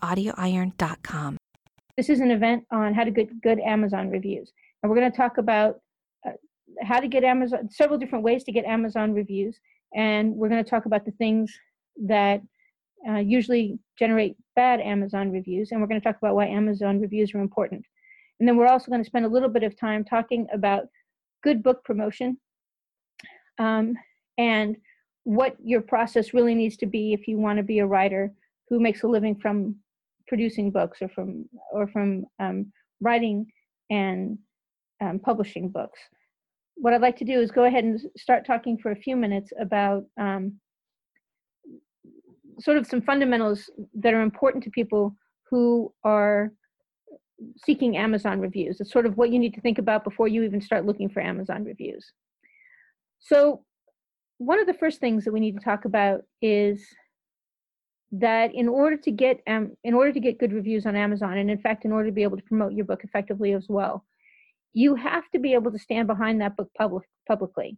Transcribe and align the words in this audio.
audioiron.com. 0.00 1.36
This 1.96 2.08
is 2.08 2.20
an 2.20 2.30
event 2.30 2.64
on 2.70 2.94
how 2.94 3.04
to 3.04 3.10
get 3.10 3.40
good 3.42 3.58
Amazon 3.60 4.08
reviews. 4.10 4.52
And 4.82 4.90
we're 4.90 4.96
going 4.96 5.10
to 5.10 5.16
talk 5.16 5.38
about 5.38 5.80
uh, 6.26 6.32
how 6.82 7.00
to 7.00 7.08
get 7.08 7.24
Amazon, 7.24 7.68
several 7.70 7.98
different 7.98 8.24
ways 8.24 8.44
to 8.44 8.52
get 8.52 8.64
Amazon 8.64 9.12
reviews. 9.12 9.58
And 9.94 10.34
we're 10.34 10.48
going 10.48 10.62
to 10.62 10.70
talk 10.70 10.86
about 10.86 11.04
the 11.04 11.10
things 11.12 11.52
that 12.06 12.40
uh, 13.08 13.18
usually 13.18 13.78
generate 13.98 14.36
bad 14.54 14.80
Amazon 14.80 15.32
reviews. 15.32 15.72
And 15.72 15.80
we're 15.80 15.86
going 15.86 16.00
to 16.00 16.04
talk 16.04 16.18
about 16.20 16.34
why 16.34 16.46
Amazon 16.46 17.00
reviews 17.00 17.34
are 17.34 17.40
important. 17.40 17.84
And 18.38 18.48
then 18.48 18.56
we're 18.56 18.68
also 18.68 18.90
going 18.90 19.02
to 19.02 19.08
spend 19.08 19.24
a 19.24 19.28
little 19.28 19.48
bit 19.48 19.62
of 19.62 19.78
time 19.78 20.04
talking 20.04 20.46
about 20.52 20.84
good 21.42 21.62
book 21.62 21.84
promotion 21.84 22.38
um, 23.58 23.94
and 24.36 24.76
what 25.24 25.56
your 25.62 25.80
process 25.80 26.32
really 26.32 26.54
needs 26.54 26.76
to 26.78 26.86
be 26.86 27.12
if 27.12 27.26
you 27.28 27.38
want 27.38 27.58
to 27.58 27.62
be 27.62 27.80
a 27.80 27.86
writer 27.86 28.32
who 28.68 28.80
makes 28.80 29.02
a 29.02 29.06
living 29.08 29.34
from 29.34 29.76
producing 30.28 30.70
books 30.70 30.98
or 31.00 31.08
from 31.08 31.48
or 31.72 31.86
from 31.88 32.24
um, 32.38 32.72
writing 33.00 33.46
and 33.90 34.38
um, 35.00 35.18
publishing 35.18 35.68
books. 35.68 35.98
What 36.76 36.92
I'd 36.92 37.00
like 37.00 37.16
to 37.18 37.24
do 37.24 37.40
is 37.40 37.50
go 37.50 37.64
ahead 37.64 37.84
and 37.84 38.00
start 38.16 38.46
talking 38.46 38.78
for 38.78 38.92
a 38.92 38.96
few 38.96 39.16
minutes 39.16 39.52
about 39.60 40.04
um, 40.20 40.60
sort 42.60 42.76
of 42.76 42.86
some 42.86 43.02
fundamentals 43.02 43.70
that 43.94 44.14
are 44.14 44.22
important 44.22 44.64
to 44.64 44.70
people 44.70 45.16
who 45.50 45.92
are 46.04 46.52
seeking 47.64 47.96
Amazon 47.96 48.40
reviews. 48.40 48.80
It's 48.80 48.92
sort 48.92 49.06
of 49.06 49.16
what 49.16 49.30
you 49.30 49.38
need 49.38 49.54
to 49.54 49.60
think 49.60 49.78
about 49.78 50.04
before 50.04 50.28
you 50.28 50.42
even 50.42 50.60
start 50.60 50.84
looking 50.84 51.08
for 51.08 51.20
Amazon 51.20 51.64
reviews. 51.64 52.12
So 53.20 53.64
one 54.38 54.60
of 54.60 54.66
the 54.66 54.74
first 54.74 55.00
things 55.00 55.24
that 55.24 55.32
we 55.32 55.40
need 55.40 55.56
to 55.56 55.64
talk 55.64 55.84
about 55.84 56.22
is 56.42 56.84
that 58.12 58.54
in 58.54 58.68
order 58.68 58.96
to 58.96 59.10
get 59.10 59.42
um, 59.46 59.72
in 59.84 59.94
order 59.94 60.12
to 60.12 60.20
get 60.20 60.38
good 60.38 60.52
reviews 60.52 60.86
on 60.86 60.96
Amazon, 60.96 61.38
and 61.38 61.50
in 61.50 61.58
fact, 61.58 61.84
in 61.84 61.92
order 61.92 62.08
to 62.08 62.14
be 62.14 62.22
able 62.22 62.36
to 62.36 62.42
promote 62.42 62.72
your 62.72 62.84
book 62.84 63.02
effectively 63.04 63.52
as 63.52 63.66
well, 63.68 64.04
you 64.72 64.94
have 64.94 65.28
to 65.30 65.38
be 65.38 65.54
able 65.54 65.70
to 65.72 65.78
stand 65.78 66.06
behind 66.06 66.40
that 66.40 66.56
book 66.56 66.70
public, 66.76 67.06
publicly. 67.26 67.76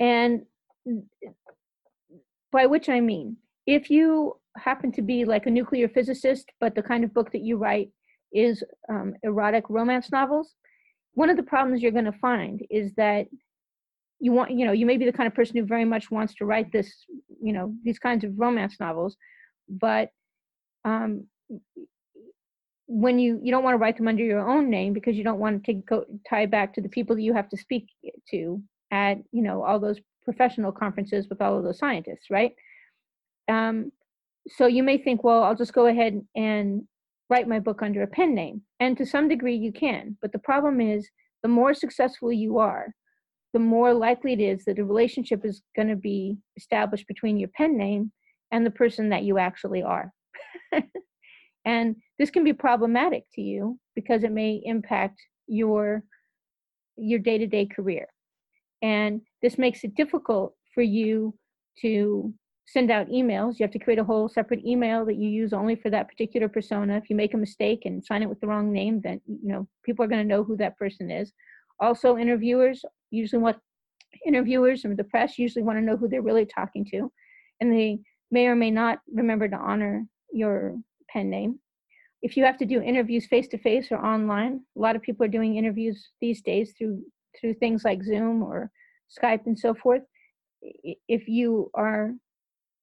And 0.00 0.42
by 2.52 2.66
which 2.66 2.88
I 2.88 3.00
mean, 3.00 3.36
if 3.66 3.90
you 3.90 4.36
happen 4.56 4.92
to 4.92 5.02
be 5.02 5.24
like 5.24 5.46
a 5.46 5.50
nuclear 5.50 5.88
physicist, 5.88 6.50
but 6.60 6.74
the 6.74 6.82
kind 6.82 7.04
of 7.04 7.12
book 7.12 7.32
that 7.32 7.42
you 7.42 7.56
write 7.56 7.90
is 8.32 8.62
um, 8.88 9.14
erotic 9.22 9.64
romance 9.68 10.10
novels, 10.10 10.54
one 11.12 11.30
of 11.30 11.36
the 11.36 11.42
problems 11.42 11.82
you're 11.82 11.92
going 11.92 12.04
to 12.04 12.12
find 12.12 12.62
is 12.70 12.92
that 12.94 13.26
you 14.20 14.32
want 14.32 14.50
you 14.50 14.66
know 14.66 14.72
you 14.72 14.86
may 14.86 14.96
be 14.96 15.04
the 15.04 15.12
kind 15.12 15.26
of 15.26 15.34
person 15.34 15.56
who 15.56 15.64
very 15.64 15.84
much 15.84 16.10
wants 16.10 16.34
to 16.34 16.44
write 16.44 16.70
this 16.72 17.04
you 17.42 17.52
know 17.52 17.74
these 17.84 17.98
kinds 17.98 18.24
of 18.24 18.32
romance 18.36 18.76
novels 18.80 19.16
but 19.68 20.10
um, 20.84 21.24
when 22.86 23.18
you 23.18 23.38
you 23.42 23.50
don't 23.50 23.64
want 23.64 23.74
to 23.74 23.78
write 23.78 23.96
them 23.96 24.08
under 24.08 24.24
your 24.24 24.48
own 24.48 24.70
name 24.70 24.92
because 24.92 25.16
you 25.16 25.24
don't 25.24 25.38
want 25.38 25.62
to 25.64 25.74
go 25.74 26.04
tie 26.28 26.46
back 26.46 26.72
to 26.74 26.80
the 26.80 26.88
people 26.88 27.14
that 27.14 27.22
you 27.22 27.34
have 27.34 27.48
to 27.48 27.56
speak 27.56 27.88
to 28.30 28.60
at 28.90 29.18
you 29.32 29.42
know 29.42 29.62
all 29.62 29.78
those 29.78 30.00
professional 30.24 30.72
conferences 30.72 31.28
with 31.28 31.40
all 31.40 31.56
of 31.56 31.64
those 31.64 31.78
scientists 31.78 32.30
right? 32.30 32.52
Um, 33.48 33.92
so 34.48 34.66
you 34.66 34.82
may 34.82 34.98
think 34.98 35.24
well 35.24 35.42
i'll 35.42 35.54
just 35.54 35.72
go 35.72 35.86
ahead 35.86 36.20
and 36.34 36.82
write 37.30 37.48
my 37.48 37.58
book 37.58 37.82
under 37.82 38.02
a 38.02 38.06
pen 38.06 38.34
name 38.34 38.62
and 38.80 38.96
to 38.96 39.04
some 39.04 39.28
degree 39.28 39.56
you 39.56 39.72
can 39.72 40.16
but 40.22 40.32
the 40.32 40.38
problem 40.38 40.80
is 40.80 41.08
the 41.42 41.48
more 41.48 41.74
successful 41.74 42.32
you 42.32 42.58
are 42.58 42.94
the 43.58 43.64
more 43.64 43.92
likely 43.92 44.34
it 44.34 44.40
is 44.40 44.64
that 44.64 44.78
a 44.78 44.84
relationship 44.84 45.44
is 45.44 45.62
going 45.74 45.88
to 45.88 45.96
be 45.96 46.38
established 46.56 47.08
between 47.08 47.40
your 47.40 47.48
pen 47.56 47.76
name 47.76 48.12
and 48.52 48.64
the 48.64 48.70
person 48.70 49.08
that 49.08 49.24
you 49.24 49.36
actually 49.36 49.82
are. 49.82 50.12
and 51.64 51.96
this 52.20 52.30
can 52.30 52.44
be 52.44 52.52
problematic 52.52 53.24
to 53.34 53.40
you 53.40 53.76
because 53.96 54.22
it 54.22 54.30
may 54.30 54.62
impact 54.64 55.20
your 55.48 56.04
your 56.96 57.18
day-to-day 57.18 57.66
career. 57.66 58.06
And 58.80 59.22
this 59.42 59.58
makes 59.58 59.82
it 59.82 59.96
difficult 59.96 60.54
for 60.72 60.82
you 60.82 61.34
to 61.80 62.32
send 62.66 62.92
out 62.92 63.08
emails. 63.08 63.58
You 63.58 63.64
have 63.64 63.72
to 63.72 63.80
create 63.80 63.98
a 63.98 64.04
whole 64.04 64.28
separate 64.28 64.64
email 64.64 65.04
that 65.04 65.16
you 65.16 65.28
use 65.28 65.52
only 65.52 65.74
for 65.74 65.90
that 65.90 66.08
particular 66.08 66.48
persona. 66.48 66.96
If 66.96 67.10
you 67.10 67.16
make 67.16 67.34
a 67.34 67.38
mistake 67.38 67.82
and 67.86 68.04
sign 68.04 68.22
it 68.22 68.28
with 68.28 68.38
the 68.40 68.46
wrong 68.46 68.70
name, 68.72 69.00
then 69.00 69.20
you 69.26 69.48
know 69.52 69.66
people 69.84 70.04
are 70.04 70.08
going 70.08 70.22
to 70.22 70.32
know 70.32 70.44
who 70.44 70.56
that 70.58 70.78
person 70.78 71.10
is. 71.10 71.32
Also, 71.80 72.16
interviewers 72.16 72.84
usually 73.10 73.42
what 73.42 73.58
interviewers 74.26 74.84
or 74.84 74.94
the 74.94 75.04
press 75.04 75.38
usually 75.38 75.62
want 75.62 75.78
to 75.78 75.84
know 75.84 75.96
who 75.96 76.08
they're 76.08 76.22
really 76.22 76.46
talking 76.46 76.84
to, 76.90 77.10
and 77.60 77.72
they 77.72 77.98
may 78.30 78.46
or 78.46 78.56
may 78.56 78.70
not 78.70 79.00
remember 79.12 79.48
to 79.48 79.56
honor 79.56 80.04
your 80.32 80.76
pen 81.08 81.30
name. 81.30 81.58
If 82.20 82.36
you 82.36 82.44
have 82.44 82.58
to 82.58 82.66
do 82.66 82.82
interviews 82.82 83.26
face 83.26 83.48
to 83.48 83.58
face 83.58 83.92
or 83.92 84.04
online, 84.04 84.60
a 84.76 84.80
lot 84.80 84.96
of 84.96 85.02
people 85.02 85.24
are 85.24 85.28
doing 85.28 85.56
interviews 85.56 86.10
these 86.20 86.42
days 86.42 86.74
through 86.76 87.02
through 87.40 87.54
things 87.54 87.84
like 87.84 88.02
Zoom 88.02 88.42
or 88.42 88.70
Skype 89.16 89.46
and 89.46 89.58
so 89.58 89.74
forth. 89.74 90.02
If 90.62 91.28
you 91.28 91.70
are 91.74 92.12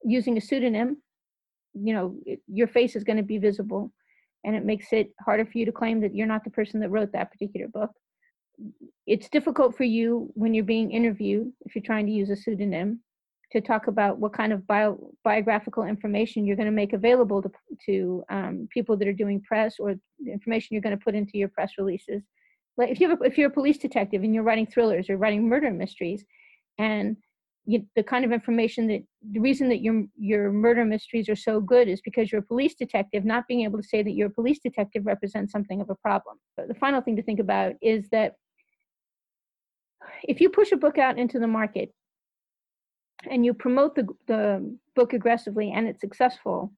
using 0.03 0.37
a 0.37 0.41
pseudonym, 0.41 0.97
you 1.73 1.93
know 1.93 2.15
your 2.47 2.67
face 2.67 2.95
is 2.95 3.03
going 3.03 3.17
to 3.17 3.23
be 3.23 3.37
visible, 3.37 3.91
and 4.45 4.55
it 4.55 4.63
makes 4.63 4.93
it 4.93 5.09
harder 5.23 5.45
for 5.45 5.57
you 5.57 5.65
to 5.65 5.71
claim 5.71 5.99
that 6.01 6.15
you're 6.15 6.27
not 6.27 6.43
the 6.43 6.49
person 6.51 6.79
that 6.79 6.89
wrote 6.89 7.11
that 7.11 7.31
particular 7.31 7.67
book 7.67 7.91
it's 9.07 9.29
difficult 9.29 9.75
for 9.75 9.83
you 9.83 10.29
when 10.33 10.53
you're 10.53 10.63
being 10.63 10.91
interviewed, 10.91 11.51
if 11.61 11.75
you're 11.75 11.83
trying 11.83 12.05
to 12.05 12.11
use 12.11 12.29
a 12.29 12.35
pseudonym, 12.35 13.01
to 13.51 13.61
talk 13.61 13.87
about 13.87 14.17
what 14.17 14.33
kind 14.33 14.51
of 14.51 14.65
bio, 14.67 14.97
biographical 15.23 15.83
information 15.83 16.45
you're 16.45 16.55
going 16.55 16.65
to 16.65 16.71
make 16.71 16.93
available 16.93 17.41
to, 17.41 17.51
to 17.85 18.23
um, 18.29 18.67
people 18.71 18.97
that 18.97 19.07
are 19.07 19.13
doing 19.13 19.41
press 19.41 19.75
or 19.79 19.95
the 20.19 20.31
information 20.31 20.69
you're 20.71 20.81
going 20.81 20.97
to 20.97 21.03
put 21.03 21.15
into 21.15 21.37
your 21.37 21.47
press 21.47 21.73
releases. 21.77 22.23
Like 22.77 22.89
if, 22.89 22.99
you 22.99 23.09
have 23.09 23.21
a, 23.21 23.23
if 23.23 23.37
you're 23.37 23.49
a 23.49 23.53
police 23.53 23.77
detective 23.77 24.23
and 24.23 24.33
you're 24.33 24.43
writing 24.43 24.65
thrillers 24.65 25.09
or 25.09 25.17
writing 25.17 25.47
murder 25.47 25.71
mysteries, 25.71 26.25
and 26.77 27.15
you, 27.65 27.85
the 27.95 28.03
kind 28.03 28.25
of 28.25 28.31
information 28.31 28.87
that 28.87 29.03
the 29.31 29.39
reason 29.39 29.69
that 29.69 29.81
your 29.81 30.03
your 30.17 30.51
murder 30.51 30.85
mysteries 30.85 31.29
are 31.29 31.35
so 31.35 31.59
good 31.59 31.87
is 31.87 32.01
because 32.01 32.31
you're 32.31 32.41
a 32.41 32.45
police 32.45 32.75
detective. 32.75 33.25
Not 33.25 33.47
being 33.47 33.61
able 33.61 33.81
to 33.81 33.87
say 33.87 34.03
that 34.03 34.11
you're 34.11 34.27
a 34.27 34.31
police 34.31 34.59
detective 34.59 35.05
represents 35.05 35.51
something 35.51 35.81
of 35.81 35.89
a 35.89 35.95
problem. 35.95 36.37
But 36.57 36.67
the 36.67 36.75
final 36.75 37.01
thing 37.01 37.15
to 37.15 37.23
think 37.23 37.39
about 37.39 37.73
is 37.81 38.07
that 38.09 38.35
if 40.23 40.41
you 40.41 40.49
push 40.49 40.71
a 40.71 40.77
book 40.77 40.97
out 40.97 41.17
into 41.17 41.39
the 41.39 41.47
market 41.47 41.93
and 43.29 43.45
you 43.45 43.53
promote 43.53 43.95
the, 43.95 44.07
the 44.27 44.77
book 44.95 45.13
aggressively 45.13 45.71
and 45.71 45.87
it's 45.87 46.01
successful, 46.01 46.73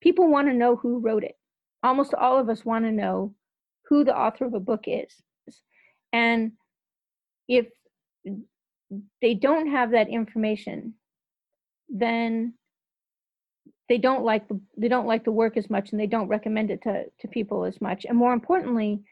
people 0.00 0.28
want 0.28 0.48
to 0.48 0.54
know 0.54 0.76
who 0.76 0.98
wrote 0.98 1.24
it. 1.24 1.36
Almost 1.82 2.14
all 2.14 2.38
of 2.38 2.48
us 2.48 2.64
want 2.64 2.84
to 2.84 2.92
know 2.92 3.34
who 3.88 4.04
the 4.04 4.16
author 4.16 4.44
of 4.44 4.54
a 4.54 4.60
book 4.60 4.84
is. 4.86 5.14
And 6.12 6.52
if 7.48 7.66
they 9.20 9.34
don't 9.34 9.68
have 9.68 9.92
that 9.92 10.08
information, 10.08 10.94
then 11.88 12.54
they 13.88 13.98
don't 13.98 14.24
like 14.24 14.48
the 14.48 14.60
they 14.76 14.88
don't 14.88 15.06
like 15.06 15.24
the 15.24 15.30
work 15.30 15.56
as 15.56 15.70
much 15.70 15.92
and 15.92 16.00
they 16.00 16.06
don't 16.08 16.28
recommend 16.28 16.70
it 16.70 16.82
to, 16.82 17.04
to 17.20 17.28
people 17.28 17.64
as 17.64 17.80
much. 17.80 18.04
And 18.04 18.18
more 18.18 18.32
importantly, 18.32 19.02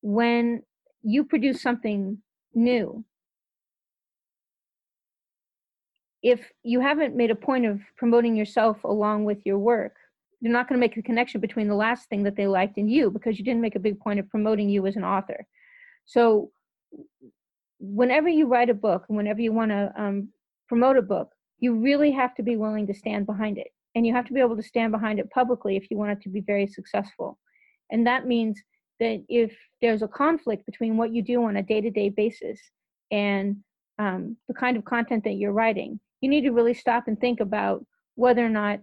when 0.00 0.62
you 1.02 1.24
produce 1.24 1.60
something 1.60 2.18
new. 2.54 3.04
If 6.22 6.40
you 6.62 6.80
haven't 6.80 7.16
made 7.16 7.30
a 7.30 7.36
point 7.36 7.66
of 7.66 7.80
promoting 7.96 8.36
yourself 8.36 8.84
along 8.84 9.24
with 9.24 9.38
your 9.44 9.58
work, 9.58 9.96
you're 10.40 10.52
not 10.52 10.68
going 10.68 10.78
to 10.78 10.80
make 10.80 10.96
a 10.96 11.02
connection 11.02 11.40
between 11.40 11.68
the 11.68 11.74
last 11.74 12.08
thing 12.08 12.22
that 12.24 12.36
they 12.36 12.46
liked 12.46 12.76
and 12.76 12.90
you 12.90 13.10
because 13.10 13.38
you 13.38 13.44
didn't 13.44 13.60
make 13.60 13.76
a 13.76 13.80
big 13.80 13.98
point 14.00 14.20
of 14.20 14.28
promoting 14.28 14.68
you 14.68 14.86
as 14.86 14.96
an 14.96 15.04
author. 15.04 15.46
So, 16.04 16.50
whenever 17.78 18.28
you 18.28 18.46
write 18.46 18.70
a 18.70 18.74
book, 18.74 19.04
whenever 19.08 19.40
you 19.40 19.52
want 19.52 19.70
to 19.70 19.92
um, 19.96 20.28
promote 20.68 20.96
a 20.96 21.02
book, 21.02 21.30
you 21.58 21.74
really 21.74 22.10
have 22.12 22.34
to 22.36 22.42
be 22.42 22.56
willing 22.56 22.86
to 22.88 22.94
stand 22.94 23.26
behind 23.26 23.58
it. 23.58 23.68
And 23.94 24.06
you 24.06 24.12
have 24.14 24.24
to 24.26 24.32
be 24.32 24.40
able 24.40 24.56
to 24.56 24.62
stand 24.62 24.90
behind 24.92 25.18
it 25.18 25.30
publicly 25.30 25.76
if 25.76 25.90
you 25.90 25.96
want 25.96 26.12
it 26.12 26.20
to 26.22 26.28
be 26.28 26.40
very 26.40 26.66
successful. 26.66 27.38
And 27.90 28.06
that 28.06 28.26
means 28.26 28.60
that 29.02 29.24
if 29.28 29.52
there's 29.80 30.02
a 30.02 30.08
conflict 30.08 30.64
between 30.64 30.96
what 30.96 31.12
you 31.12 31.22
do 31.22 31.42
on 31.44 31.56
a 31.56 31.62
day-to-day 31.62 32.08
basis 32.08 32.60
and 33.10 33.56
um, 33.98 34.36
the 34.48 34.54
kind 34.54 34.76
of 34.76 34.84
content 34.84 35.24
that 35.24 35.32
you're 35.32 35.52
writing 35.52 35.98
you 36.20 36.28
need 36.28 36.42
to 36.42 36.52
really 36.52 36.72
stop 36.72 37.08
and 37.08 37.20
think 37.20 37.40
about 37.40 37.84
whether 38.14 38.44
or 38.44 38.48
not 38.48 38.80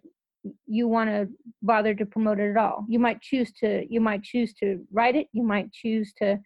you 0.67 0.87
want 0.87 1.09
to 1.09 1.27
bother 1.61 1.93
to 1.93 2.05
promote 2.05 2.39
it 2.39 2.51
at 2.51 2.57
all. 2.57 2.85
You 2.87 2.99
might 2.99 3.21
choose 3.21 3.51
to 3.53 3.85
you 3.89 4.01
might 4.01 4.23
choose 4.23 4.53
to 4.55 4.85
write 4.91 5.15
it 5.15 5.27
you 5.33 5.43
might 5.43 5.71
choose 5.71 6.13
to 6.17 6.39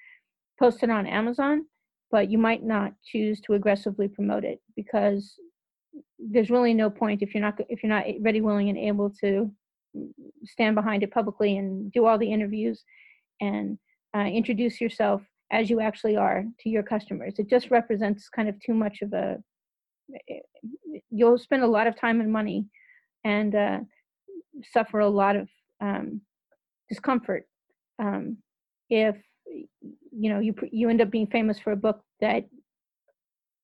post 0.59 0.83
it 0.83 0.89
on 0.89 1.07
amazon 1.07 1.65
but 2.11 2.29
you 2.29 2.37
might 2.37 2.63
not 2.63 2.93
choose 3.03 3.41
to 3.41 3.53
aggressively 3.53 4.07
promote 4.07 4.43
it 4.43 4.59
because 4.75 5.33
there's 6.19 6.51
really 6.51 6.73
no 6.73 6.89
point 6.89 7.21
if 7.21 7.33
you're 7.33 7.41
not 7.41 7.59
if 7.69 7.81
you're 7.83 7.89
not 7.89 8.05
ready 8.21 8.39
willing 8.39 8.69
and 8.69 8.77
able 8.77 9.09
to 9.09 9.51
stand 10.45 10.75
behind 10.75 11.03
it 11.03 11.11
publicly 11.11 11.57
and 11.57 11.91
do 11.91 12.05
all 12.05 12.17
the 12.17 12.31
interviews 12.31 12.83
and 13.43 13.77
uh, 14.15 14.27
introduce 14.39 14.79
yourself 14.79 15.21
as 15.51 15.69
you 15.69 15.79
actually 15.79 16.15
are 16.15 16.43
to 16.59 16.69
your 16.69 16.83
customers. 16.83 17.33
It 17.37 17.49
just 17.49 17.71
represents 17.71 18.29
kind 18.29 18.47
of 18.49 18.55
too 18.59 18.73
much 18.73 19.01
of 19.01 19.13
a, 19.13 19.37
you'll 21.09 21.37
spend 21.37 21.63
a 21.63 21.73
lot 21.77 21.87
of 21.87 21.95
time 21.95 22.21
and 22.21 22.31
money 22.31 22.65
and 23.23 23.55
uh, 23.55 23.79
suffer 24.75 24.99
a 24.99 25.09
lot 25.21 25.35
of 25.35 25.47
um, 25.81 26.21
discomfort 26.89 27.43
um, 27.99 28.37
if 28.89 29.15
you 30.11 30.29
know 30.29 30.39
you 30.39 30.53
you 30.71 30.89
end 30.89 31.01
up 31.01 31.11
being 31.11 31.27
famous 31.27 31.59
for 31.59 31.71
a 31.71 31.83
book 31.85 31.99
that 32.21 32.43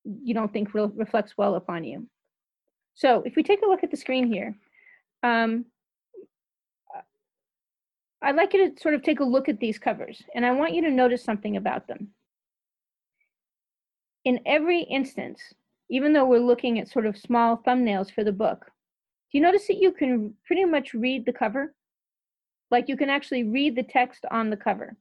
you 0.04 0.34
don't 0.34 0.52
think 0.52 0.74
re- 0.74 0.96
reflects 1.04 1.34
well 1.36 1.54
upon 1.54 1.84
you. 1.84 2.06
So 2.94 3.22
if 3.24 3.36
we 3.36 3.42
take 3.42 3.62
a 3.62 3.66
look 3.66 3.82
at 3.82 3.90
the 3.90 3.96
screen 3.96 4.26
here, 4.26 4.56
um, 5.22 5.66
I'd 8.22 8.36
like 8.36 8.52
you 8.52 8.70
to 8.70 8.80
sort 8.80 8.94
of 8.94 9.02
take 9.02 9.20
a 9.20 9.24
look 9.24 9.48
at 9.48 9.60
these 9.60 9.78
covers, 9.78 10.22
and 10.34 10.44
I 10.44 10.52
want 10.52 10.74
you 10.74 10.82
to 10.82 10.90
notice 10.90 11.24
something 11.24 11.56
about 11.56 11.88
them. 11.88 12.08
In 14.24 14.40
every 14.44 14.82
instance, 14.82 15.40
even 15.88 16.12
though 16.12 16.26
we're 16.26 16.38
looking 16.38 16.78
at 16.78 16.88
sort 16.88 17.06
of 17.06 17.16
small 17.16 17.62
thumbnails 17.66 18.12
for 18.12 18.22
the 18.22 18.32
book, 18.32 18.66
do 19.30 19.38
you 19.38 19.42
notice 19.42 19.66
that 19.68 19.78
you 19.78 19.92
can 19.92 20.34
pretty 20.46 20.64
much 20.64 20.92
read 20.92 21.24
the 21.24 21.32
cover? 21.32 21.74
Like 22.70 22.88
you 22.88 22.96
can 22.96 23.08
actually 23.08 23.44
read 23.44 23.74
the 23.74 23.82
text 23.82 24.24
on 24.30 24.50
the 24.50 24.56
cover. 24.56 24.96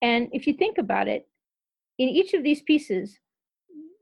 And 0.00 0.28
if 0.32 0.46
you 0.46 0.54
think 0.54 0.78
about 0.78 1.08
it, 1.08 1.26
in 1.98 2.08
each 2.08 2.34
of 2.34 2.44
these 2.44 2.62
pieces, 2.62 3.18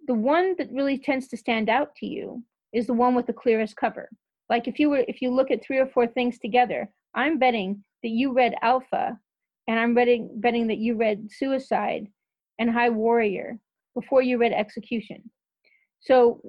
the 0.06 0.14
one 0.14 0.54
that 0.58 0.70
really 0.72 0.98
tends 0.98 1.28
to 1.28 1.36
stand 1.36 1.68
out 1.68 1.94
to 1.96 2.06
you 2.06 2.42
is 2.72 2.86
the 2.86 2.92
one 2.92 3.14
with 3.14 3.26
the 3.26 3.32
clearest 3.32 3.76
cover. 3.76 4.10
Like 4.50 4.68
if 4.68 4.78
you 4.78 4.90
were 4.90 5.04
if 5.08 5.22
you 5.22 5.30
look 5.30 5.50
at 5.50 5.64
three 5.64 5.78
or 5.78 5.86
four 5.86 6.06
things 6.06 6.38
together, 6.38 6.88
I'm 7.16 7.38
betting 7.38 7.82
that 8.02 8.10
you 8.10 8.32
read 8.32 8.54
Alpha 8.62 9.18
and 9.66 9.80
I'm 9.80 9.94
betting 9.94 10.30
betting 10.36 10.68
that 10.68 10.78
you 10.78 10.96
read 10.96 11.28
Suicide 11.30 12.06
and 12.58 12.70
High 12.70 12.90
Warrior 12.90 13.58
before 13.94 14.22
you 14.22 14.38
read 14.38 14.52
Execution. 14.52 15.28
So 16.00 16.40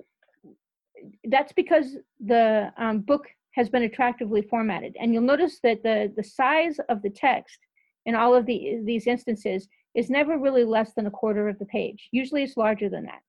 that's 1.23 1.53
because 1.53 1.97
the 2.23 2.71
um, 2.77 2.99
book 2.99 3.25
has 3.57 3.69
been 3.69 3.83
attractively 3.83 4.43
formatted. 4.43 4.95
And 4.99 5.13
you'll 5.13 5.23
notice 5.23 5.59
that 5.63 5.81
the, 5.81 6.13
the 6.15 6.23
size 6.23 6.77
of 6.89 7.01
the 7.01 7.09
text 7.09 7.57
in 8.05 8.13
all 8.13 8.35
of 8.35 8.45
the, 8.45 8.79
these 8.83 9.07
instances 9.07 9.67
is 9.95 10.09
never 10.09 10.37
really 10.37 10.63
less 10.63 10.93
than 10.93 11.07
a 11.07 11.11
quarter 11.11 11.49
of 11.49 11.57
the 11.57 11.65
page. 11.65 12.07
Usually 12.11 12.43
it's 12.43 12.55
larger 12.55 12.87
than 12.87 13.05
that, 13.05 13.21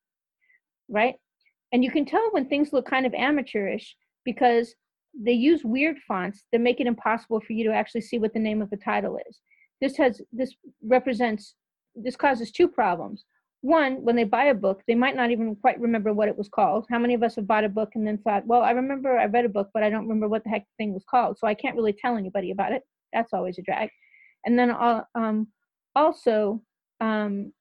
right? 0.88 1.14
And 1.72 1.82
you 1.82 1.90
can 1.90 2.04
tell 2.04 2.28
when 2.32 2.46
things 2.46 2.72
look 2.72 2.86
kind 2.86 3.06
of 3.06 3.14
amateurish 3.14 3.96
because 4.24 4.74
they 5.14 5.32
use 5.32 5.64
weird 5.64 5.98
fonts 6.06 6.44
that 6.52 6.60
make 6.60 6.80
it 6.80 6.86
impossible 6.86 7.40
for 7.40 7.52
you 7.52 7.64
to 7.64 7.74
actually 7.74 8.02
see 8.02 8.18
what 8.18 8.32
the 8.32 8.38
name 8.38 8.62
of 8.62 8.70
the 8.70 8.76
title 8.76 9.18
is. 9.28 9.40
This 9.80 9.96
has 9.96 10.20
this 10.32 10.54
represents 10.82 11.54
this 11.94 12.16
causes 12.16 12.50
two 12.50 12.68
problems. 12.68 13.24
One, 13.60 14.04
when 14.04 14.14
they 14.14 14.24
buy 14.24 14.44
a 14.44 14.54
book, 14.54 14.82
they 14.86 14.94
might 14.94 15.16
not 15.16 15.32
even 15.32 15.56
quite 15.56 15.80
remember 15.80 16.12
what 16.12 16.28
it 16.28 16.38
was 16.38 16.48
called. 16.48 16.86
How 16.88 16.98
many 16.98 17.14
of 17.14 17.24
us 17.24 17.34
have 17.34 17.48
bought 17.48 17.64
a 17.64 17.68
book 17.68 17.90
and 17.96 18.06
then 18.06 18.18
thought, 18.18 18.46
well, 18.46 18.62
I 18.62 18.70
remember 18.70 19.18
I 19.18 19.24
read 19.24 19.44
a 19.44 19.48
book, 19.48 19.70
but 19.74 19.82
I 19.82 19.90
don't 19.90 20.02
remember 20.02 20.28
what 20.28 20.44
the 20.44 20.50
heck 20.50 20.62
the 20.62 20.84
thing 20.84 20.94
was 20.94 21.04
called, 21.10 21.38
so 21.38 21.48
I 21.48 21.54
can't 21.54 21.74
really 21.74 21.92
tell 21.92 22.16
anybody 22.16 22.52
about 22.52 22.72
it. 22.72 22.82
That's 23.12 23.32
always 23.32 23.58
a 23.58 23.62
drag. 23.62 23.90
And 24.46 24.56
then 24.56 24.70
um, 25.16 25.48
also, 25.96 26.62
um, 27.00 27.52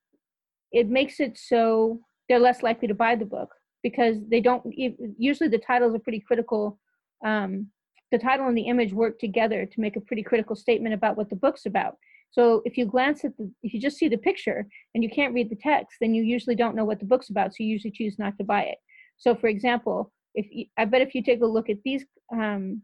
it 0.70 0.88
makes 0.88 1.18
it 1.18 1.36
so 1.36 2.00
they're 2.28 2.38
less 2.38 2.62
likely 2.62 2.86
to 2.88 2.94
buy 2.94 3.16
the 3.16 3.24
book 3.24 3.50
because 3.82 4.16
they 4.28 4.40
don't 4.40 4.64
usually 4.66 5.48
the 5.48 5.58
titles 5.58 5.94
are 5.94 6.00
pretty 6.00 6.20
critical 6.20 6.78
um, 7.24 7.68
the 8.10 8.18
title 8.18 8.46
and 8.46 8.56
the 8.56 8.68
image 8.68 8.92
work 8.92 9.18
together 9.18 9.66
to 9.66 9.80
make 9.80 9.96
a 9.96 10.00
pretty 10.00 10.22
critical 10.22 10.56
statement 10.56 10.94
about 10.94 11.16
what 11.16 11.28
the 11.28 11.36
book's 11.36 11.66
about. 11.66 11.96
So 12.30 12.62
if 12.64 12.76
you 12.76 12.86
glance 12.86 13.24
at 13.24 13.36
the 13.36 13.50
if 13.62 13.72
you 13.72 13.80
just 13.80 13.96
see 13.96 14.08
the 14.08 14.18
picture 14.18 14.66
and 14.94 15.02
you 15.02 15.10
can't 15.10 15.34
read 15.34 15.50
the 15.50 15.56
text 15.56 15.96
then 16.00 16.14
you 16.14 16.22
usually 16.22 16.54
don't 16.54 16.76
know 16.76 16.84
what 16.84 17.00
the 17.00 17.06
book's 17.06 17.30
about 17.30 17.52
so 17.52 17.56
you 17.60 17.68
usually 17.68 17.90
choose 17.90 18.18
not 18.18 18.36
to 18.38 18.44
buy 18.44 18.62
it. 18.62 18.78
So 19.16 19.34
for 19.34 19.48
example 19.48 20.12
if 20.34 20.46
you, 20.50 20.66
i 20.76 20.84
bet 20.84 21.02
if 21.02 21.14
you 21.14 21.22
take 21.22 21.42
a 21.42 21.46
look 21.46 21.68
at 21.68 21.78
these 21.84 22.04
um, 22.32 22.82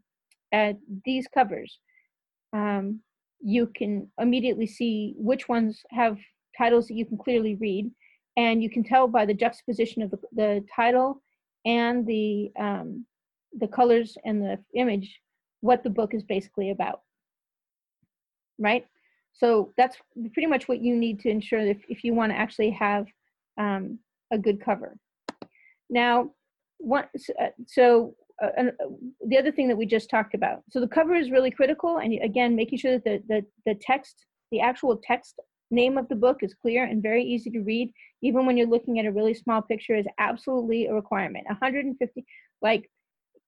at 0.51 0.77
these 1.05 1.27
covers 1.33 1.79
um, 2.53 2.99
you 3.41 3.69
can 3.75 4.09
immediately 4.19 4.67
see 4.67 5.13
which 5.17 5.47
ones 5.47 5.81
have 5.91 6.17
titles 6.57 6.87
that 6.87 6.95
you 6.95 7.05
can 7.05 7.17
clearly 7.17 7.55
read 7.55 7.91
and 8.37 8.63
you 8.63 8.69
can 8.69 8.83
tell 8.83 9.07
by 9.07 9.25
the 9.25 9.33
juxtaposition 9.33 10.01
of 10.01 10.11
the, 10.11 10.19
the 10.33 10.65
title 10.75 11.21
and 11.65 12.05
the 12.05 12.51
um, 12.59 13.05
the 13.59 13.67
colors 13.67 14.17
and 14.25 14.41
the 14.41 14.57
image 14.75 15.19
what 15.61 15.83
the 15.83 15.89
book 15.89 16.13
is 16.13 16.23
basically 16.23 16.71
about 16.71 17.01
right? 18.59 18.85
So 19.33 19.73
that's 19.77 19.97
pretty 20.33 20.47
much 20.47 20.67
what 20.67 20.81
you 20.81 20.95
need 20.95 21.19
to 21.21 21.29
ensure 21.29 21.59
if, 21.59 21.77
if 21.89 22.03
you 22.03 22.13
want 22.13 22.31
to 22.31 22.37
actually 22.37 22.71
have 22.71 23.05
um, 23.59 23.99
a 24.31 24.37
good 24.37 24.63
cover. 24.63 24.95
Now 25.89 26.31
what 26.77 27.09
uh, 27.39 27.47
so 27.67 28.15
uh, 28.43 28.49
uh, 28.57 28.71
the 29.25 29.37
other 29.37 29.51
thing 29.51 29.67
that 29.69 29.77
we 29.77 29.85
just 29.85 30.09
talked 30.09 30.33
about 30.33 30.61
so 30.69 30.81
the 30.81 30.87
cover 30.89 31.15
is 31.15 31.31
really 31.31 31.49
critical 31.49 31.99
and 31.99 32.21
again 32.21 32.53
making 32.53 32.77
sure 32.77 32.99
that 32.99 33.05
the, 33.05 33.23
the, 33.29 33.45
the 33.65 33.79
text 33.79 34.25
the 34.51 34.59
actual 34.59 34.99
text 35.01 35.39
name 35.71 35.97
of 35.97 36.05
the 36.09 36.15
book 36.15 36.39
is 36.41 36.53
clear 36.53 36.83
and 36.83 37.01
very 37.01 37.23
easy 37.23 37.49
to 37.49 37.61
read 37.61 37.89
even 38.21 38.45
when 38.45 38.57
you're 38.57 38.67
looking 38.67 38.99
at 38.99 39.05
a 39.05 39.11
really 39.11 39.33
small 39.33 39.61
picture 39.61 39.95
is 39.95 40.05
absolutely 40.19 40.87
a 40.87 40.93
requirement. 40.93 41.45
150 41.47 42.25
like 42.61 42.89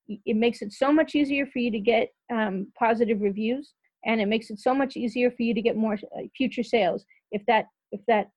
it 0.07 0.35
makes 0.35 0.61
it 0.61 0.71
so 0.71 0.91
much 0.91 1.15
easier 1.15 1.45
for 1.45 1.59
you 1.59 1.71
to 1.71 1.79
get 1.79 2.09
um, 2.31 2.67
positive 2.77 3.21
reviews 3.21 3.73
and 4.05 4.21
it 4.21 4.27
makes 4.27 4.49
it 4.49 4.59
so 4.59 4.73
much 4.73 4.95
easier 4.95 5.31
for 5.31 5.43
you 5.43 5.53
to 5.53 5.61
get 5.61 5.75
more 5.75 5.93
uh, 5.93 6.21
future 6.35 6.63
sales. 6.63 7.05
If 7.31 7.45
that 7.47 7.65
if 7.91 8.01
that 8.07 8.29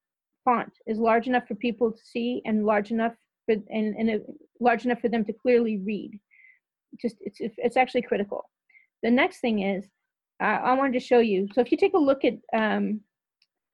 font 0.44 0.72
is 0.87 0.99
large 0.99 1.26
enough 1.26 1.46
for 1.46 1.55
people 1.55 1.93
to 1.93 2.02
see 2.05 2.43
and 2.44 2.64
large 2.64 2.90
enough 2.90 3.14
for 3.46 3.55
and, 3.69 3.94
and 3.96 4.11
a, 4.11 4.20
large 4.61 4.84
enough 4.84 5.00
for 5.00 5.08
them 5.08 5.25
to 5.25 5.32
clearly 5.32 5.78
read 5.78 6.19
just 7.00 7.17
it's 7.20 7.38
it's 7.40 7.76
actually 7.76 8.02
critical. 8.02 8.49
The 9.02 9.11
next 9.11 9.40
thing 9.40 9.61
is 9.61 9.88
uh, 10.40 10.58
i 10.64 10.73
wanted 10.73 10.93
to 10.93 11.00
show 11.00 11.19
you 11.19 11.46
so 11.52 11.61
if 11.61 11.70
you 11.70 11.78
take 11.78 11.94
a 11.94 11.99
look 11.99 12.25
at 12.25 12.34
um, 12.56 13.00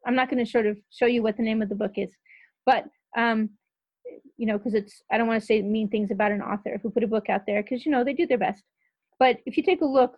i'm 0.06 0.14
not 0.14 0.28
going 0.28 0.44
to 0.44 0.50
sort 0.50 0.66
of 0.66 0.76
show 0.90 1.06
you 1.06 1.22
what 1.22 1.36
the 1.36 1.42
name 1.42 1.62
of 1.62 1.68
the 1.68 1.74
book 1.74 1.92
is 1.96 2.12
but 2.64 2.84
um, 3.16 3.50
you 4.36 4.46
know, 4.46 4.58
because 4.58 4.74
it's, 4.74 5.02
I 5.10 5.18
don't 5.18 5.26
want 5.26 5.40
to 5.40 5.46
say 5.46 5.62
mean 5.62 5.88
things 5.88 6.10
about 6.10 6.32
an 6.32 6.42
author 6.42 6.78
who 6.82 6.90
put 6.90 7.04
a 7.04 7.08
book 7.08 7.28
out 7.30 7.42
there 7.46 7.62
because, 7.62 7.86
you 7.86 7.92
know, 7.92 8.04
they 8.04 8.12
do 8.12 8.26
their 8.26 8.38
best. 8.38 8.62
But 9.18 9.38
if 9.46 9.56
you 9.56 9.62
take 9.62 9.80
a 9.80 9.86
look, 9.86 10.16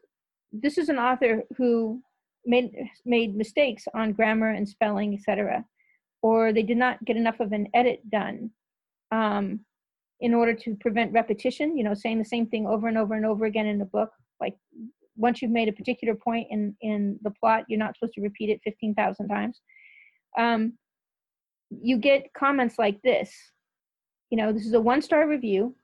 this 0.52 0.79
is 0.79 0.88
an 0.88 0.99
author 0.99 1.43
who 1.56 2.02
made, 2.44 2.73
made 3.05 3.37
mistakes 3.37 3.85
on 3.94 4.12
grammar 4.12 4.50
and 4.50 4.69
spelling, 4.69 5.14
etc. 5.14 5.64
Or 6.23 6.52
they 6.52 6.62
did 6.62 6.76
not 6.76 7.05
get 7.05 7.17
enough 7.17 7.38
of 7.40 7.52
an 7.52 7.69
edit 7.75 8.00
done 8.11 8.50
um, 9.12 9.61
in 10.20 10.34
order 10.34 10.52
to 10.52 10.76
prevent 10.81 11.12
repetition, 11.12 11.76
you 11.76 11.84
know, 11.84 11.94
saying 11.94 12.19
the 12.19 12.25
same 12.25 12.46
thing 12.46 12.67
over 12.67 12.88
and 12.88 12.99
over 12.99 13.14
and 13.14 13.25
over 13.25 13.44
again 13.44 13.67
in 13.67 13.81
a 13.81 13.87
book. 13.87 14.11
Like 14.41 14.56
once 15.17 15.43
you've 15.43 15.52
made 15.52 15.69
a 15.69 15.73
particular 15.73 16.14
point 16.14 16.49
in, 16.50 16.76
in 16.81 17.19
the 17.23 17.31
plot, 17.31 17.65
you're 17.69 17.79
not 17.79 17.96
supposed 17.96 18.15
to 18.15 18.20
repeat 18.20 18.51
it 18.51 18.60
15,000 18.65 19.29
times. 19.29 19.60
Um, 20.36 20.72
you 21.70 21.98
get 21.98 22.32
comments 22.36 22.77
like 22.79 23.01
this 23.03 23.32
you 24.31 24.37
know, 24.37 24.53
this 24.53 24.67
is 24.67 24.73
a 24.75 24.81
one 24.81 25.03
star 25.03 25.29
review. 25.29 25.75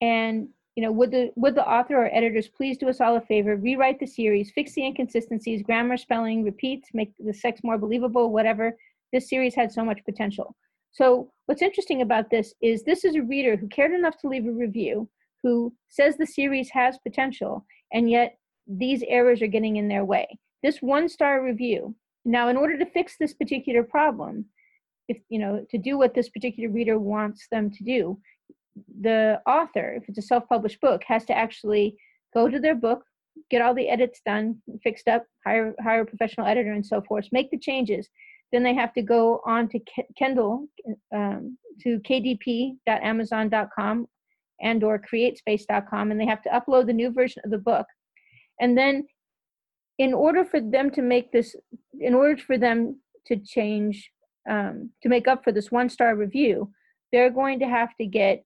And, 0.00 0.48
you 0.76 0.82
know, 0.82 0.92
would 0.92 1.10
the 1.10 1.30
would 1.36 1.54
the 1.54 1.68
author 1.68 1.96
or 1.96 2.14
editors 2.14 2.48
please 2.48 2.78
do 2.78 2.88
us 2.88 3.00
all 3.00 3.16
a 3.16 3.20
favor, 3.20 3.56
rewrite 3.56 3.98
the 3.98 4.06
series, 4.06 4.52
fix 4.52 4.74
the 4.74 4.84
inconsistencies, 4.84 5.62
grammar, 5.62 5.96
spelling, 5.96 6.44
repeats, 6.44 6.90
make 6.94 7.12
the 7.18 7.34
sex 7.34 7.60
more 7.64 7.78
believable, 7.78 8.30
whatever. 8.30 8.76
This 9.12 9.28
series 9.28 9.54
had 9.54 9.72
so 9.72 9.84
much 9.84 10.04
potential. 10.04 10.54
So 10.92 11.30
what's 11.46 11.62
interesting 11.62 12.02
about 12.02 12.30
this 12.30 12.54
is 12.62 12.82
this 12.82 13.04
is 13.04 13.14
a 13.14 13.22
reader 13.22 13.56
who 13.56 13.68
cared 13.68 13.92
enough 13.92 14.18
to 14.18 14.28
leave 14.28 14.46
a 14.46 14.52
review, 14.52 15.08
who 15.42 15.72
says 15.88 16.16
the 16.16 16.26
series 16.26 16.70
has 16.70 16.98
potential, 16.98 17.64
and 17.92 18.10
yet 18.10 18.38
these 18.66 19.02
errors 19.08 19.42
are 19.42 19.46
getting 19.46 19.76
in 19.76 19.88
their 19.88 20.04
way. 20.04 20.26
This 20.62 20.82
one 20.82 21.08
star 21.08 21.42
review. 21.42 21.94
Now, 22.24 22.48
in 22.48 22.56
order 22.56 22.78
to 22.78 22.86
fix 22.86 23.16
this 23.16 23.32
particular 23.32 23.82
problem, 23.82 24.44
if 25.08 25.18
you 25.28 25.38
know 25.38 25.64
to 25.70 25.78
do 25.78 25.98
what 25.98 26.14
this 26.14 26.28
particular 26.28 26.70
reader 26.70 26.98
wants 26.98 27.46
them 27.50 27.70
to 27.70 27.84
do. 27.84 28.18
The 29.00 29.40
author 29.46 29.94
if 29.94 30.08
it's 30.08 30.18
a 30.18 30.22
self-published 30.22 30.80
book 30.80 31.02
has 31.06 31.24
to 31.26 31.36
actually 31.36 31.96
go 32.34 32.48
to 32.48 32.60
their 32.60 32.74
book 32.74 33.02
get 33.50 33.62
all 33.62 33.74
the 33.74 33.88
edits 33.88 34.20
done 34.24 34.56
fixed 34.82 35.08
up 35.08 35.24
hire 35.44 35.74
hire 35.82 36.02
a 36.02 36.06
professional 36.06 36.46
editor 36.46 36.72
and 36.72 36.86
so 36.86 37.02
forth 37.02 37.26
make 37.32 37.50
the 37.50 37.58
changes. 37.58 38.08
Then 38.52 38.62
they 38.62 38.74
have 38.74 38.92
to 38.94 39.02
go 39.02 39.40
on 39.44 39.68
to 39.68 39.80
kindle 40.16 40.68
um, 41.14 41.58
to 41.82 42.00
kdp.amazon.com 42.00 44.08
and 44.60 44.84
or 44.84 45.00
createspace.com 45.00 46.10
and 46.10 46.20
they 46.20 46.26
have 46.26 46.42
to 46.42 46.50
upload 46.50 46.86
the 46.86 46.92
new 46.92 47.12
version 47.12 47.42
of 47.44 47.50
the 47.50 47.58
book. 47.58 47.86
And 48.60 48.76
then 48.76 49.06
in 49.98 50.14
order 50.14 50.44
for 50.44 50.60
them 50.60 50.90
to 50.92 51.02
make 51.02 51.32
this 51.32 51.54
in 52.00 52.14
order 52.14 52.36
for 52.36 52.58
them 52.58 53.00
to 53.26 53.36
change 53.36 54.10
um, 54.48 54.90
to 55.02 55.08
make 55.08 55.28
up 55.28 55.44
for 55.44 55.52
this 55.52 55.70
one 55.70 55.88
star 55.88 56.14
review, 56.16 56.70
they're 57.12 57.30
going 57.30 57.60
to 57.60 57.68
have 57.68 57.94
to 57.96 58.06
get 58.06 58.44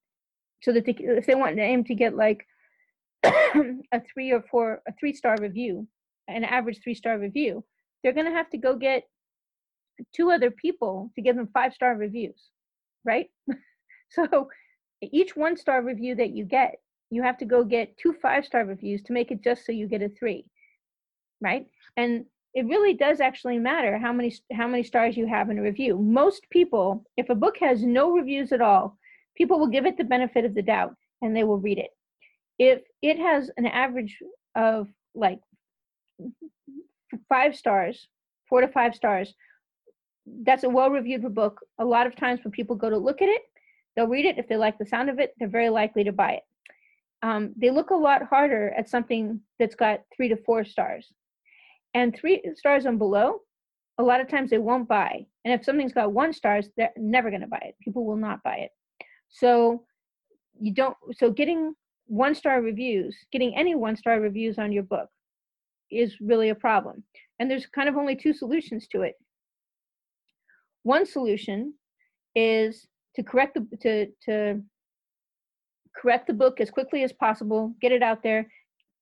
so 0.62 0.72
that 0.72 0.86
they, 0.86 0.94
if 0.98 1.26
they 1.26 1.34
want 1.34 1.56
to 1.56 1.62
aim 1.62 1.84
to 1.84 1.94
get 1.94 2.14
like 2.14 2.46
a 3.24 4.00
three 4.12 4.32
or 4.32 4.42
four 4.50 4.82
a 4.86 4.92
three 4.98 5.14
star 5.14 5.36
review, 5.40 5.86
an 6.28 6.44
average 6.44 6.80
three 6.82 6.94
star 6.94 7.18
review, 7.18 7.64
they're 8.02 8.12
going 8.12 8.26
to 8.26 8.32
have 8.32 8.50
to 8.50 8.58
go 8.58 8.76
get 8.76 9.04
two 10.14 10.30
other 10.30 10.50
people 10.50 11.10
to 11.14 11.22
give 11.22 11.36
them 11.36 11.48
five 11.52 11.72
star 11.72 11.94
reviews, 11.94 12.50
right? 13.04 13.26
so 14.10 14.48
each 15.00 15.36
one 15.36 15.56
star 15.56 15.82
review 15.82 16.14
that 16.14 16.30
you 16.30 16.44
get 16.44 16.76
you 17.10 17.22
have 17.22 17.36
to 17.36 17.44
go 17.44 17.62
get 17.62 17.96
two 17.98 18.14
five 18.22 18.44
star 18.44 18.64
reviews 18.64 19.02
to 19.02 19.12
make 19.12 19.30
it 19.30 19.44
just 19.44 19.66
so 19.66 19.72
you 19.72 19.86
get 19.86 20.00
a 20.00 20.08
three, 20.08 20.46
right? 21.42 21.66
And 21.98 22.24
it 22.54 22.66
really 22.66 22.94
does 22.94 23.20
actually 23.20 23.58
matter 23.58 23.98
how 23.98 24.12
many 24.12 24.34
how 24.52 24.66
many 24.66 24.82
stars 24.82 25.16
you 25.16 25.26
have 25.26 25.50
in 25.50 25.58
a 25.58 25.62
review. 25.62 25.96
Most 25.98 26.48
people, 26.50 27.04
if 27.16 27.30
a 27.30 27.34
book 27.34 27.56
has 27.60 27.82
no 27.82 28.12
reviews 28.12 28.52
at 28.52 28.60
all, 28.60 28.98
people 29.36 29.58
will 29.58 29.68
give 29.68 29.86
it 29.86 29.96
the 29.96 30.04
benefit 30.04 30.44
of 30.44 30.54
the 30.54 30.62
doubt 30.62 30.94
and 31.22 31.34
they 31.34 31.44
will 31.44 31.58
read 31.58 31.78
it. 31.78 31.90
If 32.58 32.82
it 33.00 33.18
has 33.18 33.50
an 33.56 33.66
average 33.66 34.18
of 34.54 34.88
like 35.14 35.40
five 37.28 37.56
stars, 37.56 38.08
four 38.48 38.60
to 38.60 38.68
five 38.68 38.94
stars, 38.94 39.34
that's 40.44 40.64
a 40.64 40.68
well 40.68 40.90
reviewed 40.90 41.34
book. 41.34 41.60
A 41.78 41.84
lot 41.84 42.06
of 42.06 42.16
times 42.16 42.40
when 42.44 42.52
people 42.52 42.76
go 42.76 42.90
to 42.90 42.98
look 42.98 43.22
at 43.22 43.28
it, 43.28 43.42
they'll 43.96 44.06
read 44.06 44.26
it. 44.26 44.38
If 44.38 44.48
they 44.48 44.56
like 44.56 44.78
the 44.78 44.86
sound 44.86 45.08
of 45.08 45.18
it, 45.18 45.34
they're 45.38 45.48
very 45.48 45.70
likely 45.70 46.04
to 46.04 46.12
buy 46.12 46.32
it. 46.32 46.42
Um, 47.22 47.52
they 47.56 47.70
look 47.70 47.90
a 47.90 47.94
lot 47.94 48.24
harder 48.24 48.74
at 48.76 48.88
something 48.88 49.40
that's 49.58 49.76
got 49.76 50.00
three 50.14 50.28
to 50.28 50.36
four 50.36 50.64
stars. 50.64 51.12
And 51.94 52.14
three 52.14 52.42
stars 52.56 52.86
and 52.86 52.98
below, 52.98 53.40
a 53.98 54.02
lot 54.02 54.20
of 54.20 54.28
times 54.28 54.50
they 54.50 54.58
won't 54.58 54.88
buy. 54.88 55.26
And 55.44 55.52
if 55.52 55.64
something's 55.64 55.92
got 55.92 56.12
one 56.12 56.32
stars, 56.32 56.68
they're 56.76 56.92
never 56.96 57.30
going 57.30 57.42
to 57.42 57.46
buy 57.46 57.62
it. 57.62 57.76
People 57.82 58.06
will 58.06 58.16
not 58.16 58.42
buy 58.42 58.56
it. 58.56 58.70
So 59.28 59.84
you 60.60 60.72
don't. 60.72 60.96
So 61.16 61.30
getting 61.30 61.74
one 62.06 62.34
star 62.34 62.60
reviews, 62.62 63.16
getting 63.32 63.56
any 63.56 63.74
one 63.74 63.96
star 63.96 64.20
reviews 64.20 64.58
on 64.58 64.72
your 64.72 64.82
book, 64.82 65.08
is 65.90 66.20
really 66.20 66.50
a 66.50 66.54
problem. 66.54 67.04
And 67.38 67.50
there's 67.50 67.66
kind 67.66 67.88
of 67.88 67.96
only 67.96 68.16
two 68.16 68.32
solutions 68.32 68.86
to 68.92 69.02
it. 69.02 69.14
One 70.82 71.06
solution 71.06 71.74
is 72.34 72.86
to 73.16 73.22
correct 73.22 73.54
the 73.54 73.76
to 73.82 74.06
to 74.24 74.62
correct 75.96 76.26
the 76.26 76.32
book 76.32 76.60
as 76.60 76.70
quickly 76.70 77.02
as 77.02 77.12
possible, 77.12 77.74
get 77.80 77.92
it 77.92 78.02
out 78.02 78.22
there, 78.22 78.46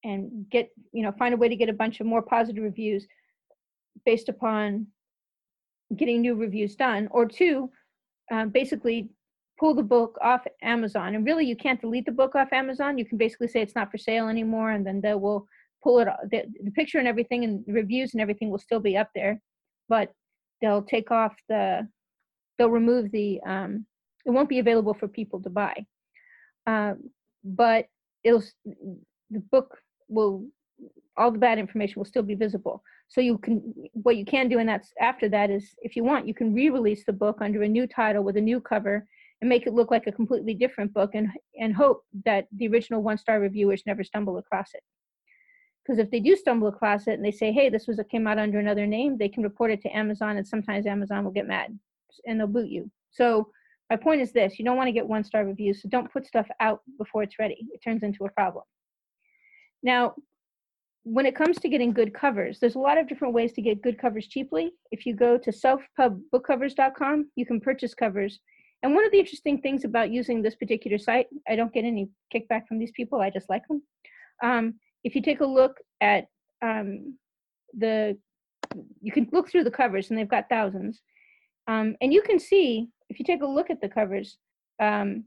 and 0.04 0.46
get 0.50 0.70
you 0.92 1.02
know 1.02 1.12
find 1.12 1.34
a 1.34 1.36
way 1.36 1.48
to 1.48 1.56
get 1.56 1.68
a 1.68 1.74
bunch 1.74 2.00
of 2.00 2.06
more 2.06 2.22
positive 2.22 2.62
reviews 2.62 3.06
based 4.04 4.28
upon 4.28 4.86
getting 5.96 6.20
new 6.20 6.34
reviews 6.34 6.76
done. 6.76 7.08
Or 7.10 7.26
two, 7.26 7.70
um, 8.30 8.50
basically 8.50 9.10
pull 9.58 9.74
the 9.74 9.82
book 9.82 10.16
off 10.22 10.46
Amazon. 10.62 11.14
And 11.14 11.26
really, 11.26 11.44
you 11.44 11.56
can't 11.56 11.80
delete 11.80 12.06
the 12.06 12.12
book 12.12 12.34
off 12.34 12.52
Amazon. 12.52 12.98
You 12.98 13.04
can 13.04 13.18
basically 13.18 13.48
say 13.48 13.60
it's 13.60 13.74
not 13.74 13.90
for 13.90 13.98
sale 13.98 14.28
anymore, 14.28 14.70
and 14.70 14.86
then 14.86 15.00
they 15.00 15.14
will 15.14 15.46
pull 15.82 16.00
it. 16.00 16.08
The, 16.30 16.44
the 16.62 16.70
picture 16.70 16.98
and 16.98 17.08
everything, 17.08 17.44
and 17.44 17.64
reviews 17.66 18.14
and 18.14 18.20
everything 18.20 18.50
will 18.50 18.58
still 18.58 18.80
be 18.80 18.96
up 18.96 19.10
there, 19.14 19.40
but 19.88 20.12
they'll 20.60 20.82
take 20.82 21.10
off 21.10 21.34
the. 21.48 21.86
They'll 22.58 22.70
remove 22.70 23.10
the. 23.10 23.40
Um, 23.46 23.86
it 24.26 24.30
won't 24.30 24.48
be 24.48 24.58
available 24.58 24.94
for 24.94 25.08
people 25.08 25.40
to 25.42 25.50
buy. 25.50 25.86
Um, 26.66 27.10
but 27.42 27.86
it'll 28.22 28.44
the 28.64 29.40
book 29.50 29.78
will 30.10 30.44
all 31.16 31.30
the 31.30 31.38
bad 31.38 31.58
information 31.58 31.94
will 31.96 32.06
still 32.06 32.22
be 32.22 32.34
visible. 32.34 32.82
So 33.08 33.20
you 33.20 33.38
can 33.38 33.74
what 33.92 34.16
you 34.16 34.24
can 34.24 34.48
do, 34.48 34.58
and 34.58 34.68
that's 34.68 34.92
after 35.00 35.28
that 35.30 35.50
is 35.50 35.74
if 35.82 35.96
you 35.96 36.04
want, 36.04 36.28
you 36.28 36.34
can 36.34 36.54
re-release 36.54 37.04
the 37.04 37.12
book 37.12 37.38
under 37.40 37.62
a 37.62 37.68
new 37.68 37.86
title 37.86 38.22
with 38.22 38.36
a 38.36 38.40
new 38.40 38.60
cover 38.60 39.06
and 39.40 39.48
make 39.48 39.66
it 39.66 39.74
look 39.74 39.90
like 39.90 40.06
a 40.06 40.12
completely 40.12 40.54
different 40.54 40.92
book 40.92 41.10
and 41.14 41.28
and 41.58 41.74
hope 41.74 42.04
that 42.24 42.46
the 42.56 42.68
original 42.68 43.02
one 43.02 43.18
star 43.18 43.40
reviewers 43.40 43.82
never 43.86 44.04
stumble 44.04 44.38
across 44.38 44.74
it. 44.74 44.82
Because 45.82 45.98
if 45.98 46.10
they 46.10 46.20
do 46.20 46.36
stumble 46.36 46.68
across 46.68 47.08
it 47.08 47.14
and 47.14 47.24
they 47.24 47.32
say, 47.32 47.52
hey, 47.52 47.68
this 47.68 47.86
was 47.86 47.98
a 47.98 48.04
came 48.04 48.26
out 48.26 48.38
under 48.38 48.58
another 48.58 48.86
name, 48.86 49.16
they 49.16 49.28
can 49.28 49.42
report 49.42 49.70
it 49.70 49.82
to 49.82 49.96
Amazon 49.96 50.36
and 50.36 50.46
sometimes 50.46 50.86
Amazon 50.86 51.24
will 51.24 51.32
get 51.32 51.48
mad 51.48 51.76
and 52.26 52.38
they'll 52.38 52.46
boot 52.46 52.68
you. 52.68 52.90
So 53.10 53.50
my 53.88 53.96
point 53.96 54.20
is 54.20 54.30
this 54.30 54.58
you 54.58 54.64
don't 54.64 54.76
want 54.76 54.88
to 54.88 54.92
get 54.92 55.08
one 55.08 55.24
star 55.24 55.44
reviews, 55.44 55.82
so 55.82 55.88
don't 55.88 56.12
put 56.12 56.26
stuff 56.26 56.46
out 56.60 56.82
before 56.96 57.22
it's 57.24 57.38
ready. 57.38 57.66
It 57.72 57.82
turns 57.82 58.02
into 58.04 58.24
a 58.24 58.30
problem. 58.30 58.64
Now, 59.82 60.14
when 61.04 61.26
it 61.26 61.34
comes 61.34 61.58
to 61.58 61.68
getting 61.68 61.92
good 61.92 62.12
covers, 62.12 62.58
there's 62.60 62.74
a 62.74 62.80
lot 62.80 62.98
of 62.98 63.08
different 63.08 63.34
ways 63.34 63.52
to 63.54 63.62
get 63.62 63.82
good 63.82 63.98
covers 63.98 64.26
cheaply. 64.26 64.72
If 64.90 65.06
you 65.06 65.14
go 65.14 65.38
to 65.38 65.50
selfpubbookcovers.com, 65.50 67.30
you 67.36 67.46
can 67.46 67.60
purchase 67.60 67.94
covers. 67.94 68.38
And 68.82 68.94
one 68.94 69.04
of 69.04 69.12
the 69.12 69.18
interesting 69.18 69.60
things 69.60 69.84
about 69.84 70.10
using 70.10 70.42
this 70.42 70.56
particular 70.56 70.98
site, 70.98 71.26
I 71.48 71.56
don't 71.56 71.72
get 71.72 71.84
any 71.84 72.08
kickback 72.34 72.66
from 72.66 72.78
these 72.78 72.92
people, 72.92 73.20
I 73.20 73.30
just 73.30 73.48
like 73.48 73.66
them. 73.68 73.82
Um, 74.42 74.74
if 75.04 75.14
you 75.14 75.22
take 75.22 75.40
a 75.40 75.46
look 75.46 75.76
at 76.00 76.26
um, 76.62 77.16
the, 77.76 78.16
you 79.00 79.12
can 79.12 79.28
look 79.32 79.50
through 79.50 79.64
the 79.64 79.70
covers 79.70 80.10
and 80.10 80.18
they've 80.18 80.28
got 80.28 80.48
thousands. 80.48 81.00
Um, 81.66 81.96
and 82.00 82.12
you 82.12 82.22
can 82.22 82.38
see, 82.38 82.88
if 83.08 83.18
you 83.18 83.24
take 83.24 83.42
a 83.42 83.46
look 83.46 83.70
at 83.70 83.80
the 83.80 83.88
covers, 83.88 84.38
um, 84.80 85.24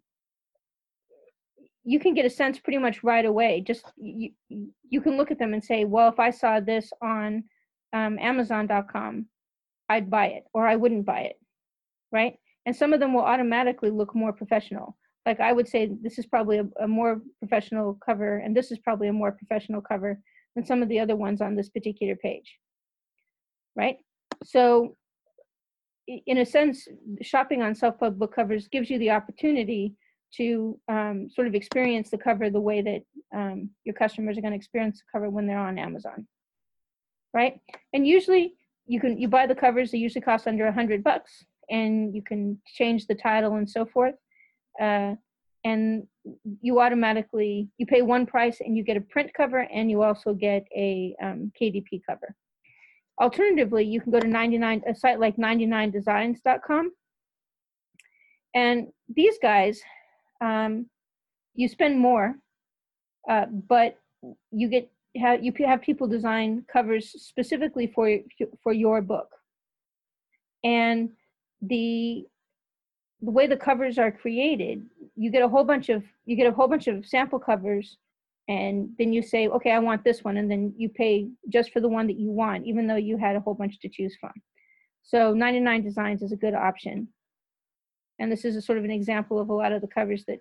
you 1.86 2.00
can 2.00 2.14
get 2.14 2.26
a 2.26 2.30
sense 2.30 2.60
pretty 2.60 2.78
much 2.78 3.04
right 3.04 3.26
away. 3.26 3.62
Just 3.62 3.92
you, 3.98 4.32
you 4.50 5.02
can 5.02 5.18
look 5.18 5.32
at 5.32 5.40
them 5.40 5.54
and 5.54 5.64
say, 5.64 5.86
well, 5.86 6.10
if 6.10 6.20
I 6.20 6.30
saw 6.30 6.60
this 6.60 6.92
on 7.02 7.44
um, 7.92 8.18
Amazon.com, 8.20 9.26
I'd 9.90 10.10
buy 10.10 10.28
it, 10.28 10.44
or 10.54 10.66
I 10.66 10.76
wouldn't 10.76 11.06
buy 11.06 11.22
it, 11.22 11.40
right? 12.12 12.36
And 12.66 12.76
some 12.76 12.94
of 12.94 13.00
them 13.00 13.14
will 13.14 13.22
automatically 13.24 13.90
look 13.90 14.16
more 14.16 14.32
professional. 14.32 14.98
Like 15.26 15.40
I 15.40 15.52
would 15.52 15.68
say, 15.68 15.92
this 16.02 16.18
is 16.18 16.26
probably 16.26 16.60
a, 16.60 16.68
a 16.82 16.88
more 16.88 17.22
professional 17.40 17.98
cover, 18.06 18.38
and 18.38 18.56
this 18.56 18.72
is 18.72 18.80
probably 18.80 19.10
a 19.10 19.14
more 19.14 19.32
professional 19.32 19.82
cover 19.82 20.20
than 20.56 20.66
some 20.66 20.82
of 20.82 20.90
the 20.90 21.00
other 21.00 21.16
ones 21.16 21.42
on 21.42 21.56
this 21.56 21.70
particular 21.70 22.16
page, 22.16 22.58
right? 23.76 23.98
So, 24.46 24.96
in 26.08 26.40
a 26.40 26.46
sense, 26.46 26.88
shopping 27.22 27.62
on 27.62 27.76
self-pub 27.76 28.20
book 28.20 28.36
covers 28.36 28.68
gives 28.68 28.90
you 28.90 29.00
the 29.00 29.12
opportunity 29.12 29.96
to 30.38 30.80
um, 30.88 31.30
sort 31.30 31.48
of 31.48 31.56
experience 31.56 32.10
the 32.10 32.18
cover 32.18 32.50
the 32.50 32.60
way 32.60 32.82
that 32.82 33.04
um, 33.36 33.70
your 33.84 33.96
customers 33.96 34.38
are 34.38 34.42
going 34.42 34.52
to 34.54 34.58
experience 34.58 35.00
the 35.00 35.06
cover 35.12 35.30
when 35.30 35.48
they're 35.48 35.58
on 35.58 35.78
Amazon, 35.78 36.28
right? 37.34 37.60
And 37.94 38.08
usually 38.08 38.56
you 38.86 39.00
can 39.00 39.18
you 39.18 39.28
buy 39.28 39.48
the 39.48 39.56
covers. 39.56 39.92
They 39.92 39.98
usually 39.98 40.22
cost 40.22 40.48
under 40.48 40.68
a 40.68 40.74
hundred 40.74 41.04
bucks, 41.04 41.46
and 41.70 42.14
you 42.16 42.22
can 42.22 42.60
change 42.66 43.08
the 43.08 43.16
title 43.16 43.56
and 43.56 43.70
so 43.70 43.86
forth. 43.86 44.16
Uh, 44.82 45.16
and 45.66 46.08
you 46.62 46.80
automatically 46.80 47.70
you 47.78 47.86
pay 47.86 48.02
one 48.02 48.26
price 48.26 48.60
and 48.60 48.76
you 48.76 48.84
get 48.84 48.98
a 48.98 49.02
print 49.02 49.32
cover 49.36 49.60
and 49.60 49.90
you 49.90 50.02
also 50.02 50.34
get 50.34 50.66
a 50.76 51.16
um, 51.22 51.52
KDP 51.60 52.02
cover. 52.08 52.36
Alternatively, 53.22 53.86
you 53.86 54.02
can 54.02 54.12
go 54.12 54.20
to 54.20 54.28
99 54.28 54.82
a 54.88 54.96
site 54.96 55.20
like 55.20 55.38
99designs.com, 55.38 56.92
and 58.56 58.88
these 59.14 59.38
guys 59.42 59.82
um, 60.44 60.88
you 61.56 61.68
spend 61.68 62.00
more, 62.00 62.36
uh, 63.30 63.46
but 63.70 63.98
you 64.52 64.68
get 64.68 64.90
have 65.16 65.44
you 65.44 65.54
have 65.66 65.82
people 65.82 66.08
design 66.08 66.66
covers 66.72 67.10
specifically 67.22 67.88
for 67.88 68.18
for 68.62 68.74
your 68.74 69.02
book, 69.02 69.30
and 70.64 71.10
the 71.62 72.26
the 73.22 73.32
way 73.32 73.48
the 73.48 73.56
covers 73.56 73.98
are 73.98 74.12
created, 74.12 74.86
you 75.16 75.32
get 75.32 75.42
a 75.42 75.48
whole 75.48 75.64
bunch 75.64 75.88
of 75.90 76.04
you 76.26 76.36
get 76.36 76.48
a 76.48 76.52
whole 76.52 76.68
bunch 76.68 76.88
of 76.88 77.06
sample 77.06 77.40
covers, 77.40 77.98
and 78.50 78.90
then 78.98 79.14
you 79.14 79.22
say, 79.22 79.48
okay, 79.48 79.72
I 79.72 79.80
want 79.80 80.04
this 80.04 80.24
one, 80.24 80.38
and 80.38 80.52
then 80.52 80.74
you 80.78 80.90
pay 80.90 81.30
just 81.48 81.72
for 81.72 81.80
the 81.80 81.88
one 81.88 82.08
that 82.08 82.20
you 82.20 82.32
want, 82.32 82.66
even 82.66 82.88
though 82.88 83.04
you 83.10 83.18
had 83.18 83.36
a 83.38 83.40
whole 83.40 83.54
bunch 83.54 83.80
to 83.80 83.90
choose 83.90 84.16
from. 84.20 84.34
So 85.04 85.34
99 85.34 85.84
Designs 85.84 86.22
is 86.22 86.32
a 86.32 86.38
good 86.38 86.54
option. 86.54 87.08
And 88.20 88.32
this 88.32 88.46
is 88.46 88.56
a 88.56 88.62
sort 88.62 88.78
of 88.78 88.84
an 88.84 88.92
example 88.92 89.40
of 89.40 89.50
a 89.50 89.54
lot 89.54 89.72
of 89.72 89.82
the 89.82 89.88
covers 89.88 90.24
that 90.26 90.40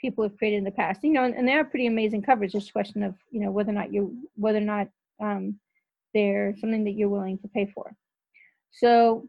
people 0.00 0.22
have 0.22 0.36
created 0.36 0.58
in 0.58 0.64
the 0.64 0.70
past. 0.70 1.02
You 1.02 1.12
know, 1.12 1.24
and, 1.24 1.34
and 1.34 1.48
they 1.48 1.54
are 1.54 1.64
pretty 1.64 1.86
amazing 1.86 2.22
covers. 2.22 2.52
Just 2.52 2.70
a 2.70 2.72
question 2.72 3.02
of, 3.02 3.14
you 3.30 3.40
know, 3.40 3.50
whether 3.50 3.70
or 3.70 3.74
not 3.74 3.92
you 3.92 4.16
whether 4.34 4.58
or 4.58 4.62
not 4.62 4.88
um, 5.20 5.58
they're 6.14 6.54
something 6.60 6.84
that 6.84 6.92
you're 6.92 7.08
willing 7.08 7.38
to 7.38 7.48
pay 7.48 7.70
for. 7.74 7.94
So 8.70 9.28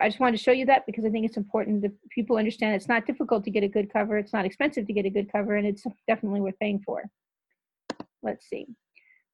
I 0.00 0.08
just 0.08 0.20
wanted 0.20 0.36
to 0.38 0.42
show 0.42 0.52
you 0.52 0.66
that 0.66 0.86
because 0.86 1.04
I 1.04 1.10
think 1.10 1.26
it's 1.26 1.36
important 1.36 1.82
that 1.82 1.92
people 2.10 2.36
understand 2.36 2.74
it's 2.74 2.88
not 2.88 3.06
difficult 3.06 3.44
to 3.44 3.50
get 3.50 3.62
a 3.62 3.68
good 3.68 3.92
cover. 3.92 4.16
It's 4.16 4.32
not 4.32 4.44
expensive 4.44 4.86
to 4.86 4.92
get 4.92 5.04
a 5.04 5.10
good 5.10 5.30
cover, 5.30 5.56
and 5.56 5.66
it's 5.66 5.84
definitely 6.08 6.40
worth 6.40 6.58
paying 6.58 6.80
for. 6.80 7.04
Let's 8.22 8.48
see. 8.48 8.66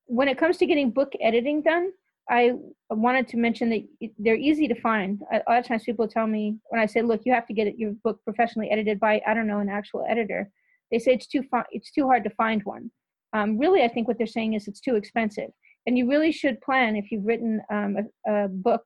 When 0.06 0.28
it 0.28 0.38
comes 0.38 0.56
to 0.58 0.66
getting 0.66 0.90
book 0.90 1.12
editing 1.20 1.62
done, 1.62 1.92
I 2.30 2.52
wanted 2.90 3.26
to 3.28 3.36
mention 3.36 3.70
that 3.70 3.82
they're 4.18 4.36
easy 4.36 4.68
to 4.68 4.80
find. 4.80 5.20
A 5.32 5.42
lot 5.50 5.58
of 5.58 5.66
times 5.66 5.82
people 5.82 6.06
tell 6.06 6.28
me 6.28 6.56
when 6.68 6.80
I 6.80 6.86
say, 6.86 7.02
"Look, 7.02 7.22
you 7.24 7.32
have 7.32 7.46
to 7.48 7.52
get 7.52 7.76
your 7.76 7.92
book 8.04 8.22
professionally 8.24 8.70
edited 8.70 9.00
by 9.00 9.20
I 9.26 9.34
don't 9.34 9.48
know 9.48 9.58
an 9.58 9.68
actual 9.68 10.06
editor," 10.08 10.48
they 10.90 11.00
say 11.00 11.12
it's 11.12 11.26
too 11.26 11.42
it's 11.72 11.90
too 11.90 12.06
hard 12.06 12.22
to 12.24 12.30
find 12.30 12.62
one. 12.62 12.90
Um, 13.32 13.58
really, 13.58 13.82
I 13.82 13.88
think 13.88 14.06
what 14.06 14.16
they're 14.16 14.26
saying 14.26 14.54
is 14.54 14.68
it's 14.68 14.80
too 14.80 14.94
expensive, 14.94 15.50
and 15.86 15.98
you 15.98 16.08
really 16.08 16.30
should 16.30 16.60
plan 16.60 16.94
if 16.94 17.10
you've 17.10 17.26
written 17.26 17.60
um, 17.70 17.96
a, 18.26 18.44
a 18.44 18.48
book 18.48 18.84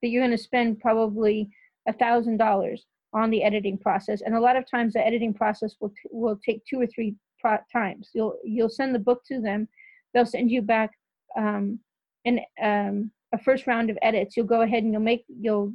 that 0.00 0.08
you're 0.08 0.22
going 0.22 0.36
to 0.36 0.42
spend 0.42 0.80
probably 0.80 1.50
a 1.86 1.92
thousand 1.92 2.38
dollars 2.38 2.86
on 3.12 3.30
the 3.30 3.42
editing 3.42 3.78
process. 3.78 4.22
And 4.22 4.34
a 4.34 4.40
lot 4.40 4.56
of 4.56 4.68
times, 4.70 4.94
the 4.94 5.06
editing 5.06 5.34
process 5.34 5.76
will 5.80 5.90
t- 5.90 6.10
will 6.10 6.38
take 6.44 6.64
two 6.64 6.80
or 6.80 6.86
three 6.86 7.14
pro- 7.40 7.58
times. 7.70 8.10
You'll 8.14 8.38
you'll 8.42 8.70
send 8.70 8.94
the 8.94 9.00
book 9.00 9.22
to 9.26 9.40
them, 9.40 9.68
they'll 10.14 10.24
send 10.24 10.50
you 10.50 10.62
back. 10.62 10.92
Um, 11.36 11.80
an 12.26 12.40
um, 12.62 13.10
a 13.32 13.38
first 13.38 13.66
round 13.66 13.90
of 13.90 13.98
edits, 14.02 14.36
you'll 14.36 14.46
go 14.46 14.62
ahead 14.62 14.82
and 14.82 14.92
you'll 14.92 15.02
make 15.02 15.24
you'll 15.28 15.72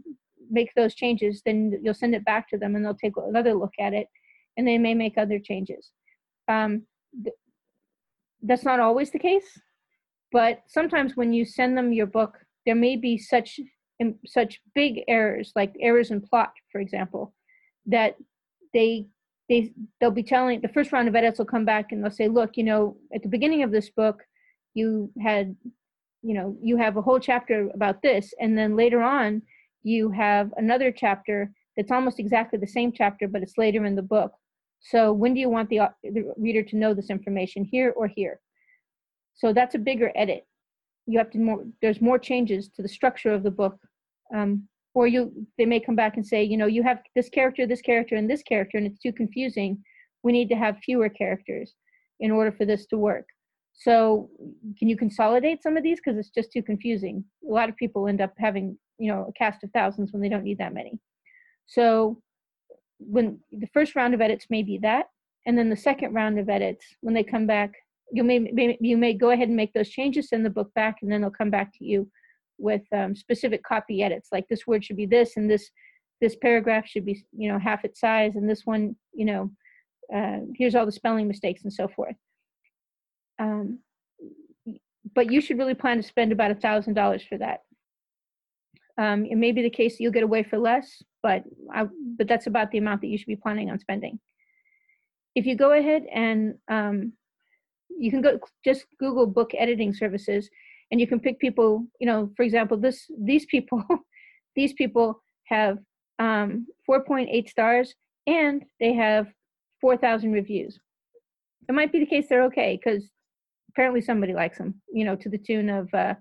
make 0.49 0.71
those 0.75 0.95
changes. 0.95 1.41
Then 1.45 1.79
you'll 1.81 1.93
send 1.93 2.13
it 2.15 2.25
back 2.25 2.49
to 2.49 2.57
them, 2.57 2.75
and 2.75 2.85
they'll 2.85 2.93
take 2.93 3.17
another 3.17 3.53
look 3.53 3.73
at 3.79 3.93
it, 3.93 4.07
and 4.57 4.67
they 4.67 4.77
may 4.77 4.93
make 4.93 5.17
other 5.17 5.39
changes. 5.39 5.91
Um, 6.47 6.83
th- 7.23 7.35
that's 8.43 8.65
not 8.65 8.79
always 8.79 9.11
the 9.11 9.19
case, 9.19 9.59
but 10.31 10.61
sometimes 10.67 11.15
when 11.15 11.33
you 11.33 11.45
send 11.45 11.77
them 11.77 11.93
your 11.93 12.07
book, 12.07 12.37
there 12.65 12.75
may 12.75 12.95
be 12.95 13.17
such 13.17 13.59
in 13.99 14.17
such 14.25 14.59
big 14.73 15.01
errors, 15.07 15.51
like 15.55 15.75
errors 15.79 16.11
in 16.11 16.21
plot, 16.21 16.53
for 16.71 16.81
example, 16.81 17.33
that 17.85 18.15
they 18.73 19.07
they 19.47 19.71
they'll 19.99 20.11
be 20.11 20.23
telling 20.23 20.61
the 20.61 20.69
first 20.69 20.91
round 20.91 21.07
of 21.07 21.15
edits 21.15 21.37
will 21.37 21.45
come 21.45 21.65
back 21.65 21.91
and 21.91 22.03
they'll 22.03 22.11
say, 22.11 22.27
look, 22.27 22.57
you 22.57 22.63
know, 22.63 22.97
at 23.13 23.21
the 23.21 23.27
beginning 23.27 23.63
of 23.63 23.71
this 23.71 23.89
book, 23.89 24.23
you 24.73 25.11
had, 25.21 25.55
you 26.21 26.33
know, 26.33 26.55
you 26.61 26.77
have 26.77 26.97
a 26.97 27.01
whole 27.01 27.19
chapter 27.19 27.69
about 27.73 28.01
this, 28.01 28.33
and 28.39 28.57
then 28.57 28.75
later 28.75 29.01
on, 29.01 29.41
you 29.83 30.09
have 30.11 30.53
another 30.57 30.91
chapter 30.91 31.51
that's 31.75 31.91
almost 31.91 32.19
exactly 32.19 32.59
the 32.59 32.67
same 32.67 32.91
chapter, 32.91 33.27
but 33.27 33.41
it's 33.41 33.57
later 33.57 33.85
in 33.85 33.95
the 33.95 34.01
book. 34.01 34.31
So 34.79 35.13
when 35.13 35.33
do 35.33 35.39
you 35.39 35.49
want 35.49 35.69
the, 35.69 35.81
the 36.03 36.33
reader 36.37 36.63
to 36.63 36.75
know 36.75 36.93
this 36.93 37.09
information, 37.09 37.63
here 37.63 37.93
or 37.95 38.07
here? 38.07 38.39
So 39.33 39.53
that's 39.53 39.75
a 39.75 39.79
bigger 39.79 40.11
edit. 40.15 40.45
You 41.07 41.17
have 41.17 41.31
to 41.31 41.39
more. 41.39 41.63
There's 41.81 42.01
more 42.01 42.19
changes 42.19 42.69
to 42.75 42.81
the 42.81 42.89
structure 42.89 43.33
of 43.33 43.43
the 43.43 43.51
book 43.51 43.77
um, 44.33 44.67
or 44.93 45.07
you 45.07 45.31
they 45.57 45.65
may 45.65 45.79
come 45.79 45.95
back 45.95 46.15
and 46.17 46.25
say 46.25 46.43
you 46.43 46.57
know 46.57 46.65
you 46.65 46.83
have 46.83 46.99
this 47.15 47.29
character 47.29 47.65
this 47.65 47.81
character 47.81 48.15
and 48.15 48.29
this 48.29 48.43
character 48.43 48.77
and 48.77 48.87
it's 48.87 48.99
too 48.99 49.13
confusing 49.13 49.81
we 50.23 50.31
need 50.31 50.49
to 50.49 50.55
have 50.55 50.77
fewer 50.79 51.09
characters 51.09 51.73
in 52.19 52.31
order 52.31 52.51
for 52.51 52.65
this 52.65 52.85
to 52.87 52.97
work 52.97 53.25
so 53.81 54.29
can 54.77 54.87
you 54.87 54.95
consolidate 54.95 55.63
some 55.63 55.75
of 55.75 55.81
these? 55.81 55.99
Because 55.99 56.19
it's 56.19 56.29
just 56.29 56.51
too 56.51 56.61
confusing. 56.61 57.23
A 57.49 57.51
lot 57.51 57.67
of 57.67 57.75
people 57.75 58.07
end 58.07 58.21
up 58.21 58.33
having 58.37 58.77
you 58.99 59.11
know 59.11 59.25
a 59.27 59.33
cast 59.33 59.63
of 59.63 59.71
thousands 59.71 60.13
when 60.13 60.21
they 60.21 60.29
don't 60.29 60.43
need 60.43 60.59
that 60.59 60.73
many. 60.73 60.99
So 61.65 62.21
when 62.99 63.39
the 63.51 63.67
first 63.73 63.95
round 63.95 64.13
of 64.13 64.21
edits 64.21 64.45
may 64.51 64.61
be 64.61 64.77
that 64.79 65.07
and 65.47 65.57
then 65.57 65.71
the 65.71 65.75
second 65.75 66.13
round 66.13 66.37
of 66.37 66.47
edits 66.47 66.85
when 67.01 67.15
they 67.15 67.23
come 67.23 67.47
back 67.47 67.73
you 68.13 68.23
may, 68.23 68.37
may 68.37 68.77
you 68.79 68.97
may 68.97 69.13
go 69.13 69.31
ahead 69.31 69.47
and 69.47 69.57
make 69.57 69.73
those 69.73 69.89
changes 69.89 70.29
send 70.29 70.45
the 70.45 70.49
book 70.51 70.71
back 70.75 70.97
and 71.01 71.11
then 71.11 71.21
they'll 71.21 71.31
come 71.31 71.49
back 71.49 71.71
to 71.75 71.83
you 71.83 72.07
with 72.59 72.83
um, 72.95 73.15
specific 73.15 73.63
copy 73.63 74.03
edits 74.03 74.29
like 74.31 74.47
this 74.47 74.67
word 74.67 74.85
should 74.85 74.97
be 74.97 75.07
this 75.07 75.37
and 75.37 75.49
this 75.49 75.71
this 76.19 76.35
paragraph 76.35 76.85
should 76.85 77.05
be 77.05 77.25
you 77.35 77.51
know 77.51 77.57
half 77.57 77.83
its 77.83 77.99
size 77.99 78.35
and 78.35 78.47
this 78.47 78.61
one 78.65 78.95
you 79.13 79.25
know 79.25 79.49
uh, 80.15 80.39
here's 80.55 80.75
all 80.75 80.85
the 80.85 80.91
spelling 80.91 81.27
mistakes 81.27 81.63
and 81.63 81.73
so 81.73 81.87
forth 81.87 82.15
um, 83.41 83.79
but 85.15 85.31
you 85.31 85.41
should 85.41 85.57
really 85.57 85.73
plan 85.73 85.97
to 85.97 86.03
spend 86.03 86.31
about 86.31 86.51
a 86.51 86.55
thousand 86.55 86.93
dollars 86.93 87.23
for 87.27 87.37
that. 87.37 87.61
Um, 88.97 89.25
it 89.25 89.35
may 89.35 89.51
be 89.51 89.63
the 89.63 89.69
case 89.69 89.97
that 89.97 90.03
you'll 90.03 90.11
get 90.11 90.23
away 90.23 90.43
for 90.43 90.57
less 90.57 91.01
but 91.23 91.43
I, 91.73 91.85
but 92.17 92.27
that's 92.27 92.47
about 92.47 92.71
the 92.71 92.77
amount 92.77 93.01
that 93.01 93.07
you 93.07 93.17
should 93.17 93.27
be 93.27 93.35
planning 93.35 93.69
on 93.69 93.79
spending. 93.79 94.19
If 95.35 95.45
you 95.45 95.55
go 95.55 95.71
ahead 95.73 96.03
and 96.13 96.55
um, 96.67 97.13
you 97.89 98.11
can 98.11 98.21
go 98.21 98.39
just 98.65 98.85
google 98.99 99.27
book 99.27 99.51
editing 99.57 99.93
services 99.93 100.49
and 100.91 100.99
you 100.99 101.07
can 101.07 101.19
pick 101.19 101.39
people 101.39 101.85
you 101.99 102.07
know 102.07 102.31
for 102.35 102.43
example 102.43 102.77
this 102.77 103.09
these 103.19 103.45
people 103.45 103.83
these 104.55 104.73
people 104.73 105.21
have 105.45 105.77
um, 106.19 106.67
4.8 106.89 107.49
stars 107.49 107.93
and 108.27 108.63
they 108.79 108.93
have 108.93 109.27
4000 109.79 110.31
reviews. 110.31 110.79
It 111.67 111.73
might 111.73 111.91
be 111.91 111.99
the 111.99 112.05
case 112.05 112.27
they're 112.29 112.43
okay 112.43 112.79
because 112.83 113.09
apparently 113.71 114.01
somebody 114.01 114.33
likes 114.33 114.57
them 114.57 114.81
you 114.93 115.05
know 115.05 115.15
to 115.15 115.29
the 115.29 115.37
tune 115.37 115.69
of 115.69 115.93
uh, 115.93 116.13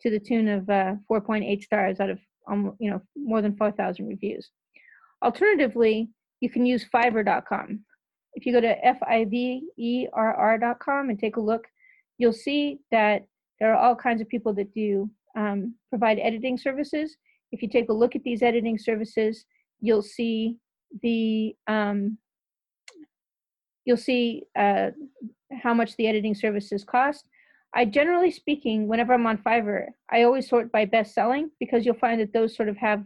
to 0.00 0.10
the 0.10 0.20
tune 0.20 0.48
of 0.48 0.68
uh, 0.68 0.94
4.8 1.10 1.62
stars 1.62 2.00
out 2.00 2.10
of 2.10 2.18
um, 2.48 2.76
you 2.78 2.90
know 2.90 3.00
more 3.16 3.42
than 3.42 3.56
4000 3.56 4.06
reviews 4.06 4.50
alternatively 5.22 6.10
you 6.40 6.50
can 6.50 6.66
use 6.66 6.86
fiverr.com 6.94 7.80
if 8.34 8.46
you 8.46 8.52
go 8.52 8.60
to 8.60 8.84
f-i-v-e-r-r.com 8.86 9.30
and 11.10 11.18
take 11.18 11.36
a 11.36 11.40
look 11.40 11.66
you'll 12.18 12.32
see 12.32 12.78
that 12.90 13.26
there 13.62 13.72
are 13.72 13.76
all 13.76 13.94
kinds 13.94 14.20
of 14.20 14.28
people 14.28 14.52
that 14.54 14.74
do 14.74 15.08
um, 15.36 15.74
provide 15.88 16.18
editing 16.18 16.58
services. 16.58 17.16
If 17.52 17.62
you 17.62 17.68
take 17.68 17.88
a 17.88 17.92
look 17.92 18.16
at 18.16 18.24
these 18.24 18.42
editing 18.42 18.78
services, 18.78 19.44
you'll 19.80 20.02
see 20.02 20.56
the 21.02 21.54
um, 21.66 22.18
you'll 23.84 23.96
see 23.96 24.44
uh, 24.56 24.90
how 25.62 25.74
much 25.74 25.96
the 25.96 26.06
editing 26.06 26.34
services 26.34 26.84
cost. 26.84 27.26
I 27.74 27.84
generally 27.86 28.30
speaking, 28.30 28.86
whenever 28.86 29.14
I'm 29.14 29.26
on 29.26 29.38
Fiverr, 29.38 29.86
I 30.10 30.22
always 30.22 30.48
sort 30.48 30.70
by 30.70 30.84
best 30.84 31.14
selling 31.14 31.50
because 31.58 31.86
you'll 31.86 31.94
find 31.94 32.20
that 32.20 32.32
those 32.32 32.54
sort 32.54 32.68
of 32.68 32.76
have 32.76 33.04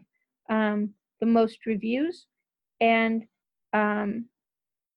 um, 0.51 0.91
the 1.21 1.27
most 1.27 1.67
reviews. 1.67 2.27
And 2.81 3.25
um, 3.73 4.27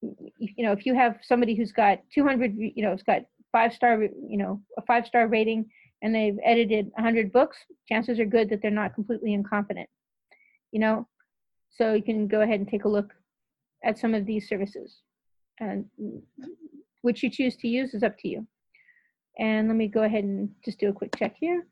you 0.02 0.64
know, 0.66 0.72
if 0.72 0.86
you 0.86 0.96
have 0.96 1.18
somebody 1.22 1.56
who's 1.56 1.72
got 1.72 2.00
200, 2.14 2.56
you 2.56 2.84
know, 2.84 2.94
it's 2.94 3.04
got 3.04 3.24
five 3.52 3.74
star, 3.74 4.02
you 4.02 4.38
know, 4.38 4.62
a 4.78 4.82
five 4.84 5.06
star 5.06 5.28
rating 5.28 5.70
and 6.02 6.16
they've 6.16 6.38
edited 6.44 6.90
100 6.96 7.32
books, 7.32 7.58
chances 7.88 8.20
are 8.20 8.26
good 8.26 8.50
that 8.50 8.62
they're 8.62 8.72
not 8.72 8.96
completely 8.96 9.34
incompetent. 9.34 9.90
You 10.72 10.80
know, 10.80 11.08
so 11.70 11.94
you 11.94 12.04
can 12.04 12.28
go 12.28 12.42
ahead 12.42 12.60
and 12.60 12.68
take 12.68 12.86
a 12.86 12.90
look 12.90 13.14
at 13.84 13.98
some 13.98 14.14
of 14.14 14.26
these 14.26 14.48
services. 14.48 15.02
And 15.60 15.86
which 17.02 17.24
you 17.24 17.30
choose 17.30 17.56
to 17.58 17.68
use 17.68 17.94
is 17.94 18.04
up 18.04 18.18
to 18.20 18.28
you. 18.28 18.48
And 19.38 19.68
let 19.68 19.78
me 19.78 19.88
go 19.88 20.04
ahead 20.04 20.24
and 20.24 20.50
just 20.66 20.80
do 20.80 20.90
a 20.90 20.94
quick 20.94 21.16
check 21.18 21.36
here. 21.40 21.66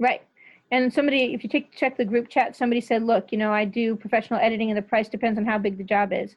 Right. 0.00 0.22
And 0.70 0.92
somebody, 0.92 1.32
if 1.34 1.42
you 1.42 1.48
take 1.48 1.74
check 1.74 1.96
the 1.96 2.04
group 2.04 2.28
chat, 2.28 2.54
somebody 2.54 2.80
said, 2.80 3.02
look, 3.02 3.32
you 3.32 3.38
know, 3.38 3.52
I 3.52 3.64
do 3.64 3.96
professional 3.96 4.38
editing 4.40 4.70
and 4.70 4.76
the 4.76 4.82
price 4.82 5.08
depends 5.08 5.38
on 5.38 5.46
how 5.46 5.58
big 5.58 5.78
the 5.78 5.84
job 5.84 6.12
is. 6.12 6.36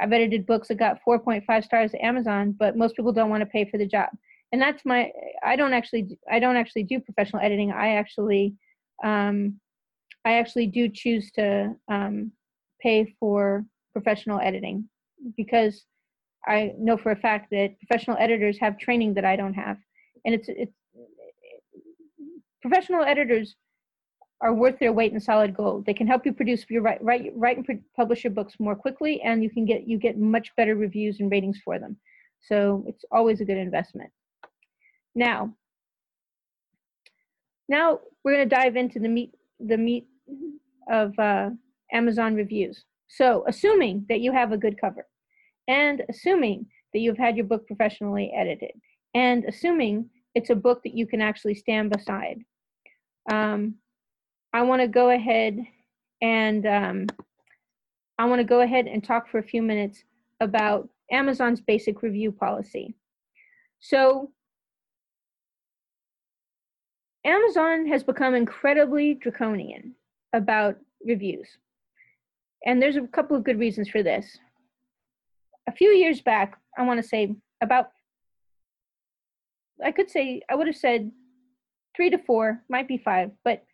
I've 0.00 0.12
edited 0.12 0.46
books 0.46 0.68
that 0.68 0.76
got 0.76 1.00
4.5 1.06 1.64
stars 1.64 1.94
at 1.94 2.00
Amazon, 2.00 2.54
but 2.58 2.76
most 2.76 2.96
people 2.96 3.12
don't 3.12 3.30
want 3.30 3.42
to 3.42 3.46
pay 3.46 3.64
for 3.64 3.78
the 3.78 3.86
job. 3.86 4.08
And 4.52 4.60
that's 4.60 4.84
my, 4.84 5.10
I 5.44 5.56
don't 5.56 5.72
actually, 5.72 6.18
I 6.30 6.38
don't 6.40 6.56
actually 6.56 6.84
do 6.84 7.00
professional 7.00 7.42
editing. 7.42 7.70
I 7.70 7.96
actually, 7.96 8.54
um, 9.04 9.60
I 10.24 10.34
actually 10.34 10.66
do 10.66 10.88
choose 10.88 11.30
to 11.32 11.74
um, 11.88 12.32
pay 12.80 13.14
for 13.18 13.64
professional 13.92 14.40
editing 14.40 14.88
because 15.36 15.84
I 16.46 16.72
know 16.78 16.96
for 16.96 17.12
a 17.12 17.16
fact 17.16 17.50
that 17.50 17.78
professional 17.78 18.16
editors 18.18 18.58
have 18.60 18.78
training 18.78 19.14
that 19.14 19.24
I 19.24 19.36
don't 19.36 19.54
have. 19.54 19.76
And 20.24 20.34
it's, 20.34 20.48
it's, 20.48 20.72
professional 22.62 23.04
editors 23.04 23.56
are 24.40 24.54
worth 24.54 24.78
their 24.78 24.92
weight 24.92 25.12
in 25.12 25.20
solid 25.20 25.54
gold. 25.54 25.84
They 25.84 25.94
can 25.94 26.06
help 26.06 26.24
you 26.24 26.32
produce 26.32 26.64
your 26.68 26.82
write, 26.82 27.02
write, 27.02 27.32
write 27.34 27.56
and 27.56 27.82
publish 27.96 28.24
your 28.24 28.32
books 28.32 28.54
more 28.60 28.76
quickly, 28.76 29.20
and 29.22 29.42
you 29.42 29.50
can 29.50 29.64
get 29.64 29.88
you 29.88 29.98
get 29.98 30.16
much 30.16 30.54
better 30.56 30.76
reviews 30.76 31.18
and 31.18 31.30
ratings 31.30 31.58
for 31.64 31.78
them. 31.78 31.96
So 32.40 32.84
it's 32.86 33.04
always 33.10 33.40
a 33.40 33.44
good 33.44 33.58
investment. 33.58 34.10
Now, 35.14 35.54
now 37.68 38.00
we're 38.22 38.34
going 38.34 38.48
to 38.48 38.54
dive 38.54 38.76
into 38.76 39.00
the 39.00 39.08
meat 39.08 39.34
the 39.58 39.76
meat 39.76 40.06
of 40.88 41.18
uh, 41.18 41.50
Amazon 41.92 42.34
reviews. 42.34 42.84
So, 43.08 43.44
assuming 43.46 44.04
that 44.08 44.20
you 44.20 44.32
have 44.32 44.52
a 44.52 44.58
good 44.58 44.80
cover, 44.80 45.06
and 45.66 46.02
assuming 46.08 46.66
that 46.92 47.00
you've 47.00 47.18
had 47.18 47.36
your 47.36 47.46
book 47.46 47.66
professionally 47.66 48.32
edited, 48.36 48.72
and 49.14 49.44
assuming 49.44 50.10
it's 50.34 50.50
a 50.50 50.54
book 50.54 50.82
that 50.84 50.94
you 50.94 51.06
can 51.06 51.20
actually 51.20 51.54
stand 51.54 51.90
beside. 51.90 52.38
Um, 53.30 53.76
I 54.52 54.62
want 54.62 54.82
to 54.82 54.88
go 54.88 55.10
ahead 55.10 55.58
and 56.22 56.66
um, 56.66 57.06
I 58.18 58.24
want 58.24 58.40
to 58.40 58.44
go 58.44 58.60
ahead 58.60 58.86
and 58.86 59.02
talk 59.02 59.28
for 59.28 59.38
a 59.38 59.42
few 59.42 59.62
minutes 59.62 60.04
about 60.40 60.88
Amazon's 61.10 61.60
basic 61.60 62.02
review 62.02 62.32
policy. 62.32 62.94
So 63.80 64.30
Amazon 67.24 67.86
has 67.86 68.02
become 68.02 68.34
incredibly 68.34 69.14
draconian 69.14 69.94
about 70.32 70.76
reviews. 71.04 71.48
And 72.64 72.82
there's 72.82 72.96
a 72.96 73.06
couple 73.06 73.36
of 73.36 73.44
good 73.44 73.58
reasons 73.58 73.88
for 73.88 74.02
this. 74.02 74.38
A 75.68 75.72
few 75.72 75.90
years 75.90 76.20
back, 76.20 76.58
I 76.76 76.82
want 76.82 77.00
to 77.00 77.08
say 77.08 77.34
about, 77.62 77.90
I 79.84 79.92
could 79.92 80.10
say, 80.10 80.42
I 80.50 80.54
would 80.54 80.66
have 80.66 80.76
said 80.76 81.10
three 81.94 82.10
to 82.10 82.18
four, 82.18 82.62
might 82.68 82.88
be 82.88 82.98
five, 82.98 83.30
but 83.44 83.64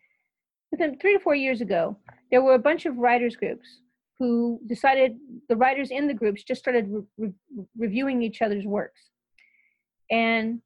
within 0.70 0.98
three 0.98 1.14
to 1.14 1.20
four 1.20 1.34
years 1.34 1.60
ago, 1.60 1.96
there 2.30 2.42
were 2.42 2.54
a 2.54 2.58
bunch 2.58 2.84
of 2.86 2.96
writers 2.96 3.36
groups 3.36 3.80
who 4.18 4.60
decided 4.66 5.16
the 5.48 5.56
writers 5.56 5.90
in 5.90 6.06
the 6.06 6.14
groups 6.14 6.42
just 6.42 6.60
started 6.60 6.86
re- 6.88 7.02
re- 7.18 7.64
reviewing 7.76 8.22
each 8.22 8.42
other's 8.42 8.64
works, 8.64 9.00
and 10.10 10.60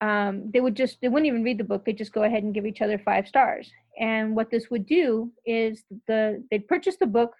um, 0.00 0.50
they 0.52 0.60
would 0.60 0.76
just 0.76 0.98
they 1.00 1.08
wouldn't 1.08 1.26
even 1.26 1.44
read 1.44 1.58
the 1.58 1.64
book; 1.64 1.84
they'd 1.84 1.98
just 1.98 2.12
go 2.12 2.24
ahead 2.24 2.42
and 2.42 2.54
give 2.54 2.66
each 2.66 2.82
other 2.82 2.98
five 2.98 3.26
stars. 3.26 3.70
And 3.98 4.36
what 4.36 4.50
this 4.50 4.70
would 4.70 4.86
do 4.86 5.32
is 5.46 5.82
the 6.06 6.44
they'd 6.50 6.68
purchase 6.68 6.96
the 6.96 7.06
book, 7.06 7.34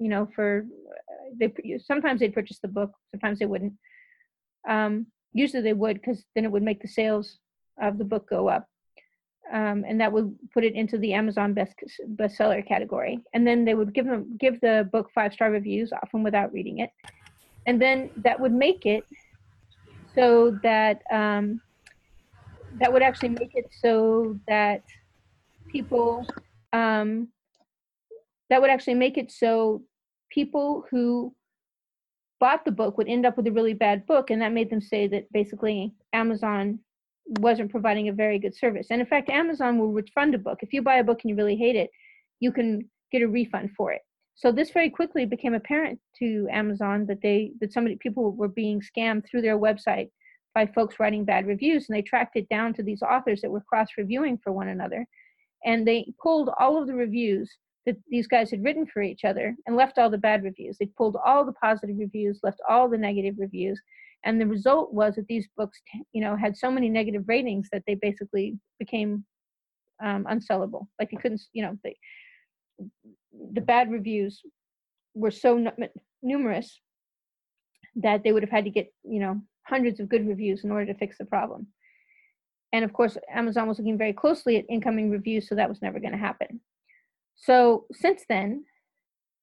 you 0.00 0.08
know, 0.08 0.28
for 0.34 0.66
they 1.38 1.52
sometimes 1.84 2.18
they'd 2.18 2.34
purchase 2.34 2.58
the 2.58 2.68
book, 2.68 2.92
sometimes 3.12 3.38
they 3.38 3.46
wouldn't. 3.46 3.74
Um, 4.68 5.06
usually 5.32 5.62
they 5.62 5.72
would 5.72 6.00
because 6.00 6.24
then 6.34 6.44
it 6.44 6.50
would 6.50 6.64
make 6.64 6.82
the 6.82 6.88
sales 6.88 7.38
of 7.80 7.98
the 7.98 8.04
book 8.04 8.28
go 8.28 8.48
up 8.48 8.66
um, 9.52 9.84
and 9.86 10.00
that 10.00 10.12
would 10.12 10.34
put 10.54 10.64
it 10.64 10.74
into 10.74 10.96
the 10.98 11.12
Amazon 11.12 11.54
best 11.54 11.74
bestseller 12.14 12.66
category. 12.66 13.20
And 13.34 13.46
then 13.46 13.64
they 13.64 13.74
would 13.74 13.92
give 13.92 14.06
them 14.06 14.36
give 14.38 14.60
the 14.60 14.88
book 14.92 15.10
five 15.14 15.32
star 15.32 15.50
reviews, 15.50 15.92
often 15.92 16.22
without 16.22 16.52
reading 16.52 16.78
it, 16.78 16.90
and 17.66 17.80
then 17.80 18.10
that 18.18 18.38
would 18.38 18.52
make 18.52 18.86
it 18.86 19.04
so 20.14 20.58
that 20.62 21.02
um, 21.10 21.60
that 22.78 22.92
would 22.92 23.02
actually 23.02 23.30
make 23.30 23.54
it 23.54 23.68
so 23.80 24.38
that 24.46 24.82
people 25.68 26.26
um, 26.72 27.28
that 28.50 28.60
would 28.60 28.70
actually 28.70 28.94
make 28.94 29.18
it 29.18 29.32
so 29.32 29.82
people 30.30 30.84
who 30.90 31.34
bought 32.38 32.64
the 32.64 32.72
book 32.72 32.96
would 32.96 33.08
end 33.08 33.26
up 33.26 33.36
with 33.36 33.46
a 33.46 33.52
really 33.52 33.74
bad 33.74 34.06
book 34.06 34.30
and 34.30 34.40
that 34.40 34.52
made 34.52 34.70
them 34.70 34.80
say 34.80 35.06
that 35.06 35.30
basically 35.32 35.92
amazon 36.12 36.78
wasn't 37.38 37.70
providing 37.70 38.08
a 38.08 38.12
very 38.12 38.38
good 38.38 38.56
service. 38.56 38.88
And 38.90 39.00
in 39.00 39.06
fact 39.06 39.30
amazon 39.30 39.78
will 39.78 39.92
refund 39.92 40.34
a 40.34 40.38
book. 40.38 40.58
If 40.62 40.72
you 40.72 40.82
buy 40.82 40.96
a 40.96 41.04
book 41.04 41.20
and 41.22 41.30
you 41.30 41.36
really 41.36 41.56
hate 41.56 41.76
it 41.76 41.90
you 42.40 42.50
can 42.50 42.88
get 43.12 43.22
a 43.22 43.28
refund 43.28 43.70
for 43.76 43.92
it. 43.92 44.00
So 44.34 44.50
this 44.50 44.70
very 44.70 44.88
quickly 44.88 45.26
became 45.26 45.54
apparent 45.54 46.00
to 46.18 46.48
amazon 46.50 47.06
that 47.06 47.20
they 47.22 47.52
that 47.60 47.72
somebody 47.72 47.96
people 47.96 48.32
were 48.32 48.48
being 48.48 48.80
scammed 48.80 49.28
through 49.28 49.42
their 49.42 49.58
website 49.58 50.08
by 50.54 50.66
folks 50.66 50.98
writing 50.98 51.24
bad 51.24 51.46
reviews 51.46 51.86
and 51.88 51.96
they 51.96 52.02
tracked 52.02 52.36
it 52.36 52.48
down 52.48 52.74
to 52.74 52.82
these 52.82 53.02
authors 53.02 53.40
that 53.40 53.50
were 53.50 53.60
cross 53.60 53.88
reviewing 53.96 54.38
for 54.42 54.52
one 54.52 54.68
another. 54.68 55.06
And 55.64 55.86
they 55.86 56.12
pulled 56.22 56.50
all 56.58 56.80
of 56.80 56.86
the 56.86 56.94
reviews 56.94 57.50
that 57.86 57.96
these 58.08 58.26
guys 58.26 58.50
had 58.50 58.62
written 58.62 58.86
for 58.86 59.02
each 59.02 59.24
other 59.24 59.56
and 59.66 59.76
left 59.76 59.98
all 59.98 60.10
the 60.10 60.18
bad 60.18 60.42
reviews. 60.42 60.76
They 60.78 60.86
pulled 60.86 61.16
all 61.24 61.44
the 61.44 61.52
positive 61.52 61.96
reviews, 61.98 62.40
left 62.42 62.60
all 62.68 62.88
the 62.88 62.98
negative 62.98 63.36
reviews, 63.38 63.80
and 64.24 64.40
the 64.40 64.46
result 64.46 64.92
was 64.92 65.14
that 65.14 65.26
these 65.28 65.48
books, 65.56 65.80
you 66.12 66.20
know, 66.20 66.36
had 66.36 66.56
so 66.56 66.70
many 66.70 66.88
negative 66.88 67.24
ratings 67.26 67.68
that 67.72 67.82
they 67.86 67.94
basically 67.94 68.58
became 68.78 69.24
um, 70.02 70.24
unsellable. 70.24 70.86
Like 70.98 71.12
you 71.12 71.18
couldn't, 71.18 71.42
you 71.52 71.62
know, 71.62 71.78
they, 71.82 71.96
the 73.52 73.60
bad 73.60 73.90
reviews 73.90 74.42
were 75.14 75.30
so 75.30 75.72
numerous 76.22 76.80
that 77.96 78.22
they 78.22 78.32
would 78.32 78.42
have 78.42 78.50
had 78.50 78.64
to 78.64 78.70
get, 78.70 78.92
you 79.04 79.20
know, 79.20 79.40
hundreds 79.66 80.00
of 80.00 80.08
good 80.08 80.26
reviews 80.26 80.64
in 80.64 80.70
order 80.70 80.86
to 80.86 80.98
fix 80.98 81.16
the 81.18 81.24
problem. 81.24 81.66
And 82.72 82.84
of 82.84 82.92
course, 82.92 83.16
Amazon 83.32 83.68
was 83.68 83.78
looking 83.78 83.98
very 83.98 84.12
closely 84.12 84.56
at 84.56 84.64
incoming 84.68 85.10
reviews, 85.10 85.48
so 85.48 85.54
that 85.54 85.68
was 85.68 85.82
never 85.82 85.98
going 85.98 86.12
to 86.12 86.18
happen. 86.18 86.60
So 87.40 87.86
since 87.92 88.22
then, 88.28 88.64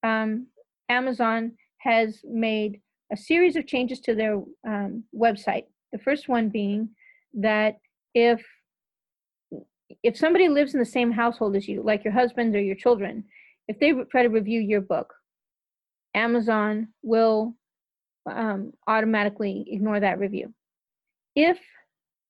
um, 0.03 0.47
Amazon 0.89 1.53
has 1.79 2.21
made 2.23 2.79
a 3.11 3.17
series 3.17 3.55
of 3.55 3.67
changes 3.67 3.99
to 4.01 4.15
their 4.15 4.41
um, 4.67 5.03
website. 5.15 5.65
The 5.91 5.99
first 5.99 6.29
one 6.29 6.49
being 6.49 6.89
that 7.33 7.77
if 8.13 8.41
if 10.03 10.17
somebody 10.17 10.49
lives 10.49 10.73
in 10.73 10.79
the 10.79 10.85
same 10.85 11.11
household 11.11 11.55
as 11.55 11.67
you, 11.67 11.81
like 11.81 12.03
your 12.03 12.13
husband 12.13 12.53
or 12.55 12.61
your 12.61 12.75
children, 12.75 13.23
if 13.69 13.79
they 13.79 13.93
try 14.11 14.21
to 14.21 14.29
review 14.29 14.59
your 14.59 14.81
book, 14.81 15.13
Amazon 16.13 16.89
will 17.03 17.55
um, 18.29 18.73
automatically 18.87 19.65
ignore 19.67 19.99
that 19.99 20.19
review. 20.19 20.53
If 21.35 21.57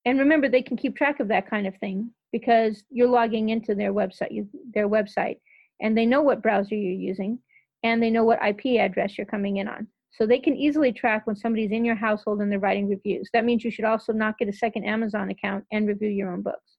and 0.05 0.19
remember, 0.19 0.47
they 0.47 0.61
can 0.61 0.77
keep 0.77 0.95
track 0.95 1.19
of 1.19 1.27
that 1.27 1.49
kind 1.49 1.67
of 1.67 1.75
thing 1.77 2.11
because 2.31 2.83
you're 2.89 3.09
logging 3.09 3.49
into 3.49 3.75
their 3.75 3.93
website, 3.93 4.47
their 4.73 4.87
website, 4.87 5.39
and 5.81 5.97
they 5.97 6.05
know 6.05 6.21
what 6.21 6.41
browser 6.41 6.75
you're 6.75 6.91
using, 6.91 7.39
and 7.83 8.01
they 8.01 8.09
know 8.09 8.23
what 8.23 8.39
IP 8.45 8.79
address 8.79 9.17
you're 9.17 9.25
coming 9.25 9.57
in 9.57 9.67
on. 9.67 9.87
So 10.11 10.25
they 10.25 10.39
can 10.39 10.55
easily 10.55 10.91
track 10.91 11.27
when 11.27 11.35
somebody's 11.35 11.71
in 11.71 11.85
your 11.85 11.95
household 11.95 12.41
and 12.41 12.51
they're 12.51 12.59
writing 12.59 12.89
reviews. 12.89 13.29
That 13.33 13.45
means 13.45 13.63
you 13.63 13.69
should 13.69 13.85
also 13.85 14.13
not 14.13 14.39
get 14.39 14.49
a 14.49 14.53
second 14.53 14.85
Amazon 14.85 15.29
account 15.29 15.63
and 15.71 15.87
review 15.87 16.09
your 16.09 16.31
own 16.31 16.41
books. 16.41 16.77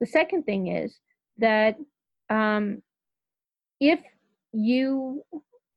The 0.00 0.06
second 0.06 0.42
thing 0.42 0.66
is 0.66 0.98
that 1.38 1.76
um, 2.30 2.82
if 3.78 4.00
you 4.52 5.22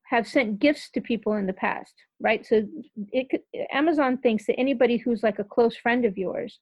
have 0.05 0.27
sent 0.27 0.59
gifts 0.59 0.89
to 0.91 1.01
people 1.01 1.33
in 1.33 1.45
the 1.45 1.53
past, 1.53 1.93
right? 2.19 2.45
So 2.45 2.63
it 3.11 3.27
Amazon 3.71 4.17
thinks 4.17 4.45
that 4.47 4.59
anybody 4.59 4.97
who's 4.97 5.23
like 5.23 5.39
a 5.39 5.43
close 5.43 5.75
friend 5.75 6.05
of 6.05 6.17
yours 6.17 6.59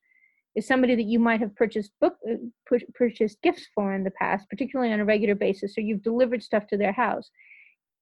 is 0.55 0.67
somebody 0.67 0.95
that 0.95 1.03
you 1.03 1.19
might 1.19 1.39
have 1.39 1.55
purchased 1.55 1.91
book 1.99 2.15
uh, 2.29 2.77
purchased 2.93 3.41
gifts 3.41 3.67
for 3.73 3.93
in 3.93 4.03
the 4.03 4.11
past, 4.11 4.49
particularly 4.49 4.93
on 4.93 4.99
a 4.99 5.05
regular 5.05 5.35
basis, 5.35 5.77
or 5.77 5.81
you've 5.81 6.03
delivered 6.03 6.43
stuff 6.43 6.67
to 6.67 6.77
their 6.77 6.91
house. 6.91 7.29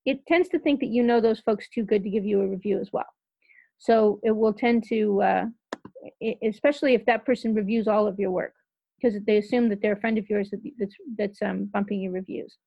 It 0.06 0.26
tends 0.26 0.50
to 0.50 0.60
think 0.60 0.80
that 0.80 0.88
you 0.88 1.04
know 1.04 1.22
those 1.22 1.40
folks 1.40 1.70
too 1.70 1.84
good 1.84 2.04
to 2.04 2.10
give 2.10 2.26
you 2.26 2.42
a 2.42 2.48
review 2.48 2.80
as 2.80 2.90
well. 2.92 3.06
So 3.78 4.20
it 4.24 4.32
will 4.32 4.54
tend 4.54 4.84
to, 4.90 5.22
uh, 5.22 5.46
especially 6.44 6.94
if 6.94 7.06
that 7.06 7.26
person 7.26 7.54
reviews 7.54 7.88
all 7.88 8.08
of 8.08 8.20
your 8.20 8.32
work, 8.32 8.54
because 9.00 9.20
they 9.26 9.38
assume 9.38 9.70
that 9.70 9.82
they're 9.82 9.94
a 9.94 10.00
friend 10.00 10.18
of 10.18 10.30
yours 10.30 10.52
that's 10.78 10.96
that's 11.18 11.42
um, 11.42 11.66
bumping 11.66 12.02
your 12.02 12.12
reviews. 12.12 12.58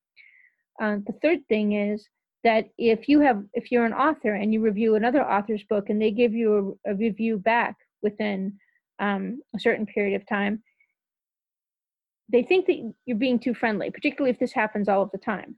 Uh, 0.80 0.96
the 1.06 1.14
third 1.22 1.40
thing 1.48 1.72
is 1.72 2.08
that 2.42 2.68
if 2.78 3.08
you 3.08 3.20
have 3.20 3.42
if 3.52 3.70
you're 3.70 3.86
an 3.86 3.92
author 3.92 4.34
and 4.34 4.52
you 4.52 4.60
review 4.60 4.94
another 4.94 5.22
author's 5.24 5.64
book 5.64 5.88
and 5.88 6.00
they 6.00 6.10
give 6.10 6.32
you 6.32 6.78
a, 6.84 6.92
a 6.92 6.94
review 6.94 7.38
back 7.38 7.76
within 8.02 8.52
um, 8.98 9.40
a 9.54 9.58
certain 9.58 9.86
period 9.86 10.20
of 10.20 10.26
time 10.26 10.62
they 12.30 12.42
think 12.42 12.66
that 12.66 12.92
you're 13.06 13.16
being 13.16 13.38
too 13.38 13.54
friendly 13.54 13.90
particularly 13.90 14.30
if 14.30 14.38
this 14.38 14.52
happens 14.52 14.88
all 14.88 15.02
of 15.02 15.10
the 15.12 15.18
time. 15.18 15.56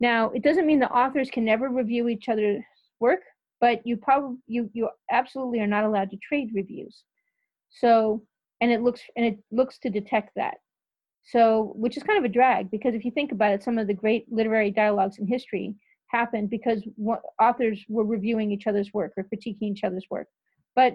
Now 0.00 0.30
it 0.30 0.42
doesn't 0.42 0.66
mean 0.66 0.80
the 0.80 0.90
authors 0.90 1.30
can 1.30 1.44
never 1.44 1.68
review 1.68 2.08
each 2.08 2.28
other's 2.28 2.62
work 3.00 3.20
but 3.60 3.86
you 3.86 3.96
probably 3.96 4.36
you 4.46 4.70
you 4.72 4.88
absolutely 5.10 5.60
are 5.60 5.66
not 5.66 5.84
allowed 5.84 6.10
to 6.10 6.16
trade 6.18 6.50
reviews. 6.54 7.04
So 7.70 8.22
and 8.60 8.70
it 8.70 8.82
looks 8.82 9.00
and 9.16 9.26
it 9.26 9.38
looks 9.50 9.78
to 9.80 9.90
detect 9.90 10.30
that. 10.36 10.56
So 11.24 11.72
which 11.74 11.96
is 11.96 12.02
kind 12.02 12.18
of 12.18 12.24
a 12.24 12.32
drag 12.32 12.70
because 12.70 12.94
if 12.94 13.04
you 13.04 13.10
think 13.10 13.32
about 13.32 13.52
it 13.52 13.62
some 13.62 13.78
of 13.78 13.86
the 13.86 13.94
great 13.94 14.30
literary 14.30 14.70
dialogues 14.70 15.18
in 15.18 15.26
history 15.26 15.74
happened 16.08 16.50
because 16.50 16.82
authors 17.40 17.84
were 17.88 18.04
reviewing 18.04 18.52
each 18.52 18.66
other's 18.66 18.92
work 18.92 19.12
or 19.16 19.24
critiquing 19.24 19.62
each 19.62 19.84
other's 19.84 20.06
work. 20.10 20.28
But 20.76 20.94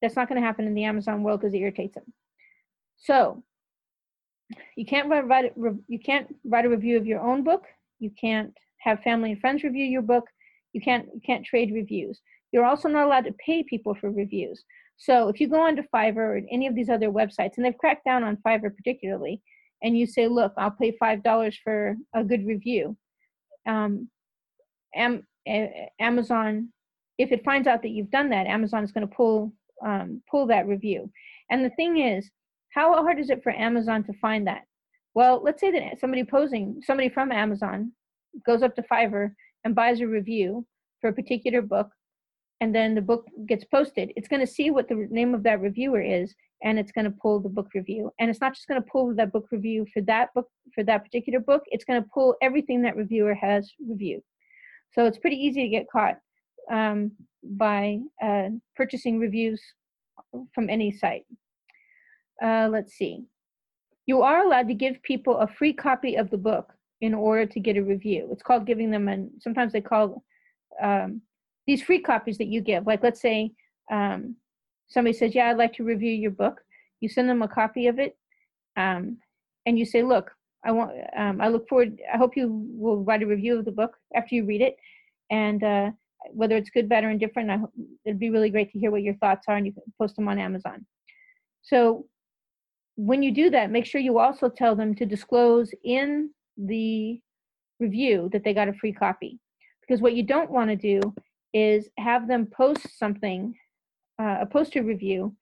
that's 0.00 0.16
not 0.16 0.28
going 0.28 0.40
to 0.40 0.46
happen 0.46 0.66
in 0.66 0.74
the 0.74 0.84
Amazon 0.84 1.22
world 1.22 1.40
because 1.40 1.54
it 1.54 1.58
irritates 1.58 1.94
them. 1.94 2.12
So 2.96 3.42
you 4.76 4.84
can't 4.84 5.08
write 5.08 5.52
you 5.88 5.98
can't 5.98 6.34
write 6.44 6.64
a 6.64 6.68
review 6.68 6.96
of 6.96 7.06
your 7.06 7.20
own 7.20 7.44
book. 7.44 7.64
You 7.98 8.10
can't 8.20 8.52
have 8.78 9.02
family 9.02 9.32
and 9.32 9.40
friends 9.40 9.62
review 9.62 9.84
your 9.84 10.02
book. 10.02 10.24
You 10.72 10.80
can't 10.80 11.06
you 11.14 11.20
can't 11.24 11.44
trade 11.44 11.72
reviews. 11.72 12.20
You're 12.52 12.64
also 12.64 12.88
not 12.88 13.06
allowed 13.06 13.26
to 13.26 13.34
pay 13.44 13.62
people 13.62 13.94
for 13.94 14.10
reviews. 14.10 14.64
So 14.96 15.28
if 15.28 15.40
you 15.40 15.48
go 15.48 15.60
onto 15.60 15.82
Fiverr 15.94 16.16
or 16.16 16.40
any 16.50 16.66
of 16.66 16.74
these 16.74 16.90
other 16.90 17.10
websites, 17.10 17.56
and 17.56 17.64
they've 17.64 17.78
cracked 17.78 18.04
down 18.04 18.22
on 18.22 18.36
Fiverr 18.38 18.74
particularly, 18.74 19.40
and 19.82 19.96
you 19.96 20.06
say, 20.06 20.26
"Look, 20.28 20.52
I'll 20.56 20.70
pay 20.70 20.96
five 20.98 21.22
dollars 21.22 21.58
for 21.62 21.96
a 22.14 22.24
good 22.24 22.46
review," 22.46 22.96
um, 23.66 24.10
Am, 24.94 25.26
Amazon, 25.98 26.72
if 27.18 27.32
it 27.32 27.44
finds 27.44 27.68
out 27.68 27.82
that 27.82 27.90
you've 27.90 28.10
done 28.10 28.30
that, 28.30 28.46
Amazon 28.46 28.84
is 28.84 28.92
going 28.92 29.08
to 29.08 29.14
pull 29.14 29.52
um, 29.84 30.22
pull 30.30 30.46
that 30.46 30.66
review. 30.66 31.10
And 31.50 31.64
the 31.64 31.70
thing 31.70 31.98
is, 31.98 32.30
how 32.74 32.94
hard 32.94 33.18
is 33.18 33.30
it 33.30 33.42
for 33.42 33.52
Amazon 33.52 34.04
to 34.04 34.12
find 34.14 34.46
that? 34.46 34.62
Well, 35.14 35.42
let's 35.42 35.60
say 35.60 35.70
that 35.72 36.00
somebody 36.00 36.24
posing, 36.24 36.80
somebody 36.84 37.08
from 37.08 37.32
Amazon 37.32 37.92
goes 38.46 38.62
up 38.62 38.76
to 38.76 38.82
Fiverr 38.82 39.32
and 39.64 39.74
buys 39.74 40.00
a 40.00 40.06
review 40.06 40.64
for 41.00 41.08
a 41.08 41.12
particular 41.12 41.62
book, 41.62 41.88
and 42.60 42.74
then 42.74 42.94
the 42.94 43.00
book 43.00 43.26
gets 43.46 43.64
posted. 43.64 44.12
It's 44.16 44.28
going 44.28 44.40
to 44.40 44.52
see 44.52 44.70
what 44.70 44.88
the 44.88 45.08
name 45.10 45.34
of 45.34 45.42
that 45.42 45.60
reviewer 45.60 46.00
is, 46.00 46.34
and 46.62 46.78
it's 46.78 46.92
going 46.92 47.06
to 47.06 47.16
pull 47.22 47.40
the 47.40 47.48
book 47.48 47.68
review. 47.74 48.12
And 48.20 48.30
it's 48.30 48.40
not 48.40 48.54
just 48.54 48.68
going 48.68 48.80
to 48.80 48.88
pull 48.88 49.14
that 49.16 49.32
book 49.32 49.46
review 49.50 49.86
for 49.92 50.02
that 50.02 50.32
book 50.34 50.46
for 50.74 50.84
that 50.84 51.02
particular 51.02 51.40
book. 51.40 51.62
It's 51.66 51.84
going 51.84 52.02
to 52.02 52.08
pull 52.12 52.36
everything 52.42 52.82
that 52.82 52.96
reviewer 52.96 53.34
has 53.34 53.72
reviewed. 53.88 54.22
So 54.92 55.06
it's 55.06 55.18
pretty 55.18 55.36
easy 55.36 55.62
to 55.62 55.68
get 55.68 55.86
caught 55.90 56.18
um, 56.70 57.12
by 57.42 57.98
uh, 58.22 58.48
purchasing 58.76 59.18
reviews 59.18 59.60
from 60.54 60.70
any 60.70 60.90
site. 60.92 61.26
Uh, 62.42 62.68
let's 62.70 62.94
see. 62.94 63.24
You 64.06 64.22
are 64.22 64.44
allowed 64.44 64.68
to 64.68 64.74
give 64.74 65.02
people 65.02 65.38
a 65.38 65.46
free 65.46 65.72
copy 65.72 66.16
of 66.16 66.30
the 66.30 66.38
book 66.38 66.72
in 67.00 67.14
order 67.14 67.46
to 67.46 67.60
get 67.60 67.76
a 67.76 67.82
review. 67.82 68.28
It's 68.32 68.42
called 68.42 68.66
giving 68.66 68.90
them, 68.90 69.08
and 69.08 69.30
sometimes 69.40 69.72
they 69.72 69.80
call 69.80 70.22
um, 70.82 71.20
these 71.66 71.82
free 71.82 72.00
copies 72.00 72.38
that 72.38 72.48
you 72.48 72.60
give. 72.60 72.86
Like, 72.86 73.02
let's 73.02 73.20
say 73.20 73.52
um, 73.90 74.36
somebody 74.88 75.16
says, 75.16 75.34
"Yeah, 75.34 75.50
I'd 75.50 75.58
like 75.58 75.74
to 75.74 75.84
review 75.84 76.12
your 76.12 76.30
book." 76.30 76.60
You 77.00 77.08
send 77.08 77.28
them 77.28 77.42
a 77.42 77.48
copy 77.48 77.86
of 77.86 77.98
it, 77.98 78.16
um, 78.76 79.18
and 79.66 79.78
you 79.78 79.84
say, 79.84 80.02
"Look, 80.02 80.30
I 80.64 80.72
want. 80.72 80.92
Um, 81.16 81.40
I 81.40 81.48
look 81.48 81.68
forward. 81.68 82.00
I 82.12 82.16
hope 82.16 82.36
you 82.36 82.48
will 82.74 83.02
write 83.04 83.22
a 83.22 83.26
review 83.26 83.58
of 83.58 83.64
the 83.64 83.72
book 83.72 83.96
after 84.14 84.34
you 84.34 84.44
read 84.44 84.60
it, 84.60 84.76
and 85.30 85.62
uh, 85.62 85.90
whether 86.32 86.56
it's 86.56 86.70
good, 86.70 86.88
better, 86.88 87.08
and 87.08 87.20
different. 87.20 87.50
I 87.50 87.58
it'd 88.04 88.18
be 88.18 88.30
really 88.30 88.50
great 88.50 88.70
to 88.72 88.78
hear 88.78 88.90
what 88.90 89.02
your 89.02 89.14
thoughts 89.14 89.46
are, 89.48 89.56
and 89.56 89.66
you 89.66 89.72
can 89.72 89.82
post 89.98 90.16
them 90.16 90.28
on 90.28 90.38
Amazon. 90.38 90.86
So 91.62 92.06
when 92.96 93.22
you 93.22 93.32
do 93.32 93.50
that, 93.50 93.70
make 93.70 93.86
sure 93.86 94.00
you 94.00 94.18
also 94.18 94.48
tell 94.48 94.74
them 94.76 94.94
to 94.96 95.06
disclose 95.06 95.72
in 95.84 96.30
the 96.56 97.20
review 97.78 98.28
that 98.32 98.44
they 98.44 98.52
got 98.52 98.68
a 98.68 98.74
free 98.74 98.92
copy, 98.92 99.38
because 99.80 100.00
what 100.00 100.14
you 100.14 100.22
don't 100.22 100.50
want 100.50 100.70
to 100.70 100.76
do 100.76 101.00
is 101.52 101.88
have 101.98 102.28
them 102.28 102.46
post 102.46 102.98
something, 102.98 103.54
uh, 104.20 104.38
a 104.40 104.46
poster 104.46 104.82
review, 104.82 105.34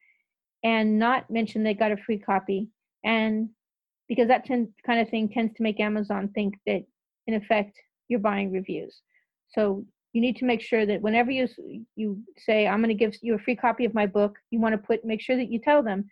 and 0.63 0.99
not 0.99 1.31
mention 1.31 1.63
they 1.63 1.75
got 1.75 1.93
a 1.93 1.97
free 1.97 2.19
copy 2.19 2.69
and 3.05 3.49
because 4.09 4.29
that 4.29 4.45
tend, 4.45 4.69
kind 4.87 5.01
of 5.01 5.09
thing 5.09 5.29
tends 5.29 5.55
to 5.55 5.63
make 5.63 5.81
Amazon 5.81 6.29
think 6.35 6.55
that, 6.67 6.83
in 7.27 7.35
effect, 7.35 7.79
you're 8.09 8.19
buying 8.19 8.51
reviews. 8.51 9.03
So 9.51 9.85
you 10.13 10.21
need 10.21 10.37
to 10.37 10.45
make 10.45 10.63
sure 10.63 10.87
that 10.87 11.03
whenever 11.03 11.31
you 11.31 11.49
you 11.97 12.23
say 12.37 12.67
I'm 12.67 12.83
going 12.83 12.89
to 12.89 12.95
give 12.95 13.17
you 13.23 13.35
a 13.35 13.39
free 13.39 13.57
copy 13.57 13.85
of 13.85 13.95
my 13.95 14.07
book, 14.07 14.37
you 14.51 14.61
want 14.61 14.73
to 14.73 14.79
put 14.79 15.05
make 15.05 15.21
sure 15.21 15.37
that 15.37 15.51
you 15.51 15.59
tell 15.59 15.83
them. 15.83 16.09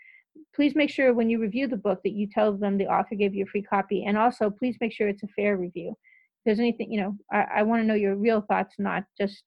Please 0.55 0.75
make 0.75 0.91
sure 0.91 1.15
when 1.15 1.31
you 1.31 1.41
review 1.41 1.67
the 1.67 1.77
book 1.77 2.01
that 2.05 2.13
you 2.13 2.27
tell 2.27 2.53
them 2.53 2.77
the 2.77 2.87
author 2.87 3.15
gave 3.15 3.35
you 3.35 3.45
a 3.45 3.49
free 3.49 3.63
copy, 3.63 4.05
and 4.05 4.17
also 4.19 4.51
please 4.51 4.77
make 4.81 4.93
sure 4.93 5.09
it's 5.09 5.23
a 5.23 5.29
fair 5.29 5.57
review. 5.57 5.91
If 5.91 6.45
there's 6.45 6.61
anything 6.61 6.93
you 6.93 7.01
know, 7.01 7.17
I, 7.33 7.61
I 7.61 7.63
want 7.63 7.83
to 7.83 7.87
know 7.87 7.95
your 7.95 8.17
real 8.17 8.43
thoughts, 8.43 8.75
not 8.79 9.05
just 9.19 9.43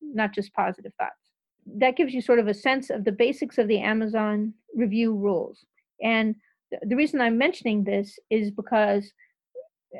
not 0.00 0.34
just 0.34 0.52
positive 0.52 0.92
thoughts. 0.98 1.12
That 1.66 1.96
gives 1.96 2.12
you 2.12 2.20
sort 2.20 2.38
of 2.38 2.48
a 2.48 2.54
sense 2.54 2.90
of 2.90 3.04
the 3.04 3.12
basics 3.12 3.56
of 3.56 3.68
the 3.68 3.80
Amazon 3.80 4.52
review 4.74 5.14
rules. 5.14 5.64
And 6.02 6.34
the 6.82 6.96
reason 6.96 7.20
I'm 7.20 7.38
mentioning 7.38 7.84
this 7.84 8.18
is 8.30 8.50
because 8.50 9.10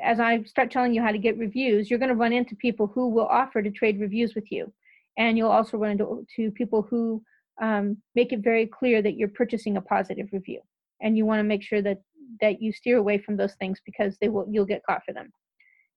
as 0.01 0.19
I 0.19 0.43
start 0.43 0.71
telling 0.71 0.93
you 0.93 1.01
how 1.01 1.11
to 1.11 1.17
get 1.17 1.37
reviews, 1.37 1.89
you're 1.89 1.99
going 1.99 2.09
to 2.09 2.15
run 2.15 2.33
into 2.33 2.55
people 2.55 2.87
who 2.87 3.09
will 3.09 3.27
offer 3.27 3.61
to 3.61 3.71
trade 3.71 3.99
reviews 3.99 4.35
with 4.35 4.51
you. 4.51 4.71
And 5.17 5.37
you'll 5.37 5.49
also 5.49 5.77
run 5.77 5.91
into 5.91 6.25
to 6.35 6.51
people 6.51 6.81
who 6.81 7.23
um, 7.61 7.97
make 8.15 8.33
it 8.33 8.43
very 8.43 8.67
clear 8.67 9.01
that 9.01 9.15
you're 9.15 9.29
purchasing 9.29 9.77
a 9.77 9.81
positive 9.81 10.27
review. 10.31 10.61
And 11.01 11.17
you 11.17 11.25
want 11.25 11.39
to 11.39 11.43
make 11.43 11.63
sure 11.63 11.81
that, 11.81 12.01
that 12.41 12.61
you 12.61 12.71
steer 12.73 12.97
away 12.97 13.17
from 13.17 13.37
those 13.37 13.53
things 13.55 13.79
because 13.85 14.17
they 14.19 14.29
will, 14.29 14.45
you'll 14.49 14.65
get 14.65 14.83
caught 14.85 15.03
for 15.05 15.13
them. 15.13 15.31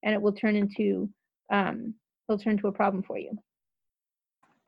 And 0.05 0.15
it 0.15 0.23
will 0.23 0.33
turn 0.33 0.55
into, 0.55 1.09
um, 1.51 1.95
it'll 2.29 2.39
turn 2.39 2.53
into 2.53 2.69
a 2.69 2.73
problem 2.73 3.03
for 3.03 3.19
you. 3.19 3.37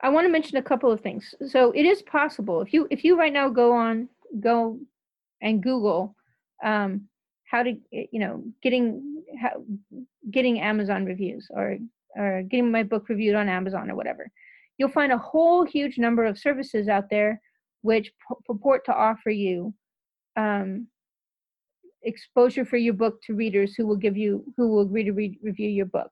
I 0.01 0.09
want 0.09 0.25
to 0.25 0.31
mention 0.31 0.57
a 0.57 0.63
couple 0.63 0.91
of 0.91 1.01
things. 1.01 1.33
So 1.47 1.71
it 1.71 1.85
is 1.85 2.01
possible 2.01 2.61
if 2.61 2.73
you 2.73 2.87
if 2.89 3.03
you 3.03 3.17
right 3.17 3.31
now 3.31 3.49
go 3.49 3.73
on 3.73 4.09
go 4.39 4.79
and 5.41 5.61
Google 5.61 6.15
um, 6.63 7.07
how 7.51 7.63
to 7.63 7.73
you 7.91 8.19
know 8.19 8.43
getting 8.63 9.23
how, 9.39 9.63
getting 10.31 10.61
Amazon 10.61 11.05
reviews 11.05 11.47
or 11.51 11.77
or 12.15 12.43
getting 12.43 12.71
my 12.71 12.83
book 12.83 13.09
reviewed 13.09 13.35
on 13.35 13.49
Amazon 13.49 13.91
or 13.91 13.95
whatever, 13.95 14.31
you'll 14.77 14.89
find 14.89 15.11
a 15.11 15.17
whole 15.17 15.65
huge 15.65 15.97
number 15.97 16.25
of 16.25 16.37
services 16.37 16.87
out 16.87 17.09
there 17.09 17.41
which 17.81 18.11
purport 18.45 18.85
to 18.85 18.93
offer 18.93 19.29
you 19.29 19.73
um, 20.37 20.87
exposure 22.03 22.65
for 22.65 22.77
your 22.77 22.93
book 22.93 23.21
to 23.23 23.33
readers 23.33 23.75
who 23.75 23.85
will 23.85 23.95
give 23.95 24.15
you 24.15 24.43
who 24.55 24.69
will 24.69 24.81
agree 24.81 25.03
to 25.03 25.11
read, 25.11 25.37
review 25.43 25.69
your 25.69 25.85
book. 25.85 26.09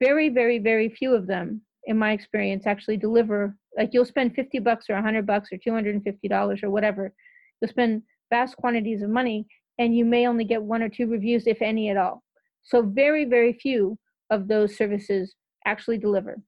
Very, 0.00 0.28
very, 0.28 0.58
very 0.58 0.90
few 0.90 1.14
of 1.14 1.26
them, 1.26 1.62
in 1.84 1.98
my 1.98 2.12
experience, 2.12 2.66
actually 2.66 2.98
deliver. 2.98 3.56
Like 3.78 3.90
you'll 3.92 4.04
spend 4.04 4.34
50 4.34 4.58
bucks 4.58 4.90
or 4.90 4.94
100 4.94 5.26
bucks 5.26 5.50
or 5.52 5.56
250 5.56 6.28
dollars 6.28 6.62
or 6.62 6.70
whatever. 6.70 7.12
You'll 7.60 7.70
spend 7.70 8.02
vast 8.30 8.56
quantities 8.56 9.02
of 9.02 9.08
money 9.08 9.46
and 9.78 9.96
you 9.96 10.04
may 10.04 10.26
only 10.26 10.44
get 10.44 10.62
one 10.62 10.82
or 10.82 10.88
two 10.88 11.06
reviews, 11.06 11.46
if 11.46 11.60
any 11.60 11.90
at 11.90 11.96
all. 11.96 12.22
So 12.62 12.82
very, 12.82 13.24
very 13.24 13.52
few 13.52 13.98
of 14.30 14.48
those 14.48 14.76
services 14.76 15.34
actually 15.66 15.98
deliver. 15.98 16.38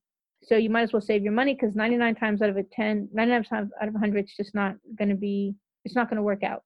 So 0.42 0.56
you 0.56 0.70
might 0.70 0.82
as 0.82 0.92
well 0.92 1.02
save 1.02 1.22
your 1.22 1.32
money 1.32 1.54
because 1.54 1.74
99 1.74 2.14
times 2.14 2.42
out 2.42 2.48
of 2.48 2.56
a 2.56 2.62
10, 2.62 3.08
99 3.12 3.44
times 3.44 3.70
out 3.80 3.88
of 3.88 3.94
100, 3.94 4.18
it's 4.24 4.36
just 4.36 4.54
not 4.54 4.76
going 4.96 5.08
to 5.10 5.14
be, 5.14 5.54
it's 5.84 5.94
not 5.94 6.08
going 6.08 6.16
to 6.16 6.22
work 6.22 6.42
out. 6.42 6.62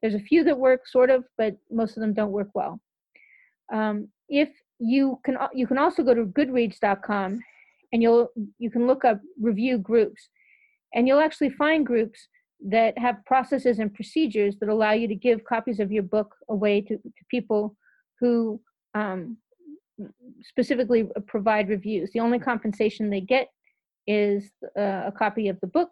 There's 0.00 0.14
a 0.14 0.20
few 0.20 0.44
that 0.44 0.58
work 0.58 0.86
sort 0.86 1.10
of, 1.10 1.24
but 1.38 1.56
most 1.70 1.96
of 1.96 2.02
them 2.02 2.14
don't 2.14 2.30
work 2.30 2.50
well. 2.54 2.80
Um, 3.72 4.08
if 4.28 4.50
you 4.78 5.18
can, 5.24 5.36
you 5.54 5.66
can 5.66 5.78
also 5.78 6.02
go 6.02 6.14
to 6.14 6.26
Goodreads.com, 6.26 7.40
and 7.92 8.02
you'll 8.02 8.28
you 8.58 8.70
can 8.70 8.86
look 8.86 9.04
up 9.04 9.20
review 9.40 9.78
groups, 9.78 10.28
and 10.94 11.08
you'll 11.08 11.20
actually 11.20 11.50
find 11.50 11.86
groups 11.86 12.28
that 12.64 12.96
have 12.98 13.24
processes 13.26 13.78
and 13.78 13.92
procedures 13.92 14.56
that 14.58 14.68
allow 14.68 14.92
you 14.92 15.08
to 15.08 15.14
give 15.14 15.44
copies 15.44 15.80
of 15.80 15.92
your 15.92 16.02
book 16.02 16.34
away 16.48 16.80
to, 16.80 16.96
to 16.96 17.24
people 17.30 17.76
who 18.20 18.60
um, 18.94 19.36
specifically 20.42 21.08
provide 21.26 21.68
reviews. 21.68 22.10
The 22.12 22.20
only 22.20 22.38
compensation 22.38 23.10
they 23.10 23.20
get 23.20 23.48
is 24.06 24.50
uh, 24.78 25.02
a 25.06 25.12
copy 25.16 25.48
of 25.48 25.58
the 25.60 25.66
book, 25.66 25.90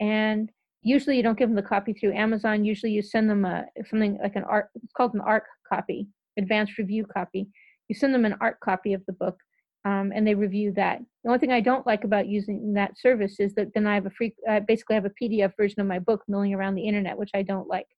and 0.00 0.50
usually 0.82 1.16
you 1.16 1.22
don't 1.22 1.38
give 1.38 1.48
them 1.48 1.56
the 1.56 1.62
copy 1.62 1.92
through 1.92 2.12
Amazon. 2.12 2.64
Usually 2.64 2.92
you 2.92 3.02
send 3.02 3.28
them 3.28 3.44
a 3.44 3.64
something 3.88 4.18
like 4.22 4.36
an 4.36 4.44
art. 4.44 4.68
It's 4.82 4.92
called 4.92 5.14
an 5.14 5.20
ARC 5.20 5.44
copy, 5.68 6.06
advanced 6.38 6.78
review 6.78 7.06
copy. 7.06 7.48
You 7.88 7.94
send 7.94 8.14
them 8.14 8.24
an 8.24 8.36
ARC 8.40 8.60
copy 8.60 8.92
of 8.92 9.02
the 9.06 9.12
book, 9.12 9.36
um, 9.84 10.12
and 10.14 10.26
they 10.26 10.34
review 10.34 10.72
that. 10.72 11.00
The 11.22 11.30
only 11.30 11.38
thing 11.38 11.52
I 11.52 11.60
don't 11.60 11.86
like 11.86 12.04
about 12.04 12.26
using 12.26 12.72
that 12.74 12.98
service 12.98 13.38
is 13.38 13.54
that 13.54 13.72
then 13.74 13.86
I 13.86 13.94
have 13.94 14.06
a 14.06 14.10
free, 14.10 14.34
I 14.48 14.60
basically 14.60 14.94
have 14.94 15.04
a 15.04 15.12
PDF 15.22 15.52
version 15.56 15.80
of 15.80 15.86
my 15.86 15.98
book 15.98 16.22
milling 16.28 16.54
around 16.54 16.74
the 16.74 16.86
internet, 16.86 17.18
which 17.18 17.30
I 17.34 17.42
don't 17.42 17.68
like. 17.68 17.88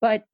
But 0.00 0.24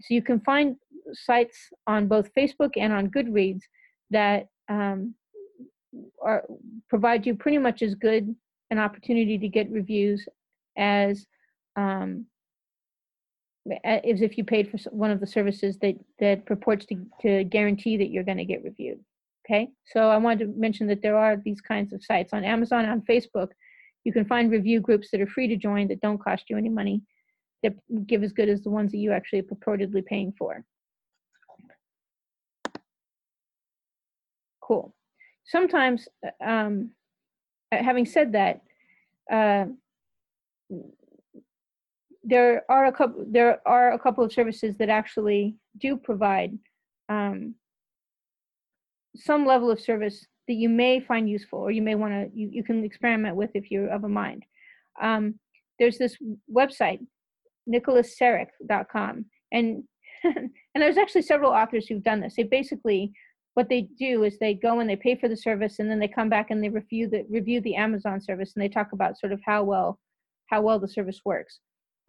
so 0.00 0.14
you 0.14 0.22
can 0.22 0.40
find 0.40 0.76
sites 1.12 1.56
on 1.86 2.08
both 2.08 2.30
Facebook 2.36 2.72
and 2.76 2.92
on 2.92 3.10
Goodreads 3.10 3.62
that 4.10 4.48
um, 4.68 5.14
are 6.22 6.44
provide 6.88 7.26
you 7.26 7.34
pretty 7.34 7.58
much 7.58 7.82
as 7.82 7.94
good 7.94 8.34
an 8.70 8.78
opportunity 8.78 9.38
to 9.38 9.48
get 9.48 9.70
reviews 9.70 10.26
as 10.76 11.26
um, 11.76 12.26
as 13.84 14.20
if 14.20 14.36
you 14.36 14.44
paid 14.44 14.70
for 14.70 14.78
one 14.90 15.10
of 15.10 15.20
the 15.20 15.26
services 15.26 15.78
that 15.78 15.94
that 16.18 16.44
purports 16.46 16.86
to, 16.86 17.06
to 17.22 17.44
guarantee 17.44 17.96
that 17.96 18.10
you're 18.10 18.24
going 18.24 18.38
to 18.38 18.44
get 18.44 18.64
reviewed. 18.64 19.00
Okay, 19.46 19.68
so 19.84 20.08
I 20.08 20.16
wanted 20.16 20.38
to 20.40 20.58
mention 20.58 20.86
that 20.86 21.02
there 21.02 21.18
are 21.18 21.36
these 21.36 21.60
kinds 21.60 21.92
of 21.92 22.02
sites 22.02 22.32
on 22.32 22.44
Amazon, 22.44 22.86
on 22.86 23.02
Facebook. 23.02 23.48
You 24.04 24.12
can 24.12 24.24
find 24.24 24.50
review 24.50 24.80
groups 24.80 25.10
that 25.10 25.20
are 25.20 25.26
free 25.26 25.48
to 25.48 25.56
join 25.56 25.88
that 25.88 26.00
don't 26.00 26.22
cost 26.22 26.44
you 26.48 26.56
any 26.56 26.70
money, 26.70 27.02
that 27.62 27.74
give 28.06 28.22
as 28.22 28.32
good 28.32 28.48
as 28.48 28.62
the 28.62 28.70
ones 28.70 28.90
that 28.92 28.98
you 28.98 29.12
actually 29.12 29.42
purportedly 29.42 30.04
paying 30.04 30.32
for. 30.38 30.64
Cool. 34.62 34.94
Sometimes, 35.44 36.08
uh, 36.26 36.44
um, 36.44 36.90
uh, 37.70 37.82
having 37.82 38.06
said 38.06 38.32
that, 38.32 38.62
uh, 39.30 39.66
there 42.22 42.64
are 42.70 42.86
a 42.86 42.92
couple 42.92 43.26
there 43.28 43.60
are 43.68 43.92
a 43.92 43.98
couple 43.98 44.24
of 44.24 44.32
services 44.32 44.74
that 44.78 44.88
actually 44.88 45.56
do 45.78 45.98
provide 45.98 46.58
um, 47.10 47.54
some 49.16 49.46
level 49.46 49.70
of 49.70 49.80
service 49.80 50.26
that 50.48 50.54
you 50.54 50.68
may 50.68 51.00
find 51.00 51.28
useful 51.28 51.58
or 51.58 51.70
you 51.70 51.82
may 51.82 51.94
want 51.94 52.12
to 52.12 52.38
you, 52.38 52.48
you 52.52 52.64
can 52.64 52.84
experiment 52.84 53.36
with 53.36 53.50
if 53.54 53.70
you're 53.70 53.88
of 53.88 54.04
a 54.04 54.08
mind. 54.08 54.44
Um, 55.00 55.38
there's 55.78 55.98
this 55.98 56.16
website 56.52 57.00
nicholaserik.com 57.68 59.24
and 59.52 59.82
and 60.24 60.50
there's 60.74 60.98
actually 60.98 61.22
several 61.22 61.50
authors 61.50 61.86
who've 61.86 62.02
done 62.02 62.20
this. 62.20 62.34
They 62.36 62.42
basically 62.44 63.12
what 63.54 63.68
they 63.68 63.82
do 63.98 64.24
is 64.24 64.38
they 64.38 64.54
go 64.54 64.80
and 64.80 64.90
they 64.90 64.96
pay 64.96 65.14
for 65.14 65.28
the 65.28 65.36
service 65.36 65.78
and 65.78 65.88
then 65.88 66.00
they 66.00 66.08
come 66.08 66.28
back 66.28 66.50
and 66.50 66.62
they 66.62 66.68
review 66.68 67.08
the 67.08 67.24
review 67.30 67.60
the 67.60 67.76
amazon 67.76 68.20
service 68.20 68.52
and 68.54 68.62
they 68.62 68.68
talk 68.68 68.92
about 68.92 69.18
sort 69.18 69.32
of 69.32 69.40
how 69.44 69.62
well 69.62 69.98
how 70.50 70.60
well 70.60 70.78
the 70.78 70.88
service 70.88 71.20
works. 71.24 71.60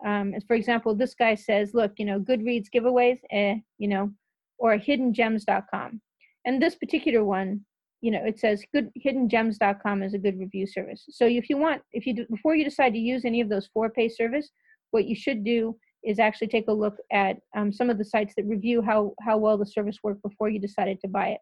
Um, 0.05 0.33
and 0.33 0.43
for 0.47 0.55
example 0.55 0.93
this 0.95 1.13
guy 1.13 1.35
says 1.35 1.73
look 1.73 1.93
you 1.97 2.05
know 2.05 2.19
goodreads 2.19 2.67
giveaways 2.73 3.19
eh, 3.31 3.55
you 3.77 3.87
know 3.87 4.11
or 4.57 4.77
hiddengems.com 4.77 6.01
and 6.45 6.61
this 6.61 6.75
particular 6.75 7.23
one 7.23 7.61
you 8.01 8.11
know 8.11 8.23
it 8.23 8.39
says 8.39 8.63
good 8.73 8.89
hiddengems.com 9.05 10.03
is 10.03 10.13
a 10.13 10.19
good 10.19 10.39
review 10.39 10.67
service. 10.67 11.03
So 11.09 11.25
if 11.25 11.49
you 11.49 11.57
want 11.57 11.81
if 11.91 12.05
you 12.05 12.13
do, 12.15 12.25
before 12.29 12.55
you 12.55 12.63
decide 12.63 12.93
to 12.93 12.99
use 12.99 13.25
any 13.25 13.41
of 13.41 13.49
those 13.49 13.69
four 13.73 13.89
pay 13.89 14.09
service 14.09 14.49
what 14.91 15.05
you 15.05 15.15
should 15.15 15.43
do 15.43 15.75
is 16.05 16.19
actually 16.19 16.47
take 16.47 16.67
a 16.67 16.73
look 16.73 16.95
at 17.11 17.37
um, 17.57 17.73
some 17.73 17.89
of 17.89 17.97
the 17.97 18.05
sites 18.05 18.33
that 18.37 18.45
review 18.45 18.81
how 18.81 19.13
how 19.21 19.37
well 19.37 19.57
the 19.57 19.65
service 19.65 19.97
worked 20.03 20.21
before 20.21 20.49
you 20.49 20.59
decided 20.59 20.99
to 21.01 21.07
buy 21.07 21.29
it. 21.29 21.41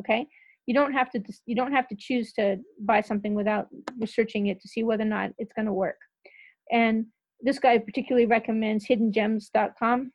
Okay? 0.00 0.26
You 0.66 0.74
don't 0.74 0.92
have 0.92 1.10
to 1.12 1.20
you 1.44 1.54
don't 1.54 1.72
have 1.72 1.88
to 1.88 1.96
choose 1.96 2.32
to 2.34 2.56
buy 2.80 3.00
something 3.02 3.34
without 3.34 3.68
researching 4.00 4.46
it 4.48 4.60
to 4.62 4.68
see 4.68 4.82
whether 4.82 5.04
or 5.04 5.06
not 5.06 5.30
it's 5.38 5.52
going 5.52 5.66
to 5.66 5.72
work. 5.72 5.98
And 6.72 7.06
this 7.40 7.58
guy 7.58 7.78
particularly 7.78 8.26
recommends 8.26 8.86
hiddengems.com 8.86 10.10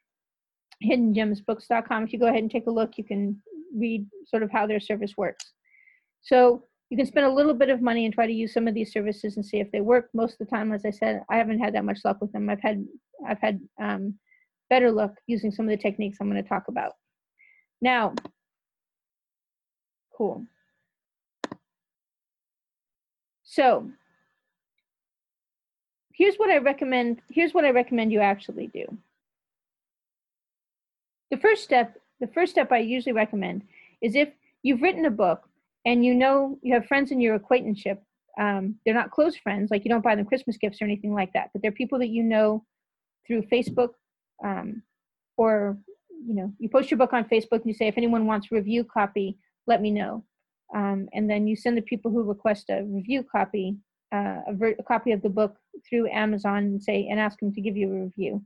hiddengemsbooks.com 0.84 2.04
if 2.04 2.12
you 2.12 2.18
go 2.18 2.26
ahead 2.26 2.40
and 2.40 2.50
take 2.50 2.66
a 2.66 2.72
look 2.72 2.98
you 2.98 3.04
can 3.04 3.40
read 3.76 4.06
sort 4.26 4.44
of 4.44 4.52
how 4.52 4.68
their 4.68 4.80
service 4.80 5.16
works. 5.18 5.52
So 6.22 6.66
you 6.90 6.98
can 6.98 7.06
spend 7.06 7.26
a 7.26 7.32
little 7.32 7.54
bit 7.54 7.70
of 7.70 7.82
money 7.82 8.06
and 8.06 8.14
try 8.14 8.28
to 8.28 8.34
use 8.34 8.54
some 8.54 8.68
of 8.68 8.74
these 8.74 8.92
services 8.92 9.38
and 9.38 9.46
see 9.46 9.60
if 9.60 9.72
they 9.72 9.82
work. 9.82 10.10
Most 10.14 10.34
of 10.34 10.40
the 10.40 10.56
time, 10.56 10.74
as 10.74 10.86
I 10.86 10.92
said, 10.92 11.24
I 11.30 11.38
haven't 11.38 11.60
had 11.60 11.74
that 11.76 11.86
much 11.86 12.00
luck 12.04 12.18
with 12.20 12.32
them. 12.34 12.50
I've 12.50 12.62
had 12.62 12.86
I've 13.28 13.40
had 13.40 13.62
um, 13.82 14.16
better 14.70 14.92
luck 14.92 15.14
using 15.28 15.52
some 15.52 15.66
of 15.66 15.70
the 15.70 15.82
techniques 15.82 16.18
I'm 16.20 16.30
going 16.30 16.42
to 16.42 16.50
talk 16.50 16.68
about. 16.68 16.94
Now, 17.82 18.14
cool. 20.18 20.46
So 23.44 23.90
here's 26.14 26.36
what 26.36 26.50
I 26.50 26.58
recommend. 26.58 27.22
Here's 27.30 27.54
what 27.54 27.66
I 27.66 27.72
recommend 27.72 28.12
you 28.12 28.20
actually 28.20 28.68
do. 28.68 28.98
The 31.32 31.38
first 31.38 31.64
step 31.64 32.01
the 32.22 32.28
first 32.28 32.54
step 32.54 32.72
I 32.72 32.78
usually 32.78 33.14
recommend 33.14 33.64
is 34.02 34.16
if 34.16 34.30
you've 34.64 34.82
written 34.82 35.06
a 35.06 35.12
book 35.12 35.42
and 35.86 36.06
you 36.06 36.16
know 36.16 36.58
you 36.62 36.74
have 36.74 36.86
friends 36.86 37.12
in 37.12 37.20
your 37.20 37.36
acquaintanceship, 37.36 38.02
um, 38.40 38.76
they're 38.86 38.94
not 38.94 39.12
close 39.12 39.36
friends, 39.36 39.72
like 39.72 39.84
you 39.84 39.90
don't 39.90 40.04
buy 40.04 40.16
them 40.16 40.26
Christmas 40.26 40.58
gifts 40.58 40.82
or 40.82 40.86
anything 40.86 41.14
like 41.14 41.34
that, 41.34 41.50
but 41.52 41.62
they're 41.62 41.72
people 41.72 42.00
that 42.00 42.08
you 42.08 42.24
know 42.24 42.64
through 43.28 43.42
Facebook 43.52 43.90
um, 44.44 44.82
or 45.36 45.78
you 46.26 46.36
know, 46.36 46.54
you 46.60 46.70
post 46.70 46.92
your 46.92 46.98
book 46.98 47.14
on 47.14 47.26
Facebook 47.26 47.62
and 47.62 47.66
you 47.66 47.74
say, 47.74 47.88
if 47.88 47.98
anyone 47.98 48.26
wants 48.26 48.48
a 48.52 48.56
review 48.56 48.84
copy, 48.84 49.38
let 49.68 49.82
me 49.82 49.92
know. 49.92 50.24
Um, 50.74 51.10
and 51.14 51.30
then 51.30 51.48
you 51.48 51.56
send 51.56 51.78
the 51.78 51.82
people 51.82 52.12
who 52.12 52.24
request 52.24 52.70
a 52.70 52.84
review 52.84 53.24
copy, 53.30 53.76
uh, 54.14 54.42
a, 54.48 54.54
ver- 54.54 54.76
a 54.80 54.84
copy 54.84 55.12
of 55.12 55.22
the 55.22 55.30
book 55.30 55.58
through 55.88 56.10
Amazon 56.10 56.58
and 56.58 56.84
say, 56.84 57.08
and 57.10 57.20
ask 57.20 57.40
them 57.40 57.54
to 57.54 57.62
give 57.62 57.76
you 57.76 57.92
a 57.92 58.04
review. 58.04 58.44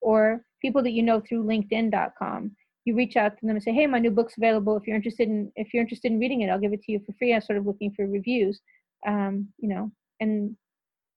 Or 0.00 0.42
people 0.62 0.82
that 0.82 0.92
you 0.92 1.02
know 1.02 1.20
through 1.20 1.44
LinkedIn.com, 1.44 2.52
you 2.84 2.96
reach 2.96 3.16
out 3.16 3.38
to 3.38 3.46
them 3.46 3.56
and 3.56 3.62
say, 3.62 3.72
hey, 3.72 3.86
my 3.86 3.98
new 3.98 4.10
book's 4.10 4.36
available. 4.36 4.76
If 4.76 4.86
you're 4.86 4.96
interested 4.96 5.28
in, 5.28 5.52
if 5.56 5.72
you're 5.72 5.82
interested 5.82 6.10
in 6.10 6.18
reading 6.18 6.40
it, 6.40 6.50
I'll 6.50 6.58
give 6.58 6.72
it 6.72 6.82
to 6.82 6.92
you 6.92 7.00
for 7.04 7.12
free. 7.18 7.34
I'm 7.34 7.40
sort 7.42 7.58
of 7.58 7.66
looking 7.66 7.92
for 7.94 8.06
reviews, 8.06 8.60
um, 9.06 9.48
you 9.58 9.68
know, 9.68 9.90
and 10.20 10.56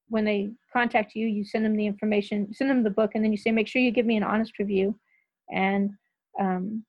when 0.10 0.26
they 0.26 0.52
contact 0.71 1.15
you, 1.15 1.28
you 1.28 1.43
send 1.43 1.65
them 1.65 1.76
the 1.76 1.88
information, 1.88 2.54
send 2.54 2.69
them 2.69 2.84
the 2.84 2.89
book, 2.89 3.12
and 3.15 3.23
then 3.23 3.32
you 3.32 3.38
say, 3.38 3.52
make 3.52 3.67
sure 3.67 3.82
you 3.82 3.91
give 3.91 4.06
me 4.06 4.17
an 4.17 4.23
honest 4.23 4.60
review. 4.60 4.97
And 5.52 5.91
um, 6.39 6.84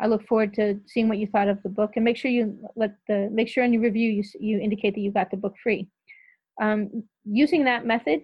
I 0.00 0.06
look 0.06 0.26
forward 0.26 0.54
to 0.54 0.80
seeing 0.86 1.08
what 1.08 1.18
you 1.18 1.26
thought 1.26 1.48
of 1.48 1.62
the 1.62 1.68
book. 1.68 1.92
And 1.96 2.04
make 2.04 2.16
sure 2.16 2.30
you 2.30 2.58
let 2.76 2.96
the 3.08 3.28
make 3.32 3.48
sure 3.48 3.64
in 3.64 3.72
your 3.72 3.82
review 3.82 4.10
you 4.10 4.24
you 4.40 4.58
indicate 4.58 4.94
that 4.94 5.00
you 5.00 5.12
got 5.12 5.30
the 5.30 5.36
book 5.36 5.54
free. 5.62 5.88
Um, 6.60 7.04
using 7.24 7.64
that 7.64 7.86
method, 7.86 8.20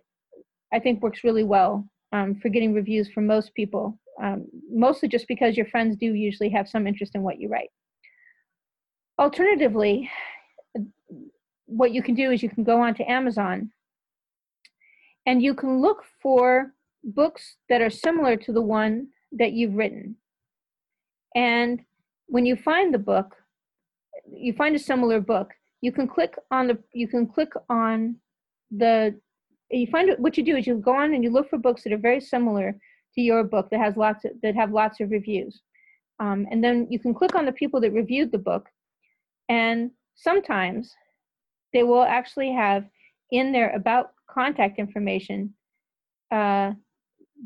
I 0.72 0.78
think 0.78 1.02
works 1.02 1.24
really 1.24 1.44
well 1.44 1.88
um, 2.12 2.36
for 2.40 2.48
getting 2.48 2.74
reviews 2.74 3.08
from 3.08 3.26
most 3.26 3.54
people. 3.54 3.98
Um, 4.20 4.46
mostly 4.70 5.08
just 5.08 5.28
because 5.28 5.56
your 5.56 5.66
friends 5.66 5.96
do 5.96 6.12
usually 6.12 6.48
have 6.50 6.68
some 6.68 6.86
interest 6.86 7.14
in 7.14 7.22
what 7.22 7.40
you 7.40 7.48
write. 7.48 7.70
Alternatively, 9.18 10.10
what 11.66 11.92
you 11.92 12.02
can 12.02 12.14
do 12.14 12.30
is 12.30 12.42
you 12.42 12.48
can 12.48 12.64
go 12.64 12.80
onto 12.80 13.04
Amazon 13.04 13.70
and 15.26 15.42
you 15.42 15.54
can 15.54 15.80
look 15.80 16.04
for 16.22 16.72
books 17.04 17.56
that 17.68 17.80
are 17.80 17.90
similar 17.90 18.36
to 18.36 18.52
the 18.52 18.62
one 18.62 19.08
that 19.32 19.52
you've 19.52 19.74
written. 19.74 20.16
And 21.34 21.80
when 22.26 22.46
you 22.46 22.56
find 22.56 22.92
the 22.92 22.98
book, 22.98 23.36
you 24.26 24.52
find 24.52 24.74
a 24.74 24.78
similar 24.78 25.20
book, 25.20 25.52
you 25.80 25.92
can 25.92 26.08
click 26.08 26.34
on 26.50 26.66
the 26.66 26.78
you 26.92 27.06
can 27.06 27.26
click 27.26 27.52
on 27.68 28.16
the 28.70 29.18
you 29.70 29.86
find 29.86 30.10
what 30.18 30.36
you 30.36 30.44
do 30.44 30.56
is 30.56 30.66
you 30.66 30.76
go 30.76 30.94
on 30.94 31.14
and 31.14 31.22
you 31.22 31.30
look 31.30 31.48
for 31.48 31.58
books 31.58 31.84
that 31.84 31.92
are 31.92 31.98
very 31.98 32.20
similar 32.20 32.76
to 33.18 33.22
your 33.22 33.42
book 33.42 33.68
that 33.70 33.80
has 33.80 33.96
lots 33.96 34.24
of, 34.24 34.30
that 34.42 34.54
have 34.54 34.70
lots 34.70 35.00
of 35.00 35.10
reviews. 35.10 35.60
Um, 36.20 36.46
and 36.52 36.62
then 36.62 36.86
you 36.88 37.00
can 37.00 37.12
click 37.12 37.34
on 37.34 37.46
the 37.46 37.52
people 37.52 37.80
that 37.80 37.90
reviewed 37.92 38.30
the 38.30 38.38
book 38.38 38.68
and 39.48 39.90
sometimes 40.14 40.94
they 41.72 41.82
will 41.82 42.04
actually 42.04 42.52
have 42.52 42.84
in 43.32 43.50
their 43.52 43.74
about 43.74 44.10
contact 44.30 44.78
information 44.78 45.52
uh, 46.30 46.72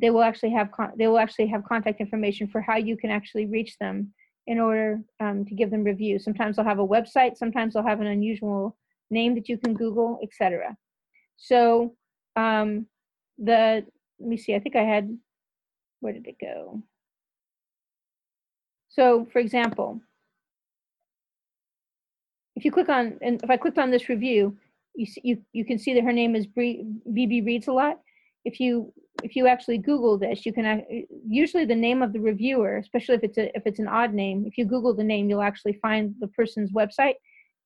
they 0.00 0.10
will 0.10 0.22
actually 0.22 0.50
have 0.50 0.70
con- 0.72 0.92
they 0.96 1.06
will 1.06 1.18
actually 1.18 1.46
have 1.46 1.64
contact 1.64 2.00
information 2.00 2.48
for 2.48 2.60
how 2.60 2.76
you 2.76 2.96
can 2.96 3.10
actually 3.10 3.46
reach 3.46 3.76
them 3.78 4.12
in 4.46 4.58
order 4.58 5.00
um, 5.20 5.44
to 5.44 5.54
give 5.54 5.70
them 5.70 5.84
reviews. 5.84 6.24
Sometimes 6.24 6.56
they'll 6.56 6.64
have 6.64 6.78
a 6.78 6.86
website, 6.86 7.36
sometimes 7.36 7.74
they'll 7.74 7.86
have 7.86 8.00
an 8.00 8.06
unusual 8.06 8.76
name 9.10 9.34
that 9.34 9.48
you 9.48 9.58
can 9.58 9.74
Google, 9.74 10.18
etc. 10.22 10.76
So 11.36 11.94
um, 12.36 12.86
the 13.38 13.84
let 14.18 14.28
me 14.28 14.36
see, 14.36 14.54
I 14.54 14.60
think 14.60 14.76
I 14.76 14.82
had 14.82 15.16
where 16.02 16.12
did 16.12 16.26
it 16.26 16.36
go? 16.40 16.82
So 18.88 19.26
for 19.32 19.38
example, 19.38 20.00
if 22.56 22.64
you 22.64 22.70
click 22.70 22.88
on 22.88 23.18
and 23.22 23.42
if 23.42 23.48
I 23.48 23.56
clicked 23.56 23.78
on 23.78 23.90
this 23.90 24.08
review, 24.08 24.56
you 24.94 25.06
see, 25.06 25.20
you 25.24 25.42
you 25.52 25.64
can 25.64 25.78
see 25.78 25.94
that 25.94 26.04
her 26.04 26.12
name 26.12 26.36
is 26.36 26.46
BB 26.46 27.46
reads 27.46 27.68
a 27.68 27.72
lot. 27.72 28.00
If 28.44 28.60
you 28.60 28.92
if 29.22 29.36
you 29.36 29.46
actually 29.46 29.78
Google 29.78 30.18
this, 30.18 30.44
you 30.44 30.52
can 30.52 30.84
usually 31.26 31.64
the 31.64 31.74
name 31.74 32.02
of 32.02 32.12
the 32.12 32.20
reviewer, 32.20 32.76
especially 32.76 33.14
if 33.14 33.22
it's 33.22 33.38
a 33.38 33.56
if 33.56 33.62
it's 33.64 33.78
an 33.78 33.88
odd 33.88 34.12
name. 34.12 34.44
If 34.46 34.58
you 34.58 34.64
Google 34.64 34.94
the 34.94 35.04
name, 35.04 35.30
you'll 35.30 35.42
actually 35.42 35.78
find 35.80 36.14
the 36.20 36.28
person's 36.28 36.72
website. 36.72 37.14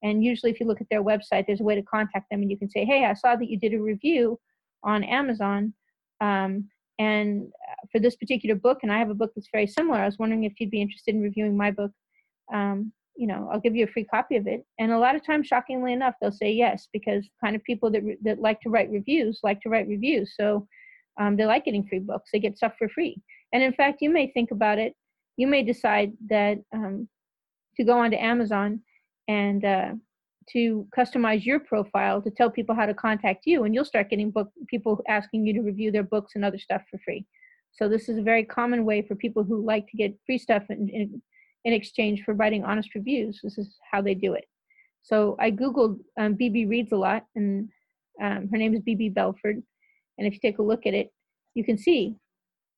And 0.02 0.22
usually, 0.22 0.52
if 0.52 0.60
you 0.60 0.66
look 0.66 0.80
at 0.80 0.88
their 0.90 1.02
website, 1.02 1.46
there's 1.46 1.60
a 1.60 1.64
way 1.64 1.74
to 1.74 1.82
contact 1.82 2.26
them, 2.30 2.42
and 2.42 2.50
you 2.50 2.58
can 2.58 2.68
say, 2.68 2.84
"Hey, 2.84 3.06
I 3.06 3.14
saw 3.14 3.34
that 3.34 3.48
you 3.50 3.58
did 3.58 3.74
a 3.74 3.80
review 3.80 4.38
on 4.82 5.02
Amazon, 5.02 5.72
um, 6.20 6.68
and 6.98 7.48
uh, 7.70 7.86
for 7.92 7.98
this 7.98 8.16
particular 8.16 8.54
book, 8.54 8.78
and 8.82 8.92
I 8.92 8.98
have 8.98 9.10
a 9.10 9.14
book 9.14 9.32
that's 9.34 9.48
very 9.52 9.66
similar. 9.66 9.98
I 9.98 10.06
was 10.06 10.18
wondering 10.18 10.44
if 10.44 10.54
you'd 10.58 10.70
be 10.70 10.80
interested 10.82 11.14
in 11.14 11.22
reviewing 11.22 11.56
my 11.56 11.70
book. 11.70 11.90
Um, 12.52 12.92
you 13.16 13.26
know, 13.26 13.48
I'll 13.50 13.60
give 13.60 13.74
you 13.74 13.84
a 13.84 13.90
free 13.90 14.04
copy 14.04 14.36
of 14.36 14.46
it." 14.46 14.64
And 14.78 14.92
a 14.92 14.98
lot 14.98 15.14
of 15.14 15.24
times, 15.24 15.46
shockingly 15.46 15.92
enough, 15.92 16.14
they'll 16.20 16.32
say 16.32 16.52
yes 16.52 16.88
because 16.92 17.28
kind 17.42 17.56
of 17.56 17.64
people 17.64 17.90
that 17.90 18.02
re- 18.02 18.18
that 18.22 18.40
like 18.40 18.60
to 18.62 18.70
write 18.70 18.90
reviews 18.90 19.40
like 19.42 19.60
to 19.62 19.68
write 19.68 19.88
reviews. 19.88 20.34
So 20.38 20.66
um, 21.18 21.36
they 21.36 21.46
like 21.46 21.64
getting 21.64 21.86
free 21.86 22.00
books. 22.00 22.30
They 22.32 22.40
get 22.40 22.56
stuff 22.56 22.74
for 22.78 22.88
free. 22.88 23.20
And 23.52 23.62
in 23.62 23.72
fact, 23.72 23.98
you 24.00 24.10
may 24.10 24.30
think 24.32 24.50
about 24.50 24.78
it. 24.78 24.94
You 25.36 25.46
may 25.46 25.62
decide 25.62 26.12
that 26.28 26.58
um, 26.72 27.08
to 27.76 27.84
go 27.84 27.98
onto 27.98 28.16
Amazon 28.16 28.80
and 29.28 29.64
uh, 29.64 29.92
to 30.52 30.86
customize 30.96 31.44
your 31.44 31.60
profile 31.60 32.22
to 32.22 32.30
tell 32.30 32.50
people 32.50 32.74
how 32.74 32.86
to 32.86 32.94
contact 32.94 33.46
you, 33.46 33.64
and 33.64 33.74
you'll 33.74 33.84
start 33.84 34.10
getting 34.10 34.30
book 34.30 34.50
people 34.68 35.02
asking 35.08 35.46
you 35.46 35.52
to 35.54 35.60
review 35.60 35.90
their 35.90 36.02
books 36.02 36.32
and 36.34 36.44
other 36.44 36.58
stuff 36.58 36.82
for 36.90 36.98
free. 37.04 37.26
So 37.72 37.88
this 37.88 38.08
is 38.08 38.18
a 38.18 38.22
very 38.22 38.44
common 38.44 38.84
way 38.84 39.02
for 39.02 39.14
people 39.14 39.44
who 39.44 39.64
like 39.64 39.86
to 39.88 39.96
get 39.96 40.18
free 40.24 40.38
stuff 40.38 40.62
in, 40.70 40.88
in, 40.88 41.22
in 41.64 41.72
exchange 41.72 42.22
for 42.24 42.34
writing 42.34 42.64
honest 42.64 42.94
reviews. 42.94 43.40
This 43.42 43.58
is 43.58 43.76
how 43.90 44.00
they 44.00 44.14
do 44.14 44.34
it. 44.34 44.44
So 45.02 45.36
I 45.38 45.50
googled 45.50 45.98
um, 46.18 46.36
BB 46.36 46.68
reads 46.68 46.92
a 46.92 46.96
lot, 46.96 47.24
and 47.34 47.68
um, 48.22 48.48
her 48.50 48.56
name 48.56 48.74
is 48.74 48.80
BB 48.80 49.14
Belford 49.14 49.62
and 50.18 50.26
if 50.26 50.34
you 50.34 50.40
take 50.40 50.58
a 50.58 50.62
look 50.62 50.86
at 50.86 50.94
it, 50.94 51.12
you 51.54 51.64
can 51.64 51.78
see, 51.78 52.16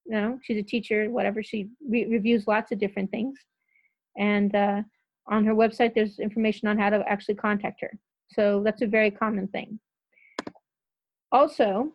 you 0.06 0.12
know, 0.12 0.38
she's 0.42 0.58
a 0.58 0.62
teacher, 0.62 1.10
whatever. 1.10 1.42
She 1.42 1.68
re- 1.88 2.06
reviews 2.06 2.46
lots 2.46 2.72
of 2.72 2.78
different 2.78 3.10
things. 3.10 3.38
And 4.16 4.54
uh, 4.54 4.82
on 5.28 5.44
her 5.44 5.54
website, 5.54 5.94
there's 5.94 6.18
information 6.18 6.68
on 6.68 6.78
how 6.78 6.90
to 6.90 7.04
actually 7.08 7.34
contact 7.34 7.80
her. 7.80 7.92
So 8.32 8.62
that's 8.64 8.82
a 8.82 8.86
very 8.86 9.10
common 9.10 9.48
thing. 9.48 9.78
Also, 11.30 11.92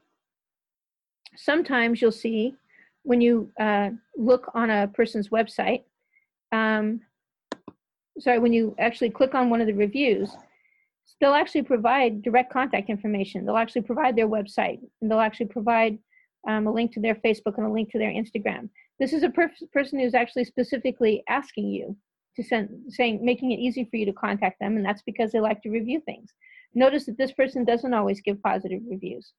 sometimes 1.35 2.01
you'll 2.01 2.11
see 2.11 2.55
when 3.03 3.21
you 3.21 3.51
uh, 3.59 3.89
look 4.15 4.51
on 4.53 4.69
a 4.69 4.87
person's 4.87 5.29
website, 5.29 5.83
um, 6.51 7.01
sorry, 8.19 8.39
when 8.39 8.53
you 8.53 8.75
actually 8.79 9.09
click 9.09 9.35
on 9.35 9.49
one 9.49 9.61
of 9.61 9.67
the 9.67 9.73
reviews, 9.73 10.29
they'll 11.19 11.33
actually 11.33 11.63
provide 11.63 12.21
direct 12.21 12.51
contact 12.51 12.89
information. 12.89 13.45
They'll 13.45 13.57
actually 13.57 13.81
provide 13.81 14.15
their 14.15 14.27
website, 14.27 14.79
and 15.01 15.09
they'll 15.09 15.19
actually 15.19 15.47
provide 15.47 15.97
um, 16.47 16.67
a 16.67 16.71
link 16.71 16.93
to 16.93 16.99
their 16.99 17.15
Facebook 17.15 17.57
and 17.57 17.65
a 17.65 17.69
link 17.69 17.91
to 17.91 17.97
their 17.97 18.11
Instagram. 18.11 18.69
This 18.99 19.13
is 19.13 19.23
a 19.23 19.29
per- 19.29 19.51
person 19.71 19.99
who's 19.99 20.13
actually 20.13 20.45
specifically 20.45 21.23
asking 21.27 21.67
you 21.67 21.95
to 22.35 22.43
send, 22.43 22.69
saying, 22.89 23.23
making 23.23 23.51
it 23.51 23.59
easy 23.59 23.85
for 23.85 23.97
you 23.97 24.05
to 24.05 24.13
contact 24.13 24.59
them, 24.59 24.75
and 24.75 24.85
that's 24.85 25.03
because 25.03 25.31
they 25.31 25.39
like 25.39 25.61
to 25.63 25.69
review 25.69 26.01
things. 26.05 26.33
Notice 26.73 27.05
that 27.05 27.17
this 27.17 27.31
person 27.31 27.65
doesn't 27.65 27.93
always 27.93 28.21
give 28.21 28.41
positive 28.41 28.81
reviews, 28.89 29.33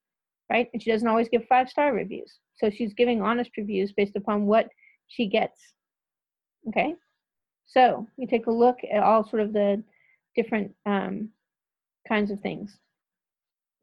right? 0.50 0.68
And 0.72 0.82
she 0.82 0.90
doesn't 0.90 1.08
always 1.08 1.28
give 1.28 1.44
five 1.46 1.68
star 1.68 1.92
reviews. 1.92 2.38
So 2.56 2.70
she's 2.70 2.94
giving 2.94 3.20
honest 3.20 3.50
reviews 3.56 3.92
based 3.92 4.16
upon 4.16 4.46
what 4.46 4.68
she 5.08 5.26
gets. 5.26 5.60
Okay? 6.68 6.94
So 7.66 8.06
you 8.16 8.26
take 8.26 8.46
a 8.46 8.52
look 8.52 8.78
at 8.92 9.02
all 9.02 9.28
sort 9.28 9.42
of 9.42 9.52
the 9.52 9.82
different 10.36 10.72
um, 10.86 11.30
kinds 12.06 12.30
of 12.30 12.40
things 12.40 12.78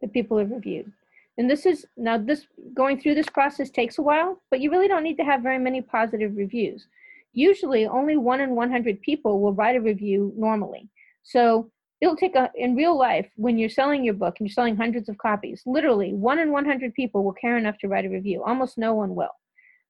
that 0.01 0.13
people 0.13 0.37
have 0.37 0.51
reviewed. 0.51 0.91
And 1.37 1.49
this 1.49 1.65
is 1.65 1.85
now 1.97 2.17
this 2.17 2.45
going 2.73 2.99
through 2.99 3.15
this 3.15 3.29
process 3.29 3.69
takes 3.69 3.97
a 3.97 4.01
while, 4.01 4.41
but 4.49 4.59
you 4.59 4.69
really 4.69 4.87
don't 4.87 5.03
need 5.03 5.17
to 5.17 5.23
have 5.23 5.41
very 5.41 5.59
many 5.59 5.81
positive 5.81 6.35
reviews. 6.35 6.87
Usually 7.33 7.87
only 7.87 8.17
one 8.17 8.41
in 8.41 8.55
100 8.55 9.01
people 9.01 9.41
will 9.41 9.53
write 9.53 9.75
a 9.75 9.81
review 9.81 10.33
normally. 10.35 10.89
So 11.23 11.71
it'll 12.01 12.15
take 12.15 12.35
a, 12.35 12.49
in 12.55 12.75
real 12.75 12.97
life, 12.97 13.29
when 13.35 13.57
you're 13.57 13.69
selling 13.69 14.03
your 14.03 14.15
book 14.15 14.35
and 14.39 14.47
you're 14.47 14.53
selling 14.53 14.75
hundreds 14.75 15.07
of 15.07 15.17
copies, 15.17 15.61
literally 15.65 16.13
one 16.13 16.39
in 16.39 16.51
100 16.51 16.93
people 16.93 17.23
will 17.23 17.33
care 17.33 17.57
enough 17.57 17.77
to 17.79 17.87
write 17.87 18.05
a 18.05 18.09
review. 18.09 18.43
Almost 18.43 18.77
no 18.77 18.93
one 18.95 19.15
will. 19.15 19.35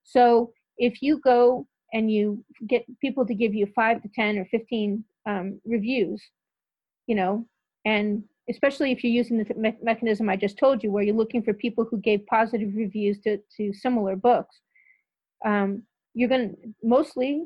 So 0.03 0.51
if 0.77 1.01
you 1.01 1.19
go 1.19 1.67
and 1.93 2.11
you 2.11 2.43
get 2.67 2.85
people 2.99 3.25
to 3.25 3.33
give 3.33 3.53
you 3.53 3.67
five 3.75 4.01
to 4.01 4.09
10 4.13 4.37
or 4.37 4.45
15 4.45 5.03
um, 5.25 5.61
reviews, 5.65 6.21
you 7.07 7.15
know, 7.15 7.45
and 7.85 8.23
especially 8.49 8.91
if 8.91 9.03
you're 9.03 9.13
using 9.13 9.37
the 9.37 9.53
me- 9.55 9.77
mechanism 9.81 10.29
I 10.29 10.35
just 10.35 10.57
told 10.57 10.83
you, 10.83 10.91
where 10.91 11.03
you're 11.03 11.15
looking 11.15 11.43
for 11.43 11.53
people 11.53 11.85
who 11.89 11.97
gave 11.99 12.25
positive 12.25 12.71
reviews 12.75 13.19
to, 13.21 13.39
to 13.57 13.73
similar 13.73 14.15
books, 14.15 14.59
um, 15.45 15.83
you're 16.13 16.29
going 16.29 16.49
to 16.49 16.55
mostly, 16.83 17.45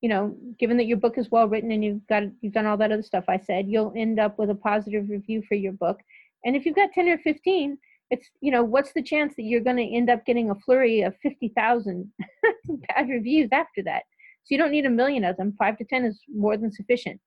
you 0.00 0.08
know, 0.08 0.36
given 0.58 0.76
that 0.76 0.86
your 0.86 0.98
book 0.98 1.18
is 1.18 1.30
well 1.30 1.48
written 1.48 1.70
and 1.70 1.84
you've 1.84 2.06
got 2.06 2.24
you've 2.40 2.52
done 2.52 2.66
all 2.66 2.76
that 2.76 2.92
other 2.92 3.02
stuff 3.02 3.24
I 3.28 3.38
said, 3.38 3.68
you'll 3.68 3.92
end 3.96 4.18
up 4.18 4.38
with 4.38 4.50
a 4.50 4.54
positive 4.54 5.08
review 5.08 5.42
for 5.48 5.54
your 5.54 5.72
book. 5.72 5.98
And 6.44 6.56
if 6.56 6.66
you've 6.66 6.76
got 6.76 6.92
10 6.92 7.08
or 7.08 7.18
15, 7.18 7.78
it's 8.10 8.28
you 8.40 8.50
know, 8.50 8.64
what's 8.64 8.92
the 8.92 9.02
chance 9.02 9.34
that 9.36 9.44
you're 9.44 9.60
going 9.60 9.76
to 9.76 9.96
end 9.96 10.10
up 10.10 10.26
getting 10.26 10.50
a 10.50 10.54
flurry 10.56 11.02
of 11.02 11.14
50,000 11.22 12.12
bad 12.88 13.08
reviews 13.08 13.48
after 13.52 13.82
that? 13.84 14.02
So 14.44 14.54
you 14.54 14.58
don't 14.58 14.72
need 14.72 14.86
a 14.86 14.90
million 14.90 15.24
of 15.24 15.36
them. 15.36 15.54
Five 15.58 15.78
to 15.78 15.84
10 15.84 16.04
is 16.04 16.20
more 16.34 16.56
than 16.56 16.72
sufficient. 16.72 17.20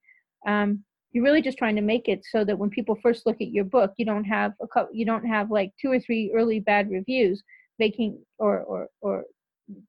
Um, 0.45 0.83
you're 1.15 1.23
really 1.23 1.41
just 1.41 1.57
trying 1.57 1.77
to 1.77 1.81
make 1.81 2.09
it 2.09 2.25
so 2.29 2.43
that 2.43 2.59
when 2.59 2.69
people 2.69 2.99
first 3.01 3.25
look 3.25 3.37
at 3.39 3.47
your 3.47 3.63
book 3.63 3.93
you 3.95 4.05
don't 4.05 4.25
have 4.25 4.51
a 4.61 4.85
you 4.91 5.05
don't 5.05 5.25
have 5.25 5.49
like 5.49 5.71
two 5.81 5.89
or 5.89 5.99
three 5.99 6.29
early 6.35 6.59
bad 6.59 6.91
reviews 6.91 7.41
making 7.79 8.19
or 8.37 8.59
or 8.63 8.89
or 8.99 9.23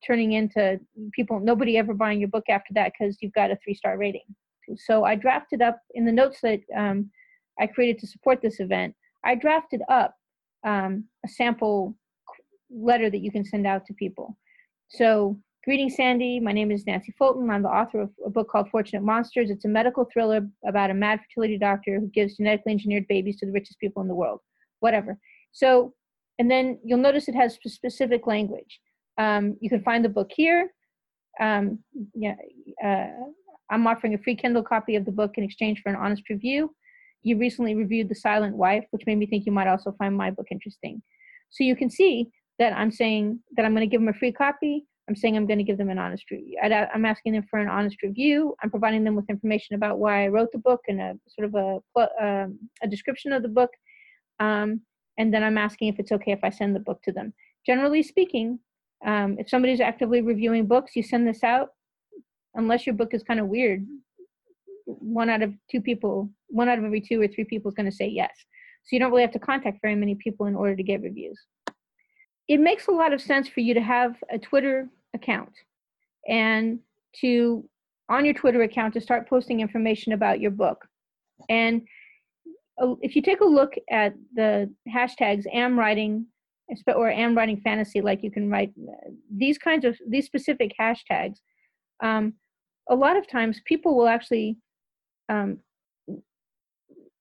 turning 0.07 0.33
into 0.33 0.81
people 1.13 1.41
nobody 1.41 1.77
ever 1.77 1.95
buying 1.95 2.19
your 2.19 2.29
book 2.29 2.45
after 2.49 2.73
that 2.75 2.93
because 2.93 3.17
you've 3.21 3.33
got 3.33 3.51
a 3.51 3.59
three 3.63 3.75
star 3.75 3.99
rating 3.99 4.23
so 4.77 5.05
i 5.05 5.15
drafted 5.15 5.63
up 5.63 5.79
in 5.95 6.05
the 6.05 6.13
notes 6.13 6.39
that 6.43 6.61
um, 6.77 7.11
i 7.61 7.67
created 7.67 7.99
to 7.99 8.07
support 8.07 8.41
this 8.41 8.61
event 8.61 8.95
i 9.25 9.35
drafted 9.35 9.83
up 9.89 10.15
um, 10.65 11.05
a 11.25 11.29
sample 11.29 11.95
letter 12.71 13.11
that 13.11 13.21
you 13.21 13.31
can 13.31 13.45
send 13.45 13.67
out 13.67 13.85
to 13.87 13.95
people 13.95 14.37
so 14.89 15.39
greeting 15.67 15.91
Sandy. 15.91 16.39
My 16.39 16.53
name 16.53 16.71
is 16.71 16.87
Nancy 16.87 17.13
Fulton. 17.19 17.51
I'm 17.51 17.65
the 17.65 17.69
author 17.69 18.03
of 18.03 18.11
a 18.25 18.31
book 18.31 18.49
called 18.49 18.71
Fortunate 18.71 19.03
Monsters. 19.03 19.51
It's 19.51 19.65
a 19.65 19.69
medical 19.69 20.09
thriller 20.13 20.47
about 20.65 20.91
a 20.91 20.95
mad 20.95 21.19
fertility 21.19 21.59
doctor 21.59 21.99
who 21.99 22.07
gives 22.07 22.37
genetically 22.37 22.71
engineered 22.71 23.09
babies 23.09 23.37
to 23.39 23.47
the 23.47 23.53
richest 23.53 23.81
people 23.81 24.01
in 24.01 24.07
the 24.07 24.15
world. 24.15 24.39
Whatever. 24.79 25.19
So, 25.51 25.93
and 26.39 26.49
then 26.49 26.79
you'll 26.85 26.99
notice 26.99 27.27
it 27.27 27.35
has 27.35 27.59
specific 27.67 28.29
language. 28.29 28.79
Um, 29.19 29.57
you 29.61 29.71
can 29.71 29.83
find 29.83 30.05
the 30.05 30.09
book 30.09 30.31
here. 30.35 30.71
Um, 31.41 31.81
yeah, 32.15 32.35
uh, 32.85 33.09
I'm 33.71 33.87
offering 33.87 34.15
a 34.15 34.19
free 34.19 34.37
Kindle 34.37 34.63
copy 34.63 34.97
of 34.97 35.05
the 35.05 35.13
book 35.13 35.33
in 35.37 35.45
exchange 35.45 35.81
for 35.83 35.89
an 35.91 35.97
honest 35.97 36.29
review. 36.31 36.75
You 37.23 37.39
recently 37.39 37.75
reviewed 37.75 38.09
The 38.09 38.15
Silent 38.15 38.57
Wife, 38.57 38.85
which 38.91 39.07
made 39.07 39.19
me 39.19 39.27
think 39.27 39.47
you 39.47 39.53
might 39.53 39.67
also 39.67 39.93
find 39.99 40.17
my 40.17 40.31
book 40.31 40.47
interesting. 40.51 41.03
So 41.51 41.65
you 41.65 41.77
can 41.77 41.91
see 41.91 42.29
that 42.59 42.73
I'm 42.73 42.91
saying 42.91 43.41
that 43.57 43.65
I'm 43.65 43.73
going 43.73 43.89
to 43.89 43.91
give 43.91 44.01
them 44.01 44.09
a 44.09 44.19
free 44.19 44.33
copy. 44.33 44.85
I'm 45.09 45.17
saying 45.17 45.37
I'm 45.37 45.47
going 45.47 45.59
to 45.59 45.65
give 45.65 45.79
them 45.79 45.91
an 45.91 45.99
honest 45.99 46.31
review. 46.31 46.59
I'm 46.63 47.05
asking 47.05 47.35
them 47.35 47.47
for 47.49 47.61
an 47.61 47.69
honest 47.69 48.03
review. 48.03 48.57
I'm 48.63 48.71
providing 48.71 49.05
them 49.05 49.15
with 49.15 49.31
information 49.31 49.77
about 49.77 49.99
why 49.99 50.25
I 50.25 50.29
wrote 50.29 50.51
the 50.53 50.59
book 50.59 50.81
and 50.89 51.01
a 51.01 51.15
sort 51.29 51.47
of 51.47 51.55
a, 51.55 52.25
um, 52.25 52.59
a 52.83 52.89
description 52.89 53.33
of 53.33 53.43
the 53.43 53.49
book. 53.49 53.71
Um, 54.41 54.81
and 55.19 55.33
then 55.33 55.45
I'm 55.45 55.59
asking 55.59 55.89
if 55.89 56.01
it's 56.01 56.13
okay 56.13 56.33
if 56.33 56.41
I 56.43 56.51
send 56.51 56.75
the 56.75 56.81
book 56.81 57.03
to 57.05 57.13
them. 57.13 57.33
Generally 57.65 58.03
speaking, 58.03 58.59
um, 59.07 59.37
if 59.39 59.49
somebody's 59.49 59.81
actively 59.81 60.21
reviewing 60.21 60.67
books, 60.67 60.97
you 60.97 61.03
send 61.03 61.27
this 61.27 61.45
out, 61.45 61.71
unless 62.55 62.87
your 62.87 62.95
book 62.95 63.15
is 63.15 63.23
kind 63.23 63.39
of 63.39 63.47
weird. 63.47 63.87
One 64.85 65.31
out 65.31 65.43
of 65.43 65.55
two 65.71 65.81
people, 65.81 66.29
one 66.49 66.69
out 66.69 66.79
of 66.79 66.85
every 66.85 67.01
two 67.01 67.21
or 67.21 67.29
three 67.29 67.45
people 67.45 67.71
is 67.71 67.75
going 67.75 67.91
to 67.91 67.97
say 67.97 68.09
yes. 68.09 68.33
So 68.85 68.89
you 68.91 68.99
don't 68.99 69.11
really 69.11 69.23
have 69.23 69.33
to 69.33 69.39
contact 69.39 69.79
very 69.81 69.95
many 69.95 70.17
people 70.17 70.47
in 70.47 70.57
order 70.57 70.75
to 70.75 70.83
get 70.83 71.03
reviews. 71.03 71.41
It 72.49 72.59
makes 72.59 72.89
a 72.89 72.93
lot 72.93 73.13
of 73.13 73.21
sense 73.21 73.49
for 73.49 73.61
you 73.61 73.75
to 73.75 73.81
have 73.81 74.17
a 74.31 74.39
Twitter 74.39 74.89
account 75.15 75.53
and 76.29 76.81
to 77.21 77.69
on 78.09 78.25
your 78.25 78.35
Twitter 78.35 78.63
account 78.63 78.95
to 78.95 79.01
start 79.01 79.29
posting 79.29 79.61
information 79.61 80.13
about 80.13 80.41
your 80.41 80.53
book. 80.53 80.87
And 81.49 81.83
uh, 82.81 82.95
if 83.01 83.17
you 83.17 83.23
take 83.23 83.41
a 83.41 83.45
look 83.45 83.75
at 83.91 84.15
the 84.35 84.73
hashtags 84.89 85.45
am 85.53 85.79
writing 85.79 86.27
or 86.95 87.11
am 87.11 87.37
writing 87.37 87.61
fantasy, 87.61 88.01
like 88.01 88.23
you 88.23 88.31
can 88.31 88.51
write 88.51 88.73
uh, 88.89 89.11
these 89.35 89.59
kinds 89.59 89.85
of 89.85 89.97
these 90.09 90.27
specific 90.27 90.73
hashtags, 90.81 91.37
um, 92.03 92.35
a 92.89 92.95
lot 92.95 93.17
of 93.17 93.29
times 93.29 93.61
people 93.67 93.97
will 93.97 94.09
actually 94.09 94.59
um, 95.29 95.59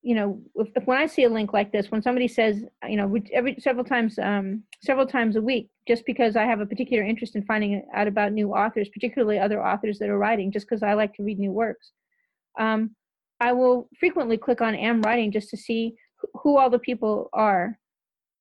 you 0.06 0.14
know, 0.14 0.40
if, 0.54 0.68
if, 0.76 0.86
when 0.86 1.00
I 1.00 1.08
see 1.08 1.24
a 1.24 1.30
link 1.30 1.52
like 1.52 1.72
this, 1.72 1.90
when 1.90 2.04
somebody 2.04 2.28
says, 2.28 2.64
you 2.88 2.96
know, 2.96 3.12
every 3.34 3.56
several 3.60 3.84
times, 3.84 4.20
um, 4.20 4.62
several 4.84 5.08
times 5.08 5.36
a 5.36 5.42
week, 5.42 5.72
just 5.88 6.06
because 6.06 6.36
I 6.36 6.44
have 6.44 6.60
a 6.60 6.66
particular 6.66 7.04
interest 7.04 7.36
in 7.36 7.44
finding 7.44 7.84
out 7.92 8.08
about 8.08 8.32
new 8.32 8.52
authors, 8.54 8.88
particularly 8.90 9.40
other 9.40 9.66
authors 9.66 9.98
that 9.98 10.10
are 10.10 10.20
writing, 10.20 10.52
just 10.52 10.70
because 10.70 10.84
I 10.84 10.94
like 10.94 11.16
to 11.16 11.24
read 11.24 11.40
new 11.40 11.52
works, 11.52 11.92
um, 12.60 12.92
I 13.40 13.54
will 13.54 13.90
frequently 14.00 14.38
click 14.38 14.62
on 14.62 14.76
"am 14.76 15.02
writing" 15.02 15.32
just 15.32 15.50
to 15.50 15.58
see 15.58 15.96
who 16.36 16.56
all 16.58 16.70
the 16.70 16.78
people 16.78 17.32
are 17.34 17.80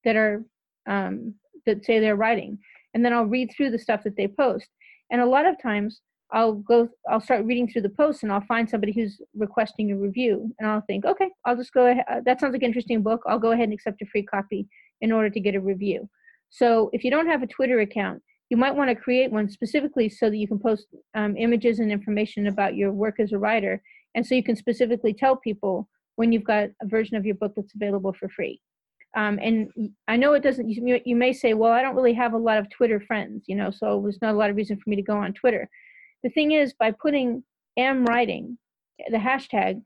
that 0.05 0.17
are 0.17 0.45
um, 0.87 1.35
that 1.67 1.85
say 1.85 1.99
they're 1.99 2.17
writing, 2.17 2.59
and 2.93 3.05
then 3.05 3.13
I'll 3.13 3.25
read 3.25 3.51
through 3.51 3.71
the 3.71 3.79
stuff 3.79 4.03
that 4.05 4.17
they 4.17 4.29
post. 4.29 4.69
And 5.11 5.21
a 5.21 5.27
lot 5.27 5.47
of 5.47 5.61
times, 5.61 6.01
I'll 6.33 6.55
go, 6.55 6.89
I'll 7.09 7.21
start 7.21 7.45
reading 7.45 7.69
through 7.69 7.83
the 7.83 7.91
posts 7.91 8.25
and 8.25 8.33
I'll 8.33 8.45
find 8.47 8.69
somebody 8.69 8.93
who's 8.93 9.21
requesting 9.37 9.93
a 9.93 9.97
review 9.97 10.53
and 10.59 10.69
I'll 10.69 10.83
think, 10.83 11.05
okay, 11.05 11.31
I'll 11.45 11.57
just 11.57 11.73
go 11.73 11.87
ahead. 11.87 12.05
Uh, 12.11 12.21
that 12.25 12.41
sounds 12.41 12.53
like 12.53 12.63
an 12.63 12.69
interesting 12.69 13.03
book. 13.03 13.23
I'll 13.27 13.39
go 13.39 13.53
ahead 13.53 13.65
and 13.65 13.73
accept 13.73 14.03
a 14.03 14.07
free 14.07 14.25
copy 14.25 14.67
in 15.01 15.13
order 15.13 15.31
to 15.31 15.39
get 15.39 15.55
a 15.55 15.61
review. 15.61 16.09
So 16.51 16.91
if 16.93 17.05
you 17.05 17.11
don't 17.11 17.29
have 17.29 17.43
a 17.43 17.47
Twitter 17.47 17.81
account, 17.81 18.21
you 18.51 18.57
might 18.57 18.75
want 18.75 18.91
to 18.91 18.97
create 18.97 19.31
one 19.31 19.49
specifically 19.49 20.09
so 20.09 20.29
that 20.29 20.37
you 20.37 20.49
can 20.49 20.59
post 20.59 20.87
um, 21.15 21.37
images 21.37 21.79
and 21.79 21.93
information 21.93 22.49
about 22.49 22.75
your 22.75 22.93
work 22.93 23.21
as 23.21 23.33
a 23.33 23.39
writer. 23.39 23.81
And 24.15 24.27
so 24.27 24.35
you 24.35 24.43
can 24.43 24.57
specifically 24.57 25.15
tell 25.15 25.37
people 25.37 25.89
when 26.17 26.33
you've 26.33 26.45
got 26.45 26.69
a 26.83 26.87
version 26.87 27.17
of 27.17 27.25
your 27.25 27.35
book 27.37 27.53
that's 27.57 27.75
available 27.75 28.13
for 28.13 28.29
free. 28.29 28.61
Um, 29.17 29.39
and 29.41 29.71
I 30.09 30.17
know 30.17 30.33
it 30.33 30.43
doesn't, 30.43 30.69
you, 30.69 31.01
you 31.05 31.15
may 31.15 31.33
say, 31.33 31.55
well, 31.55 31.71
I 31.71 31.83
don't 31.83 31.95
really 31.95 32.15
have 32.15 32.33
a 32.33 32.39
lot 32.39 32.59
of 32.59 32.69
Twitter 32.71 33.01
friends, 33.01 33.45
you 33.47 33.55
know, 33.55 33.71
so 33.71 34.01
there's 34.03 34.21
not 34.21 34.35
a 34.35 34.37
lot 34.39 34.51
of 34.51 34.57
reason 34.57 34.77
for 34.77 34.91
me 34.91 34.97
to 34.97 35.03
go 35.03 35.17
on 35.17 35.33
Twitter 35.33 35.69
the 36.25 36.31
thing 36.31 36.53
is, 36.53 36.73
by 36.73 36.91
putting 36.91 37.45
am 37.77 38.05
writing, 38.07 38.59
the 39.11 39.19
hashtag, 39.19 39.83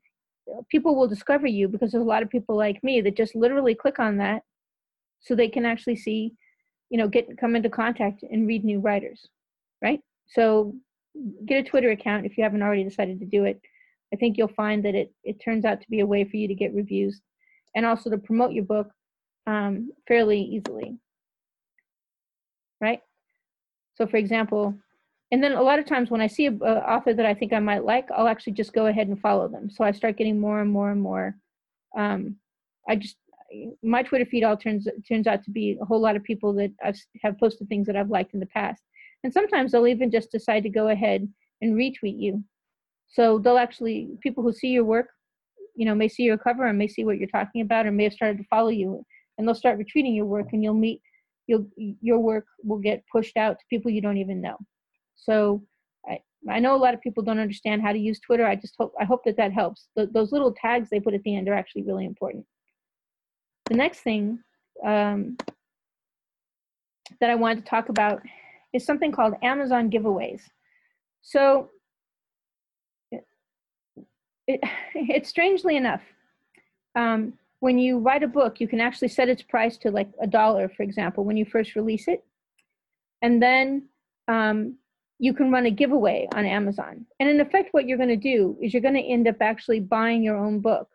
people 0.71 0.95
will 0.95 1.09
discover 1.09 1.47
you 1.47 1.69
because 1.69 1.91
there's 1.91 2.03
a 2.03 2.07
lot 2.07 2.23
of 2.23 2.31
people 2.31 2.57
like 2.57 2.83
me 2.83 3.03
that 3.03 3.17
just 3.17 3.35
literally 3.35 3.75
click 3.75 3.99
on 3.99 4.17
that 4.19 4.43
so 5.21 5.35
they 5.35 5.49
can 5.49 5.67
actually 5.67 5.97
see, 5.97 6.33
you 6.91 6.97
know, 6.97 7.09
get 7.09 7.37
come 7.39 7.57
into 7.57 7.69
contact 7.69 8.23
and 8.23 8.47
read 8.47 8.65
new 8.65 8.79
writers, 8.79 9.27
right? 9.83 10.01
So 10.29 10.75
get 11.45 11.67
a 11.67 11.69
Twitter 11.69 11.91
account 11.91 12.25
if 12.25 12.39
you 12.39 12.45
haven't 12.45 12.63
already 12.63 12.85
decided 12.85 13.19
to 13.19 13.27
do 13.27 13.45
it. 13.45 13.61
I 14.15 14.17
think 14.17 14.39
you'll 14.39 14.49
find 14.49 14.85
that 14.85 14.95
it 14.95 15.13
it 15.25 15.43
turns 15.45 15.65
out 15.65 15.81
to 15.81 15.91
be 15.91 16.01
a 16.01 16.07
way 16.07 16.25
for 16.25 16.37
you 16.37 16.47
to 16.47 16.55
get 16.55 16.73
reviews 16.73 17.21
and 17.75 17.85
also 17.85 18.11
to 18.11 18.19
promote 18.19 18.53
your 18.53 18.65
book 18.65 18.91
um, 19.49 19.91
fairly 20.07 20.41
easily, 20.41 20.99
right? 22.83 23.01
So, 23.95 24.07
for 24.07 24.19
example, 24.19 24.75
and 25.33 25.43
then 25.43 25.53
a 25.53 25.63
lot 25.63 25.79
of 25.79 25.87
times 25.87 26.11
when 26.11 26.21
I 26.21 26.27
see 26.27 26.47
an 26.47 26.63
author 26.63 27.15
that 27.15 27.27
I 27.27 27.35
think 27.35 27.53
I 27.53 27.59
might 27.59 27.85
like, 27.85 28.11
I'll 28.11 28.29
actually 28.29 28.53
just 28.53 28.75
go 28.75 28.87
ahead 28.87 29.09
and 29.09 29.21
follow 29.21 29.49
them. 29.49 29.71
So 29.71 29.85
I 29.85 29.93
start 29.93 30.19
getting 30.19 30.39
more 30.39 30.61
and 30.61 30.71
more 30.71 30.91
and 30.91 31.01
more. 31.01 31.37
Um, 31.97 32.37
I 32.89 32.97
just 32.97 33.17
my 33.83 34.03
Twitter 34.03 34.27
feed 34.27 34.45
all 34.45 34.57
turns 34.57 34.87
turns 35.09 35.27
out 35.27 35.43
to 35.45 35.51
be 35.51 35.79
a 35.81 35.85
whole 35.85 36.01
lot 36.01 36.17
of 36.17 36.23
people 36.23 36.53
that 36.55 36.71
I've, 36.85 37.01
have 37.23 37.39
posted 37.39 37.69
things 37.69 37.87
that 37.87 37.97
I've 37.97 38.11
liked 38.11 38.35
in 38.35 38.41
the 38.41 38.47
past. 38.47 38.83
And 39.25 39.33
sometimes 39.33 39.73
they'll 39.73 39.87
even 39.87 40.11
just 40.11 40.31
decide 40.31 40.63
to 40.65 40.69
go 40.69 40.89
ahead 40.89 41.27
and 41.63 41.75
retweet 41.75 42.21
you. 42.21 42.45
So 43.09 43.39
they'll 43.39 43.57
actually 43.57 44.11
people 44.23 44.43
who 44.43 44.53
see 44.53 44.69
your 44.69 44.85
work, 44.85 45.09
you 45.75 45.87
know, 45.87 45.95
may 45.95 46.09
see 46.09 46.25
your 46.25 46.39
cover 46.39 46.67
and 46.67 46.79
may 46.79 46.89
see 46.89 47.05
what 47.05 47.19
you're 47.19 47.29
talking 47.29 47.63
about, 47.63 47.87
or 47.87 47.91
may 47.91 48.05
have 48.05 48.13
started 48.13 48.39
to 48.39 48.45
follow 48.45 48.69
you, 48.69 49.05
and 49.39 49.47
they'll 49.47 49.55
start 49.55 49.79
retweeting 49.79 50.15
your 50.15 50.27
work, 50.27 50.49
and 50.53 50.63
you'll 50.63 50.75
meet, 50.75 51.01
you'll 51.47 51.67
your 51.77 52.19
work 52.19 52.47
will 52.65 52.79
get 52.79 53.05
pushed 53.11 53.37
out 53.37 53.59
to 53.59 53.65
people 53.71 53.91
you 53.91 54.03
don't 54.03 54.19
even 54.19 54.41
know. 54.41 54.57
So 55.17 55.63
I, 56.07 56.19
I 56.51 56.59
know 56.59 56.75
a 56.75 56.79
lot 56.79 56.95
of 56.95 57.01
people 57.01 57.23
don't 57.23 57.39
understand 57.39 57.83
how 57.83 57.93
to 57.93 57.99
use 57.99 58.21
Twitter. 58.21 58.47
I 58.47 58.57
just 58.57 58.75
hope 58.79 58.93
I 59.01 59.05
hope 59.05 59.25
that 59.25 59.37
that 59.37 59.53
helps. 59.53 59.89
Those 59.97 60.33
little 60.33 60.55
tags 60.61 60.91
they 60.91 61.01
put 61.01 61.15
at 61.15 61.23
the 61.23 61.37
end 61.37 61.49
are 61.49 61.55
actually 61.55 61.83
really 61.83 62.05
important. 62.05 62.45
The 63.67 63.77
next 63.77 64.01
thing 64.01 64.41
um, 64.85 65.37
that 67.21 67.31
I 67.31 67.35
wanted 67.35 67.65
to 67.65 67.71
talk 67.71 67.89
about 67.89 68.23
is 68.73 68.85
something 68.85 69.13
called 69.13 69.35
Amazon 69.43 69.91
giveaways. 69.91 70.43
So 71.23 71.71
it, 73.11 73.25
it, 74.47 74.61
it 74.95 75.27
strangely 75.27 75.77
enough, 75.77 76.03
um, 76.95 77.35
when 77.61 77.79
you 77.79 77.99
write 77.99 78.23
a 78.23 78.29
book, 78.29 78.61
you 78.61 78.69
can 78.69 78.81
actually 78.81 79.09
set 79.09 79.29
its 79.29 79.43
price 79.43 79.77
to 79.79 79.91
like 79.91 80.09
a 80.21 80.27
dollar, 80.27 80.69
for 80.69 80.83
example, 80.83 81.25
when 81.25 81.37
you 81.37 81.45
first 81.45 81.75
release 81.75 82.07
it. 82.09 82.25
And 83.21 83.43
then 83.43 83.89
um, 84.29 84.77
you 85.19 85.35
can 85.35 85.51
run 85.51 85.67
a 85.67 85.71
giveaway 85.71 86.29
on 86.35 86.47
Amazon. 86.47 87.05
And 87.19 87.29
in 87.29 87.41
effect, 87.41 87.71
what 87.73 87.87
you're 87.87 87.99
going 87.99 88.09
to 88.11 88.17
do 88.17 88.57
is 88.63 88.73
you're 88.73 88.83
going 88.83 88.95
to 88.95 89.01
end 89.03 89.27
up 89.27 89.37
actually 89.41 89.81
buying 89.81 90.23
your 90.23 90.37
own 90.37 90.61
book, 90.61 90.89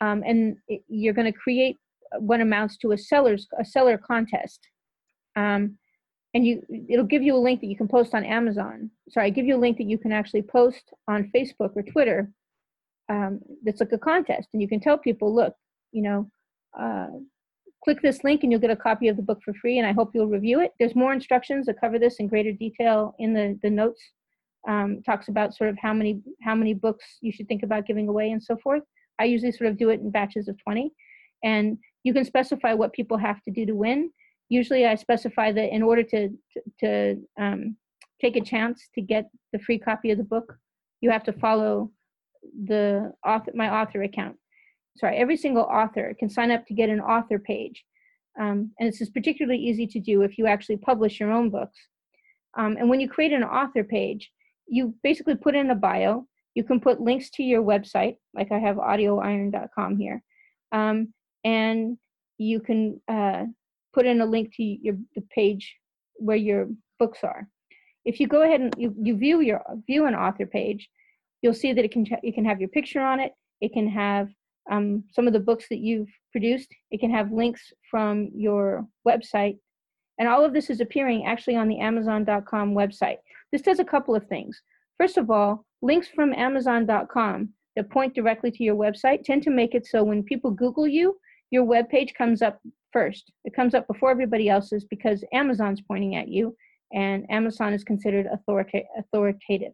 um, 0.00 0.22
and 0.26 0.56
it, 0.66 0.82
you're 0.88 1.14
going 1.14 1.32
to 1.32 1.38
create 1.38 1.78
what 2.18 2.40
amounts 2.40 2.76
to 2.78 2.92
a 2.92 2.98
seller's 2.98 3.46
a 3.58 3.64
seller 3.64 3.96
contest. 3.96 4.68
Um, 5.36 5.78
and 6.34 6.46
you 6.46 6.62
it'll 6.88 7.04
give 7.04 7.22
you 7.22 7.36
a 7.36 7.38
link 7.38 7.60
that 7.60 7.66
you 7.66 7.76
can 7.76 7.88
post 7.88 8.14
on 8.14 8.24
Amazon. 8.24 8.90
Sorry, 9.10 9.30
give 9.30 9.46
you 9.46 9.56
a 9.56 9.58
link 9.64 9.76
that 9.78 9.86
you 9.86 9.98
can 9.98 10.12
actually 10.12 10.42
post 10.42 10.92
on 11.06 11.30
Facebook 11.34 11.72
or 11.76 11.82
Twitter. 11.82 12.30
Um, 13.08 13.40
that's 13.62 13.80
like 13.80 13.92
a 13.92 13.98
contest, 13.98 14.48
and 14.52 14.62
you 14.62 14.68
can 14.68 14.80
tell 14.80 14.98
people, 14.98 15.32
look, 15.34 15.54
you 15.92 16.02
know, 16.02 16.30
uh, 16.78 17.06
Click 17.84 18.00
this 18.00 18.22
link 18.22 18.42
and 18.42 18.52
you'll 18.52 18.60
get 18.60 18.70
a 18.70 18.76
copy 18.76 19.08
of 19.08 19.16
the 19.16 19.22
book 19.22 19.40
for 19.44 19.52
free, 19.54 19.78
and 19.78 19.86
I 19.86 19.92
hope 19.92 20.12
you'll 20.14 20.28
review 20.28 20.60
it. 20.60 20.70
There's 20.78 20.94
more 20.94 21.12
instructions 21.12 21.66
that 21.66 21.80
cover 21.80 21.98
this 21.98 22.16
in 22.20 22.28
greater 22.28 22.52
detail 22.52 23.16
in 23.18 23.34
the, 23.34 23.58
the 23.62 23.70
notes. 23.70 24.00
Um, 24.68 25.02
talks 25.04 25.26
about 25.26 25.56
sort 25.56 25.70
of 25.70 25.76
how 25.82 25.92
many 25.92 26.20
how 26.40 26.54
many 26.54 26.72
books 26.72 27.04
you 27.20 27.32
should 27.32 27.48
think 27.48 27.64
about 27.64 27.84
giving 27.84 28.06
away 28.06 28.30
and 28.30 28.40
so 28.40 28.56
forth. 28.56 28.84
I 29.18 29.24
usually 29.24 29.50
sort 29.50 29.68
of 29.68 29.76
do 29.76 29.90
it 29.90 29.98
in 29.98 30.12
batches 30.12 30.46
of 30.46 30.56
20, 30.62 30.92
and 31.42 31.76
you 32.04 32.14
can 32.14 32.24
specify 32.24 32.72
what 32.72 32.92
people 32.92 33.16
have 33.16 33.42
to 33.42 33.50
do 33.50 33.66
to 33.66 33.72
win. 33.72 34.12
Usually, 34.48 34.86
I 34.86 34.94
specify 34.94 35.50
that 35.50 35.74
in 35.74 35.82
order 35.82 36.04
to 36.04 36.28
to, 36.28 36.62
to 36.78 37.16
um, 37.40 37.76
take 38.20 38.36
a 38.36 38.40
chance 38.40 38.88
to 38.94 39.00
get 39.00 39.28
the 39.52 39.58
free 39.58 39.80
copy 39.80 40.12
of 40.12 40.18
the 40.18 40.24
book, 40.24 40.54
you 41.00 41.10
have 41.10 41.24
to 41.24 41.32
follow 41.32 41.90
the 42.66 43.12
author 43.26 43.50
my 43.56 43.68
author 43.68 44.04
account 44.04 44.36
sorry, 44.96 45.16
every 45.16 45.36
single 45.36 45.62
author 45.62 46.14
can 46.18 46.28
sign 46.28 46.50
up 46.50 46.66
to 46.66 46.74
get 46.74 46.88
an 46.88 47.00
author 47.00 47.38
page. 47.38 47.84
Um, 48.40 48.72
and 48.78 48.88
this 48.88 49.00
is 49.00 49.10
particularly 49.10 49.58
easy 49.58 49.86
to 49.86 50.00
do 50.00 50.22
if 50.22 50.38
you 50.38 50.46
actually 50.46 50.78
publish 50.78 51.20
your 51.20 51.32
own 51.32 51.50
books. 51.50 51.78
Um, 52.56 52.76
and 52.78 52.88
when 52.88 53.00
you 53.00 53.08
create 53.08 53.32
an 53.32 53.44
author 53.44 53.84
page, 53.84 54.30
you 54.66 54.94
basically 55.02 55.34
put 55.34 55.54
in 55.54 55.70
a 55.70 55.74
bio. 55.74 56.26
You 56.54 56.64
can 56.64 56.80
put 56.80 57.00
links 57.00 57.30
to 57.30 57.42
your 57.42 57.62
website, 57.62 58.16
like 58.34 58.52
I 58.52 58.58
have 58.58 58.76
audioiron.com 58.76 59.96
here. 59.96 60.22
Um, 60.70 61.12
and 61.44 61.98
you 62.38 62.60
can 62.60 63.00
uh, 63.08 63.44
put 63.94 64.06
in 64.06 64.20
a 64.20 64.26
link 64.26 64.54
to 64.56 64.62
your 64.62 64.96
the 65.14 65.22
page 65.34 65.76
where 66.16 66.36
your 66.36 66.68
books 66.98 67.20
are. 67.22 67.48
If 68.04 68.20
you 68.20 68.26
go 68.26 68.42
ahead 68.42 68.60
and 68.60 68.74
you, 68.76 68.94
you 69.00 69.16
view 69.16 69.40
your 69.40 69.62
view 69.86 70.06
an 70.06 70.14
author 70.14 70.46
page, 70.46 70.88
you'll 71.40 71.54
see 71.54 71.72
that 71.72 71.84
it 71.84 71.92
can 71.92 72.06
you 72.22 72.32
can 72.32 72.44
have 72.44 72.60
your 72.60 72.68
picture 72.68 73.00
on 73.00 73.20
it. 73.20 73.32
It 73.60 73.72
can 73.72 73.88
have 73.88 74.28
um, 74.70 75.04
some 75.12 75.26
of 75.26 75.32
the 75.32 75.40
books 75.40 75.66
that 75.70 75.78
you've 75.78 76.08
produced. 76.30 76.68
It 76.90 77.00
can 77.00 77.10
have 77.10 77.32
links 77.32 77.72
from 77.90 78.30
your 78.34 78.86
website, 79.06 79.58
and 80.18 80.28
all 80.28 80.44
of 80.44 80.52
this 80.52 80.70
is 80.70 80.80
appearing 80.80 81.26
actually 81.26 81.56
on 81.56 81.68
the 81.68 81.80
Amazon.com 81.80 82.74
website. 82.74 83.16
This 83.50 83.62
does 83.62 83.80
a 83.80 83.84
couple 83.84 84.14
of 84.14 84.26
things. 84.26 84.60
First 84.98 85.18
of 85.18 85.30
all, 85.30 85.64
links 85.82 86.08
from 86.08 86.32
Amazon.com 86.32 87.50
that 87.76 87.90
point 87.90 88.14
directly 88.14 88.50
to 88.50 88.62
your 88.62 88.76
website 88.76 89.24
tend 89.24 89.42
to 89.44 89.50
make 89.50 89.74
it 89.74 89.86
so 89.86 90.04
when 90.04 90.22
people 90.22 90.50
Google 90.50 90.86
you, 90.86 91.18
your 91.50 91.64
web 91.64 91.88
page 91.88 92.14
comes 92.14 92.42
up 92.42 92.60
first. 92.92 93.32
It 93.44 93.54
comes 93.54 93.74
up 93.74 93.86
before 93.86 94.10
everybody 94.10 94.48
else's 94.48 94.84
because 94.84 95.24
Amazon's 95.32 95.80
pointing 95.80 96.16
at 96.16 96.28
you, 96.28 96.56
and 96.92 97.24
Amazon 97.30 97.72
is 97.72 97.84
considered 97.84 98.26
authorita- 98.26 98.84
authoritative. 98.98 99.72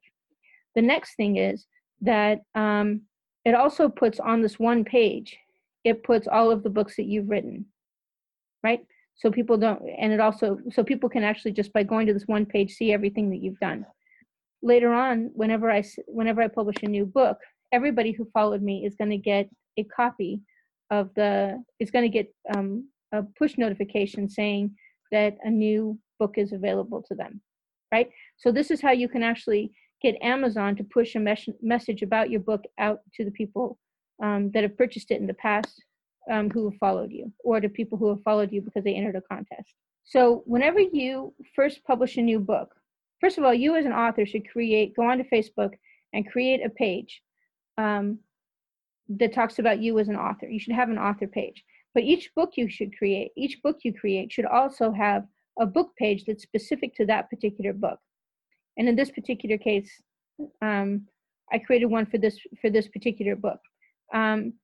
The 0.74 0.82
next 0.82 1.16
thing 1.16 1.36
is 1.36 1.66
that 2.02 2.40
um, 2.54 3.02
it 3.48 3.54
also 3.54 3.88
puts 3.88 4.20
on 4.20 4.42
this 4.42 4.58
one 4.58 4.84
page, 4.84 5.36
it 5.84 6.02
puts 6.02 6.26
all 6.26 6.50
of 6.50 6.62
the 6.62 6.70
books 6.70 6.96
that 6.96 7.06
you've 7.06 7.30
written, 7.30 7.66
right? 8.62 8.80
So 9.16 9.30
people 9.30 9.56
don't, 9.56 9.82
and 9.98 10.12
it 10.12 10.20
also, 10.20 10.58
so 10.70 10.84
people 10.84 11.08
can 11.08 11.24
actually 11.24 11.52
just 11.52 11.72
by 11.72 11.82
going 11.82 12.06
to 12.06 12.12
this 12.12 12.26
one 12.26 12.46
page 12.46 12.74
see 12.74 12.92
everything 12.92 13.30
that 13.30 13.42
you've 13.42 13.58
done. 13.58 13.84
Later 14.62 14.92
on, 14.92 15.30
whenever 15.34 15.70
I, 15.70 15.84
whenever 16.06 16.42
I 16.42 16.48
publish 16.48 16.76
a 16.82 16.88
new 16.88 17.06
book, 17.06 17.38
everybody 17.72 18.12
who 18.12 18.28
followed 18.32 18.62
me 18.62 18.84
is 18.84 18.94
going 18.94 19.10
to 19.10 19.16
get 19.16 19.48
a 19.76 19.84
copy 19.84 20.40
of 20.90 21.10
the, 21.14 21.62
is 21.78 21.90
going 21.90 22.04
to 22.04 22.08
get 22.08 22.32
um, 22.56 22.88
a 23.12 23.22
push 23.38 23.56
notification 23.56 24.28
saying 24.28 24.74
that 25.12 25.36
a 25.44 25.50
new 25.50 25.98
book 26.18 26.34
is 26.36 26.52
available 26.52 27.02
to 27.08 27.14
them, 27.14 27.40
right? 27.92 28.10
So 28.36 28.50
this 28.50 28.70
is 28.70 28.80
how 28.80 28.92
you 28.92 29.08
can 29.08 29.22
actually 29.22 29.72
get 30.02 30.16
Amazon 30.22 30.76
to 30.76 30.84
push 30.84 31.14
a 31.14 31.20
mes- 31.20 31.48
message 31.60 32.02
about 32.02 32.30
your 32.30 32.40
book 32.40 32.64
out 32.78 33.00
to 33.14 33.24
the 33.24 33.30
people 33.30 33.78
um, 34.22 34.50
that 34.52 34.62
have 34.62 34.76
purchased 34.76 35.10
it 35.10 35.20
in 35.20 35.26
the 35.26 35.34
past 35.34 35.82
um, 36.30 36.50
who 36.50 36.68
have 36.68 36.78
followed 36.78 37.10
you, 37.10 37.32
or 37.44 37.60
to 37.60 37.68
people 37.68 37.98
who 37.98 38.08
have 38.08 38.22
followed 38.22 38.52
you 38.52 38.60
because 38.60 38.84
they 38.84 38.94
entered 38.94 39.16
a 39.16 39.22
contest. 39.22 39.74
So 40.04 40.42
whenever 40.46 40.80
you 40.80 41.34
first 41.54 41.84
publish 41.84 42.16
a 42.16 42.22
new 42.22 42.40
book, 42.40 42.74
first 43.20 43.38
of 43.38 43.44
all, 43.44 43.54
you 43.54 43.76
as 43.76 43.86
an 43.86 43.92
author 43.92 44.24
should 44.26 44.48
create, 44.48 44.96
go 44.96 45.02
onto 45.02 45.24
Facebook 45.24 45.72
and 46.12 46.30
create 46.30 46.64
a 46.64 46.70
page 46.70 47.22
um, 47.76 48.18
that 49.08 49.34
talks 49.34 49.58
about 49.58 49.80
you 49.80 49.98
as 49.98 50.08
an 50.08 50.16
author. 50.16 50.46
You 50.46 50.60
should 50.60 50.74
have 50.74 50.90
an 50.90 50.98
author 50.98 51.26
page. 51.26 51.64
But 51.94 52.04
each 52.04 52.30
book 52.34 52.52
you 52.56 52.68
should 52.68 52.96
create, 52.96 53.32
each 53.36 53.60
book 53.62 53.78
you 53.82 53.92
create 53.92 54.32
should 54.32 54.46
also 54.46 54.92
have 54.92 55.24
a 55.58 55.66
book 55.66 55.90
page 55.96 56.24
that's 56.26 56.42
specific 56.42 56.94
to 56.96 57.06
that 57.06 57.28
particular 57.28 57.72
book. 57.72 57.98
And 58.78 58.88
in 58.88 58.96
this 58.96 59.10
particular 59.10 59.58
case, 59.58 59.90
um, 60.62 61.06
I 61.52 61.58
created 61.58 61.86
one 61.86 62.06
for 62.06 62.18
this 62.18 62.38
for 62.60 62.70
this 62.70 62.88
particular 62.88 63.36
book. 63.36 63.60
Um, 64.14 64.54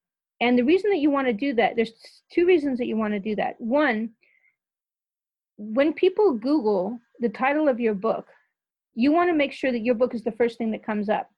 and 0.40 0.58
the 0.58 0.64
reason 0.64 0.90
that 0.90 0.98
you 0.98 1.10
want 1.10 1.26
to 1.26 1.32
do 1.32 1.54
that, 1.54 1.76
there's 1.76 1.92
two 2.32 2.46
reasons 2.46 2.78
that 2.78 2.86
you 2.86 2.96
want 2.96 3.14
to 3.14 3.20
do 3.20 3.36
that. 3.36 3.54
One, 3.58 4.10
when 5.56 5.92
people 5.92 6.34
Google 6.34 6.98
the 7.20 7.28
title 7.28 7.68
of 7.68 7.80
your 7.80 7.94
book, 7.94 8.26
you 8.94 9.12
want 9.12 9.30
to 9.30 9.34
make 9.34 9.52
sure 9.52 9.72
that 9.72 9.84
your 9.84 9.94
book 9.94 10.14
is 10.14 10.24
the 10.24 10.32
first 10.32 10.58
thing 10.58 10.70
that 10.72 10.84
comes 10.84 11.08
up. 11.08 11.30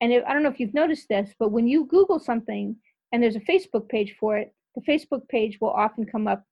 And 0.00 0.12
if, 0.12 0.24
I 0.26 0.32
don't 0.32 0.42
know 0.42 0.48
if 0.48 0.58
you've 0.60 0.74
noticed 0.74 1.08
this, 1.08 1.30
but 1.38 1.50
when 1.50 1.66
you 1.66 1.86
Google 1.86 2.18
something 2.18 2.76
and 3.12 3.22
there's 3.22 3.36
a 3.36 3.40
Facebook 3.40 3.88
page 3.88 4.16
for 4.18 4.36
it, 4.36 4.52
the 4.74 4.80
Facebook 4.82 5.28
page 5.28 5.58
will 5.60 5.70
often 5.70 6.06
come 6.06 6.26
up 6.26 6.44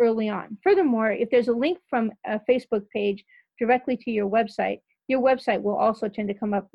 early 0.00 0.28
on. 0.28 0.56
Furthermore, 0.62 1.12
if 1.12 1.30
there's 1.30 1.48
a 1.48 1.52
link 1.52 1.78
from 1.88 2.10
a 2.26 2.40
Facebook 2.48 2.88
page 2.92 3.24
directly 3.58 3.96
to 3.98 4.10
your 4.10 4.28
website, 4.28 4.80
your 5.08 5.20
website 5.20 5.62
will 5.62 5.76
also 5.76 6.08
tend 6.08 6.28
to 6.28 6.34
come 6.34 6.54
up 6.54 6.68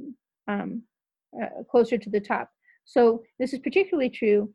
um, 0.48 0.84
uh, 1.42 1.64
closer 1.70 1.98
to 1.98 2.10
the 2.10 2.20
top. 2.20 2.50
So 2.86 3.24
this 3.40 3.54
is 3.54 3.60
particularly 3.60 4.10
true 4.10 4.54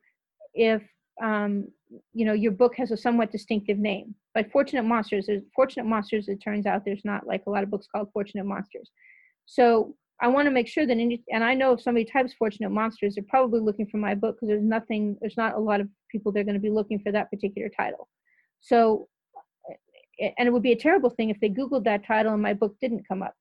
if 0.54 0.82
um, 1.22 1.68
you 2.12 2.24
know 2.26 2.32
your 2.32 2.52
book 2.52 2.74
has 2.76 2.90
a 2.90 2.96
somewhat 2.96 3.32
distinctive 3.32 3.78
name. 3.78 4.14
Like 4.34 4.50
Fortunate 4.50 4.82
Monsters, 4.82 5.26
there's 5.26 5.42
Fortunate 5.54 5.86
Monsters. 5.86 6.28
It 6.28 6.38
turns 6.42 6.66
out 6.66 6.84
there's 6.84 7.04
not 7.04 7.26
like 7.26 7.44
a 7.46 7.50
lot 7.50 7.62
of 7.62 7.70
books 7.70 7.86
called 7.90 8.10
Fortunate 8.12 8.44
Monsters. 8.44 8.90
So 9.46 9.94
I 10.20 10.28
want 10.28 10.46
to 10.46 10.50
make 10.50 10.66
sure 10.66 10.86
that, 10.86 10.96
any, 10.96 11.22
and 11.30 11.44
I 11.44 11.54
know 11.54 11.72
if 11.72 11.82
somebody 11.82 12.04
types 12.04 12.32
Fortunate 12.38 12.70
Monsters, 12.70 13.14
they're 13.14 13.24
probably 13.28 13.60
looking 13.60 13.86
for 13.86 13.98
my 13.98 14.14
book 14.14 14.36
because 14.36 14.48
there's 14.48 14.62
nothing, 14.62 15.16
there's 15.20 15.36
not 15.36 15.54
a 15.54 15.58
lot 15.58 15.80
of 15.80 15.88
people 16.10 16.32
they're 16.32 16.44
going 16.44 16.54
to 16.54 16.60
be 16.60 16.70
looking 16.70 16.98
for 17.00 17.12
that 17.12 17.30
particular 17.30 17.68
title. 17.68 18.08
So, 18.60 19.08
and 20.18 20.48
it 20.48 20.52
would 20.52 20.62
be 20.62 20.72
a 20.72 20.76
terrible 20.76 21.10
thing 21.10 21.28
if 21.28 21.38
they 21.40 21.50
Googled 21.50 21.84
that 21.84 22.06
title 22.06 22.32
and 22.32 22.42
my 22.42 22.54
book 22.54 22.74
didn't 22.80 23.06
come 23.06 23.22
up. 23.22 23.34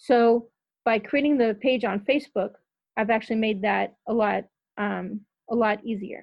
So 0.00 0.48
by 0.86 0.98
creating 0.98 1.36
the 1.36 1.56
page 1.60 1.84
on 1.84 2.00
Facebook, 2.00 2.52
I've 2.96 3.10
actually 3.10 3.36
made 3.36 3.62
that 3.62 3.94
a 4.08 4.14
lot, 4.14 4.44
um, 4.78 5.20
a 5.50 5.54
lot 5.54 5.84
easier. 5.84 6.22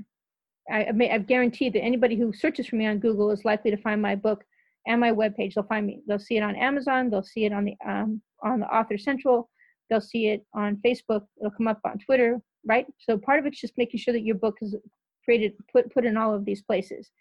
I, 0.69 0.83
have 0.83 0.95
made, 0.95 1.11
I've 1.11 1.27
guaranteed 1.27 1.73
that 1.73 1.83
anybody 1.83 2.17
who 2.17 2.33
searches 2.33 2.67
for 2.67 2.75
me 2.75 2.87
on 2.87 2.97
Google 2.97 3.29
is 3.31 3.45
likely 3.45 3.69
to 3.71 3.77
find 3.77 4.01
my 4.01 4.15
book 4.15 4.43
and 4.87 4.99
my 4.99 5.11
webpage. 5.11 5.53
They'll 5.53 5.63
find 5.63 5.85
me. 5.85 6.01
They'll 6.07 6.17
see 6.17 6.37
it 6.37 6.43
on 6.43 6.55
Amazon. 6.55 7.09
They'll 7.09 7.23
see 7.23 7.45
it 7.45 7.53
on 7.53 7.65
the 7.65 7.75
um, 7.87 8.21
on 8.43 8.59
the 8.59 8.65
Author 8.65 8.97
Central. 8.97 9.49
They'll 9.89 10.01
see 10.01 10.27
it 10.29 10.43
on 10.55 10.81
Facebook. 10.85 11.21
It'll 11.39 11.51
come 11.55 11.67
up 11.67 11.79
on 11.85 11.99
Twitter, 11.99 12.41
right? 12.65 12.87
So 12.99 13.17
part 13.17 13.39
of 13.39 13.45
it's 13.45 13.61
just 13.61 13.77
making 13.77 13.99
sure 13.99 14.13
that 14.13 14.25
your 14.25 14.35
book 14.35 14.55
is 14.61 14.75
created, 15.23 15.53
put 15.71 15.93
put 15.93 16.05
in 16.05 16.17
all 16.17 16.33
of 16.33 16.45
these 16.45 16.63
places. 16.63 17.11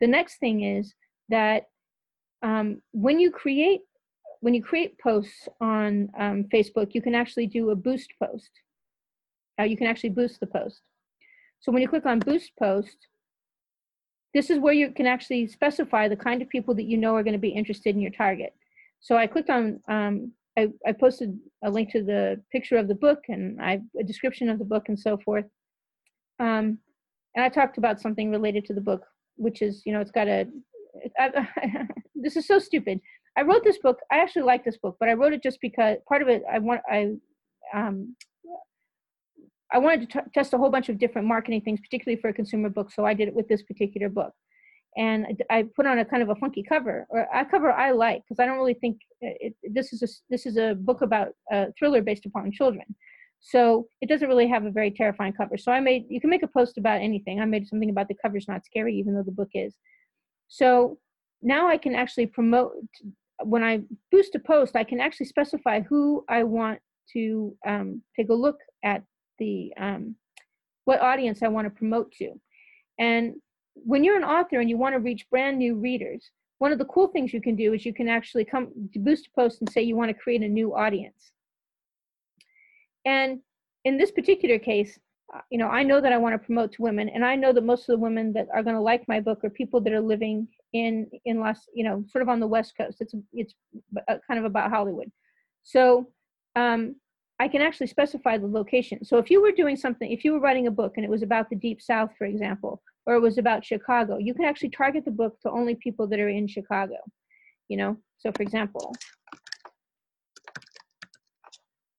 The 0.00 0.06
next 0.06 0.38
thing 0.38 0.62
is 0.62 0.94
that 1.28 1.64
um, 2.42 2.80
when 2.92 3.20
you 3.20 3.30
create 3.30 3.82
when 4.42 4.54
you 4.54 4.62
create 4.62 4.98
posts 4.98 5.48
on 5.60 6.10
um, 6.18 6.44
Facebook, 6.52 6.94
you 6.94 7.00
can 7.00 7.14
actually 7.14 7.46
do 7.46 7.70
a 7.70 7.76
boost 7.76 8.12
post. 8.20 8.50
Uh, 9.58 9.62
you 9.62 9.76
can 9.76 9.86
actually 9.86 10.10
boost 10.10 10.40
the 10.40 10.48
post. 10.48 10.80
So 11.60 11.70
when 11.70 11.80
you 11.80 11.88
click 11.88 12.06
on 12.06 12.18
boost 12.18 12.50
post, 12.58 12.96
this 14.34 14.50
is 14.50 14.58
where 14.58 14.72
you 14.74 14.90
can 14.90 15.06
actually 15.06 15.46
specify 15.46 16.08
the 16.08 16.16
kind 16.16 16.42
of 16.42 16.48
people 16.48 16.74
that 16.74 16.86
you 16.86 16.96
know 16.96 17.14
are 17.14 17.22
going 17.22 17.34
to 17.34 17.38
be 17.38 17.50
interested 17.50 17.94
in 17.94 18.00
your 18.00 18.10
target. 18.10 18.52
So 18.98 19.16
I 19.16 19.28
clicked 19.28 19.48
on, 19.48 19.78
um, 19.88 20.32
I, 20.58 20.70
I 20.84 20.90
posted 20.90 21.38
a 21.62 21.70
link 21.70 21.92
to 21.92 22.02
the 22.02 22.42
picture 22.50 22.78
of 22.78 22.88
the 22.88 22.96
book 22.96 23.20
and 23.28 23.62
I 23.62 23.80
a 23.98 24.02
description 24.02 24.48
of 24.48 24.58
the 24.58 24.64
book 24.64 24.88
and 24.88 24.98
so 24.98 25.18
forth. 25.18 25.44
Um, 26.40 26.78
and 27.36 27.44
I 27.44 27.48
talked 27.48 27.78
about 27.78 28.00
something 28.00 28.32
related 28.32 28.64
to 28.66 28.74
the 28.74 28.80
book, 28.80 29.04
which 29.36 29.62
is, 29.62 29.82
you 29.86 29.92
know, 29.92 30.00
it's 30.00 30.10
got 30.10 30.26
a, 30.26 30.48
this 32.16 32.36
is 32.36 32.48
so 32.48 32.58
stupid. 32.58 33.00
I 33.36 33.42
wrote 33.42 33.64
this 33.64 33.78
book. 33.78 33.98
I 34.10 34.18
actually 34.18 34.42
like 34.42 34.64
this 34.64 34.76
book, 34.76 34.96
but 35.00 35.08
I 35.08 35.14
wrote 35.14 35.32
it 35.32 35.42
just 35.42 35.58
because 35.60 35.96
part 36.08 36.22
of 36.22 36.28
it 36.28 36.42
I 36.50 36.58
want 36.58 36.80
I 36.90 37.12
um, 37.74 38.14
I 39.72 39.78
wanted 39.78 40.10
to 40.10 40.20
t- 40.20 40.26
test 40.34 40.52
a 40.52 40.58
whole 40.58 40.70
bunch 40.70 40.90
of 40.90 40.98
different 40.98 41.26
marketing 41.26 41.62
things, 41.62 41.80
particularly 41.80 42.20
for 42.20 42.28
a 42.28 42.34
consumer 42.34 42.68
book. 42.68 42.92
So 42.92 43.06
I 43.06 43.14
did 43.14 43.28
it 43.28 43.34
with 43.34 43.48
this 43.48 43.62
particular 43.62 44.10
book, 44.10 44.32
and 44.96 45.42
I 45.50 45.64
put 45.74 45.86
on 45.86 45.98
a 45.98 46.04
kind 46.04 46.22
of 46.22 46.28
a 46.28 46.34
funky 46.34 46.62
cover 46.62 47.06
or 47.08 47.26
a 47.34 47.44
cover 47.46 47.72
I 47.72 47.92
like 47.92 48.22
because 48.22 48.42
I 48.42 48.46
don't 48.46 48.58
really 48.58 48.74
think 48.74 48.98
it, 49.20 49.54
this 49.62 49.92
is 49.92 50.02
a 50.02 50.08
this 50.28 50.44
is 50.44 50.56
a 50.58 50.74
book 50.74 51.00
about 51.00 51.28
a 51.50 51.72
thriller 51.78 52.02
based 52.02 52.26
upon 52.26 52.52
children. 52.52 52.84
So 53.40 53.88
it 54.00 54.08
doesn't 54.08 54.28
really 54.28 54.46
have 54.46 54.66
a 54.66 54.70
very 54.70 54.90
terrifying 54.90 55.32
cover. 55.32 55.56
So 55.56 55.72
I 55.72 55.80
made 55.80 56.04
you 56.08 56.20
can 56.20 56.30
make 56.30 56.42
a 56.42 56.48
post 56.48 56.76
about 56.76 57.00
anything. 57.00 57.40
I 57.40 57.46
made 57.46 57.66
something 57.66 57.90
about 57.90 58.08
the 58.08 58.14
cover's 58.14 58.46
not 58.46 58.64
scary, 58.66 58.94
even 58.96 59.14
though 59.14 59.24
the 59.24 59.32
book 59.32 59.50
is. 59.54 59.74
So 60.48 60.98
now 61.42 61.66
I 61.66 61.78
can 61.78 61.94
actually 61.94 62.26
promote 62.26 62.72
when 63.44 63.62
I 63.62 63.82
boost 64.10 64.34
a 64.34 64.38
post, 64.38 64.76
I 64.76 64.84
can 64.84 65.00
actually 65.00 65.26
specify 65.26 65.80
who 65.80 66.24
I 66.28 66.42
want 66.42 66.78
to 67.12 67.56
um, 67.66 68.02
take 68.16 68.28
a 68.30 68.34
look 68.34 68.58
at 68.84 69.02
the 69.38 69.72
um, 69.78 70.16
what 70.84 71.00
audience 71.00 71.42
I 71.42 71.48
want 71.48 71.66
to 71.66 71.70
promote 71.70 72.12
to. 72.12 72.32
And 72.98 73.34
when 73.74 74.04
you're 74.04 74.16
an 74.16 74.24
author 74.24 74.60
and 74.60 74.68
you 74.68 74.76
want 74.76 74.94
to 74.94 75.00
reach 75.00 75.28
brand 75.30 75.58
new 75.58 75.76
readers, 75.76 76.30
one 76.58 76.72
of 76.72 76.78
the 76.78 76.84
cool 76.86 77.08
things 77.08 77.32
you 77.32 77.40
can 77.40 77.56
do 77.56 77.72
is 77.72 77.84
you 77.84 77.94
can 77.94 78.08
actually 78.08 78.44
come 78.44 78.68
boost 78.96 79.28
a 79.28 79.40
post 79.40 79.60
and 79.60 79.70
say 79.70 79.82
you 79.82 79.96
want 79.96 80.10
to 80.10 80.22
create 80.22 80.42
a 80.42 80.48
new 80.48 80.74
audience. 80.74 81.32
And 83.04 83.40
in 83.84 83.98
this 83.98 84.12
particular 84.12 84.58
case, 84.58 84.98
uh, 85.34 85.40
you 85.50 85.58
know, 85.58 85.68
I 85.68 85.82
know 85.82 86.00
that 86.00 86.12
I 86.12 86.18
want 86.18 86.34
to 86.34 86.46
promote 86.46 86.72
to 86.74 86.82
women, 86.82 87.08
and 87.08 87.24
I 87.24 87.34
know 87.34 87.52
that 87.52 87.64
most 87.64 87.88
of 87.88 87.94
the 87.94 87.98
women 87.98 88.32
that 88.34 88.48
are 88.54 88.62
going 88.62 88.76
to 88.76 88.82
like 88.82 89.08
my 89.08 89.18
book 89.18 89.42
are 89.44 89.50
people 89.50 89.80
that 89.80 89.92
are 89.92 90.00
living 90.00 90.46
in 90.72 91.10
in 91.24 91.40
Los, 91.40 91.68
you 91.74 91.84
know, 91.84 92.04
sort 92.08 92.22
of 92.22 92.28
on 92.28 92.40
the 92.40 92.46
West 92.46 92.74
Coast. 92.76 92.98
It's 93.00 93.14
it's 93.32 93.54
uh, 94.08 94.16
kind 94.26 94.38
of 94.38 94.44
about 94.44 94.70
Hollywood. 94.70 95.10
So 95.62 96.08
um, 96.56 96.96
I 97.38 97.48
can 97.48 97.62
actually 97.62 97.88
specify 97.88 98.38
the 98.38 98.46
location. 98.46 99.04
So 99.04 99.18
if 99.18 99.30
you 99.30 99.42
were 99.42 99.52
doing 99.52 99.76
something, 99.76 100.10
if 100.10 100.24
you 100.24 100.32
were 100.32 100.40
writing 100.40 100.66
a 100.66 100.70
book 100.70 100.94
and 100.96 101.04
it 101.04 101.10
was 101.10 101.22
about 101.22 101.50
the 101.50 101.56
Deep 101.56 101.80
South, 101.80 102.10
for 102.16 102.24
example, 102.24 102.82
or 103.06 103.14
it 103.14 103.20
was 103.20 103.38
about 103.38 103.64
Chicago, 103.64 104.16
you 104.18 104.34
can 104.34 104.44
actually 104.44 104.70
target 104.70 105.04
the 105.04 105.10
book 105.10 105.40
to 105.40 105.50
only 105.50 105.74
people 105.74 106.06
that 106.06 106.20
are 106.20 106.28
in 106.28 106.46
Chicago. 106.46 106.96
You 107.68 107.76
know, 107.76 107.96
so 108.18 108.32
for 108.32 108.42
example, 108.42 108.94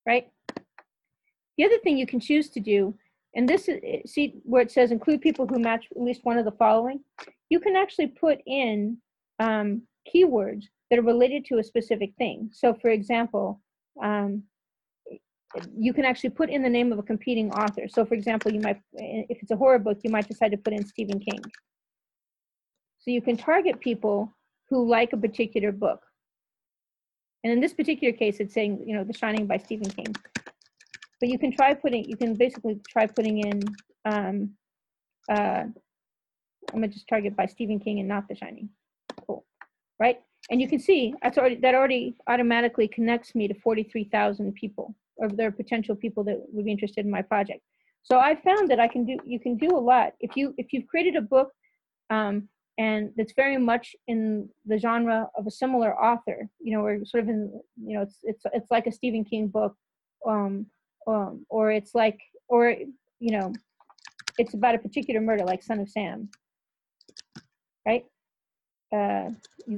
right. 0.06 0.28
The 1.58 1.66
other 1.66 1.78
thing 1.84 1.98
you 1.98 2.08
can 2.08 2.20
choose 2.20 2.50
to 2.50 2.60
do 2.60 2.96
and 3.36 3.50
this 3.50 3.68
is, 3.68 3.80
see 4.06 4.36
where 4.44 4.62
it 4.62 4.72
says 4.72 4.92
include 4.92 5.22
people 5.22 5.48
who 5.48 5.60
match 5.60 5.88
at 5.92 6.02
least 6.02 6.24
one 6.24 6.38
of 6.38 6.46
the 6.46 6.52
following, 6.52 7.00
you 7.50 7.60
can 7.60 7.76
actually 7.76 8.08
put 8.08 8.40
in 8.46 8.98
um, 9.40 9.82
keywords 10.14 10.66
that 10.90 11.00
are 11.00 11.04
related 11.04 11.46
to 11.46 11.58
a 11.58 11.64
specific 11.64 12.14
thing. 12.18 12.50
So 12.52 12.74
for 12.74 12.90
example, 12.90 13.62
um, 14.02 14.44
you 15.78 15.94
can 15.94 16.06
actually 16.06 16.32
put 16.32 16.50
in 16.50 16.64
the 16.64 16.70
name 16.70 16.92
of 16.92 17.00
a 17.00 17.04
competing 17.04 17.52
author. 17.52 17.88
So 17.88 18.06
for 18.06 18.14
example, 18.16 18.52
you 18.52 18.60
might, 18.60 18.80
if 18.94 19.42
it's 19.42 19.52
a 19.52 19.56
horror 19.56 19.80
book, 19.80 20.00
you 20.04 20.12
might 20.12 20.28
decide 20.28 20.52
to 20.52 20.58
put 20.58 20.74
in 20.74 20.86
Stephen 20.86 21.20
King. 21.20 21.42
So 23.00 23.12
you 23.12 23.22
can 23.22 23.38
target 23.38 23.80
people 23.80 24.34
who 24.70 24.88
like 24.88 25.14
a 25.14 25.18
particular 25.18 25.72
book. 25.72 26.02
And 27.44 27.52
in 27.52 27.60
this 27.60 27.74
particular 27.74 28.14
case, 28.14 28.40
it's 28.40 28.54
saying, 28.54 28.84
you 28.88 28.96
know, 28.96 29.04
The 29.04 29.14
Shining 29.14 29.46
by 29.46 29.58
Stephen 29.58 29.90
King. 29.90 30.16
But 31.24 31.30
you 31.30 31.40
can 31.40 31.54
try 31.54 31.74
putting, 31.74 32.04
you 32.04 32.18
can 32.18 32.34
basically 32.34 32.82
try 32.86 33.08
putting 33.08 33.38
in, 33.48 33.62
um, 34.04 34.50
uh, 35.32 35.64
I'm 35.64 35.74
gonna 36.74 36.90
just 36.90 37.08
target 37.08 37.34
by 37.34 37.46
Stephen 37.46 37.80
King 37.80 38.00
and 38.00 38.10
not 38.10 38.28
The 38.28 38.36
Shining. 38.36 38.68
Cool, 39.26 39.46
right? 40.02 40.20
And 40.52 40.60
you 40.60 40.68
can 40.68 40.80
see 40.80 41.14
that's 41.22 41.38
already 41.38 41.56
that 41.62 41.76
already 41.76 42.18
automatically 42.28 42.90
connects 42.90 43.36
me 43.36 43.48
to 43.48 43.54
43,000 43.54 44.54
people, 44.54 44.96
or 45.16 45.30
there 45.30 45.48
are 45.48 45.52
potential 45.52 45.96
people 45.96 46.26
that 46.26 46.44
would 46.50 46.66
be 46.66 46.72
interested 46.74 47.06
in 47.06 47.12
my 47.12 47.22
project. 47.22 47.62
So 48.02 48.20
I 48.20 48.36
found 48.36 48.70
that 48.70 48.82
I 48.82 48.90
can 48.90 49.06
do 49.06 49.18
you 49.26 49.40
can 49.40 49.56
do 49.56 49.70
a 49.78 49.80
lot 49.80 50.12
if 50.20 50.36
you 50.36 50.54
if 50.58 50.74
you've 50.74 50.88
created 50.88 51.16
a 51.16 51.22
book 51.22 51.54
um, 52.10 52.50
and 52.78 53.12
that's 53.16 53.32
very 53.38 53.56
much 53.56 53.96
in 54.10 54.50
the 54.66 54.78
genre 54.78 55.30
of 55.38 55.48
a 55.48 55.52
similar 55.52 55.98
author. 55.98 56.50
You 56.60 56.74
know, 56.74 56.86
or 56.86 57.06
sort 57.06 57.24
of 57.24 57.30
in 57.30 57.62
you 57.82 57.96
know 57.96 58.02
it's 58.02 58.18
it's 58.24 58.44
it's 58.52 58.72
like 58.72 58.88
a 58.88 58.92
Stephen 58.92 59.24
King 59.24 59.48
book, 59.48 59.74
um, 60.28 60.66
um, 61.08 61.46
or 61.50 61.72
it's 61.72 61.94
like 61.96 62.20
or 62.48 62.76
you 63.20 63.32
know 63.32 63.54
it's 64.38 64.54
about 64.54 64.76
a 64.76 64.80
particular 64.80 65.22
murder 65.22 65.44
like 65.44 65.64
Son 65.64 65.80
of 65.80 65.90
Sam, 65.90 66.30
right? 67.86 68.06
Uh, 68.92 69.30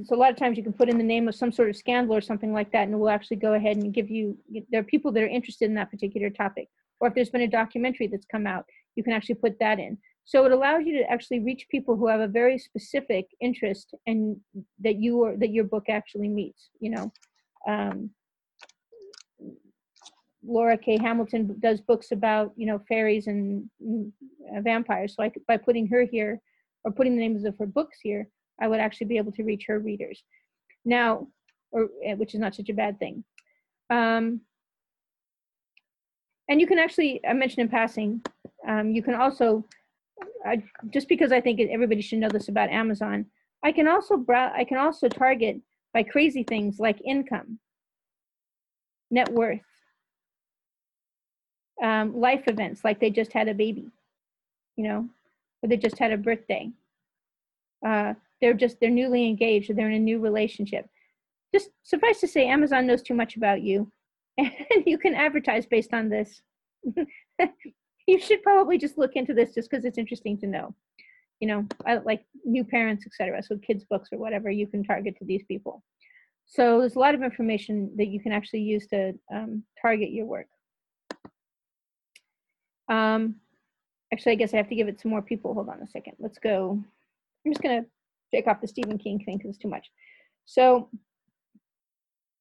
so 0.04 0.16
a 0.16 0.18
lot 0.18 0.32
of 0.32 0.38
times 0.38 0.58
you 0.58 0.64
can 0.64 0.74
put 0.74 0.90
in 0.90 0.98
the 0.98 1.04
name 1.04 1.28
of 1.28 1.36
some 1.36 1.52
sort 1.52 1.70
of 1.70 1.78
scandal 1.78 2.16
or 2.16 2.22
something 2.22 2.52
like 2.52 2.72
that, 2.72 2.88
and 2.88 3.00
we'll 3.00 3.10
actually 3.10 3.38
go 3.38 3.54
ahead 3.54 3.78
and 3.78 3.94
give 3.94 4.10
you. 4.10 4.38
There 4.70 4.82
are 4.82 4.84
people 4.84 5.12
that 5.14 5.24
are 5.24 5.28
interested 5.28 5.70
in 5.70 5.76
that 5.76 5.92
particular 5.92 6.30
topic, 6.30 6.68
or 7.00 7.08
if 7.08 7.16
there's 7.16 7.30
been 7.30 7.42
a 7.42 7.48
documentary 7.48 8.08
that's 8.08 8.26
come 8.26 8.46
out, 8.46 8.66
you 8.96 9.04
can 9.04 9.14
actually 9.14 9.36
put 9.36 9.58
that 9.60 9.80
in. 9.80 9.98
So 10.26 10.46
it 10.46 10.52
allows 10.52 10.86
you 10.86 10.98
to 10.98 11.10
actually 11.10 11.40
reach 11.40 11.68
people 11.70 11.96
who 11.96 12.08
have 12.08 12.20
a 12.20 12.28
very 12.28 12.58
specific 12.58 13.28
interest 13.40 13.94
and 14.08 14.38
that 14.80 14.96
you 14.96 15.24
are 15.24 15.38
that 15.38 15.52
your 15.52 15.66
book 15.66 15.86
actually 15.88 16.30
meets. 16.30 16.70
You 16.80 16.90
know, 16.92 17.14
um, 17.68 18.10
Laurell 20.48 20.78
K. 20.78 20.98
Hamilton 20.98 21.56
does 21.60 21.82
books 21.82 22.12
about 22.12 22.54
you 22.56 22.66
know 22.66 22.80
fairies 22.88 23.28
and 23.28 23.70
uh, 23.84 24.62
vampires. 24.62 25.16
So 25.16 25.24
I 25.24 25.32
by 25.48 25.58
putting 25.58 25.88
her 25.88 26.06
here 26.06 26.42
or 26.84 26.92
putting 26.92 27.16
the 27.16 27.22
names 27.22 27.46
of 27.46 27.58
her 27.58 27.66
books 27.66 28.00
here, 28.02 28.28
I 28.62 28.68
would 28.68 28.80
actually 28.80 29.08
be 29.08 29.18
able 29.18 29.32
to 29.34 29.44
reach 29.44 29.66
her 29.68 29.80
readers. 29.80 30.24
Now, 30.84 31.28
or 31.72 31.90
eh, 32.04 32.14
which 32.14 32.34
is 32.34 32.40
not 32.40 32.56
such 32.56 32.70
a 32.70 32.74
bad 32.74 33.00
thing. 33.00 33.24
Um, 33.90 34.42
and 36.48 36.62
you 36.62 36.68
can 36.68 36.78
actually, 36.78 37.26
I 37.28 37.34
mentioned 37.34 37.64
in 37.64 37.70
passing, 37.70 38.22
um, 38.68 38.92
you 38.92 39.02
can 39.02 39.16
also 39.16 39.66
I, 40.46 40.64
just 40.94 41.08
because 41.08 41.32
I 41.32 41.42
think 41.42 41.60
everybody 41.60 42.02
should 42.02 42.20
know 42.20 42.30
this 42.30 42.50
about 42.50 42.70
Amazon, 42.70 43.26
I 43.64 43.72
can 43.72 43.88
also 43.88 44.18
brow, 44.18 44.52
I 44.56 44.64
can 44.64 44.78
also 44.78 45.08
target 45.08 45.58
by 45.94 46.04
crazy 46.04 46.44
things 46.44 46.80
like 46.80 47.02
income, 47.04 47.60
net 49.10 49.32
worth, 49.32 49.60
um, 51.84 52.20
life 52.20 52.44
events 52.48 52.84
like 52.84 53.00
they 53.00 53.10
just 53.10 53.34
had 53.34 53.48
a 53.48 53.54
baby, 53.54 53.92
you 54.76 54.84
know, 54.88 55.10
or 55.62 55.70
they 55.70 55.78
just 55.78 56.00
had 56.00 56.12
a 56.12 56.18
birthday. 56.18 56.72
Uh, 57.86 58.14
they're 58.42 58.54
just 58.54 58.80
they're 58.80 58.90
newly 58.90 59.28
engaged 59.28 59.70
or 59.70 59.74
they're 59.74 59.90
in 59.90 59.96
a 59.96 60.00
new 60.00 60.20
relationship. 60.20 60.88
Just 61.54 61.70
suffice 61.84 62.20
to 62.20 62.28
say, 62.28 62.48
Amazon 62.48 62.88
knows 62.88 63.02
too 63.02 63.14
much 63.14 63.36
about 63.38 63.62
you, 63.62 63.92
and 64.38 64.54
you 64.86 64.98
can 64.98 65.16
advertise 65.16 65.66
based 65.66 65.94
on 65.94 66.10
this. 66.10 66.42
you 68.08 68.20
should 68.20 68.44
probably 68.44 68.78
just 68.78 68.98
look 68.98 69.16
into 69.16 69.34
this 69.34 69.54
just 69.54 69.70
because 69.70 69.86
it's 69.86 69.98
interesting 69.98 70.38
to 70.40 70.48
know. 70.48 70.74
You 71.40 71.48
know, 71.50 71.68
like 72.06 72.26
new 72.46 72.64
parents, 72.64 73.06
etc. 73.06 73.44
So 73.44 73.58
kids' 73.58 73.84
books 73.84 74.10
or 74.12 74.18
whatever 74.18 74.50
you 74.50 74.68
can 74.68 74.84
target 74.84 75.18
to 75.18 75.26
these 75.26 75.44
people. 75.44 75.84
So 76.46 76.80
there's 76.80 76.96
a 76.96 77.00
lot 77.00 77.16
of 77.16 77.24
information 77.24 77.92
that 77.98 78.08
you 78.08 78.20
can 78.20 78.32
actually 78.32 78.62
use 78.62 78.88
to 78.88 79.14
um, 79.34 79.64
target 79.82 80.12
your 80.12 80.26
work. 80.26 80.48
Um, 82.90 83.36
actually, 84.14 84.34
I 84.34 84.36
guess 84.36 84.54
I 84.54 84.58
have 84.58 84.70
to 84.70 84.76
give 84.76 84.88
it 84.88 85.00
to 85.00 85.08
more 85.08 85.22
people. 85.22 85.54
Hold 85.54 85.70
on 85.70 85.82
a 85.82 85.88
second. 85.88 86.14
Let's 86.20 86.40
go. 86.40 86.82
I'm 87.46 87.52
just 87.52 87.62
gonna 87.62 87.86
take 88.34 88.48
off 88.48 88.62
the 88.62 88.68
Stephen 88.68 88.98
King 88.98 89.20
thing 89.20 89.38
because 89.38 89.50
it's 89.50 89.60
too 89.60 89.70
much. 89.70 89.90
So, 90.46 90.90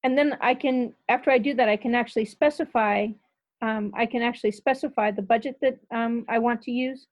and 0.02 0.16
then 0.16 0.36
I 0.40 0.54
can, 0.54 0.94
after 1.08 1.30
I 1.30 1.38
do 1.38 1.54
that, 1.54 1.68
I 1.68 1.76
can 1.76 1.94
actually 1.94 2.26
specify 2.26 3.08
um, 3.64 3.92
I 3.96 4.04
can 4.04 4.20
actually 4.20 4.52
specify 4.52 5.10
the 5.10 5.22
budget 5.22 5.56
that 5.62 5.78
um, 5.90 6.26
I 6.28 6.38
want 6.38 6.60
to 6.62 6.70
use. 6.70 7.06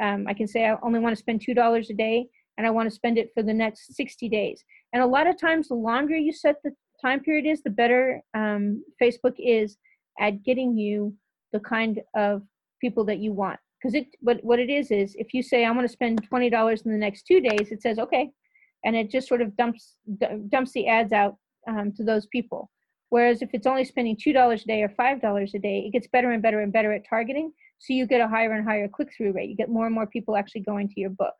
Um, 0.00 0.26
I 0.26 0.32
can 0.32 0.46
say 0.46 0.64
I 0.64 0.76
only 0.82 1.00
want 1.00 1.14
to 1.14 1.20
spend 1.20 1.44
$2 1.46 1.90
a 1.90 1.94
day 1.94 2.28
and 2.56 2.66
I 2.66 2.70
want 2.70 2.88
to 2.88 2.94
spend 2.94 3.18
it 3.18 3.30
for 3.34 3.42
the 3.42 3.52
next 3.52 3.94
60 3.94 4.28
days. 4.28 4.64
And 4.92 5.02
a 5.02 5.06
lot 5.06 5.26
of 5.26 5.38
times, 5.38 5.68
the 5.68 5.74
longer 5.74 6.16
you 6.16 6.32
set 6.32 6.56
the 6.64 6.72
time 7.02 7.20
period 7.20 7.46
is, 7.46 7.62
the 7.62 7.70
better 7.70 8.22
um, 8.34 8.82
Facebook 9.02 9.34
is 9.38 9.76
at 10.18 10.42
getting 10.44 10.78
you 10.78 11.14
the 11.52 11.60
kind 11.60 12.00
of 12.16 12.42
people 12.80 13.04
that 13.06 13.18
you 13.18 13.32
want. 13.32 13.58
Because 13.80 13.94
it, 13.94 14.06
what, 14.20 14.42
what 14.42 14.58
it 14.58 14.70
is, 14.70 14.90
is 14.90 15.14
if 15.18 15.32
you 15.32 15.42
say, 15.42 15.64
I 15.64 15.70
want 15.70 15.86
to 15.86 15.92
spend 15.92 16.28
$20 16.28 16.84
in 16.84 16.92
the 16.92 16.98
next 16.98 17.22
two 17.22 17.40
days, 17.40 17.70
it 17.70 17.80
says, 17.80 17.98
okay. 17.98 18.30
And 18.84 18.96
it 18.96 19.10
just 19.10 19.28
sort 19.28 19.40
of 19.40 19.56
dumps, 19.56 19.96
dumps 20.48 20.72
the 20.72 20.88
ads 20.88 21.12
out 21.12 21.36
um, 21.68 21.92
to 21.96 22.04
those 22.04 22.26
people. 22.26 22.70
Whereas 23.10 23.40
if 23.40 23.50
it's 23.52 23.66
only 23.66 23.84
spending 23.84 24.16
$2 24.16 24.62
a 24.62 24.66
day 24.66 24.82
or 24.82 24.88
$5 24.88 25.54
a 25.54 25.58
day, 25.58 25.84
it 25.86 25.92
gets 25.92 26.08
better 26.08 26.32
and 26.32 26.42
better 26.42 26.60
and 26.60 26.72
better 26.72 26.92
at 26.92 27.08
targeting. 27.08 27.52
So 27.78 27.92
you 27.92 28.06
get 28.06 28.20
a 28.20 28.28
higher 28.28 28.52
and 28.52 28.66
higher 28.66 28.88
click 28.88 29.10
through 29.16 29.32
rate. 29.32 29.48
You 29.48 29.56
get 29.56 29.70
more 29.70 29.86
and 29.86 29.94
more 29.94 30.06
people 30.06 30.36
actually 30.36 30.62
going 30.62 30.88
to 30.88 31.00
your 31.00 31.10
book. 31.10 31.34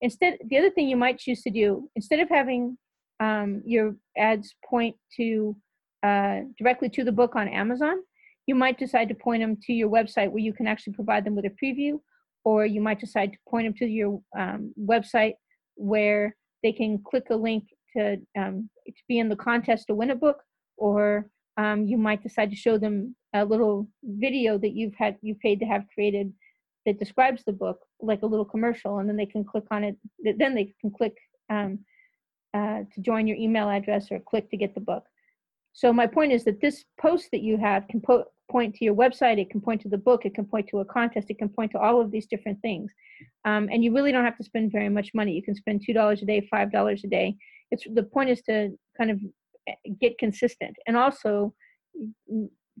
Instead, 0.00 0.38
the 0.48 0.58
other 0.58 0.70
thing 0.70 0.88
you 0.88 0.96
might 0.96 1.18
choose 1.18 1.42
to 1.42 1.50
do, 1.50 1.88
instead 1.94 2.20
of 2.20 2.28
having 2.28 2.78
um, 3.20 3.62
your 3.64 3.94
ads 4.16 4.54
point 4.64 4.96
to 5.16 5.54
uh, 6.02 6.40
directly 6.58 6.88
to 6.88 7.04
the 7.04 7.12
book 7.12 7.36
on 7.36 7.48
Amazon, 7.48 7.98
you 8.50 8.56
might 8.56 8.78
decide 8.84 9.08
to 9.08 9.14
point 9.14 9.40
them 9.42 9.56
to 9.66 9.72
your 9.72 9.90
website 9.98 10.30
where 10.30 10.46
you 10.48 10.54
can 10.58 10.66
actually 10.66 10.96
provide 11.00 11.24
them 11.24 11.36
with 11.36 11.46
a 11.52 11.54
preview, 11.62 11.92
or 12.48 12.58
you 12.66 12.80
might 12.80 13.00
decide 13.06 13.30
to 13.32 13.38
point 13.48 13.64
them 13.66 13.74
to 13.74 13.86
your 13.86 14.20
um, 14.36 14.74
website 14.92 15.34
where 15.76 16.34
they 16.64 16.72
can 16.72 16.98
click 17.10 17.26
a 17.30 17.36
link 17.48 17.62
to, 17.94 18.02
um, 18.36 18.68
to 18.86 19.02
be 19.08 19.20
in 19.20 19.28
the 19.28 19.36
contest 19.48 19.86
to 19.86 19.94
win 19.94 20.10
a 20.10 20.16
book, 20.26 20.38
or 20.76 21.26
um, 21.62 21.78
you 21.86 21.96
might 21.96 22.24
decide 22.24 22.50
to 22.50 22.56
show 22.64 22.76
them 22.76 23.14
a 23.34 23.44
little 23.44 23.88
video 24.02 24.58
that 24.58 24.74
you've 24.78 24.98
had 25.04 25.16
you 25.22 25.36
paid 25.46 25.60
to 25.60 25.66
have 25.66 25.84
created 25.94 26.32
that 26.86 26.98
describes 26.98 27.44
the 27.44 27.52
book 27.52 27.78
like 28.00 28.22
a 28.22 28.26
little 28.32 28.50
commercial 28.54 28.98
and 28.98 29.08
then 29.08 29.16
they 29.16 29.30
can 29.34 29.44
click 29.44 29.66
on 29.70 29.84
it 29.84 29.96
then 30.42 30.54
they 30.54 30.74
can 30.80 30.90
click 30.90 31.16
um, 31.50 31.78
uh, 32.54 32.80
to 32.92 33.00
join 33.00 33.28
your 33.28 33.36
email 33.36 33.68
address 33.70 34.10
or 34.10 34.18
click 34.18 34.50
to 34.50 34.56
get 34.56 34.74
the 34.74 34.80
book. 34.80 35.04
So 35.72 35.92
my 35.92 36.06
point 36.06 36.32
is 36.32 36.44
that 36.44 36.60
this 36.60 36.84
post 37.00 37.28
that 37.32 37.42
you 37.42 37.56
have 37.58 37.86
can 37.88 38.00
po- 38.00 38.24
point 38.50 38.74
to 38.74 38.84
your 38.84 38.94
website 38.94 39.38
it 39.38 39.50
can 39.50 39.60
point 39.60 39.80
to 39.80 39.88
the 39.88 39.98
book 39.98 40.24
it 40.24 40.34
can 40.34 40.44
point 40.44 40.66
to 40.68 40.80
a 40.80 40.84
contest 40.84 41.30
it 41.30 41.38
can 41.38 41.48
point 41.48 41.70
to 41.70 41.78
all 41.78 42.00
of 42.00 42.10
these 42.10 42.26
different 42.26 42.60
things. 42.60 42.92
Um, 43.44 43.68
and 43.72 43.84
you 43.84 43.94
really 43.94 44.12
don't 44.12 44.24
have 44.24 44.36
to 44.38 44.44
spend 44.44 44.72
very 44.72 44.88
much 44.88 45.10
money. 45.14 45.32
You 45.32 45.42
can 45.42 45.54
spend 45.54 45.82
two 45.84 45.92
dollars 45.92 46.22
a 46.22 46.26
day 46.26 46.46
five 46.50 46.72
dollars 46.72 47.02
a 47.04 47.08
day. 47.08 47.36
It's 47.70 47.84
the 47.94 48.02
point 48.02 48.30
is 48.30 48.42
to 48.42 48.76
kind 48.98 49.10
of 49.10 49.20
get 50.00 50.18
consistent 50.18 50.76
and 50.86 50.96
also 50.96 51.54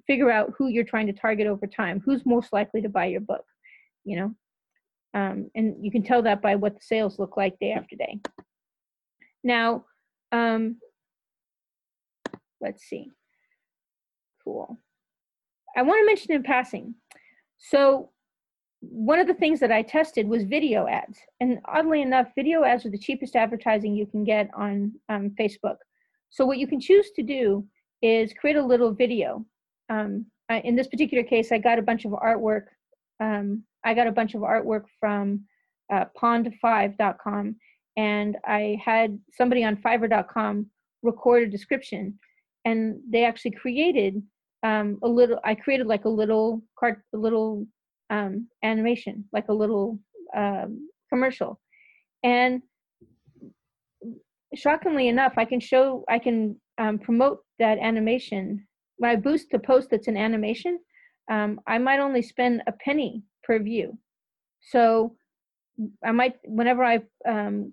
figure 0.06 0.30
out 0.30 0.52
who 0.56 0.68
you're 0.68 0.84
trying 0.84 1.06
to 1.06 1.12
target 1.12 1.46
over 1.46 1.66
time. 1.66 2.02
Who's 2.04 2.26
most 2.26 2.52
likely 2.52 2.80
to 2.82 2.88
buy 2.88 3.06
your 3.06 3.20
book 3.20 3.44
you 4.04 4.16
know? 4.16 4.34
Um, 5.12 5.50
and 5.54 5.84
you 5.84 5.90
can 5.90 6.02
tell 6.02 6.22
that 6.22 6.40
by 6.40 6.54
what 6.54 6.74
the 6.74 6.80
sales 6.82 7.18
look 7.18 7.36
like 7.36 7.58
day 7.58 7.72
after 7.72 7.96
day. 7.96 8.20
Now 9.42 9.84
um, 10.32 10.76
let's 12.60 12.84
see. 12.84 13.10
Cool 14.44 14.78
i 15.76 15.82
want 15.82 16.00
to 16.00 16.06
mention 16.06 16.32
in 16.32 16.42
passing 16.42 16.94
so 17.58 18.10
one 18.80 19.18
of 19.18 19.26
the 19.26 19.34
things 19.34 19.60
that 19.60 19.72
i 19.72 19.82
tested 19.82 20.26
was 20.26 20.44
video 20.44 20.86
ads 20.86 21.18
and 21.40 21.58
oddly 21.66 22.02
enough 22.02 22.28
video 22.34 22.64
ads 22.64 22.86
are 22.86 22.90
the 22.90 22.98
cheapest 22.98 23.36
advertising 23.36 23.94
you 23.94 24.06
can 24.06 24.24
get 24.24 24.48
on 24.54 24.92
um, 25.08 25.30
facebook 25.38 25.76
so 26.30 26.46
what 26.46 26.58
you 26.58 26.66
can 26.66 26.80
choose 26.80 27.10
to 27.16 27.22
do 27.22 27.66
is 28.02 28.32
create 28.32 28.56
a 28.56 28.64
little 28.64 28.92
video. 28.92 29.44
Um, 29.88 30.26
in 30.64 30.74
this 30.74 30.88
particular 30.88 31.24
case, 31.24 31.52
I 31.52 31.58
got 31.58 31.78
a 31.78 31.82
bunch 31.82 32.04
of 32.04 32.12
artwork. 32.12 32.64
Um, 33.20 33.64
I 33.84 33.94
got 33.94 34.06
a 34.06 34.12
bunch 34.12 34.34
of 34.34 34.42
artwork 34.42 34.84
from 34.98 35.44
uh, 35.92 36.06
pond5.com, 36.20 37.56
and 37.96 38.36
I 38.46 38.80
had 38.82 39.18
somebody 39.32 39.64
on 39.64 39.76
Fiverr.com 39.76 40.66
record 41.02 41.42
a 41.42 41.46
description, 41.46 42.18
and 42.64 43.00
they 43.08 43.24
actually 43.24 43.52
created 43.52 44.22
um, 44.62 44.98
a 45.02 45.08
little. 45.08 45.38
I 45.44 45.54
created 45.54 45.86
like 45.86 46.04
a 46.04 46.08
little 46.08 46.62
cart, 46.78 47.02
a 47.14 47.18
little 47.18 47.66
um, 48.10 48.48
animation, 48.62 49.24
like 49.32 49.48
a 49.48 49.54
little 49.54 49.98
um, 50.36 50.88
commercial, 51.10 51.60
and 52.22 52.62
shockingly 54.54 55.08
enough, 55.08 55.34
I 55.36 55.44
can 55.44 55.60
show, 55.60 56.04
I 56.08 56.18
can 56.18 56.56
um, 56.78 56.98
promote 56.98 57.40
that 57.58 57.78
animation. 57.78 58.66
When 58.96 59.10
I 59.10 59.16
boost 59.16 59.50
the 59.50 59.58
post 59.58 59.90
that's 59.90 60.08
an 60.08 60.16
animation, 60.16 60.78
um, 61.30 61.60
I 61.66 61.78
might 61.78 62.00
only 62.00 62.22
spend 62.22 62.62
a 62.66 62.72
penny 62.72 63.22
per 63.44 63.58
view. 63.58 63.98
So 64.60 65.16
I 66.04 66.12
might, 66.12 66.36
whenever 66.44 66.84
I 66.84 67.00
um, 67.28 67.72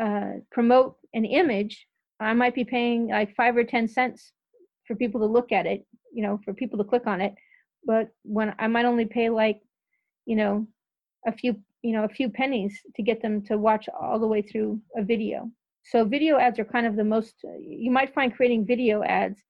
uh, 0.00 0.32
promote 0.50 0.96
an 1.14 1.24
image, 1.24 1.86
I 2.20 2.34
might 2.34 2.54
be 2.54 2.64
paying 2.64 3.08
like 3.08 3.34
five 3.34 3.56
or 3.56 3.64
10 3.64 3.88
cents 3.88 4.32
for 4.86 4.96
people 4.96 5.20
to 5.20 5.26
look 5.26 5.52
at 5.52 5.66
it, 5.66 5.86
you 6.12 6.22
know, 6.22 6.38
for 6.44 6.52
people 6.54 6.78
to 6.78 6.84
click 6.84 7.06
on 7.06 7.20
it. 7.20 7.34
But 7.84 8.08
when 8.22 8.54
I 8.58 8.68
might 8.68 8.84
only 8.84 9.06
pay 9.06 9.28
like, 9.28 9.60
you 10.26 10.36
know, 10.36 10.66
a 11.26 11.32
few, 11.32 11.56
you 11.82 11.92
know, 11.92 12.04
a 12.04 12.08
few 12.08 12.28
pennies 12.28 12.78
to 12.96 13.02
get 13.02 13.22
them 13.22 13.42
to 13.46 13.58
watch 13.58 13.88
all 13.88 14.18
the 14.18 14.26
way 14.26 14.42
through 14.42 14.80
a 14.96 15.02
video. 15.02 15.50
So 15.84 16.04
video 16.04 16.38
ads 16.38 16.58
are 16.58 16.64
kind 16.64 16.86
of 16.86 16.96
the 16.96 17.04
most, 17.04 17.34
you 17.58 17.90
might 17.90 18.14
find 18.14 18.34
creating 18.34 18.66
video 18.66 19.02
ads 19.02 19.40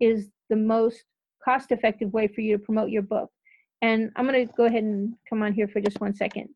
is 0.00 0.28
the 0.48 0.56
most 0.56 1.04
cost 1.44 1.70
effective 1.70 2.12
way 2.12 2.28
for 2.28 2.40
you 2.40 2.56
to 2.56 2.62
promote 2.62 2.90
your 2.90 3.02
book. 3.02 3.30
And 3.82 4.10
I'm 4.16 4.26
going 4.26 4.46
to 4.46 4.52
go 4.54 4.64
ahead 4.64 4.84
and 4.84 5.14
come 5.28 5.42
on 5.42 5.52
here 5.52 5.68
for 5.68 5.80
just 5.80 6.00
one 6.00 6.14
second. 6.14 6.48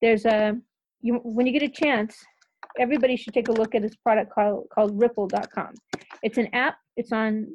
There's 0.00 0.26
a, 0.26 0.56
you, 1.00 1.14
when 1.24 1.46
you 1.46 1.52
get 1.52 1.62
a 1.62 1.68
chance, 1.68 2.16
everybody 2.78 3.16
should 3.16 3.34
take 3.34 3.48
a 3.48 3.52
look 3.52 3.74
at 3.74 3.82
this 3.82 3.96
product 3.96 4.32
called, 4.32 4.66
called 4.72 5.00
ripple.com. 5.00 5.74
It's 6.22 6.38
an 6.38 6.48
app. 6.52 6.76
It's 6.96 7.12
on 7.12 7.48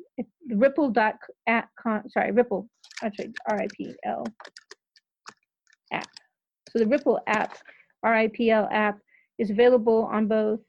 ripple.com, 0.49 2.09
sorry, 2.09 2.31
Ripple, 2.31 2.69
actually 3.01 3.33
R-I-P-L 3.49 4.25
app. 5.91 6.09
So 6.69 6.79
the 6.79 6.85
Ripl 6.85 7.19
app, 7.27 7.57
R-I-P-L 8.03 8.67
app, 8.71 8.99
is 9.37 9.49
available 9.49 10.09
on 10.11 10.27
both 10.27 10.59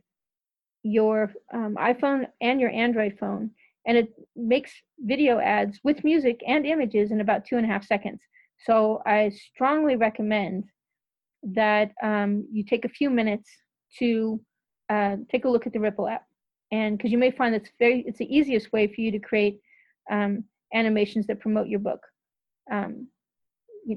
your 0.82 1.32
um, 1.52 1.76
iPhone 1.76 2.26
and 2.40 2.60
your 2.60 2.70
Android 2.70 3.16
phone. 3.18 3.50
And 3.86 3.96
it 3.96 4.14
makes 4.36 4.72
video 5.00 5.38
ads 5.38 5.78
with 5.84 6.04
music 6.04 6.40
and 6.46 6.66
images 6.66 7.10
in 7.10 7.20
about 7.20 7.44
two 7.44 7.56
and 7.56 7.64
a 7.64 7.68
half 7.68 7.84
seconds. 7.84 8.20
So 8.64 9.02
I 9.04 9.30
strongly 9.52 9.96
recommend 9.96 10.64
that 11.42 11.92
um, 12.02 12.46
you 12.50 12.64
take 12.64 12.84
a 12.84 12.88
few 12.88 13.10
minutes 13.10 13.50
to 13.98 14.40
uh, 14.88 15.16
take 15.30 15.44
a 15.44 15.48
look 15.48 15.66
at 15.66 15.72
the 15.72 15.78
Ripl 15.78 16.10
app. 16.10 16.24
And 16.72 16.96
because 16.96 17.12
you 17.12 17.18
may 17.18 17.30
find 17.30 17.54
it's 17.54 17.70
very, 17.78 18.04
it's 18.06 18.18
the 18.18 18.34
easiest 18.34 18.72
way 18.72 18.86
for 18.86 19.00
you 19.00 19.10
to 19.12 19.18
create 19.18 19.60
um, 20.10 20.44
animations 20.72 21.26
that 21.26 21.40
promote 21.40 21.68
your 21.68 21.80
book. 21.80 22.00
Um, 22.70 23.08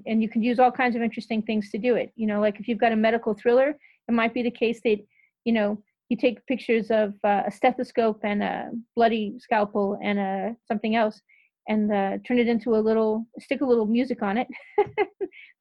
and 0.06 0.22
you 0.22 0.30
can 0.30 0.44
use 0.44 0.60
all 0.60 0.72
kinds 0.72 0.96
of 0.96 1.02
interesting 1.02 1.42
things 1.42 1.72
to 1.72 1.78
do 1.78 1.96
it. 1.96 2.12
You 2.16 2.28
know, 2.28 2.42
like 2.42 2.60
if 2.60 2.68
you've 2.68 2.78
got 2.78 2.92
a 2.92 2.96
medical 2.96 3.34
thriller, 3.34 3.70
it 4.08 4.12
might 4.12 4.34
be 4.34 4.44
the 4.44 4.52
case 4.52 4.82
that, 4.84 4.98
you 5.46 5.54
know, 5.54 5.82
you 6.10 6.18
take 6.18 6.46
pictures 6.46 6.90
of 6.90 7.14
uh, 7.24 7.44
a 7.48 7.52
stethoscope 7.52 8.22
and 8.24 8.44
a 8.44 8.70
bloody 8.96 9.36
scalpel 9.40 9.98
and 10.02 10.20
uh, 10.20 10.54
something 10.68 10.96
else 10.96 11.22
and 11.68 11.92
uh, 11.92 12.18
turn 12.26 12.40
it 12.40 12.48
into 12.48 12.76
a 12.76 12.80
little 12.80 13.26
stick 13.40 13.62
a 13.62 13.66
little 13.66 13.86
music 13.86 14.22
on 14.22 14.38
it 14.38 14.48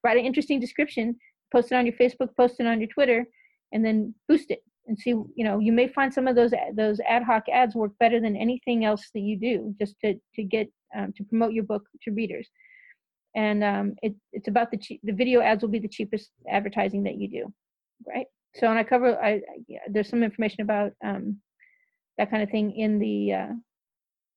write 0.04 0.16
an 0.16 0.24
interesting 0.24 0.60
description 0.60 1.16
post 1.52 1.72
it 1.72 1.74
on 1.74 1.86
your 1.86 1.94
facebook 1.96 2.28
post 2.36 2.56
it 2.60 2.66
on 2.66 2.80
your 2.80 2.88
twitter 2.88 3.26
and 3.72 3.84
then 3.84 4.14
boost 4.28 4.50
it 4.50 4.60
and 4.86 4.98
see 4.98 5.10
you 5.10 5.44
know 5.44 5.58
you 5.58 5.72
may 5.72 5.88
find 5.88 6.12
some 6.12 6.26
of 6.26 6.36
those 6.36 6.52
those 6.74 7.00
ad 7.08 7.22
hoc 7.22 7.44
ads 7.52 7.74
work 7.74 7.92
better 7.98 8.20
than 8.20 8.36
anything 8.36 8.84
else 8.84 9.10
that 9.14 9.20
you 9.20 9.36
do 9.38 9.74
just 9.78 9.98
to 10.00 10.14
to 10.34 10.42
get 10.42 10.70
um, 10.96 11.12
to 11.16 11.24
promote 11.24 11.52
your 11.52 11.64
book 11.64 11.84
to 12.02 12.12
readers. 12.12 12.48
And 13.34 13.62
um, 13.62 13.94
it, 14.02 14.14
it's 14.32 14.48
about 14.48 14.70
the 14.70 14.78
cheap, 14.78 15.00
the 15.02 15.12
video 15.12 15.42
ads 15.42 15.60
will 15.60 15.68
be 15.68 15.78
the 15.78 15.88
cheapest 15.88 16.30
advertising 16.48 17.02
that 17.02 17.16
you 17.16 17.28
do 17.28 17.52
right? 18.06 18.26
So 18.54 18.68
and 18.68 18.78
i 18.78 18.84
cover 18.84 19.18
i, 19.22 19.34
I 19.34 19.40
yeah, 19.68 19.80
there's 19.88 20.08
some 20.08 20.22
information 20.22 20.62
about 20.62 20.92
um, 21.04 21.38
that 22.18 22.30
kind 22.30 22.42
of 22.42 22.50
thing 22.50 22.72
in 22.72 22.98
the 22.98 23.32
uh, 23.32 23.52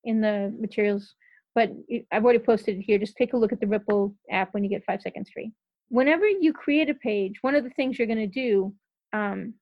in 0.03 0.21
the 0.21 0.53
materials 0.59 1.15
but 1.55 1.71
i've 2.11 2.23
already 2.23 2.39
posted 2.39 2.77
it 2.77 2.81
here. 2.81 2.97
Just 2.97 3.17
take 3.17 3.33
a 3.33 3.37
look 3.37 3.51
at 3.51 3.59
the 3.59 3.65
Ripl 3.65 4.13
app 4.31 4.53
when 4.53 4.63
you 4.63 4.69
get 4.69 4.85
five 4.85 5.01
seconds 5.01 5.29
free. 5.33 5.51
Whenever 5.89 6.27
you 6.27 6.53
create 6.53 6.89
a 6.89 6.93
page 6.93 7.35
one 7.41 7.55
of 7.55 7.63
the 7.63 7.69
things 7.71 7.97
you're 7.97 8.07
going 8.07 8.19
to 8.19 8.27
do 8.27 8.73
um, 9.13 9.53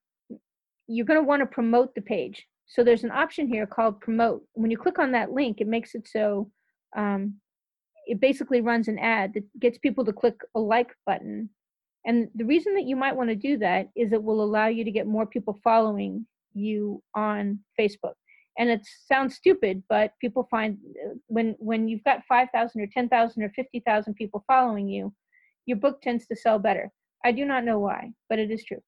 you're 0.87 1.05
going 1.05 1.19
to 1.19 1.27
want 1.27 1.41
to 1.41 1.45
promote 1.45 1.93
the 1.95 2.01
page 2.01 2.45
so 2.67 2.83
there's 2.83 3.03
an 3.03 3.11
option 3.11 3.47
here 3.47 3.65
called 3.65 3.99
promote 3.99 4.41
when 4.53 4.71
you 4.71 4.77
click 4.77 4.99
on 4.99 5.11
that 5.11 5.31
link 5.31 5.59
it 5.59 5.67
makes 5.67 5.95
it 5.95 6.07
so 6.07 6.49
um, 6.95 7.35
it 8.05 8.19
basically 8.21 8.61
runs 8.61 8.87
an 8.87 8.97
ad 8.99 9.33
that 9.33 9.43
gets 9.59 9.77
people 9.77 10.05
to 10.05 10.13
click 10.13 10.39
a 10.55 10.59
like 10.59 10.93
button 11.05 11.49
and 12.07 12.29
the 12.35 12.45
reason 12.45 12.73
that 12.75 12.85
you 12.85 12.95
might 12.95 13.15
want 13.15 13.29
to 13.29 13.35
do 13.35 13.57
that 13.57 13.89
is 13.95 14.13
it 14.13 14.23
will 14.23 14.41
allow 14.41 14.67
you 14.67 14.85
to 14.85 14.91
get 14.91 15.07
more 15.07 15.25
people 15.25 15.59
following 15.61 16.25
you 16.53 17.03
on 17.13 17.59
Facebook. 17.77 18.13
And 18.57 18.69
it 18.69 18.87
sounds 19.11 19.35
stupid, 19.35 19.83
but 19.89 20.13
people 20.19 20.47
find 20.49 20.77
uh, 21.05 21.15
when 21.27 21.55
when 21.59 21.87
you've 21.87 22.03
got 22.05 22.23
5,000 22.27 22.81
or 22.81 22.87
10,000 22.87 23.43
or 23.43 23.49
50,000 23.49 24.13
people 24.15 24.43
following 24.47 24.87
you, 24.87 25.13
your 25.65 25.77
book 25.77 26.01
tends 26.01 26.25
to 26.27 26.35
sell 26.35 26.57
better. 26.57 26.89
I 27.25 27.33
do 27.33 27.45
not 27.45 27.65
know 27.65 27.77
why, 27.79 28.13
but 28.29 28.39
it 28.39 28.51
is 28.51 28.63
true. 28.63 28.81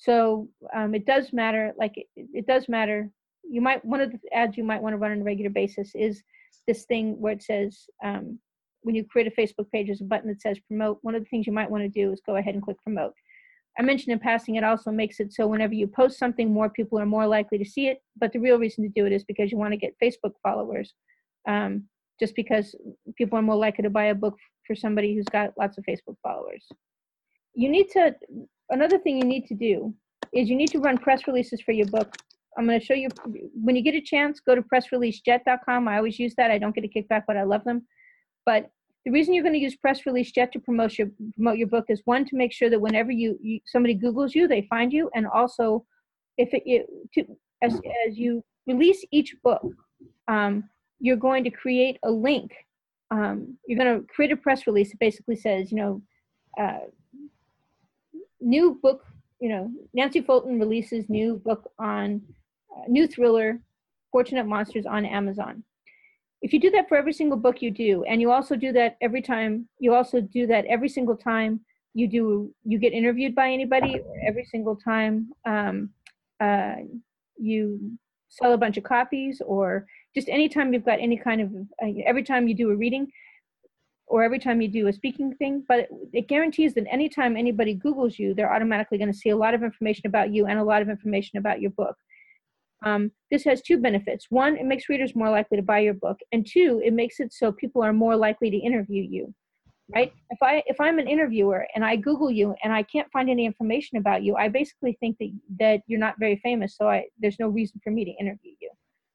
So 0.00 0.48
um, 0.74 0.94
it 0.94 1.04
does 1.04 1.32
matter. 1.32 1.72
Like 1.78 1.92
it, 1.96 2.06
it 2.16 2.46
does 2.46 2.68
matter. 2.68 3.10
You 3.48 3.60
might 3.60 3.84
one 3.84 4.00
of 4.00 4.10
the 4.10 4.18
ads 4.32 4.56
you 4.56 4.64
might 4.64 4.82
want 4.82 4.94
to 4.94 4.98
run 4.98 5.12
on 5.12 5.20
a 5.20 5.24
regular 5.24 5.50
basis 5.50 5.92
is 5.94 6.22
this 6.66 6.84
thing 6.84 7.20
where 7.20 7.34
it 7.34 7.42
says 7.42 7.84
um, 8.02 8.38
when 8.82 8.94
you 8.94 9.04
create 9.04 9.26
a 9.26 9.40
Facebook 9.40 9.70
page, 9.70 9.88
there's 9.88 10.00
a 10.00 10.04
button 10.04 10.28
that 10.28 10.40
says 10.40 10.58
promote. 10.66 10.98
One 11.02 11.14
of 11.14 11.22
the 11.22 11.28
things 11.28 11.46
you 11.46 11.52
might 11.52 11.70
want 11.70 11.82
to 11.82 11.88
do 11.88 12.12
is 12.12 12.22
go 12.24 12.36
ahead 12.36 12.54
and 12.54 12.62
click 12.62 12.82
promote. 12.82 13.12
I 13.78 13.82
mentioned 13.82 14.12
in 14.12 14.18
passing, 14.18 14.56
it 14.56 14.64
also 14.64 14.90
makes 14.90 15.20
it 15.20 15.32
so 15.32 15.46
whenever 15.46 15.74
you 15.74 15.86
post 15.86 16.18
something, 16.18 16.50
more 16.52 16.70
people 16.70 16.98
are 16.98 17.06
more 17.06 17.26
likely 17.26 17.58
to 17.58 17.64
see 17.64 17.88
it. 17.88 18.02
But 18.18 18.32
the 18.32 18.40
real 18.40 18.58
reason 18.58 18.82
to 18.84 18.90
do 18.90 19.06
it 19.06 19.12
is 19.12 19.22
because 19.24 19.52
you 19.52 19.58
want 19.58 19.72
to 19.72 19.78
get 19.78 19.94
Facebook 20.02 20.32
followers. 20.42 20.94
Um, 21.46 21.84
just 22.18 22.34
because 22.34 22.74
people 23.16 23.38
are 23.38 23.42
more 23.42 23.56
likely 23.56 23.82
to 23.82 23.90
buy 23.90 24.06
a 24.06 24.14
book 24.14 24.36
for 24.66 24.76
somebody 24.76 25.14
who's 25.14 25.24
got 25.26 25.54
lots 25.58 25.78
of 25.78 25.84
Facebook 25.84 26.16
followers. 26.22 26.66
You 27.54 27.68
need 27.68 27.88
to, 27.92 28.14
another 28.70 28.98
thing 28.98 29.18
you 29.18 29.24
need 29.24 29.46
to 29.46 29.54
do 29.54 29.94
is 30.32 30.48
you 30.48 30.56
need 30.56 30.70
to 30.70 30.78
run 30.78 30.96
press 30.98 31.26
releases 31.26 31.60
for 31.60 31.72
your 31.72 31.86
book. 31.86 32.14
I'm 32.56 32.66
going 32.66 32.80
to 32.80 32.84
show 32.84 32.94
you, 32.94 33.08
when 33.54 33.76
you 33.76 33.82
get 33.82 33.94
a 33.94 34.00
chance, 34.00 34.40
go 34.40 34.54
to 34.54 34.62
pressreleasejet.com. 34.62 35.88
I 35.88 35.96
always 35.96 36.18
use 36.18 36.34
that. 36.36 36.50
I 36.50 36.58
don't 36.58 36.74
get 36.74 36.84
a 36.84 36.88
kickback, 36.88 37.22
but 37.26 37.36
I 37.36 37.44
love 37.44 37.64
them. 37.64 37.86
But 38.44 38.70
the 39.04 39.10
reason 39.10 39.34
you're 39.34 39.42
going 39.42 39.54
to 39.54 39.60
use 39.60 39.76
press 39.76 40.04
release 40.06 40.30
jet 40.30 40.52
to 40.52 40.60
promote 40.60 40.98
your 40.98 41.08
promote 41.34 41.58
your 41.58 41.68
book 41.68 41.86
is 41.88 42.02
one 42.04 42.24
to 42.26 42.36
make 42.36 42.52
sure 42.52 42.70
that 42.70 42.80
whenever 42.80 43.10
you, 43.10 43.38
you 43.40 43.60
somebody 43.66 43.96
googles 43.96 44.34
you 44.34 44.46
they 44.46 44.66
find 44.68 44.92
you 44.92 45.10
and 45.14 45.26
also 45.26 45.84
if 46.36 46.52
it, 46.52 46.62
it 46.66 46.86
to, 47.14 47.24
as, 47.62 47.74
as 48.06 48.18
you 48.18 48.42
release 48.66 49.04
each 49.10 49.34
book 49.42 49.62
um, 50.28 50.64
you're 50.98 51.16
going 51.16 51.44
to 51.44 51.50
create 51.50 51.98
a 52.04 52.10
link 52.10 52.52
um, 53.10 53.56
you're 53.66 53.78
going 53.78 54.00
to 54.00 54.06
create 54.06 54.32
a 54.32 54.36
press 54.36 54.66
release 54.66 54.90
that 54.90 55.00
basically 55.00 55.36
says 55.36 55.70
you 55.72 55.78
know 55.78 56.02
uh, 56.60 56.80
new 58.40 58.78
book 58.82 59.04
you 59.40 59.48
know 59.48 59.70
nancy 59.94 60.20
fulton 60.20 60.58
releases 60.58 61.08
new 61.08 61.36
book 61.44 61.70
on 61.78 62.20
uh, 62.74 62.82
new 62.88 63.06
thriller 63.06 63.60
fortunate 64.12 64.46
monsters 64.46 64.86
on 64.86 65.04
amazon. 65.04 65.62
If 66.42 66.54
you 66.54 66.60
do 66.60 66.70
that 66.70 66.88
for 66.88 66.96
every 66.96 67.12
single 67.12 67.36
book 67.36 67.60
you 67.60 67.70
do 67.70 68.02
and 68.04 68.20
you 68.20 68.30
also 68.32 68.56
do 68.56 68.72
that 68.72 68.96
every 69.02 69.20
time 69.20 69.68
you 69.78 69.92
also 69.94 70.22
do 70.22 70.46
that 70.46 70.64
every 70.64 70.88
single 70.88 71.16
time 71.16 71.60
you 71.92 72.08
do 72.08 72.52
you 72.64 72.78
get 72.78 72.94
interviewed 72.94 73.34
by 73.34 73.50
anybody 73.50 74.00
every 74.26 74.44
single 74.44 74.76
time 74.76 75.30
um, 75.44 75.90
uh, 76.40 76.76
you 77.36 77.78
sell 78.28 78.52
a 78.52 78.58
bunch 78.58 78.76
of 78.78 78.84
copies 78.84 79.42
or 79.44 79.86
just 80.14 80.28
anytime 80.28 80.72
you've 80.72 80.84
got 80.84 80.98
any 81.00 81.16
kind 81.16 81.40
of 81.40 81.54
uh, 81.82 81.92
every 82.06 82.22
time 82.22 82.48
you 82.48 82.54
do 82.54 82.70
a 82.70 82.76
reading 82.76 83.10
or 84.10 84.22
every 84.22 84.38
time 84.38 84.60
you 84.60 84.68
do 84.68 84.88
a 84.88 84.92
speaking 84.92 85.34
thing 85.34 85.64
but 85.68 85.88
it 86.12 86.28
guarantees 86.28 86.74
that 86.74 86.84
anytime 86.90 87.36
anybody 87.36 87.74
googles 87.74 88.18
you 88.18 88.34
they're 88.34 88.52
automatically 88.52 88.98
going 88.98 89.12
to 89.12 89.16
see 89.16 89.30
a 89.30 89.36
lot 89.36 89.54
of 89.54 89.62
information 89.62 90.06
about 90.06 90.32
you 90.32 90.46
and 90.46 90.58
a 90.58 90.64
lot 90.64 90.82
of 90.82 90.88
information 90.88 91.38
about 91.38 91.60
your 91.60 91.70
book 91.70 91.96
um, 92.84 93.10
this 93.30 93.44
has 93.44 93.60
two 93.60 93.78
benefits. 93.78 94.26
One, 94.30 94.56
it 94.56 94.64
makes 94.64 94.88
readers 94.88 95.14
more 95.14 95.30
likely 95.30 95.56
to 95.56 95.62
buy 95.62 95.80
your 95.80 95.94
book, 95.94 96.18
and 96.32 96.46
two, 96.46 96.80
it 96.84 96.92
makes 96.92 97.20
it 97.20 97.32
so 97.32 97.52
people 97.52 97.82
are 97.82 97.92
more 97.92 98.16
likely 98.16 98.50
to 98.50 98.56
interview 98.56 99.02
you. 99.02 99.34
Right? 99.92 100.12
If 100.30 100.38
I 100.40 100.62
if 100.66 100.80
I'm 100.80 101.00
an 101.00 101.08
interviewer 101.08 101.66
and 101.74 101.84
I 101.84 101.96
Google 101.96 102.30
you 102.30 102.54
and 102.62 102.72
I 102.72 102.84
can't 102.84 103.10
find 103.10 103.28
any 103.28 103.44
information 103.44 103.98
about 103.98 104.22
you, 104.22 104.36
I 104.36 104.48
basically 104.48 104.96
think 105.00 105.18
that 105.18 105.32
that 105.58 105.80
you're 105.88 105.98
not 105.98 106.14
very 106.20 106.36
famous. 106.44 106.76
So 106.76 106.88
I 106.88 107.06
there's 107.18 107.40
no 107.40 107.48
reason 107.48 107.80
for 107.82 107.90
me 107.90 108.04
to 108.04 108.12
interview 108.12 108.52
you. 108.60 108.70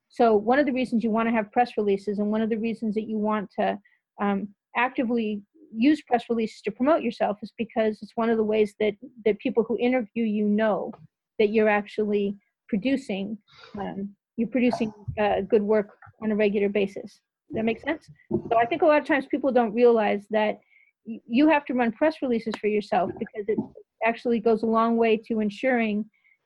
So 0.10 0.36
one 0.36 0.60
of 0.60 0.66
the 0.66 0.74
reasons 0.74 1.02
you 1.02 1.12
want 1.12 1.30
to 1.30 1.34
have 1.34 1.52
press 1.52 1.72
releases, 1.78 2.20
and 2.20 2.30
one 2.30 2.42
of 2.42 2.50
the 2.50 2.58
reasons 2.58 2.94
that 2.96 3.08
you 3.08 3.18
want 3.18 3.50
to 3.58 3.80
um, 4.22 4.50
actively 4.76 5.42
use 5.74 6.02
press 6.02 6.26
releases 6.30 6.62
to 6.62 6.72
promote 6.72 7.02
yourself, 7.02 7.38
is 7.42 7.52
because 7.58 8.00
it's 8.02 8.16
one 8.16 8.30
of 8.30 8.38
the 8.38 8.44
ways 8.44 8.74
that 8.80 8.94
that 9.26 9.40
people 9.40 9.64
who 9.64 9.78
interview 9.78 10.24
you 10.24 10.46
know 10.46 10.92
that 11.40 11.50
you're 11.50 11.70
actually 11.70 12.36
producing 12.70 13.38
um, 13.80 14.10
you're 14.38 14.50
producing 14.50 14.92
uh, 15.20 15.42
good 15.42 15.62
work 15.62 15.90
on 16.22 16.32
a 16.32 16.36
regular 16.36 16.70
basis 16.70 17.20
that 17.52 17.66
make 17.66 17.82
sense? 17.82 18.10
So 18.32 18.58
I 18.58 18.66
think 18.66 18.82
a 18.82 18.86
lot 18.86 19.00
of 19.00 19.08
times 19.08 19.26
people 19.28 19.52
don't 19.52 19.74
realize 19.74 20.26
that 20.32 20.60
you 21.06 21.48
have 21.48 21.66
to 21.66 21.74
run 21.74 21.92
press 21.92 22.16
releases 22.22 22.56
for 22.60 22.68
yourself 22.68 23.12
because 23.20 23.48
it 23.48 23.58
actually 24.04 24.40
goes 24.40 24.64
a 24.64 24.66
long 24.66 24.98
way 24.98 25.18
to 25.28 25.40
ensuring 25.40 26.06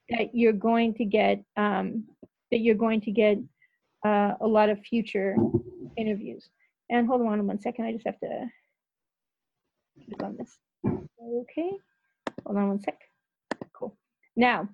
that 0.09 0.33
you're 0.33 0.53
going 0.53 0.93
to 0.95 1.05
get 1.05 1.43
um, 1.55 2.03
that 2.51 2.59
you're 2.59 2.75
going 2.75 2.99
to 3.01 3.11
get 3.11 3.37
uh, 4.05 4.33
a 4.41 4.47
lot 4.47 4.69
of 4.69 4.79
future 4.79 5.35
interviews. 5.97 6.49
And 6.89 7.07
hold 7.07 7.21
on 7.21 7.45
one 7.45 7.61
second, 7.61 7.85
I 7.85 7.93
just 7.93 8.05
have 8.05 8.19
to 8.19 8.47
click 10.05 10.23
on 10.23 10.37
this. 10.37 10.57
Okay, 10.85 11.71
hold 12.45 12.57
on 12.57 12.67
one 12.69 12.81
sec. 12.81 12.99
Cool. 13.73 13.95
Now, 14.35 14.69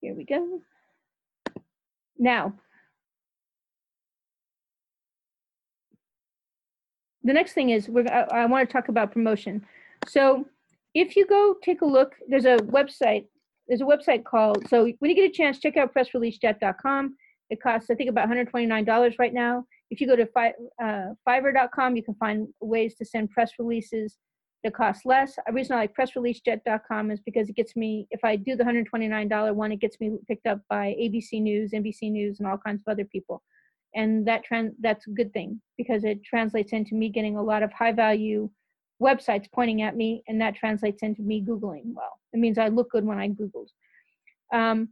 here 0.00 0.14
we 0.14 0.24
go. 0.24 0.60
Now, 2.18 2.54
the 7.22 7.32
next 7.32 7.52
thing 7.52 7.70
is 7.70 7.88
we're, 7.88 8.06
I, 8.08 8.42
I 8.42 8.46
want 8.46 8.68
to 8.68 8.72
talk 8.72 8.88
about 8.88 9.12
promotion. 9.12 9.64
So 10.06 10.44
if 10.94 11.16
you 11.16 11.26
go 11.26 11.54
take 11.62 11.82
a 11.82 11.86
look, 11.86 12.14
there's 12.28 12.44
a 12.44 12.56
website. 12.58 13.26
There's 13.66 13.80
a 13.80 13.84
website 13.84 14.24
called. 14.24 14.66
So 14.68 14.84
when 14.98 15.10
you 15.10 15.14
get 15.14 15.30
a 15.30 15.32
chance, 15.32 15.58
check 15.58 15.76
out 15.76 15.94
pressreleasejet.com. 15.94 17.16
It 17.50 17.62
costs 17.62 17.90
I 17.90 17.94
think 17.94 18.10
about 18.10 18.28
$129 18.28 19.18
right 19.18 19.32
now. 19.32 19.64
If 19.90 20.00
you 20.00 20.06
go 20.06 20.16
to 20.16 20.26
fi, 20.26 20.52
uh, 20.82 21.14
Fiverr.com, 21.26 21.96
you 21.96 22.02
can 22.02 22.14
find 22.14 22.48
ways 22.60 22.94
to 22.96 23.04
send 23.04 23.30
press 23.30 23.52
releases 23.58 24.18
that 24.64 24.74
cost 24.74 25.06
less. 25.06 25.36
The 25.46 25.52
reason 25.52 25.76
I 25.76 25.80
like 25.80 25.94
pressreleasejet.com 25.96 27.10
is 27.10 27.20
because 27.20 27.48
it 27.48 27.56
gets 27.56 27.76
me. 27.76 28.06
If 28.10 28.24
I 28.24 28.36
do 28.36 28.56
the 28.56 28.64
$129 28.64 29.54
one, 29.54 29.72
it 29.72 29.80
gets 29.80 29.98
me 30.00 30.18
picked 30.26 30.46
up 30.46 30.60
by 30.68 30.96
ABC 31.00 31.40
News, 31.40 31.72
NBC 31.72 32.10
News, 32.10 32.40
and 32.40 32.48
all 32.48 32.58
kinds 32.58 32.82
of 32.86 32.90
other 32.90 33.04
people 33.04 33.42
and 33.94 34.26
that 34.26 34.44
trend 34.44 34.72
that's 34.80 35.06
a 35.06 35.10
good 35.10 35.32
thing 35.32 35.60
because 35.76 36.04
it 36.04 36.22
translates 36.22 36.72
into 36.72 36.94
me 36.94 37.08
getting 37.08 37.36
a 37.36 37.42
lot 37.42 37.62
of 37.62 37.72
high 37.72 37.92
value 37.92 38.48
websites 39.02 39.46
pointing 39.52 39.82
at 39.82 39.96
me 39.96 40.22
and 40.28 40.40
that 40.40 40.54
translates 40.54 41.02
into 41.02 41.22
me 41.22 41.42
googling 41.42 41.94
well 41.94 42.18
it 42.32 42.38
means 42.38 42.58
i 42.58 42.68
look 42.68 42.90
good 42.90 43.04
when 43.04 43.18
i 43.18 43.28
googled 43.28 43.68
um, 44.52 44.88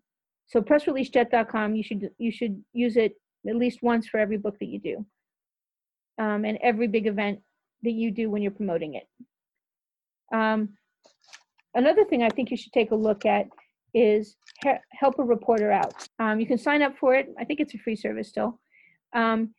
so 0.46 0.60
pressreleasejet.com 0.60 1.74
you 1.74 1.82
should 1.82 2.10
you 2.18 2.30
should 2.30 2.62
use 2.72 2.96
it 2.96 3.14
at 3.48 3.56
least 3.56 3.82
once 3.82 4.08
for 4.08 4.18
every 4.18 4.36
book 4.36 4.58
that 4.58 4.66
you 4.66 4.78
do 4.78 5.06
um, 6.18 6.44
and 6.44 6.58
every 6.62 6.88
big 6.88 7.06
event 7.06 7.40
that 7.82 7.92
you 7.92 8.10
do 8.10 8.30
when 8.30 8.42
you're 8.42 8.50
promoting 8.50 8.94
it. 8.94 9.06
Um, 10.34 10.70
another 11.74 12.04
thing 12.04 12.22
i 12.22 12.28
think 12.30 12.50
you 12.50 12.56
should 12.56 12.72
take 12.72 12.90
a 12.90 12.96
look 12.96 13.24
at 13.26 13.46
is 13.94 14.36
he- 14.62 14.72
help 14.92 15.18
a 15.18 15.24
reporter 15.24 15.72
out. 15.72 16.06
Um, 16.18 16.38
you 16.38 16.46
can 16.46 16.58
sign 16.58 16.82
up 16.82 16.96
for 16.98 17.14
it. 17.14 17.32
I 17.38 17.44
think 17.44 17.60
it's 17.60 17.74
a 17.74 17.78
free 17.78 17.96
service 17.96 18.28
still. 18.28 18.60
Um, 19.14 19.54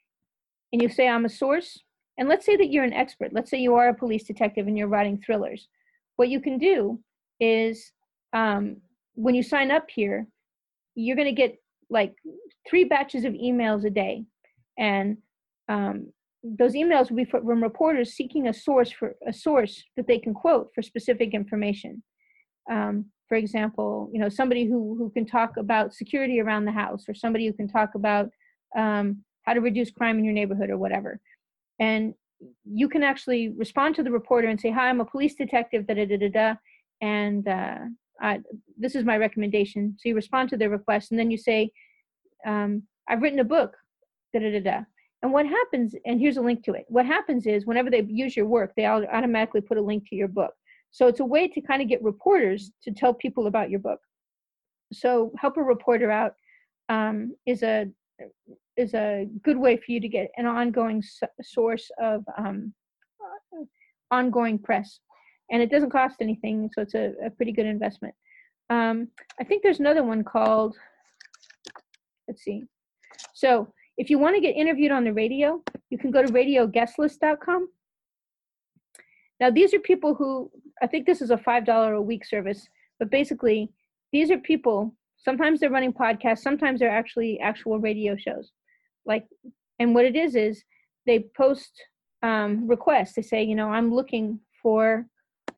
and 0.72 0.82
you 0.82 0.90
say, 0.90 1.08
I'm 1.08 1.26
a 1.26 1.30
source, 1.30 1.82
and 2.18 2.30
let's 2.30 2.46
say 2.46 2.56
that 2.56 2.72
you're 2.72 2.84
an 2.84 2.94
expert. 2.94 3.34
Let's 3.34 3.50
say 3.50 3.58
you 3.58 3.76
are 3.76 3.90
a 3.90 3.94
police 3.96 4.26
detective 4.26 4.68
and 4.68 4.78
you're 4.78 4.88
writing 4.88 5.22
thrillers. 5.26 5.68
What 6.18 6.30
you 6.30 6.40
can 6.40 6.58
do 6.60 7.00
is 7.40 7.92
um, 8.34 8.78
when 9.16 9.34
you 9.34 9.44
sign 9.44 9.72
up 9.72 9.90
here, 9.90 10.28
you're 10.96 11.16
going 11.16 11.28
to 11.28 11.42
get 11.42 11.58
like 11.90 12.14
three 12.70 12.84
batches 12.84 13.24
of 13.26 13.34
emails 13.34 13.86
a 13.86 13.90
day. 13.90 14.24
And 14.78 15.18
um, 15.70 16.12
those 16.44 16.74
emails 16.74 17.10
will 17.10 17.18
be 17.18 17.26
from 17.26 17.64
reporters 17.64 18.14
seeking 18.14 18.48
a 18.48 18.54
source 18.54 18.92
for 18.92 19.16
a 19.28 19.34
source 19.34 19.84
that 19.96 20.08
they 20.08 20.20
can 20.20 20.34
quote 20.34 20.70
for 20.74 20.82
specific 20.82 21.34
information. 21.34 22.04
Um, 22.70 23.06
for 23.28 23.36
example, 23.36 24.10
you 24.14 24.20
know, 24.20 24.30
somebody 24.30 24.66
who, 24.66 24.96
who 24.98 25.10
can 25.10 25.26
talk 25.26 25.58
about 25.58 25.94
security 25.94 26.40
around 26.40 26.66
the 26.66 26.72
house 26.72 27.06
or 27.08 27.14
somebody 27.14 27.46
who 27.48 27.54
can 27.54 27.68
talk 27.68 27.96
about 27.96 28.30
um, 28.78 29.24
how 29.44 29.54
to 29.54 29.62
reduce 29.62 29.92
crime 29.92 30.18
in 30.18 30.26
your 30.26 30.34
neighborhood 30.34 30.70
or 30.70 30.78
whatever. 30.78 31.20
And 31.80 32.14
you 32.66 32.88
can 32.88 33.04
actually 33.04 33.50
respond 33.50 33.96
to 33.96 34.04
the 34.04 34.12
reporter 34.12 34.48
and 34.48 34.60
say, 34.60 34.72
Hi, 34.72 34.90
I'm 34.90 35.02
a 35.02 35.06
police 35.06 35.36
detective, 35.36 35.88
da 35.88 35.96
da 35.96 36.06
da 36.06 36.18
da 36.18 36.30
da. 36.30 36.54
And 37.02 37.48
uh, 37.48 37.80
I, 38.22 38.40
this 38.78 38.96
is 38.96 39.04
my 39.04 39.18
recommendation. 39.18 39.96
So 40.00 40.10
you 40.10 40.16
respond 40.16 40.50
to 40.50 40.58
their 40.58 40.70
request 40.70 41.12
and 41.12 41.20
then 41.20 41.32
you 41.32 41.38
say, 41.38 41.72
um, 42.46 42.84
I've 43.08 43.22
written 43.22 43.40
a 43.40 43.44
book, 43.44 43.76
da 44.34 44.40
da 44.40 44.52
da 44.52 44.60
da. 44.60 44.84
And 45.24 45.34
what 45.34 45.48
happens, 45.48 45.96
and 46.06 46.20
here's 46.20 46.38
a 46.38 46.42
link 46.42 46.64
to 46.66 46.74
it. 46.74 46.86
What 46.90 47.06
happens 47.06 47.48
is 47.48 47.66
whenever 47.66 47.90
they 47.90 48.06
use 48.08 48.38
your 48.38 48.46
work, 48.46 48.74
they 48.76 48.86
automatically 48.86 49.62
put 49.62 49.78
a 49.78 49.82
link 49.82 50.08
to 50.10 50.16
your 50.16 50.28
book. 50.28 50.54
So 50.92 51.08
it's 51.08 51.20
a 51.20 51.26
way 51.26 51.48
to 51.48 51.62
kind 51.62 51.82
of 51.82 51.88
get 51.88 52.04
reporters 52.04 52.72
to 52.84 52.92
tell 52.92 53.14
people 53.14 53.48
about 53.48 53.70
your 53.70 53.80
book. 53.80 54.00
So 54.94 55.32
help 55.38 55.58
a 55.58 55.64
reporter 55.64 56.12
out 56.12 56.34
um, 56.90 57.36
is 57.46 57.64
a 57.64 57.88
is 58.78 58.94
a 58.94 59.28
good 59.44 59.58
way 59.58 59.76
for 59.78 59.92
you 59.92 60.00
to 60.00 60.08
get 60.08 60.30
an 60.38 60.46
ongoing 60.46 61.04
source 61.42 61.90
of 62.00 62.24
um, 62.38 62.74
uh, 63.22 63.64
ongoing 64.12 64.58
press. 64.60 65.00
And 65.52 65.62
it 65.62 65.72
doesn't 65.72 65.92
cost 65.92 66.18
anything, 66.22 66.70
so 66.74 66.82
it's 66.82 66.96
a, 66.96 67.14
a 67.26 67.30
pretty 67.30 67.52
good 67.52 67.66
investment. 67.66 68.14
Um, 68.70 69.10
I 69.40 69.44
think 69.44 69.64
there's 69.64 69.80
another 69.80 70.04
one 70.04 70.24
called, 70.24 70.76
let's 72.28 72.44
see. 72.44 72.66
So 73.34 73.74
if 73.98 74.10
you 74.10 74.20
want 74.20 74.36
to 74.36 74.42
get 74.42 74.56
interviewed 74.56 74.92
on 74.92 75.06
the 75.06 75.14
radio, 75.14 75.64
you 75.90 75.98
can 75.98 76.12
go 76.12 76.22
to 76.22 76.32
radioguestlist.com. 76.32 77.70
Now, 79.40 79.52
these 79.52 79.74
are 79.74 79.80
people 79.80 80.16
who, 80.16 80.52
I 80.82 80.88
think 80.88 81.06
this 81.06 81.22
is 81.22 81.32
a 81.32 81.38
$5 81.38 81.96
a 81.96 82.02
week 82.02 82.26
service, 82.26 82.68
but 83.00 83.10
basically, 83.10 83.72
these 84.12 84.32
are 84.32 84.38
people, 84.38 84.96
sometimes 85.18 85.60
they're 85.60 85.70
running 85.70 85.94
podcasts, 85.94 86.40
sometimes 86.40 86.80
they're 86.80 86.90
actually 86.90 87.40
actual 87.40 87.80
radio 87.80 88.18
shows 88.18 88.52
like 89.08 89.26
and 89.80 89.96
what 89.96 90.06
it 90.06 90.16
is 90.16 90.36
is 90.36 90.64
they 91.08 91.26
post 91.36 91.72
um, 92.22 92.68
requests 92.68 93.14
they 93.14 93.22
say 93.22 93.42
you 93.42 93.56
know 93.56 93.70
i'm 93.70 93.94
looking 93.94 94.40
for 94.62 95.08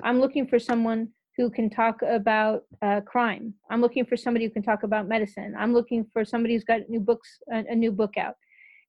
i'm 0.03 0.19
looking 0.19 0.47
for 0.47 0.59
someone 0.59 1.09
who 1.39 1.49
can 1.49 1.69
talk 1.69 2.01
about 2.01 2.63
uh, 2.81 2.99
crime. 2.99 3.53
I'm 3.71 3.79
looking 3.79 4.05
for 4.05 4.17
somebody 4.17 4.43
who 4.43 4.51
can 4.51 4.61
talk 4.61 4.83
about 4.83 5.07
medicine. 5.07 5.55
I'm 5.57 5.71
looking 5.73 6.05
for 6.11 6.25
somebody 6.25 6.53
who's 6.53 6.65
got 6.65 6.89
new 6.89 6.99
books 6.99 7.39
a, 7.49 7.59
a 7.59 7.75
new 7.75 7.93
book 7.93 8.17
out. 8.17 8.35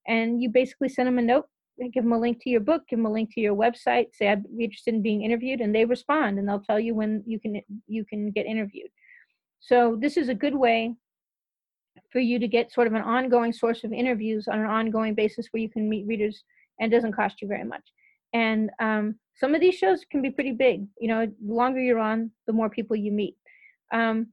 And 0.09 0.43
you 0.43 0.49
basically 0.49 0.89
send 0.89 1.07
them 1.07 1.19
a 1.19 1.23
note 1.23 1.47
give 1.95 2.03
them 2.03 2.13
a 2.13 2.19
link 2.19 2.43
to 2.43 2.51
your 2.51 2.61
book 2.61 2.83
give 2.91 2.99
them 2.99 3.07
a 3.07 3.11
link 3.11 3.33
to 3.33 3.41
your 3.41 3.55
website 3.55 4.09
say 4.13 4.29
i'd 4.29 4.45
be 4.59 4.65
interested 4.65 4.93
in 4.93 5.01
being 5.01 5.23
interviewed 5.23 5.63
and 5.63 5.75
they 5.75 5.87
respond 5.87 6.39
and 6.39 6.47
they'll 6.47 6.61
tell 6.61 6.79
you 6.79 6.95
when 6.95 7.23
you 7.27 7.41
can 7.41 7.63
you 7.87 8.05
can 8.05 8.31
get 8.33 8.45
interviewed. 8.45 8.91
So 9.61 9.97
this 9.99 10.19
is 10.19 10.29
a 10.29 10.35
good 10.35 10.55
way 10.55 10.95
for 12.13 12.19
you 12.19 12.39
to 12.39 12.49
get 12.49 12.73
sort 12.73 12.87
of 12.87 12.95
an 12.95 13.03
ongoing 13.03 13.53
source 13.53 13.85
of 13.85 13.93
interviews 13.93 14.49
on 14.49 14.59
an 14.59 14.67
ongoing 14.67 15.15
basis 15.15 15.47
where 15.51 15.63
you 15.63 15.71
can 15.71 15.89
meet 15.89 16.07
readers 16.07 16.43
and 16.81 16.91
doesn't 16.91 17.13
cost 17.13 17.41
you 17.41 17.49
very 17.49 17.65
much. 17.65 17.87
And 18.35 18.71
um, 18.79 19.15
some 19.41 19.55
of 19.55 19.61
these 19.61 19.75
shows 19.75 20.05
can 20.11 20.21
be 20.21 20.31
pretty 20.31 20.53
big. 20.53 20.87
You 21.01 21.09
know, 21.09 21.27
the 21.27 21.55
longer 21.55 21.81
you're 21.81 21.99
on, 21.99 22.31
the 22.47 22.53
more 22.53 22.69
people 22.69 22.95
you 22.95 23.11
meet. 23.11 23.37
Um, 23.93 24.27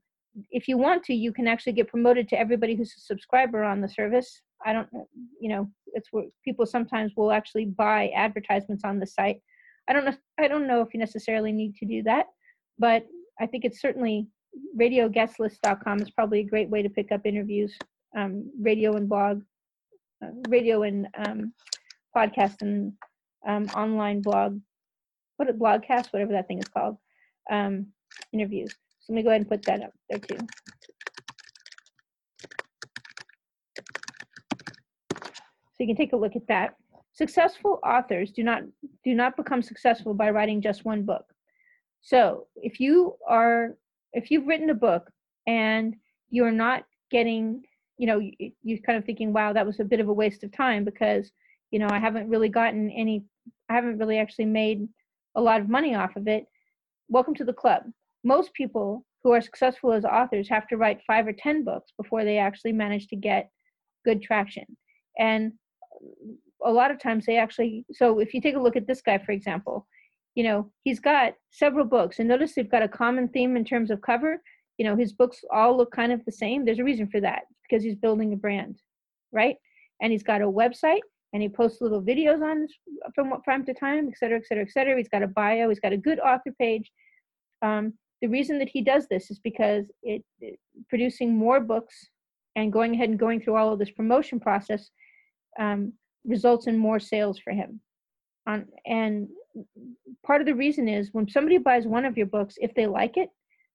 if 0.50 0.68
you 0.68 0.76
want 0.76 1.02
to, 1.04 1.14
you 1.14 1.32
can 1.32 1.48
actually 1.48 1.72
get 1.72 1.88
promoted 1.88 2.28
to 2.28 2.38
everybody 2.38 2.76
who's 2.76 2.94
a 2.96 3.00
subscriber 3.00 3.64
on 3.64 3.80
the 3.80 3.88
service. 3.88 4.42
I 4.64 4.74
don't, 4.74 4.88
you 5.40 5.48
know, 5.48 5.70
it's 5.94 6.08
where 6.12 6.26
people 6.44 6.66
sometimes 6.66 7.12
will 7.16 7.32
actually 7.32 7.64
buy 7.64 8.10
advertisements 8.14 8.84
on 8.84 8.98
the 9.00 9.06
site. 9.06 9.40
I 9.88 9.94
don't 9.94 10.04
know. 10.04 10.14
I 10.38 10.46
don't 10.46 10.66
know 10.66 10.82
if 10.82 10.92
you 10.92 11.00
necessarily 11.00 11.52
need 11.52 11.74
to 11.76 11.86
do 11.86 12.02
that, 12.02 12.26
but 12.78 13.06
I 13.40 13.46
think 13.46 13.64
it's 13.64 13.80
certainly 13.80 14.26
radioguestlist.com 14.78 16.02
is 16.02 16.10
probably 16.10 16.40
a 16.40 16.44
great 16.44 16.68
way 16.68 16.82
to 16.82 16.90
pick 16.90 17.12
up 17.12 17.22
interviews. 17.24 17.74
Um, 18.16 18.50
radio 18.60 18.96
and 18.96 19.08
blog, 19.08 19.42
uh, 20.22 20.28
radio 20.48 20.82
and 20.82 21.08
um, 21.16 21.52
podcast 22.14 22.56
and 22.60 22.92
um, 23.46 23.66
online 23.74 24.20
blog, 24.20 24.60
what 25.38 25.48
a 25.48 25.52
blogcast, 25.52 26.12
whatever 26.12 26.32
that 26.32 26.46
thing 26.48 26.58
is 26.58 26.68
called, 26.68 26.98
um, 27.50 27.86
interviews. 28.32 28.72
So 29.00 29.12
let 29.12 29.16
me 29.16 29.22
go 29.22 29.30
ahead 29.30 29.40
and 29.40 29.48
put 29.48 29.62
that 29.62 29.82
up 29.82 29.92
there 30.10 30.18
too. 30.18 30.36
So 35.14 35.84
you 35.84 35.86
can 35.86 35.96
take 35.96 36.12
a 36.12 36.16
look 36.16 36.36
at 36.36 36.46
that. 36.48 36.74
Successful 37.12 37.80
authors 37.84 38.32
do 38.32 38.42
not 38.42 38.62
do 39.04 39.14
not 39.14 39.36
become 39.36 39.62
successful 39.62 40.12
by 40.12 40.30
writing 40.30 40.60
just 40.60 40.84
one 40.84 41.04
book. 41.04 41.24
So 42.00 42.46
if 42.56 42.80
you 42.80 43.16
are 43.26 43.76
if 44.12 44.30
you've 44.30 44.46
written 44.46 44.70
a 44.70 44.74
book 44.74 45.10
and 45.46 45.94
you're 46.30 46.52
not 46.52 46.84
getting 47.10 47.62
you 47.96 48.06
know 48.06 48.18
you, 48.18 48.52
you're 48.62 48.78
kind 48.78 48.98
of 48.98 49.04
thinking 49.04 49.32
wow 49.32 49.52
that 49.52 49.66
was 49.66 49.80
a 49.80 49.84
bit 49.84 50.00
of 50.00 50.08
a 50.08 50.12
waste 50.12 50.44
of 50.44 50.52
time 50.52 50.84
because 50.84 51.30
you 51.70 51.78
know 51.78 51.88
i 51.90 51.98
haven't 51.98 52.28
really 52.28 52.48
gotten 52.48 52.90
any 52.90 53.24
i 53.68 53.74
haven't 53.74 53.98
really 53.98 54.18
actually 54.18 54.44
made 54.44 54.86
a 55.36 55.40
lot 55.40 55.60
of 55.60 55.68
money 55.68 55.94
off 55.94 56.16
of 56.16 56.26
it 56.26 56.44
welcome 57.08 57.34
to 57.34 57.44
the 57.44 57.52
club 57.52 57.82
most 58.24 58.52
people 58.54 59.04
who 59.22 59.32
are 59.32 59.40
successful 59.40 59.92
as 59.92 60.04
authors 60.04 60.48
have 60.48 60.66
to 60.68 60.76
write 60.76 61.00
five 61.06 61.26
or 61.26 61.32
ten 61.32 61.64
books 61.64 61.92
before 62.00 62.24
they 62.24 62.38
actually 62.38 62.72
manage 62.72 63.06
to 63.08 63.16
get 63.16 63.50
good 64.04 64.22
traction 64.22 64.64
and 65.18 65.52
a 66.64 66.70
lot 66.70 66.90
of 66.90 67.00
times 67.00 67.26
they 67.26 67.36
actually 67.36 67.84
so 67.92 68.18
if 68.18 68.34
you 68.34 68.40
take 68.40 68.56
a 68.56 68.60
look 68.60 68.76
at 68.76 68.86
this 68.86 69.02
guy 69.02 69.18
for 69.18 69.32
example 69.32 69.86
you 70.38 70.44
know, 70.44 70.70
he's 70.84 71.00
got 71.00 71.34
several 71.50 71.84
books, 71.84 72.20
and 72.20 72.28
notice 72.28 72.54
they've 72.54 72.70
got 72.70 72.84
a 72.84 72.88
common 72.88 73.26
theme 73.26 73.56
in 73.56 73.64
terms 73.64 73.90
of 73.90 74.00
cover. 74.02 74.40
You 74.76 74.84
know, 74.84 74.94
his 74.94 75.12
books 75.12 75.40
all 75.52 75.76
look 75.76 75.90
kind 75.90 76.12
of 76.12 76.24
the 76.24 76.30
same. 76.30 76.64
There's 76.64 76.78
a 76.78 76.84
reason 76.84 77.08
for 77.08 77.20
that 77.20 77.42
because 77.64 77.82
he's 77.82 77.96
building 77.96 78.32
a 78.32 78.36
brand, 78.36 78.78
right? 79.32 79.56
And 80.00 80.12
he's 80.12 80.22
got 80.22 80.40
a 80.40 80.44
website, 80.46 81.00
and 81.32 81.42
he 81.42 81.48
posts 81.48 81.80
little 81.80 82.02
videos 82.02 82.42
on 82.42 82.62
this 82.62 82.72
from 83.14 83.32
time 83.44 83.64
to 83.66 83.74
time, 83.74 84.08
et 84.08 84.18
cetera, 84.18 84.38
et 84.38 84.46
cetera, 84.46 84.64
et 84.64 84.70
cetera. 84.70 84.96
He's 84.96 85.08
got 85.08 85.22
a 85.22 85.26
bio, 85.26 85.68
he's 85.68 85.80
got 85.80 85.92
a 85.92 85.96
good 85.96 86.20
author 86.20 86.52
page. 86.58 86.90
Um, 87.62 87.94
the 88.22 88.28
reason 88.28 88.58
that 88.58 88.68
he 88.68 88.82
does 88.82 89.06
this 89.08 89.30
is 89.30 89.38
because 89.38 89.84
it, 90.02 90.24
it, 90.40 90.58
producing 90.88 91.36
more 91.36 91.60
books 91.60 91.94
and 92.56 92.72
going 92.72 92.94
ahead 92.94 93.10
and 93.10 93.18
going 93.18 93.40
through 93.40 93.56
all 93.56 93.72
of 93.72 93.78
this 93.78 93.90
promotion 93.90 94.40
process 94.40 94.90
um, 95.60 95.92
results 96.24 96.66
in 96.66 96.76
more 96.76 96.98
sales 96.98 97.38
for 97.38 97.52
him. 97.52 97.80
On, 98.46 98.66
and 98.86 99.28
part 100.26 100.40
of 100.40 100.46
the 100.46 100.54
reason 100.54 100.88
is 100.88 101.10
when 101.12 101.28
somebody 101.28 101.58
buys 101.58 101.86
one 101.86 102.04
of 102.04 102.16
your 102.16 102.26
books, 102.26 102.54
if 102.58 102.74
they 102.74 102.86
like 102.86 103.16
it, 103.16 103.28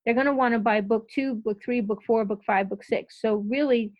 they're 0.04 0.14
going 0.14 0.26
to 0.26 0.34
want 0.34 0.54
to 0.54 0.60
buy 0.60 0.82
book 0.82 1.08
two, 1.10 1.36
book 1.36 1.60
three, 1.64 1.80
book 1.80 2.02
four, 2.06 2.26
book 2.26 2.42
five, 2.46 2.68
book 2.70 2.84
six. 2.84 3.22
So 3.22 3.36
really, 3.48 3.94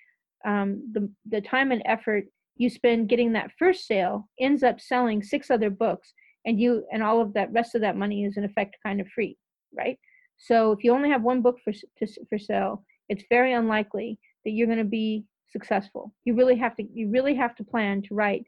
um, 0.46 0.92
the 0.92 1.10
the 1.30 1.40
time 1.40 1.72
and 1.72 1.82
effort 1.86 2.26
you 2.56 2.70
spend 2.70 3.10
getting 3.10 3.34
that 3.34 3.52
first 3.58 3.88
sale 3.88 4.30
ends 4.40 4.64
up 4.64 4.80
selling 4.80 5.24
six 5.24 5.50
other 5.50 5.70
books, 5.70 6.14
and 6.46 6.60
you 6.60 6.86
and 6.92 7.02
all 7.02 7.22
of 7.22 7.34
that 7.34 7.52
rest 7.52 7.76
of 7.76 7.82
that 7.82 7.98
money 7.98 8.24
is 8.24 8.38
in 8.38 8.44
effect 8.44 8.78
kind 8.86 9.02
of 9.02 9.08
free, 9.08 9.38
right? 9.76 9.98
So 10.38 10.72
if 10.72 10.84
you 10.84 10.94
only 10.94 11.10
have 11.10 11.24
one 11.24 11.42
book 11.42 11.58
for 11.64 11.74
to, 11.74 12.08
for 12.30 12.38
sale, 12.38 12.84
it's 13.10 13.24
very 13.30 13.54
unlikely 13.54 14.20
that 14.46 14.52
you're 14.52 14.68
going 14.68 14.78
to 14.80 14.84
be 14.84 15.26
successful. 15.50 16.14
You 16.26 16.36
really 16.36 16.58
have 16.58 16.76
to 16.78 16.84
you 16.94 17.10
really 17.10 17.36
have 17.36 17.56
to 17.56 17.64
plan 17.64 18.02
to 18.04 18.16
write 18.16 18.46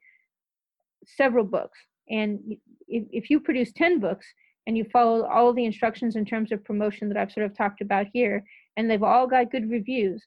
several 1.05 1.45
books. 1.45 1.79
And 2.09 2.39
if, 2.87 3.03
if 3.11 3.29
you 3.29 3.39
produce 3.39 3.71
10 3.73 3.99
books 3.99 4.25
and 4.67 4.77
you 4.77 4.85
follow 4.91 5.25
all 5.25 5.49
of 5.49 5.55
the 5.55 5.65
instructions 5.65 6.15
in 6.15 6.25
terms 6.25 6.51
of 6.51 6.63
promotion 6.63 7.07
that 7.09 7.17
I've 7.17 7.31
sort 7.31 7.45
of 7.45 7.55
talked 7.55 7.81
about 7.81 8.07
here, 8.13 8.43
and 8.77 8.89
they've 8.89 9.03
all 9.03 9.27
got 9.27 9.51
good 9.51 9.69
reviews, 9.69 10.23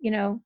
you 0.00 0.10
know, 0.10 0.40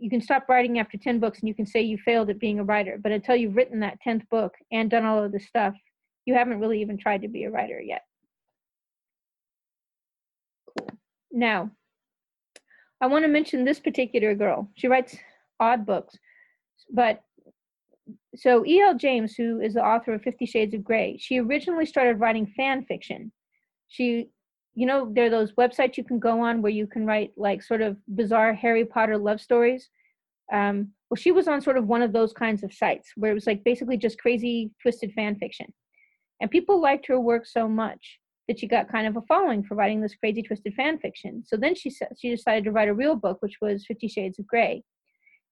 you 0.00 0.08
can 0.10 0.20
stop 0.20 0.48
writing 0.48 0.78
after 0.78 0.96
10 0.96 1.20
books 1.20 1.40
and 1.40 1.48
you 1.48 1.54
can 1.54 1.66
say 1.66 1.82
you 1.82 1.98
failed 1.98 2.30
at 2.30 2.40
being 2.40 2.58
a 2.58 2.64
writer. 2.64 2.98
But 3.00 3.12
until 3.12 3.36
you've 3.36 3.56
written 3.56 3.80
that 3.80 3.98
10th 4.06 4.28
book 4.30 4.54
and 4.72 4.90
done 4.90 5.04
all 5.04 5.22
of 5.22 5.30
this 5.30 5.46
stuff, 5.46 5.74
you 6.24 6.34
haven't 6.34 6.60
really 6.60 6.80
even 6.80 6.96
tried 6.96 7.22
to 7.22 7.28
be 7.28 7.44
a 7.44 7.50
writer 7.50 7.80
yet. 7.80 8.02
Cool. 10.66 10.88
Now, 11.30 11.70
I 13.00 13.06
want 13.06 13.24
to 13.24 13.28
mention 13.28 13.64
this 13.64 13.80
particular 13.80 14.34
girl. 14.34 14.70
She 14.74 14.88
writes 14.88 15.16
odd 15.58 15.86
books, 15.86 16.16
but 16.92 17.22
so 18.36 18.64
E.L. 18.64 18.96
James, 18.96 19.34
who 19.34 19.60
is 19.60 19.74
the 19.74 19.84
author 19.84 20.14
of 20.14 20.22
Fifty 20.22 20.46
Shades 20.46 20.74
of 20.74 20.84
Grey, 20.84 21.16
she 21.18 21.40
originally 21.40 21.86
started 21.86 22.20
writing 22.20 22.52
fan 22.56 22.84
fiction. 22.84 23.32
She, 23.88 24.30
you 24.74 24.86
know, 24.86 25.10
there 25.12 25.26
are 25.26 25.30
those 25.30 25.52
websites 25.52 25.96
you 25.96 26.04
can 26.04 26.18
go 26.18 26.40
on 26.40 26.62
where 26.62 26.72
you 26.72 26.86
can 26.86 27.06
write 27.06 27.32
like 27.36 27.62
sort 27.62 27.82
of 27.82 27.96
bizarre 28.14 28.54
Harry 28.54 28.84
Potter 28.84 29.18
love 29.18 29.40
stories. 29.40 29.90
Um, 30.52 30.92
well, 31.08 31.16
she 31.16 31.32
was 31.32 31.48
on 31.48 31.60
sort 31.60 31.76
of 31.76 31.86
one 31.86 32.02
of 32.02 32.12
those 32.12 32.32
kinds 32.32 32.62
of 32.62 32.72
sites 32.72 33.10
where 33.16 33.30
it 33.30 33.34
was 33.34 33.46
like 33.46 33.64
basically 33.64 33.96
just 33.96 34.18
crazy, 34.18 34.70
twisted 34.80 35.12
fan 35.12 35.36
fiction. 35.36 35.66
And 36.40 36.50
people 36.50 36.80
liked 36.80 37.06
her 37.06 37.20
work 37.20 37.46
so 37.46 37.68
much 37.68 38.18
that 38.48 38.58
she 38.58 38.66
got 38.66 38.90
kind 38.90 39.06
of 39.06 39.16
a 39.16 39.22
following 39.22 39.62
for 39.62 39.74
writing 39.74 40.00
this 40.00 40.16
crazy 40.16 40.42
twisted 40.42 40.74
fan 40.74 40.98
fiction. 40.98 41.44
So 41.46 41.56
then 41.56 41.74
she 41.74 41.90
she 42.18 42.30
decided 42.30 42.64
to 42.64 42.72
write 42.72 42.88
a 42.88 42.94
real 42.94 43.14
book, 43.16 43.38
which 43.40 43.58
was 43.60 43.86
Fifty 43.86 44.08
Shades 44.08 44.38
of 44.38 44.46
Grey, 44.46 44.82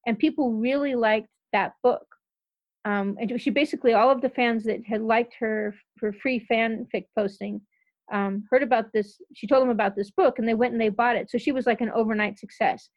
and 0.06 0.18
people 0.18 0.52
really 0.52 0.94
liked 0.94 1.28
that 1.52 1.72
book. 1.82 2.06
Um, 2.84 3.16
and 3.20 3.40
she 3.40 3.50
basically 3.50 3.92
all 3.92 4.10
of 4.10 4.20
the 4.20 4.30
fans 4.30 4.64
that 4.64 4.80
had 4.86 5.02
liked 5.02 5.34
her 5.38 5.74
for 5.98 6.12
free 6.12 6.44
fanfic 6.50 7.04
posting 7.16 7.60
um, 8.12 8.44
heard 8.50 8.62
about 8.62 8.92
this. 8.92 9.20
She 9.34 9.46
told 9.46 9.62
them 9.62 9.70
about 9.70 9.96
this 9.96 10.10
book, 10.10 10.38
and 10.38 10.48
they 10.48 10.54
went 10.54 10.72
and 10.72 10.80
they 10.80 10.88
bought 10.88 11.16
it. 11.16 11.30
So 11.30 11.38
she 11.38 11.52
was 11.52 11.66
like 11.66 11.80
an 11.80 11.90
overnight 11.90 12.38
success. 12.38 12.88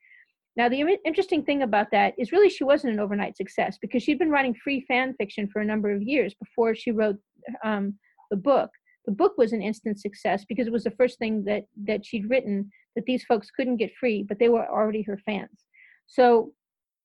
Now 0.57 0.67
the 0.67 0.97
interesting 1.05 1.43
thing 1.43 1.61
about 1.61 1.91
that 1.91 2.13
is 2.17 2.31
really 2.31 2.49
she 2.49 2.65
wasn't 2.65 2.93
an 2.93 2.99
overnight 2.99 3.37
success 3.37 3.77
because 3.81 4.03
she'd 4.03 4.19
been 4.19 4.31
writing 4.31 4.53
free 4.53 4.85
fan 4.87 5.15
fiction 5.17 5.47
for 5.47 5.61
a 5.61 5.65
number 5.65 5.91
of 5.91 6.01
years 6.01 6.33
before 6.33 6.75
she 6.75 6.91
wrote 6.91 7.17
um, 7.63 7.95
the 8.29 8.37
book 8.37 8.69
the 9.05 9.11
book 9.11 9.33
was 9.37 9.53
an 9.53 9.61
instant 9.61 9.99
success 9.99 10.45
because 10.47 10.67
it 10.67 10.73
was 10.73 10.83
the 10.83 10.91
first 10.91 11.17
thing 11.19 11.43
that 11.45 11.63
that 11.85 12.05
she'd 12.05 12.29
written 12.29 12.69
that 12.95 13.05
these 13.05 13.23
folks 13.23 13.49
couldn't 13.51 13.77
get 13.77 13.95
free 13.99 14.23
but 14.27 14.39
they 14.39 14.49
were 14.49 14.67
already 14.67 15.01
her 15.01 15.19
fans 15.25 15.65
so 16.07 16.53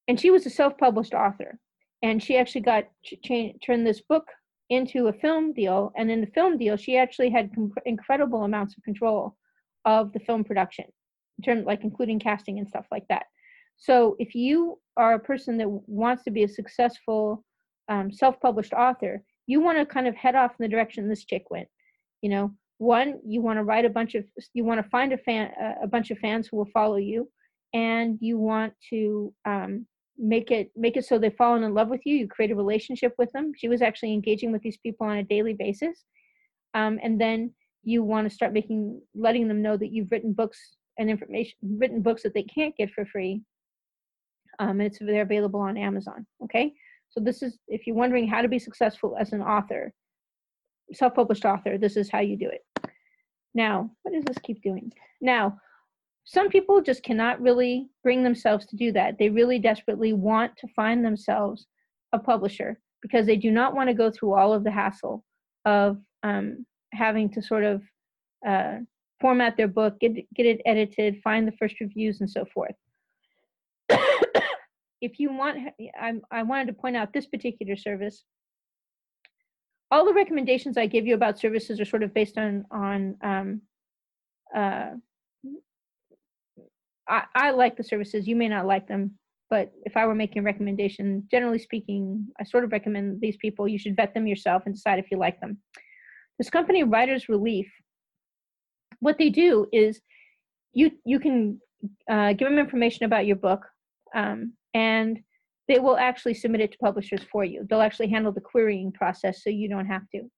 and 0.09 0.21
she 0.21 0.31
was 0.31 0.47
a 0.47 0.51
self-published 0.51 1.15
author 1.15 1.59
and 2.03 2.23
she 2.23 2.37
actually 2.37 2.61
got 2.61 2.85
ch- 3.05 3.15
turned 3.65 3.87
this 3.87 4.01
book 4.01 4.27
into 4.71 5.09
a 5.09 5.13
film 5.13 5.53
deal 5.53 5.93
and 5.97 6.11
in 6.11 6.21
the 6.21 6.27
film 6.29 6.59
deal 6.59 6.77
she 6.77 6.97
actually 6.97 7.31
had 7.31 7.55
com- 7.55 7.73
incredible 7.85 8.45
amounts 8.45 8.77
of 8.77 8.83
control 8.83 9.37
of 9.85 10.13
the 10.13 10.21
film 10.21 10.43
production 10.43 10.85
in 11.39 11.45
terms 11.45 11.67
like 11.67 11.85
including 11.85 12.19
casting 12.19 12.59
and 12.59 12.69
stuff 12.69 12.87
like 12.91 13.05
that. 13.09 13.27
So 13.77 14.17
if 14.19 14.35
you 14.35 14.79
are 14.97 15.15
a 15.15 15.21
person 15.21 15.59
that 15.59 15.69
wants 15.69 16.25
to 16.25 16.31
be 16.31 16.45
a 16.45 16.49
successful 16.49 17.45
um, 17.89 18.11
self-published 18.11 18.73
author 18.73 19.23
you 19.47 19.61
want 19.61 19.79
to 19.79 19.87
kind 19.87 20.09
of 20.09 20.17
head 20.17 20.35
off 20.35 20.53
in 20.59 20.65
the 20.65 20.69
direction 20.69 21.09
this 21.09 21.25
chick 21.25 21.45
went 21.51 21.69
you 22.23 22.31
know? 22.31 22.53
One 22.79 23.21
you 23.25 23.41
want 23.41 23.59
to 23.59 23.63
write 23.63 23.87
a 23.87 23.91
bunch 23.91 24.15
of 24.15 24.25
you 24.53 24.65
want 24.65 24.83
to 24.83 24.91
find 24.91 25.13
a 25.13 25.19
fan 25.19 25.51
a 25.83 25.87
bunch 25.87 26.11
of 26.11 26.19
fans 26.19 26.47
who 26.47 26.59
will 26.59 26.69
follow 26.75 26.97
you 26.97 27.31
and 27.73 28.19
you 28.21 28.37
want 28.37 28.75
to 28.91 29.33
um, 29.47 29.87
make 30.19 30.51
it 30.51 30.71
make 30.77 30.97
it 30.97 31.05
so 31.05 31.19
they've 31.19 31.37
fallen 31.37 31.63
in 31.63 31.75
love 31.75 31.89
with 31.89 32.01
you 32.05 32.17
you 32.17 32.29
create 32.29 32.51
a 32.51 32.57
relationship 32.57 33.13
with 33.19 33.31
them 33.33 33.53
she 33.57 33.69
was 33.69 33.83
actually 33.83 34.13
engaging 34.13 34.51
with 34.51 34.63
these 34.63 34.79
people 34.79 35.07
on 35.07 35.19
a 35.19 35.25
daily 35.25 35.55
basis 35.55 36.05
um, 36.75 36.99
and 37.03 37.21
then 37.21 37.53
you 37.83 38.03
want 38.03 38.29
to 38.29 38.35
start 38.35 38.53
making 38.53 39.01
letting 39.15 39.47
them 39.47 39.63
know 39.63 39.77
that 39.77 39.93
you've 39.93 40.11
written 40.11 40.33
books 40.33 40.77
and 40.99 41.11
information 41.11 41.55
written 41.63 42.01
books 42.01 42.23
that 42.23 42.35
they 42.35 42.43
can't 42.43 42.77
get 42.77 42.91
for 42.91 43.05
free 43.05 43.43
um, 44.59 44.81
and 44.81 44.83
it's 44.83 44.99
they're 45.01 45.23
available 45.23 45.61
on 45.61 45.77
amazon 45.77 46.27
okay 46.43 46.73
so 47.11 47.21
this 47.21 47.43
is 47.43 47.59
if 47.69 47.87
you're 47.87 47.97
wondering 47.97 48.27
how 48.27 48.41
to 48.41 48.49
be 48.49 48.59
successful 48.59 49.17
as 49.21 49.33
an 49.33 49.43
author 49.43 49.93
self-published 50.93 51.45
author, 51.45 51.79
this 51.79 51.97
is 51.97 52.11
how 52.11 52.21
you 52.21 52.37
do 52.37 52.49
it. 52.51 52.91
Now, 53.55 53.91
what 54.03 54.15
does 54.15 54.25
this 54.25 54.39
keep 54.43 54.63
doing? 54.63 54.93
Now, 55.21 55.59
some 56.27 56.49
people 56.49 56.83
just 56.83 57.05
cannot 57.05 57.41
really 57.41 57.89
bring 58.03 58.25
themselves 58.25 58.67
to 58.67 58.77
do 58.77 58.91
that. 58.93 59.17
They 59.17 59.31
really 59.31 59.61
desperately 59.61 60.13
want 60.13 60.57
to 60.59 60.69
find 60.75 61.05
themselves 61.05 61.67
a 62.13 62.19
publisher 62.19 62.81
because 63.01 63.27
they 63.27 63.37
do 63.37 63.53
not 63.53 63.75
want 63.75 63.89
to 63.89 63.95
go 63.95 64.11
through 64.11 64.35
all 64.35 64.53
of 64.53 64.65
the 64.65 64.71
hassle 64.71 65.25
of 65.65 65.99
um, 66.25 66.67
having 66.93 67.31
to 67.31 67.41
sort 67.41 67.63
of 67.63 67.83
uh, 68.47 68.79
format 69.21 69.57
their 69.57 69.69
book, 69.69 70.01
get 70.01 70.13
get 70.35 70.47
it 70.47 70.61
edited, 70.67 71.23
find 71.23 71.47
the 71.47 71.57
first 71.61 71.81
reviews, 71.81 72.21
and 72.21 72.29
so 72.29 72.45
forth. 72.53 72.75
if 75.01 75.21
you 75.21 75.33
want, 75.33 75.59
I, 76.01 76.15
I 76.33 76.43
wanted 76.43 76.67
to 76.67 76.73
point 76.73 76.97
out 76.97 77.13
this 77.13 77.27
particular 77.27 77.77
service 77.77 78.25
all 79.91 80.05
the 80.05 80.13
recommendations 80.13 80.77
I 80.77 80.87
give 80.87 81.07
you 81.07 81.15
about 81.15 81.39
services 81.39 81.81
are 81.81 81.85
sort 81.85 82.03
of 82.03 82.13
based 82.13 82.39
on 82.39 82.65
on 82.71 83.17
um, 83.23 83.63
uh, 84.55 84.91
I, 87.09 87.25
I 87.35 87.51
like 87.51 87.77
the 87.77 87.85
services. 87.85 88.27
You 88.27 88.37
may 88.37 88.49
not 88.49 88.67
like 88.67 88.89
them, 88.89 89.13
but 89.51 89.73
if 89.85 89.97
I 89.97 90.07
were 90.07 90.15
making 90.15 90.41
a 90.41 90.45
recommendation, 90.45 91.27
generally 91.31 91.59
speaking, 91.59 92.27
I 92.41 92.45
sort 92.45 92.65
of 92.65 92.73
recommend 92.73 93.21
these 93.21 93.37
people. 93.37 93.69
You 93.69 93.79
should 93.79 93.97
vet 93.97 94.15
them 94.15 94.27
yourself 94.27 94.63
and 94.67 94.75
decide 94.75 94.99
if 94.99 95.11
you 95.11 95.19
like 95.19 95.41
them. 95.41 95.59
This 96.39 96.51
company, 96.51 96.83
Writers 96.83 97.29
Relief, 97.29 97.71
what 99.01 99.19
they 99.19 99.31
do 99.31 99.67
is 99.73 100.01
you 100.73 100.91
you 101.05 101.21
can 101.21 101.61
uh, 102.11 102.33
give 102.33 102.49
them 102.49 102.59
information 102.59 103.05
about 103.05 103.27
your 103.27 103.37
book, 103.37 103.65
um, 104.15 104.53
and 104.75 105.19
they 105.69 105.79
will 105.79 105.97
actually 105.97 106.35
submit 106.35 106.61
it 106.61 106.73
to 106.73 106.79
publishers 106.79 107.23
for 107.31 107.45
you. 107.45 107.67
They'll 107.69 107.81
actually 107.81 108.09
handle 108.09 108.33
the 108.33 108.41
querying 108.41 108.93
process 108.93 109.43
so 109.43 109.51
you 109.51 109.69
don't 109.69 109.87
have 109.87 110.09
to. 110.15 110.31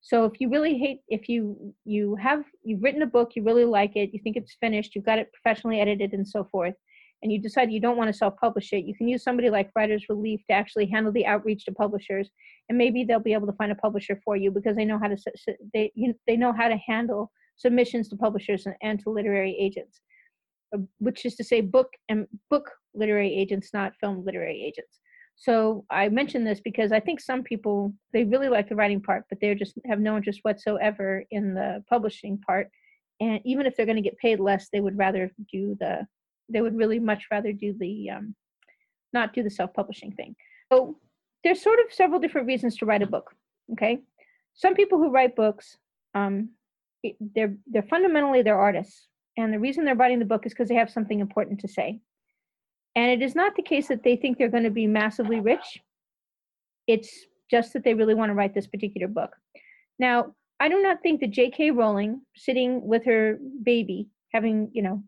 So 0.00 0.24
if 0.24 0.40
you 0.40 0.48
really 0.50 0.78
hate, 0.78 1.00
if 1.08 1.28
you 1.28 1.74
you 1.84 2.14
have 2.16 2.44
you've 2.62 2.82
written 2.82 3.02
a 3.02 3.06
book, 3.06 3.32
you 3.34 3.42
really 3.42 3.64
like 3.64 3.96
it, 3.96 4.10
you 4.12 4.20
think 4.22 4.36
it's 4.36 4.56
finished, 4.60 4.94
you've 4.94 5.04
got 5.04 5.18
it 5.18 5.32
professionally 5.32 5.80
edited 5.80 6.12
and 6.12 6.26
so 6.26 6.44
forth, 6.44 6.74
and 7.22 7.32
you 7.32 7.40
decide 7.40 7.72
you 7.72 7.80
don't 7.80 7.96
want 7.96 8.08
to 8.08 8.16
self-publish 8.16 8.72
it, 8.72 8.84
you 8.84 8.94
can 8.94 9.08
use 9.08 9.22
somebody 9.24 9.50
like 9.50 9.70
Writers 9.76 10.06
Relief 10.08 10.40
to 10.48 10.54
actually 10.54 10.86
handle 10.86 11.12
the 11.12 11.26
outreach 11.26 11.64
to 11.64 11.72
publishers, 11.72 12.30
and 12.68 12.78
maybe 12.78 13.04
they'll 13.04 13.18
be 13.18 13.32
able 13.32 13.46
to 13.48 13.52
find 13.54 13.72
a 13.72 13.76
publisher 13.76 14.20
for 14.24 14.36
you 14.36 14.50
because 14.50 14.76
they 14.76 14.84
know 14.84 14.98
how 14.98 15.08
to 15.08 15.16
they 15.74 15.92
they 16.26 16.36
know 16.36 16.52
how 16.52 16.68
to 16.68 16.78
handle 16.86 17.30
submissions 17.56 18.08
to 18.08 18.16
publishers 18.16 18.66
and, 18.66 18.76
and 18.82 19.00
to 19.00 19.10
literary 19.10 19.56
agents, 19.58 20.00
uh, 20.74 20.78
which 20.98 21.24
is 21.26 21.34
to 21.34 21.44
say 21.44 21.60
book 21.60 21.88
and 22.08 22.26
book 22.50 22.70
literary 22.94 23.34
agents, 23.34 23.70
not 23.74 23.92
film 24.00 24.24
literary 24.24 24.62
agents. 24.62 25.00
So 25.40 25.84
I 25.88 26.08
mention 26.08 26.42
this 26.42 26.60
because 26.60 26.90
I 26.90 26.98
think 26.98 27.20
some 27.20 27.44
people 27.44 27.92
they 28.12 28.24
really 28.24 28.48
like 28.48 28.68
the 28.68 28.74
writing 28.74 29.00
part, 29.00 29.24
but 29.28 29.38
they 29.40 29.54
just 29.54 29.74
have 29.86 30.00
no 30.00 30.16
interest 30.16 30.40
whatsoever 30.42 31.24
in 31.30 31.54
the 31.54 31.84
publishing 31.88 32.38
part. 32.38 32.70
And 33.20 33.40
even 33.44 33.64
if 33.64 33.76
they're 33.76 33.86
going 33.86 33.96
to 33.96 34.02
get 34.02 34.18
paid 34.18 34.40
less, 34.40 34.68
they 34.68 34.80
would 34.80 34.98
rather 34.98 35.30
do 35.50 35.76
the 35.78 36.06
they 36.48 36.60
would 36.60 36.76
really 36.76 36.98
much 36.98 37.26
rather 37.30 37.52
do 37.52 37.72
the 37.78 38.10
um, 38.10 38.34
not 39.12 39.32
do 39.32 39.44
the 39.44 39.50
self-publishing 39.50 40.12
thing. 40.12 40.34
So 40.72 40.98
there's 41.44 41.62
sort 41.62 41.78
of 41.78 41.92
several 41.92 42.20
different 42.20 42.48
reasons 42.48 42.76
to 42.78 42.86
write 42.86 43.02
a 43.02 43.06
book. 43.06 43.32
Okay, 43.72 44.00
some 44.54 44.74
people 44.74 44.98
who 44.98 45.12
write 45.12 45.36
books, 45.36 45.76
um, 46.16 46.50
they're 47.20 47.54
they're 47.68 47.82
fundamentally 47.82 48.42
they're 48.42 48.58
artists, 48.58 49.06
and 49.36 49.52
the 49.52 49.60
reason 49.60 49.84
they're 49.84 49.94
writing 49.94 50.18
the 50.18 50.24
book 50.24 50.46
is 50.46 50.52
because 50.52 50.68
they 50.68 50.74
have 50.74 50.90
something 50.90 51.20
important 51.20 51.60
to 51.60 51.68
say 51.68 52.00
And 52.98 53.12
it 53.12 53.24
is 53.24 53.36
not 53.36 53.54
the 53.54 53.62
case 53.62 53.86
that 53.86 54.02
they 54.02 54.16
think 54.16 54.38
they're 54.38 54.48
going 54.48 54.64
to 54.64 54.70
be 54.70 54.88
massively 54.88 55.38
rich. 55.38 55.80
It's 56.88 57.26
just 57.48 57.72
that 57.72 57.84
they 57.84 57.94
really 57.94 58.16
want 58.16 58.30
to 58.30 58.34
write 58.34 58.54
this 58.54 58.66
particular 58.66 59.06
book. 59.06 59.36
Now, 60.00 60.34
I 60.58 60.68
do 60.68 60.82
not 60.82 61.00
think 61.00 61.20
that 61.20 61.30
J.K. 61.30 61.70
Rowling, 61.70 62.22
sitting 62.34 62.84
with 62.84 63.04
her 63.04 63.38
baby, 63.62 64.08
having 64.34 64.68
you 64.72 64.82
know, 64.82 65.00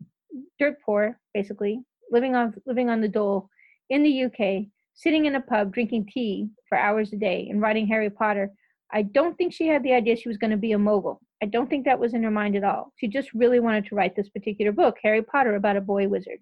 dirt 0.57 0.77
poor, 0.85 1.19
basically 1.33 1.81
living 2.09 2.33
on 2.33 2.53
living 2.65 2.89
on 2.89 3.01
the 3.01 3.09
dole 3.09 3.49
in 3.89 4.03
the 4.03 4.23
UK, 4.23 4.67
sitting 4.93 5.25
in 5.25 5.35
a 5.35 5.41
pub 5.41 5.73
drinking 5.73 6.07
tea 6.13 6.47
for 6.69 6.77
hours 6.77 7.11
a 7.11 7.17
day 7.17 7.49
and 7.49 7.59
writing 7.59 7.87
Harry 7.87 8.09
Potter, 8.09 8.51
I 8.93 9.01
don't 9.01 9.37
think 9.37 9.51
she 9.51 9.67
had 9.67 9.83
the 9.83 9.91
idea 9.91 10.15
she 10.15 10.29
was 10.29 10.37
going 10.37 10.51
to 10.51 10.65
be 10.65 10.71
a 10.71 10.79
mogul. 10.79 11.19
I 11.43 11.47
don't 11.47 11.69
think 11.69 11.83
that 11.83 11.99
was 11.99 12.13
in 12.13 12.23
her 12.23 12.31
mind 12.31 12.55
at 12.55 12.63
all. 12.63 12.93
She 12.95 13.09
just 13.09 13.33
really 13.33 13.59
wanted 13.59 13.85
to 13.87 13.95
write 13.95 14.15
this 14.15 14.29
particular 14.29 14.71
book, 14.71 14.95
Harry 15.03 15.21
Potter, 15.21 15.55
about 15.55 15.75
a 15.75 15.81
boy 15.81 16.07
wizard. 16.07 16.39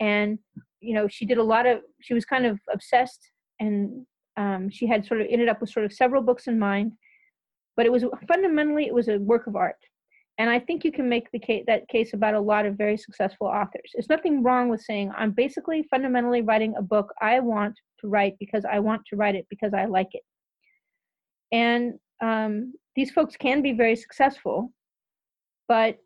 And, 0.00 0.38
you 0.80 0.94
know, 0.94 1.08
she 1.08 1.24
did 1.26 1.38
a 1.38 1.42
lot 1.42 1.66
of, 1.66 1.80
she 2.00 2.14
was 2.14 2.24
kind 2.24 2.46
of 2.46 2.58
obsessed 2.72 3.30
and 3.60 4.06
um, 4.36 4.70
she 4.70 4.86
had 4.86 5.04
sort 5.04 5.20
of 5.20 5.26
ended 5.30 5.48
up 5.48 5.60
with 5.60 5.70
sort 5.70 5.84
of 5.84 5.92
several 5.92 6.22
books 6.22 6.46
in 6.46 6.58
mind. 6.58 6.92
But 7.76 7.86
it 7.86 7.92
was 7.92 8.04
fundamentally, 8.26 8.86
it 8.86 8.94
was 8.94 9.08
a 9.08 9.18
work 9.18 9.46
of 9.46 9.56
art. 9.56 9.76
And 10.38 10.48
I 10.48 10.60
think 10.60 10.84
you 10.84 10.92
can 10.92 11.08
make 11.08 11.30
the 11.32 11.38
case, 11.38 11.64
that 11.66 11.88
case 11.88 12.14
about 12.14 12.34
a 12.34 12.40
lot 12.40 12.64
of 12.64 12.76
very 12.76 12.96
successful 12.96 13.48
authors. 13.48 13.90
There's 13.92 14.08
nothing 14.08 14.42
wrong 14.44 14.68
with 14.68 14.80
saying, 14.80 15.10
I'm 15.16 15.32
basically 15.32 15.84
fundamentally 15.90 16.42
writing 16.42 16.74
a 16.76 16.82
book 16.82 17.12
I 17.20 17.40
want 17.40 17.74
to 18.00 18.08
write 18.08 18.36
because 18.38 18.64
I 18.64 18.78
want 18.78 19.02
to 19.06 19.16
write 19.16 19.34
it 19.34 19.46
because 19.50 19.74
I 19.74 19.86
like 19.86 20.08
it. 20.12 20.22
And 21.50 21.94
um, 22.20 22.74
these 22.94 23.10
folks 23.10 23.36
can 23.36 23.62
be 23.62 23.72
very 23.72 23.96
successful, 23.96 24.72
but 25.66 25.98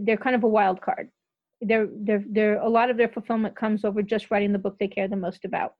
they're 0.00 0.16
kind 0.16 0.36
of 0.36 0.44
a 0.44 0.48
wild 0.48 0.80
card. 0.80 1.08
They're, 1.62 1.88
they're, 1.90 2.24
they're, 2.28 2.60
a 2.60 2.68
lot 2.68 2.90
of 2.90 2.96
their 2.96 3.08
fulfillment 3.08 3.56
comes 3.56 3.84
over 3.84 4.02
just 4.02 4.30
writing 4.30 4.52
the 4.52 4.58
book 4.58 4.76
they 4.78 4.88
care 4.88 5.08
the 5.08 5.16
most 5.16 5.44
about. 5.44 5.74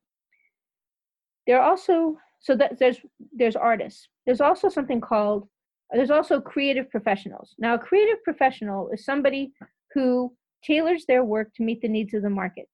There 1.46 1.60
are 1.60 1.68
also, 1.68 2.16
so 2.40 2.54
that 2.56 2.78
there's, 2.78 2.98
there's 3.32 3.56
artists. 3.56 4.08
There's 4.26 4.40
also 4.40 4.68
something 4.68 5.00
called 5.00 5.48
there's 5.92 6.10
also 6.10 6.40
creative 6.40 6.90
professionals. 6.90 7.54
Now, 7.58 7.74
a 7.74 7.78
creative 7.78 8.22
professional 8.24 8.88
is 8.90 9.04
somebody 9.04 9.52
who 9.92 10.34
tailors 10.64 11.04
their 11.06 11.24
work 11.24 11.52
to 11.56 11.62
meet 11.62 11.82
the 11.82 11.88
needs 11.88 12.14
of 12.14 12.22
the 12.22 12.30
market 12.30 12.66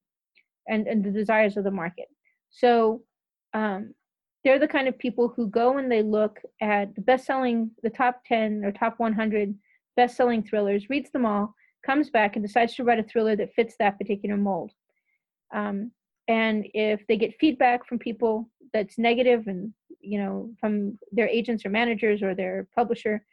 and, 0.69 0.87
and 0.87 1.05
the 1.05 1.11
desires 1.11 1.57
of 1.57 1.65
the 1.65 1.71
market. 1.71 2.07
So 2.51 3.03
um, 3.55 3.95
they're 4.45 4.59
the 4.59 4.69
kind 4.69 4.87
of 4.87 4.99
people 4.99 5.33
who 5.35 5.49
go 5.49 5.79
and 5.79 5.91
they 5.91 6.03
look 6.03 6.39
at 6.61 6.95
the 6.95 7.01
best-selling, 7.01 7.71
the 7.83 7.91
top 7.91 8.23
10 8.27 8.65
or 8.65 8.73
top 8.73 8.95
100 8.99 9.55
best-selling 9.97 10.45
thrillers, 10.45 10.89
reads 10.89 11.11
them 11.11 11.27
all, 11.27 11.55
comes 11.85 12.11
back 12.11 12.37
and 12.37 12.45
decides 12.45 12.75
to 12.75 12.85
write 12.85 12.99
a 12.99 13.03
thriller 13.05 13.37
that 13.37 13.55
fits 13.55 13.75
that 13.79 13.99
particular 13.99 14.37
mold. 14.37 14.73
Um, 15.55 15.93
and 16.29 16.67
if 16.75 17.07
they 17.09 17.17
get 17.17 17.39
feedback 17.41 17.87
from 17.87 17.99
people 17.99 18.49
that's 18.73 18.99
negative 18.99 19.47
and 19.47 19.73
you 20.01 20.19
know 20.19 20.51
from 20.61 20.99
their 21.11 21.27
agents 21.27 21.65
or 21.65 21.71
managers 21.71 22.23
or 22.23 22.35
their 22.35 22.69
publisher 22.75 23.25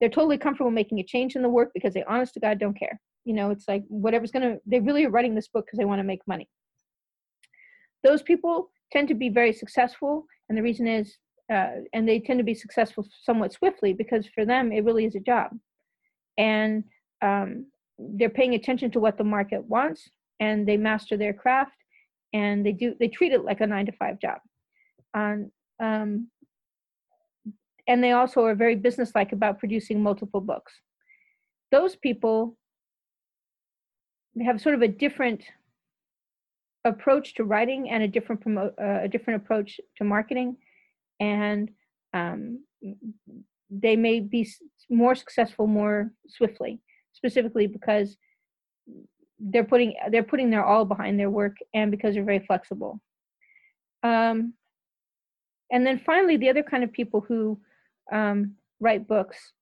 they're 0.00 0.08
totally 0.08 0.38
comfortable 0.38 0.70
making 0.70 1.00
a 1.00 1.04
change 1.04 1.36
in 1.36 1.42
the 1.42 1.48
work 1.48 1.70
because 1.74 1.92
they 1.94 2.04
honest 2.04 2.34
to 2.34 2.40
god 2.40 2.58
don't 2.58 2.78
care. 2.78 3.00
You 3.24 3.34
know 3.34 3.50
it's 3.50 3.66
like 3.68 3.84
whatever's 3.88 4.30
gonna 4.30 4.56
they 4.66 4.80
really 4.80 5.04
are 5.04 5.10
writing 5.10 5.34
this 5.34 5.48
book 5.48 5.66
because 5.66 5.78
they 5.78 5.84
want 5.84 5.98
to 5.98 6.04
make 6.04 6.26
money. 6.26 6.48
Those 8.02 8.22
people 8.22 8.70
tend 8.92 9.08
to 9.08 9.14
be 9.14 9.28
very 9.28 9.52
successful 9.52 10.26
and 10.48 10.56
the 10.56 10.62
reason 10.62 10.86
is 10.86 11.16
uh, 11.52 11.82
and 11.92 12.08
they 12.08 12.20
tend 12.20 12.38
to 12.38 12.44
be 12.44 12.54
successful 12.54 13.06
somewhat 13.22 13.52
swiftly 13.52 13.92
because 13.92 14.26
for 14.34 14.44
them 14.46 14.72
it 14.72 14.84
really 14.84 15.04
is 15.04 15.14
a 15.14 15.20
job. 15.20 15.50
And 16.38 16.84
um, 17.22 17.66
they're 18.16 18.28
paying 18.30 18.54
attention 18.54 18.90
to 18.92 19.00
what 19.00 19.18
the 19.18 19.24
market 19.24 19.64
wants 19.64 20.08
and 20.40 20.66
they 20.66 20.76
master 20.76 21.16
their 21.16 21.32
craft 21.32 21.76
and 22.32 22.66
they 22.66 22.72
do 22.72 22.94
they 22.98 23.08
treat 23.08 23.32
it 23.32 23.44
like 23.44 23.60
a 23.60 23.66
nine 23.66 23.86
to 23.86 23.92
five 23.92 24.18
job. 24.18 24.38
And 25.14 25.50
um, 25.80 26.28
and 27.86 28.02
they 28.02 28.12
also 28.12 28.44
are 28.44 28.54
very 28.54 28.76
businesslike 28.76 29.32
about 29.32 29.58
producing 29.58 30.02
multiple 30.02 30.40
books. 30.40 30.72
Those 31.70 31.96
people 31.96 32.56
have 34.44 34.60
sort 34.60 34.74
of 34.74 34.82
a 34.82 34.88
different 34.88 35.44
approach 36.84 37.34
to 37.34 37.44
writing 37.44 37.90
and 37.90 38.02
a 38.02 38.08
different 38.08 38.40
promote 38.40 38.74
uh, 38.80 39.00
a 39.02 39.08
different 39.08 39.42
approach 39.42 39.80
to 39.98 40.04
marketing, 40.04 40.56
and 41.20 41.70
um, 42.12 42.64
they 43.70 43.96
may 43.96 44.20
be 44.20 44.48
more 44.90 45.14
successful 45.14 45.66
more 45.66 46.10
swiftly, 46.28 46.80
specifically 47.24 47.66
because 47.66 48.16
they're 49.38 49.64
putting 49.64 49.94
they're 50.10 50.22
putting 50.22 50.50
their 50.50 50.64
all 50.64 50.84
behind 50.84 51.18
their 51.18 51.30
work 51.30 51.56
and 51.72 51.90
because 51.90 52.14
they're 52.14 52.24
very 52.24 52.44
flexible. 52.46 53.00
Um, 54.02 54.52
and 55.72 55.86
then 55.86 55.98
finally, 56.04 56.36
the 56.36 56.50
other 56.50 56.62
kind 56.62 56.84
of 56.84 56.92
people 56.92 57.22
who 57.26 57.58
um, 58.12 58.54
write 58.78 59.08
books 59.08 59.52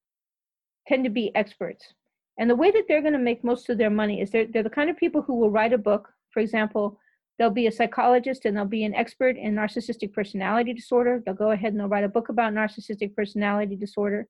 tend 0.88 1.04
to 1.04 1.10
be 1.10 1.34
experts. 1.36 1.94
And 2.38 2.50
the 2.50 2.56
way 2.56 2.72
that 2.72 2.84
they're 2.88 3.02
going 3.02 3.12
to 3.12 3.18
make 3.30 3.44
most 3.44 3.70
of 3.70 3.78
their 3.78 3.90
money 3.90 4.20
is 4.20 4.30
they're, 4.30 4.46
they're 4.46 4.64
the 4.64 4.70
kind 4.70 4.90
of 4.90 4.96
people 4.96 5.22
who 5.22 5.36
will 5.36 5.50
write 5.50 5.72
a 5.72 5.78
book. 5.78 6.08
For 6.32 6.40
example, 6.40 6.98
they'll 7.38 7.50
be 7.50 7.68
a 7.68 7.72
psychologist 7.72 8.44
and 8.44 8.56
they'll 8.56 8.64
be 8.64 8.84
an 8.84 8.94
expert 8.94 9.36
in 9.36 9.54
narcissistic 9.54 10.12
personality 10.12 10.72
disorder. 10.72 11.22
They'll 11.24 11.34
go 11.34 11.52
ahead 11.52 11.72
and 11.72 11.80
they'll 11.80 11.88
write 11.88 12.04
a 12.04 12.08
book 12.08 12.30
about 12.30 12.52
narcissistic 12.52 13.14
personality 13.14 13.76
disorder. 13.76 14.26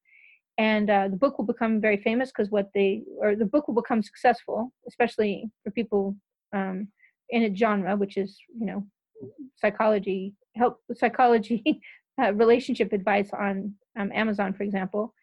And 0.59 0.91
uh, 0.91 1.09
the 1.09 1.17
book 1.17 1.39
will 1.39 1.47
become 1.47 1.81
very 1.81 1.97
famous 1.97 2.31
because 2.31 2.51
what 2.51 2.71
they, 2.75 3.03
or 3.19 3.35
the 3.35 3.47
book 3.47 3.69
will 3.69 3.75
become 3.75 4.03
successful, 4.03 4.73
especially 4.87 5.51
for 5.65 5.71
people 5.71 6.15
um, 6.53 6.89
in 7.31 7.45
a 7.45 7.55
genre, 7.55 7.97
which 7.97 8.17
is, 8.17 8.39
you 8.59 8.67
know, 8.67 8.87
psychology 9.57 10.35
help 10.57 10.81
psychology 10.95 11.81
uh, 12.23 12.33
relationship 12.35 12.93
advice 12.93 13.31
on 13.33 13.75
um, 13.99 14.11
Amazon, 14.13 14.53
for 14.53 14.63
example, 14.63 15.15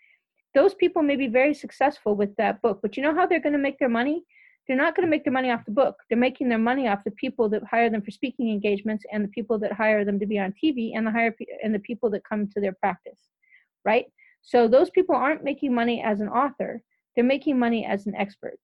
those 0.55 0.73
people 0.73 1.01
may 1.01 1.15
be 1.15 1.27
very 1.27 1.53
successful 1.53 2.15
with 2.15 2.35
that 2.37 2.61
book. 2.61 2.79
But 2.81 2.97
you 2.97 3.03
know 3.03 3.13
how 3.13 3.25
they're 3.25 3.39
going 3.39 3.53
to 3.53 3.59
make 3.59 3.79
their 3.79 3.89
money? 3.89 4.23
They're 4.67 4.77
not 4.77 4.95
going 4.95 5.05
to 5.05 5.09
make 5.09 5.23
their 5.23 5.33
money 5.33 5.51
off 5.51 5.65
the 5.65 5.71
book. 5.71 5.95
They're 6.09 6.17
making 6.17 6.49
their 6.49 6.59
money 6.59 6.87
off 6.87 7.03
the 7.03 7.11
people 7.11 7.49
that 7.49 7.63
hire 7.63 7.89
them 7.89 8.01
for 8.01 8.11
speaking 8.11 8.49
engagements 8.49 9.03
and 9.11 9.23
the 9.23 9.29
people 9.29 9.57
that 9.59 9.71
hire 9.71 10.05
them 10.05 10.19
to 10.19 10.27
be 10.27 10.37
on 10.37 10.53
TV 10.63 10.91
and 10.95 11.07
the 11.07 11.11
hire 11.11 11.35
and 11.63 11.73
the 11.73 11.79
people 11.79 12.09
that 12.11 12.23
come 12.27 12.47
to 12.49 12.61
their 12.61 12.73
practice, 12.73 13.19
right? 13.83 14.05
So 14.41 14.67
those 14.67 14.89
people 14.89 15.15
aren't 15.15 15.43
making 15.43 15.73
money 15.73 16.01
as 16.01 16.21
an 16.21 16.29
author. 16.29 16.81
They're 17.15 17.23
making 17.23 17.59
money 17.59 17.85
as 17.85 18.07
an 18.07 18.15
expert, 18.15 18.57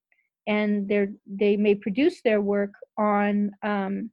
and 0.47 0.87
they're 0.87 1.09
they 1.27 1.57
may 1.57 1.75
produce 1.75 2.21
their 2.21 2.41
work 2.41 2.71
on 2.97 3.51
um, 3.63 4.09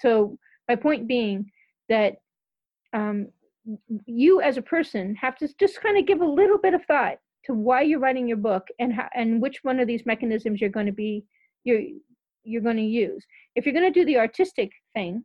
so 0.00 0.38
my 0.68 0.76
point 0.76 1.08
being 1.08 1.50
that 1.88 2.14
um, 2.92 3.28
you 4.06 4.40
as 4.40 4.56
a 4.56 4.62
person 4.62 5.14
have 5.14 5.36
to 5.36 5.48
just 5.58 5.80
kind 5.80 5.98
of 5.98 6.06
give 6.06 6.20
a 6.20 6.26
little 6.26 6.58
bit 6.58 6.74
of 6.74 6.84
thought 6.84 7.18
to 7.44 7.54
why 7.54 7.82
you're 7.82 7.98
writing 7.98 8.28
your 8.28 8.36
book 8.36 8.66
and 8.78 8.92
how, 8.92 9.08
and 9.14 9.40
which 9.40 9.58
one 9.62 9.80
of 9.80 9.86
these 9.86 10.06
mechanisms 10.06 10.60
you're 10.60 10.70
going 10.70 10.86
to 10.86 10.92
be 10.92 11.24
you're 11.64 11.82
you're 12.44 12.62
going 12.62 12.76
to 12.76 12.82
use. 12.82 13.24
If 13.54 13.64
you're 13.64 13.74
going 13.74 13.92
to 13.92 14.00
do 14.00 14.04
the 14.04 14.18
artistic 14.18 14.72
thing, 14.94 15.24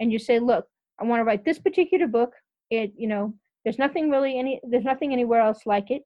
and 0.00 0.12
you 0.12 0.18
say, 0.18 0.40
look, 0.40 0.66
I 1.00 1.04
want 1.04 1.20
to 1.20 1.24
write 1.24 1.44
this 1.44 1.60
particular 1.60 2.06
book. 2.06 2.32
It 2.70 2.92
you 2.96 3.08
know 3.08 3.34
there's 3.66 3.78
nothing 3.78 4.10
really 4.10 4.38
any 4.38 4.60
there's 4.62 4.84
nothing 4.84 5.12
anywhere 5.12 5.40
else 5.40 5.66
like 5.66 5.90
it. 5.90 6.02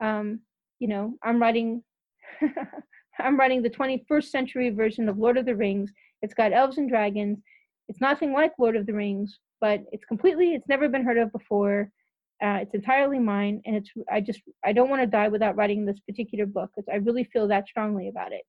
Um, 0.00 0.40
you 0.78 0.86
know 0.86 1.14
I'm 1.24 1.42
writing. 1.42 1.82
I'm 3.18 3.38
writing 3.38 3.60
the 3.60 3.68
21st 3.68 4.24
century 4.24 4.70
version 4.70 5.06
of 5.08 5.18
Lord 5.18 5.36
of 5.36 5.44
the 5.44 5.54
Rings, 5.54 5.92
it's 6.22 6.34
got 6.34 6.52
elves 6.52 6.78
and 6.78 6.88
dragons. 6.88 7.38
It's 7.88 8.00
nothing 8.00 8.32
like 8.32 8.52
Lord 8.58 8.76
of 8.76 8.86
the 8.86 8.92
Rings, 8.92 9.38
but 9.60 9.80
it's 9.92 10.04
completely, 10.04 10.54
it's 10.54 10.68
never 10.68 10.88
been 10.88 11.04
heard 11.04 11.18
of 11.18 11.32
before. 11.32 11.90
Uh, 12.42 12.60
it's 12.62 12.74
entirely 12.74 13.18
mine, 13.18 13.60
and 13.66 13.76
it's, 13.76 13.90
I 14.10 14.20
just, 14.20 14.40
I 14.64 14.72
don't 14.72 14.88
want 14.88 15.02
to 15.02 15.06
die 15.06 15.28
without 15.28 15.56
writing 15.56 15.84
this 15.84 16.00
particular 16.00 16.46
book 16.46 16.70
because 16.74 16.88
I 16.90 16.96
really 16.96 17.24
feel 17.24 17.48
that 17.48 17.68
strongly 17.68 18.08
about 18.08 18.32
it. 18.32 18.42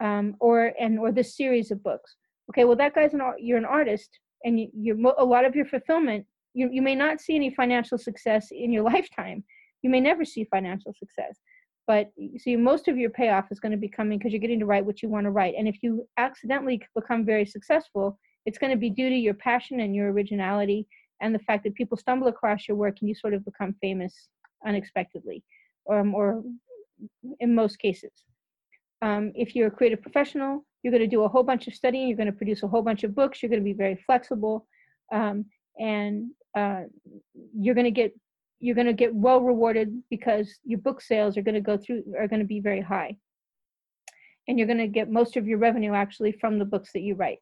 Um, 0.00 0.36
or, 0.40 0.72
and, 0.78 0.98
or 0.98 1.10
this 1.10 1.36
series 1.36 1.70
of 1.70 1.82
books. 1.82 2.16
Okay, 2.50 2.64
well, 2.64 2.76
that 2.76 2.94
guy's 2.94 3.14
an, 3.14 3.22
you're 3.38 3.58
an 3.58 3.64
artist, 3.64 4.10
and 4.44 4.60
you, 4.60 4.68
you're, 4.74 5.14
a 5.18 5.24
lot 5.24 5.46
of 5.46 5.56
your 5.56 5.64
fulfillment, 5.64 6.26
you, 6.58 6.68
you 6.72 6.82
may 6.82 6.94
not 6.94 7.20
see 7.20 7.36
any 7.36 7.50
financial 7.54 7.98
success 7.98 8.48
in 8.50 8.72
your 8.72 8.82
lifetime. 8.92 9.44
You 9.82 9.90
may 9.90 10.00
never 10.00 10.24
see 10.24 10.44
financial 10.44 10.92
success. 10.98 11.38
But 11.86 12.10
see 12.36 12.54
most 12.56 12.88
of 12.88 12.98
your 12.98 13.10
payoff 13.10 13.46
is 13.50 13.60
going 13.60 13.72
to 13.72 13.78
be 13.78 13.88
coming 13.88 14.18
because 14.18 14.32
you're 14.32 14.40
getting 14.40 14.60
to 14.60 14.66
write 14.66 14.84
what 14.84 15.02
you 15.02 15.08
want 15.08 15.24
to 15.24 15.30
write. 15.30 15.54
And 15.56 15.66
if 15.66 15.82
you 15.82 16.06
accidentally 16.18 16.82
become 16.94 17.24
very 17.24 17.46
successful 17.46 18.18
it's 18.48 18.56
going 18.56 18.70
to 18.70 18.78
be 18.78 18.88
due 18.88 19.10
to 19.10 19.14
your 19.14 19.34
passion 19.34 19.80
and 19.80 19.94
your 19.94 20.10
originality 20.10 20.86
and 21.20 21.34
the 21.34 21.38
fact 21.40 21.64
that 21.64 21.74
people 21.74 21.98
stumble 21.98 22.28
across 22.28 22.66
your 22.66 22.78
work 22.78 22.96
and 23.00 23.08
you 23.08 23.14
sort 23.14 23.34
of 23.34 23.44
become 23.44 23.74
famous 23.82 24.28
unexpectedly 24.66 25.44
um, 25.92 26.14
or 26.14 26.42
in 27.40 27.54
most 27.54 27.78
cases. 27.78 28.12
Um, 29.02 29.32
if 29.34 29.54
you're 29.54 29.68
a 29.68 29.70
creative 29.70 30.00
professional 30.00 30.64
you're 30.82 30.92
going 30.92 31.02
to 31.02 31.16
do 31.16 31.24
a 31.24 31.28
whole 31.28 31.42
bunch 31.42 31.66
of 31.66 31.74
studying 31.74 32.08
you're 32.08 32.16
going 32.16 32.32
to 32.32 32.40
produce 32.40 32.62
a 32.62 32.68
whole 32.68 32.80
bunch 32.80 33.04
of 33.04 33.14
books 33.14 33.42
you're 33.42 33.50
going 33.50 33.60
to 33.60 33.72
be 33.72 33.74
very 33.74 33.96
flexible. 34.06 34.66
Um, 35.12 35.44
and 35.78 36.30
uh, 36.56 36.82
you're 37.54 37.74
going 37.74 37.84
to 37.84 37.90
get 37.90 38.12
you're 38.60 38.74
going 38.74 38.86
to 38.88 38.92
get 38.92 39.14
well 39.14 39.40
rewarded 39.40 40.02
because 40.10 40.58
your 40.64 40.80
book 40.80 41.00
sales 41.00 41.36
are 41.36 41.42
going 41.42 41.54
to 41.54 41.60
go 41.60 41.76
through 41.76 42.02
are 42.18 42.26
going 42.26 42.40
to 42.40 42.46
be 42.46 42.60
very 42.60 42.80
high 42.80 43.16
and 44.48 44.58
you're 44.58 44.66
going 44.66 44.78
to 44.78 44.88
get 44.88 45.10
most 45.10 45.36
of 45.36 45.46
your 45.46 45.58
revenue 45.58 45.94
actually 45.94 46.32
from 46.32 46.58
the 46.58 46.64
books 46.64 46.90
that 46.92 47.02
you 47.02 47.14
write. 47.14 47.38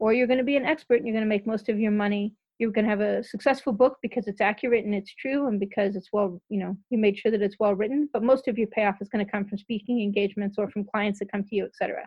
Or 0.00 0.12
you're 0.12 0.26
going 0.26 0.38
to 0.38 0.44
be 0.44 0.56
an 0.56 0.66
expert 0.66 0.96
and 0.96 1.06
you're 1.06 1.14
going 1.14 1.24
to 1.24 1.28
make 1.28 1.46
most 1.46 1.68
of 1.68 1.78
your 1.78 1.92
money. 1.92 2.34
You're 2.58 2.72
going 2.72 2.84
to 2.84 2.90
have 2.90 3.00
a 3.00 3.22
successful 3.22 3.72
book 3.72 3.96
because 4.02 4.26
it's 4.26 4.40
accurate 4.40 4.84
and 4.84 4.94
it's 4.94 5.14
true 5.14 5.46
and 5.46 5.58
because 5.58 5.96
it's 5.96 6.08
well, 6.12 6.40
you 6.48 6.58
know, 6.58 6.76
you 6.90 6.98
made 6.98 7.16
sure 7.16 7.30
that 7.30 7.42
it's 7.42 7.56
well 7.58 7.74
written. 7.74 8.08
But 8.12 8.24
most 8.24 8.48
of 8.48 8.58
your 8.58 8.66
payoff 8.68 8.96
is 9.00 9.08
going 9.08 9.24
to 9.24 9.30
come 9.30 9.46
from 9.46 9.58
speaking 9.58 10.02
engagements 10.02 10.56
or 10.58 10.68
from 10.68 10.84
clients 10.84 11.20
that 11.20 11.30
come 11.30 11.44
to 11.44 11.54
you, 11.54 11.66
etc. 11.66 12.04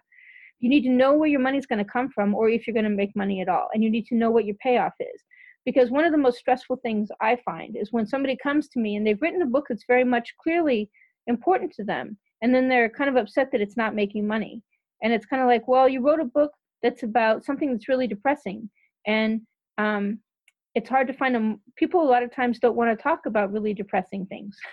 You 0.60 0.70
need 0.70 0.84
to 0.84 0.90
know 0.90 1.14
where 1.14 1.30
your 1.30 1.40
money 1.40 1.58
is 1.58 1.66
going 1.66 1.84
to 1.84 1.90
come 1.90 2.10
from 2.10 2.36
or 2.36 2.50
if 2.50 2.68
you're 2.68 2.74
going 2.74 2.84
to 2.84 2.90
make 2.90 3.16
money 3.16 3.42
at 3.42 3.50
all. 3.50 3.70
And 3.74 3.84
you 3.84 3.90
need 3.90 4.08
to 4.08 4.16
know 4.16 4.32
what 4.32 4.46
your 4.46 4.56
payoff 4.56 4.94
is. 5.00 5.24
Because 5.68 5.92
one 5.92 6.06
of 6.06 6.14
the 6.14 6.18
most 6.18 6.38
stressful 6.38 6.78
things 6.78 7.10
I 7.20 7.38
find 7.44 7.76
is 7.76 7.92
when 7.92 8.08
somebody 8.08 8.38
comes 8.42 8.70
to 8.70 8.80
me 8.80 8.96
and 8.96 9.06
they've 9.06 9.22
written 9.22 9.42
a 9.42 9.46
book 9.46 9.66
that's 9.68 9.84
very 9.86 10.06
much 10.06 10.34
clearly 10.42 10.90
important 11.28 11.74
to 11.74 11.84
them 11.84 12.18
and 12.42 12.56
then 12.56 12.70
they're 12.70 12.88
kind 12.88 13.10
of 13.10 13.18
upset 13.18 13.52
that 13.52 13.60
it's 13.60 13.76
not 13.76 13.94
making 13.94 14.26
money. 14.26 14.64
And 15.04 15.12
it's 15.12 15.26
kind 15.26 15.42
of 15.42 15.50
like 15.50 15.68
well 15.68 15.90
you 15.90 16.02
wrote 16.02 16.22
a 16.22 16.26
book 16.26 16.52
that's 16.82 17.04
about 17.04 17.44
something 17.44 17.70
that's 17.70 17.90
really 17.90 18.08
depressing. 18.08 18.70
And 19.06 19.42
um, 19.78 20.20
it's 20.74 20.88
hard 20.88 21.08
to 21.08 21.14
find 21.14 21.36
them 21.36 21.60
people 21.76 22.02
a 22.02 22.10
lot 22.10 22.24
of 22.24 22.34
times 22.34 22.60
don't 22.60 22.78
want 22.78 22.98
to 22.98 23.04
talk 23.04 23.26
about 23.26 23.52
really 23.52 23.74
depressing 23.74 24.26
things. 24.26 24.58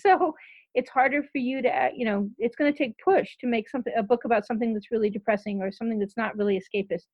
So 0.00 0.34
it's 0.74 0.90
harder 0.90 1.22
for 1.22 1.38
you 1.38 1.62
to 1.62 1.68
uh, 1.68 1.90
you 1.94 2.04
know 2.04 2.28
it's 2.38 2.56
going 2.56 2.72
to 2.72 2.76
take 2.76 2.96
push 3.04 3.36
to 3.40 3.46
make 3.46 3.68
something 3.70 3.92
a 3.96 4.02
book 4.02 4.24
about 4.24 4.46
something 4.46 4.74
that's 4.74 4.90
really 4.90 5.10
depressing 5.10 5.62
or 5.62 5.70
something 5.70 6.00
that's 6.00 6.16
not 6.16 6.36
really 6.36 6.60
escapist 6.60 7.04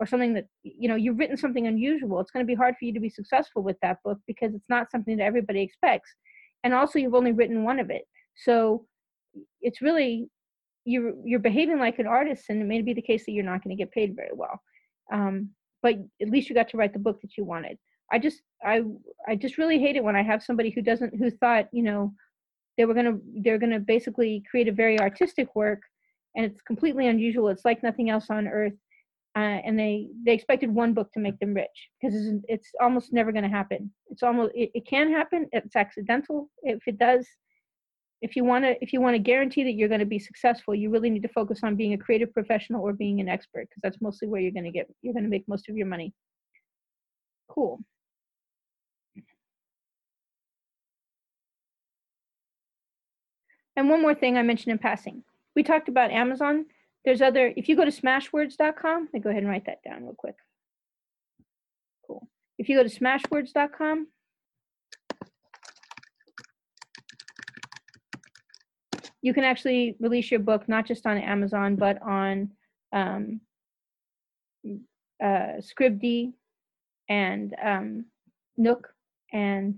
or 0.00 0.06
something 0.06 0.34
that 0.34 0.46
you 0.62 0.88
know 0.88 0.94
you've 0.94 1.18
written 1.18 1.36
something 1.36 1.66
unusual 1.66 2.20
it's 2.20 2.30
going 2.30 2.44
to 2.44 2.46
be 2.46 2.54
hard 2.54 2.74
for 2.78 2.84
you 2.84 2.92
to 2.92 3.00
be 3.00 3.10
successful 3.10 3.62
with 3.62 3.76
that 3.82 3.98
book 4.04 4.18
because 4.26 4.54
it's 4.54 4.68
not 4.68 4.90
something 4.90 5.16
that 5.16 5.24
everybody 5.24 5.60
expects 5.60 6.14
and 6.64 6.74
also 6.74 6.98
you've 6.98 7.14
only 7.14 7.32
written 7.32 7.62
one 7.62 7.78
of 7.78 7.90
it. 7.90 8.02
So 8.36 8.86
it's 9.60 9.82
really 9.82 10.28
you're 10.84 11.12
you're 11.24 11.40
behaving 11.40 11.78
like 11.78 11.98
an 11.98 12.06
artist 12.06 12.44
and 12.48 12.62
it 12.62 12.64
may 12.64 12.82
be 12.82 12.94
the 12.94 13.02
case 13.02 13.24
that 13.26 13.32
you're 13.32 13.44
not 13.44 13.62
going 13.62 13.76
to 13.76 13.80
get 13.80 13.92
paid 13.92 14.16
very 14.16 14.30
well 14.32 14.60
um, 15.12 15.50
but 15.82 15.96
at 16.20 16.30
least 16.30 16.48
you 16.48 16.54
got 16.54 16.68
to 16.70 16.76
write 16.76 16.92
the 16.92 16.98
book 16.98 17.20
that 17.20 17.36
you 17.36 17.44
wanted. 17.44 17.78
I 18.10 18.18
just 18.18 18.40
i 18.64 18.82
i 19.28 19.36
just 19.36 19.58
really 19.58 19.78
hate 19.78 19.96
it 19.96 20.02
when 20.02 20.16
i 20.16 20.22
have 20.22 20.42
somebody 20.42 20.70
who 20.70 20.80
doesn't 20.80 21.14
who 21.14 21.30
thought 21.30 21.66
you 21.72 21.82
know 21.82 22.14
they 22.78 22.86
were 22.86 22.94
going 22.94 23.04
to 23.04 23.20
they're 23.42 23.58
going 23.58 23.70
to 23.70 23.80
basically 23.80 24.42
create 24.50 24.66
a 24.66 24.72
very 24.72 24.98
artistic 24.98 25.54
work 25.54 25.82
and 26.34 26.46
it's 26.46 26.62
completely 26.62 27.06
unusual 27.06 27.48
it's 27.48 27.66
like 27.66 27.82
nothing 27.82 28.08
else 28.08 28.30
on 28.30 28.48
earth 28.48 28.72
uh, 29.38 29.60
and 29.66 29.78
they 29.78 30.08
they 30.24 30.34
expected 30.34 30.74
one 30.74 30.94
book 30.94 31.12
to 31.12 31.20
make 31.20 31.38
them 31.38 31.54
rich 31.54 31.78
because 32.00 32.14
it's, 32.16 32.44
it's 32.48 32.70
almost 32.80 33.12
never 33.12 33.30
going 33.32 33.44
to 33.44 33.56
happen. 33.60 33.92
It's 34.10 34.24
almost 34.24 34.52
it, 34.54 34.70
it 34.74 34.86
can 34.86 35.12
happen 35.12 35.46
it's 35.52 35.76
accidental. 35.76 36.50
If 36.62 36.82
it 36.88 36.98
does 36.98 37.26
if 38.20 38.34
you 38.34 38.42
want 38.44 38.64
to 38.64 38.74
if 38.82 38.92
you 38.92 39.00
want 39.00 39.14
to 39.14 39.20
guarantee 39.20 39.62
that 39.64 39.74
you're 39.74 39.88
going 39.94 40.00
to 40.00 40.06
be 40.06 40.18
successful 40.18 40.74
you 40.74 40.90
really 40.90 41.10
need 41.10 41.22
to 41.22 41.28
focus 41.28 41.60
on 41.62 41.76
being 41.76 41.92
a 41.92 41.98
creative 41.98 42.32
professional 42.34 42.82
or 42.82 42.92
being 42.92 43.20
an 43.20 43.28
expert 43.28 43.68
because 43.68 43.80
that's 43.82 44.00
mostly 44.00 44.26
where 44.28 44.40
you're 44.40 44.52
going 44.58 44.64
to 44.64 44.72
get 44.72 44.88
you're 45.02 45.14
going 45.14 45.24
to 45.24 45.30
make 45.30 45.46
most 45.48 45.68
of 45.68 45.76
your 45.76 45.86
money. 45.86 46.12
Cool. 47.48 47.80
And 53.76 53.88
one 53.88 54.02
more 54.02 54.14
thing 54.14 54.36
i 54.36 54.42
mentioned 54.42 54.72
in 54.72 54.78
passing. 54.78 55.22
We 55.54 55.62
talked 55.62 55.88
about 55.88 56.10
amazon 56.10 56.66
there's 57.04 57.22
other 57.22 57.52
if 57.56 57.68
you 57.68 57.76
go 57.76 57.84
to 57.84 57.90
smashwords.com 57.90 59.04
let 59.04 59.14
me 59.14 59.20
go 59.20 59.30
ahead 59.30 59.42
and 59.42 59.50
write 59.50 59.66
that 59.66 59.82
down 59.82 60.02
real 60.04 60.14
quick. 60.16 60.36
Cool. 62.06 62.28
If 62.58 62.68
you 62.68 62.76
go 62.76 62.82
to 62.82 62.88
smashwords.com 62.88 64.08
you 69.22 69.34
can 69.34 69.44
actually 69.44 69.96
release 70.00 70.30
your 70.30 70.40
book 70.40 70.68
not 70.68 70.86
just 70.86 71.06
on 71.06 71.18
Amazon, 71.18 71.76
but 71.76 72.00
on 72.02 72.50
um, 72.92 73.40
uh, 75.22 75.60
Scribd 75.60 76.32
and 77.08 77.54
um, 77.62 78.04
Nook 78.56 78.88
and 79.32 79.76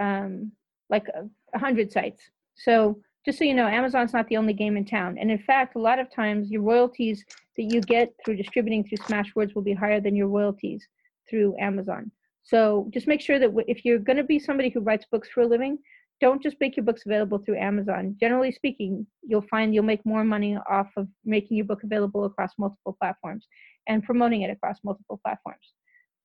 um, 0.00 0.52
like 0.88 1.08
a, 1.08 1.28
a 1.54 1.58
hundred 1.58 1.92
sites. 1.92 2.22
So 2.56 3.00
just 3.24 3.38
so 3.38 3.44
you 3.44 3.54
know, 3.54 3.66
Amazon's 3.66 4.12
not 4.12 4.28
the 4.28 4.36
only 4.36 4.52
game 4.52 4.76
in 4.76 4.84
town. 4.84 5.18
And 5.18 5.30
in 5.30 5.38
fact, 5.38 5.76
a 5.76 5.80
lot 5.80 5.98
of 5.98 6.10
times 6.10 6.50
your 6.50 6.62
royalties 6.62 7.24
that 7.56 7.64
you 7.64 7.80
get 7.80 8.12
through 8.24 8.36
distributing 8.36 8.84
through 8.84 8.98
Smashwords 8.98 9.54
will 9.54 9.62
be 9.62 9.74
higher 9.74 10.00
than 10.00 10.16
your 10.16 10.28
royalties 10.28 10.86
through 11.28 11.56
Amazon. 11.58 12.10
So 12.44 12.88
just 12.94 13.06
make 13.06 13.20
sure 13.20 13.38
that 13.38 13.52
if 13.66 13.84
you're 13.84 13.98
going 13.98 14.16
to 14.16 14.24
be 14.24 14.38
somebody 14.38 14.70
who 14.70 14.80
writes 14.80 15.04
books 15.10 15.28
for 15.28 15.42
a 15.42 15.46
living, 15.46 15.78
don't 16.20 16.42
just 16.42 16.56
make 16.60 16.76
your 16.76 16.84
books 16.84 17.02
available 17.06 17.38
through 17.38 17.58
Amazon. 17.58 18.16
Generally 18.18 18.52
speaking, 18.52 19.06
you'll 19.22 19.44
find 19.50 19.74
you'll 19.74 19.84
make 19.84 20.04
more 20.04 20.24
money 20.24 20.56
off 20.68 20.88
of 20.96 21.06
making 21.24 21.56
your 21.56 21.66
book 21.66 21.82
available 21.84 22.24
across 22.24 22.52
multiple 22.58 22.96
platforms 23.00 23.46
and 23.86 24.02
promoting 24.02 24.42
it 24.42 24.50
across 24.50 24.78
multiple 24.82 25.20
platforms. 25.24 25.74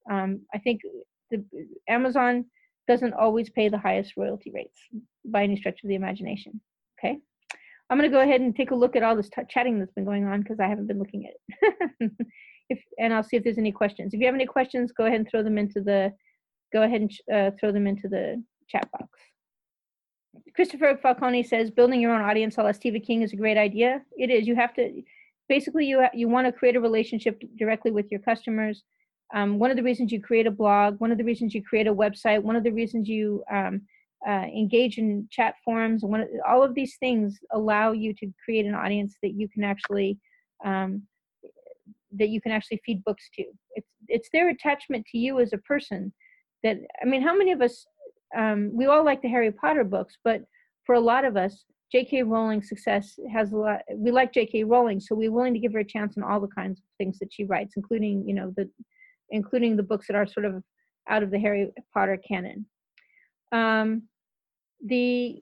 Um, 0.10 0.42
I 0.54 0.58
think 0.58 0.82
the, 1.30 1.44
Amazon 1.88 2.46
doesn't 2.88 3.14
always 3.14 3.50
pay 3.50 3.70
the 3.70 3.78
highest 3.78 4.14
royalty 4.18 4.52
rates 4.54 4.80
by 5.26 5.44
any 5.44 5.58
stretch 5.58 5.84
of 5.84 5.90
the 5.90 5.96
imagination. 5.96 6.60
Okay, 7.04 7.18
I'm 7.90 7.98
going 7.98 8.10
to 8.10 8.16
go 8.16 8.22
ahead 8.22 8.42
and 8.42 8.56
take 8.56 8.72
a 8.72 8.76
look 8.76 8.96
at 8.96 9.04
all 9.04 9.16
this 9.16 9.30
chatting 9.50 9.80
that's 9.80 9.94
been 9.94 10.06
going 10.06 10.26
on 10.26 10.42
because 10.42 10.60
I 10.60 10.68
haven't 10.68 10.88
been 10.88 11.00
looking 11.00 11.28
at 11.28 11.34
it. 11.60 12.12
if 12.70 12.80
and 13.00 13.14
I'll 13.14 13.24
see 13.24 13.38
if 13.38 13.44
there's 13.44 13.58
any 13.58 13.72
questions. 13.72 14.14
If 14.14 14.20
you 14.20 14.26
have 14.26 14.36
any 14.36 14.46
questions, 14.46 14.92
go 14.92 15.06
ahead 15.06 15.20
and 15.20 15.30
throw 15.30 15.44
them 15.44 15.58
into 15.58 15.82
the 15.82 16.14
go 16.72 16.84
ahead 16.84 17.02
and 17.02 17.12
uh, 17.34 17.52
throw 17.60 17.72
them 17.72 17.88
into 17.88 18.08
the 18.08 18.44
chat 18.68 18.90
box. 18.92 19.20
Christopher 20.56 20.98
Falcone 21.02 21.44
says 21.44 21.70
building 21.70 22.02
your 22.02 22.14
own 22.14 22.22
audience 22.22 22.56
a 22.58 22.74
Stephen 22.74 23.02
King 23.02 23.22
is 23.22 23.34
a 23.34 23.38
great 23.38 23.58
idea. 23.58 24.02
It 24.18 24.30
is. 24.30 24.48
You 24.48 24.56
have 24.56 24.74
to 24.76 25.04
basically 25.50 25.86
you 25.86 26.06
you 26.14 26.28
want 26.28 26.48
to 26.48 26.52
create 26.52 26.76
a 26.76 26.82
relationship 26.82 27.42
directly 27.58 27.92
with 27.92 28.08
your 28.12 28.22
customers. 28.22 28.84
Um, 29.34 29.58
one 29.58 29.72
of 29.72 29.78
the 29.78 29.84
reasons 29.84 30.12
you 30.12 30.22
create 30.22 30.48
a 30.48 30.52
blog, 30.52 31.00
one 31.00 31.12
of 31.12 31.18
the 31.18 31.24
reasons 31.24 31.54
you 31.54 31.64
create 31.64 31.88
a 31.88 31.94
website, 31.94 32.44
one 32.44 32.56
of 32.56 32.64
the 32.64 32.72
reasons 32.72 33.08
you 33.10 33.44
um, 33.52 33.82
uh, 34.28 34.46
engage 34.56 34.98
in 34.98 35.28
chat 35.32 35.56
forums, 35.66 36.04
one 36.04 36.26
all 36.48 36.64
of 36.64 36.76
these 36.76 36.98
things 36.98 37.40
allow 37.52 37.92
you 37.92 38.14
to 38.16 38.32
create 38.44 38.66
an 38.66 38.76
audience 38.76 39.18
that 39.22 39.34
you 39.34 39.50
can 39.50 39.64
actually 39.64 40.18
um, 40.64 41.04
that 42.18 42.30
you 42.30 42.40
can 42.40 42.52
actually 42.52 42.82
feed 42.86 43.04
books 43.04 43.30
to. 43.36 43.44
It's 43.76 43.90
it's 44.08 44.30
their 44.32 44.50
attachment 44.50 45.06
to 45.12 45.18
you 45.18 45.40
as 45.40 45.54
a 45.54 45.58
person 45.58 46.14
that 46.64 46.78
I 47.02 47.06
mean, 47.06 47.22
how 47.22 47.36
many 47.36 47.52
of 47.52 47.62
us 47.62 47.86
um, 48.36 48.72
we 48.74 48.86
all 48.86 49.06
like 49.06 49.22
the 49.22 49.28
Harry 49.28 49.52
Potter 49.52 49.84
books, 49.84 50.18
but 50.24 50.42
for 50.86 50.96
a 50.96 51.00
lot 51.00 51.26
of 51.26 51.38
us, 51.38 51.66
J.K. 51.92 52.24
Rowling's 52.24 52.68
success 52.68 53.20
has 53.32 53.52
a 53.52 53.58
lot. 53.58 53.82
We 53.94 54.12
like 54.12 54.34
J.K. 54.34 54.64
Rowling, 54.64 55.00
so 55.00 55.16
we're 55.16 55.32
willing 55.32 55.54
to 55.54 55.60
give 55.60 55.74
her 55.74 55.80
a 55.80 55.86
chance 55.86 56.18
in 56.18 56.24
all 56.24 56.40
the 56.40 56.48
kinds 56.48 56.80
of 56.80 56.86
things 56.98 57.20
that 57.20 57.32
she 57.32 57.44
writes, 57.44 57.74
including 57.78 58.28
you 58.28 58.34
know 58.34 58.54
the, 58.58 58.70
including 59.30 59.78
the 59.78 59.84
books 59.84 60.08
that 60.08 60.16
are 60.16 60.26
sort 60.26 60.46
of 60.46 60.64
out 61.10 61.24
of 61.24 61.30
the 61.30 61.40
Harry 61.40 61.72
Potter 61.94 62.18
canon. 62.28 62.66
Um, 63.52 64.04
the 64.86 65.40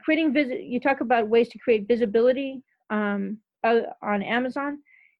creating 0.00 0.32
visit. 0.32 0.62
You 0.62 0.80
talk 0.80 1.00
about 1.00 1.28
ways 1.28 1.48
to 1.50 1.58
create 1.58 1.88
visibility 1.88 2.62
um, 2.90 3.38
uh, 3.64 3.80
on 4.02 4.22
Amazon. 4.22 4.78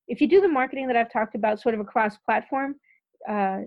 If 0.09 0.21
you 0.21 0.29
do 0.29 0.41
the 0.41 0.49
marketing 0.49 0.87
that 0.87 0.97
I've 0.97 1.13
talked 1.13 1.35
about, 1.35 1.61
sort 1.61 1.75
of 1.75 1.81
across 1.81 2.17
platform, 2.19 2.77
uh, 3.29 3.63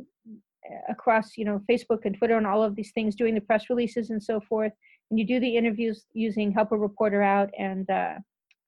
across 0.90 1.38
you 1.38 1.46
know 1.46 1.62
facebook 1.70 2.00
and 2.06 2.16
twitter 2.18 2.38
and 2.38 2.46
all 2.46 2.64
of 2.64 2.76
these 2.76 2.92
things 2.92 3.16
doing 3.16 3.34
the 3.34 3.42
press 3.42 3.70
releases 3.70 4.10
and 4.10 4.22
so 4.22 4.40
forth 4.40 4.72
and 5.10 5.20
you 5.20 5.26
do 5.26 5.40
the 5.40 5.58
interviews 5.58 6.06
using 6.14 6.52
help 6.52 6.72
a 6.72 6.78
reporter 6.78 7.22
out 7.22 7.50
and 7.58 7.90
uh, 7.90 8.16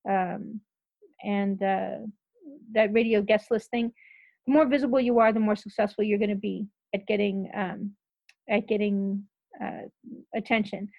um, 0.10 0.60
and 1.24 1.62
uh, 1.62 1.98
that 2.74 2.92
radio 2.94 3.22
guest 3.22 3.52
list 3.52 3.70
thing 3.70 3.92
the 4.48 4.54
more 4.54 4.66
visible 4.66 5.00
you 5.00 5.20
are 5.20 5.32
the 5.32 5.40
more 5.40 5.56
successful 5.56 6.04
you're 6.04 6.18
going 6.20 6.30
to 6.30 6.36
be 6.36 6.66
at 6.94 7.06
getting 7.08 7.50
um, 7.54 7.92
at 8.50 8.68
getting 8.68 9.24
uh, 9.64 9.84
attention 10.36 10.90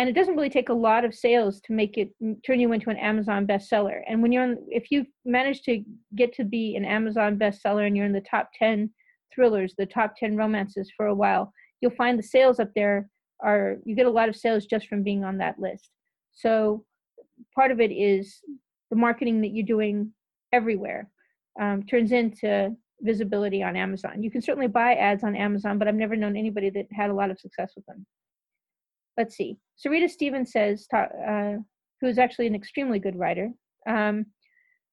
and 0.00 0.08
it 0.08 0.14
doesn't 0.14 0.34
really 0.34 0.48
take 0.48 0.70
a 0.70 0.74
lot 0.74 1.04
of 1.04 1.14
sales 1.14 1.60
to 1.60 1.74
make 1.74 1.98
it 1.98 2.10
turn 2.46 2.58
you 2.58 2.72
into 2.72 2.90
an 2.90 2.96
amazon 2.96 3.46
bestseller 3.46 4.00
and 4.08 4.22
when 4.22 4.32
you're 4.32 4.42
on 4.42 4.56
if 4.68 4.90
you 4.90 5.04
manage 5.24 5.62
to 5.62 5.84
get 6.16 6.32
to 6.32 6.44
be 6.44 6.74
an 6.76 6.84
amazon 6.84 7.38
bestseller 7.38 7.86
and 7.86 7.96
you're 7.96 8.06
in 8.06 8.12
the 8.12 8.20
top 8.20 8.50
10 8.58 8.90
thrillers, 9.34 9.74
the 9.76 9.86
top 9.86 10.16
10 10.16 10.36
romances 10.36 10.90
for 10.96 11.06
a 11.06 11.14
while, 11.14 11.52
you'll 11.80 11.90
find 11.92 12.18
the 12.18 12.22
sales 12.22 12.60
up 12.60 12.70
there 12.74 13.08
are, 13.42 13.76
you 13.84 13.96
get 13.96 14.06
a 14.06 14.10
lot 14.10 14.28
of 14.28 14.36
sales 14.36 14.66
just 14.66 14.86
from 14.86 15.02
being 15.02 15.24
on 15.24 15.38
that 15.38 15.58
list. 15.58 15.90
So 16.32 16.84
part 17.54 17.70
of 17.70 17.80
it 17.80 17.92
is 17.92 18.40
the 18.90 18.96
marketing 18.96 19.40
that 19.40 19.48
you're 19.48 19.66
doing 19.66 20.12
everywhere 20.52 21.08
um, 21.60 21.82
turns 21.84 22.12
into 22.12 22.74
visibility 23.00 23.62
on 23.62 23.76
Amazon. 23.76 24.22
You 24.22 24.30
can 24.30 24.42
certainly 24.42 24.68
buy 24.68 24.94
ads 24.94 25.24
on 25.24 25.34
Amazon, 25.34 25.78
but 25.78 25.88
I've 25.88 25.94
never 25.94 26.16
known 26.16 26.36
anybody 26.36 26.70
that 26.70 26.86
had 26.92 27.10
a 27.10 27.14
lot 27.14 27.30
of 27.30 27.40
success 27.40 27.72
with 27.74 27.86
them. 27.86 28.04
Let's 29.20 29.36
see. 29.36 29.58
Sarita 29.80 30.08
Stevens 30.08 30.50
says, 30.50 30.86
uh, 30.94 31.56
who's 32.00 32.18
actually 32.18 32.46
an 32.46 32.54
extremely 32.54 32.98
good 32.98 33.16
writer, 33.22 33.50
um, 33.86 34.24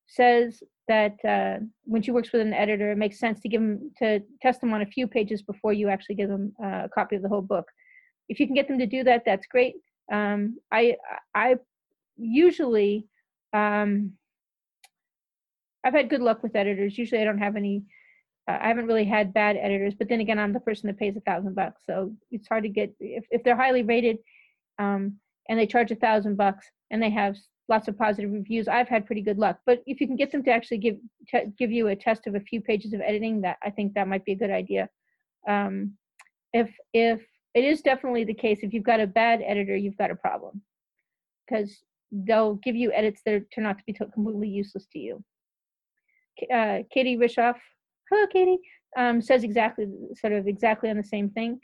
says 0.06 0.62
that 0.90 1.16
uh, 1.26 1.64
when 1.86 2.02
she 2.02 2.12
works 2.12 2.34
with 2.34 2.42
an 2.42 2.54
editor, 2.54 2.92
it 2.92 2.98
makes 2.98 3.20
sense 3.20 3.40
to 3.40 3.48
give 3.48 3.62
them 3.62 3.90
to 4.00 4.22
test 4.42 4.60
them 4.60 4.74
on 4.74 4.82
a 4.82 4.86
few 4.96 5.08
pages 5.08 5.42
before 5.42 5.72
you 5.72 5.88
actually 5.88 6.16
give 6.16 6.28
them 6.28 6.52
uh, 6.62 6.82
a 6.88 6.90
copy 6.94 7.16
of 7.16 7.22
the 7.22 7.30
whole 7.30 7.42
book. 7.42 7.68
If 8.28 8.38
you 8.38 8.48
can 8.48 8.56
get 8.60 8.68
them 8.68 8.80
to 8.80 8.86
do 8.86 9.02
that, 9.06 9.24
that's 9.26 9.48
great. 9.48 9.76
Um, 10.12 10.58
I 10.74 10.98
I 11.34 11.56
usually 12.18 13.08
um, 13.54 14.12
I've 15.86 15.94
had 15.94 16.10
good 16.10 16.22
luck 16.22 16.44
with 16.44 16.58
editors. 16.58 16.98
Usually 16.98 17.22
I 17.22 17.24
don't 17.24 17.46
have 17.48 17.56
any, 17.56 17.84
I 18.48 18.70
haven't 18.70 18.88
really 18.88 19.06
had 19.06 19.34
bad 19.34 19.58
editors, 19.58 19.94
but 19.94 20.08
then 20.08 20.22
again, 20.22 20.40
I'm 20.40 20.54
the 20.54 20.60
person 20.62 20.88
that 20.88 20.98
pays 20.98 21.18
a 21.18 21.22
thousand 21.22 21.54
bucks. 21.54 21.82
So 21.86 22.14
it's 22.32 22.48
hard 22.48 22.64
to 22.64 22.70
get, 22.70 22.94
if, 23.00 23.26
if 23.30 23.44
they're 23.44 23.58
highly 23.58 23.84
rated 23.84 24.20
um, 24.80 25.18
and 25.50 25.60
they 25.60 25.68
charge 25.68 25.92
a 25.92 25.96
thousand 25.96 26.38
bucks 26.38 26.66
and 26.90 27.04
they 27.04 27.10
have 27.10 27.36
lots 27.68 27.90
of 27.90 27.98
positive 27.98 28.32
reviews, 28.32 28.70
I've 28.70 28.88
had 28.88 29.06
pretty 29.06 29.22
good 29.22 29.38
luck. 29.38 29.60
But 29.66 29.84
if 29.86 30.00
you 30.00 30.08
can 30.08 30.16
get 30.16 30.32
them 30.32 30.44
to 30.44 30.52
actually 30.52 30.78
give, 30.78 30.96
te- 31.30 31.52
give 31.60 31.72
you 31.72 31.88
a 31.88 31.96
test 31.96 32.26
of 32.26 32.36
a 32.36 32.40
few 32.40 32.62
pages 32.62 32.94
of 32.94 33.02
editing, 33.02 33.42
that 33.42 33.58
I 33.62 33.70
think 33.70 33.94
that 33.94 34.08
might 34.08 34.24
be 34.24 34.32
a 34.32 34.38
good 34.38 34.52
idea. 34.52 34.88
Um, 35.46 35.98
if, 36.54 36.70
if 36.94 37.22
it 37.54 37.66
is 37.66 37.82
definitely 37.82 38.24
the 38.24 38.34
case, 38.34 38.60
if 38.62 38.74
you've 38.74 38.84
got 38.84 39.02
a 39.02 39.08
bad 39.08 39.42
editor, 39.46 39.76
you've 39.76 39.98
got 39.98 40.12
a 40.12 40.16
problem 40.16 40.62
because 41.46 41.78
they'll 42.12 42.56
give 42.56 42.76
you 42.76 42.94
edits 42.94 43.22
that 43.26 43.44
turn 43.54 43.66
out 43.66 43.78
to 43.78 43.84
be 43.86 43.94
to- 43.94 44.06
completely 44.06 44.48
useless 44.48 44.86
to 44.94 45.00
you. 45.00 45.22
Uh, 46.54 46.80
Katie 46.94 47.18
Rishoff, 47.18 47.58
hello 48.10 48.28
Katie, 48.28 48.60
um, 48.96 49.22
says 49.22 49.44
exactly, 49.44 49.88
sort 50.16 50.34
of 50.34 50.48
exactly 50.48 50.90
on 50.90 50.98
the 50.98 51.04
same 51.04 51.30
thing. 51.30 51.60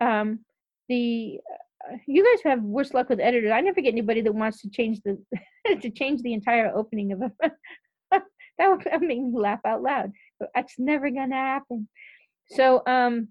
Um, 0.00 0.40
the 0.88 1.40
uh, 1.84 1.96
you 2.06 2.24
guys 2.24 2.42
have 2.44 2.62
worse 2.62 2.94
luck 2.94 3.08
with 3.08 3.20
editors. 3.20 3.52
I 3.52 3.60
never 3.60 3.80
get 3.80 3.92
anybody 3.92 4.20
that 4.22 4.34
wants 4.34 4.60
to 4.62 4.70
change 4.70 5.00
the 5.04 5.18
to 5.80 5.90
change 5.90 6.22
the 6.22 6.32
entire 6.32 6.72
opening 6.74 7.12
of 7.12 7.22
a. 7.22 7.32
that 8.58 8.68
would 8.68 9.02
make 9.02 9.20
me 9.20 9.30
laugh 9.32 9.60
out 9.64 9.82
loud. 9.82 10.12
That's 10.54 10.74
never 10.78 11.10
gonna 11.10 11.36
happen. 11.36 11.88
So 12.50 12.82
um, 12.86 13.28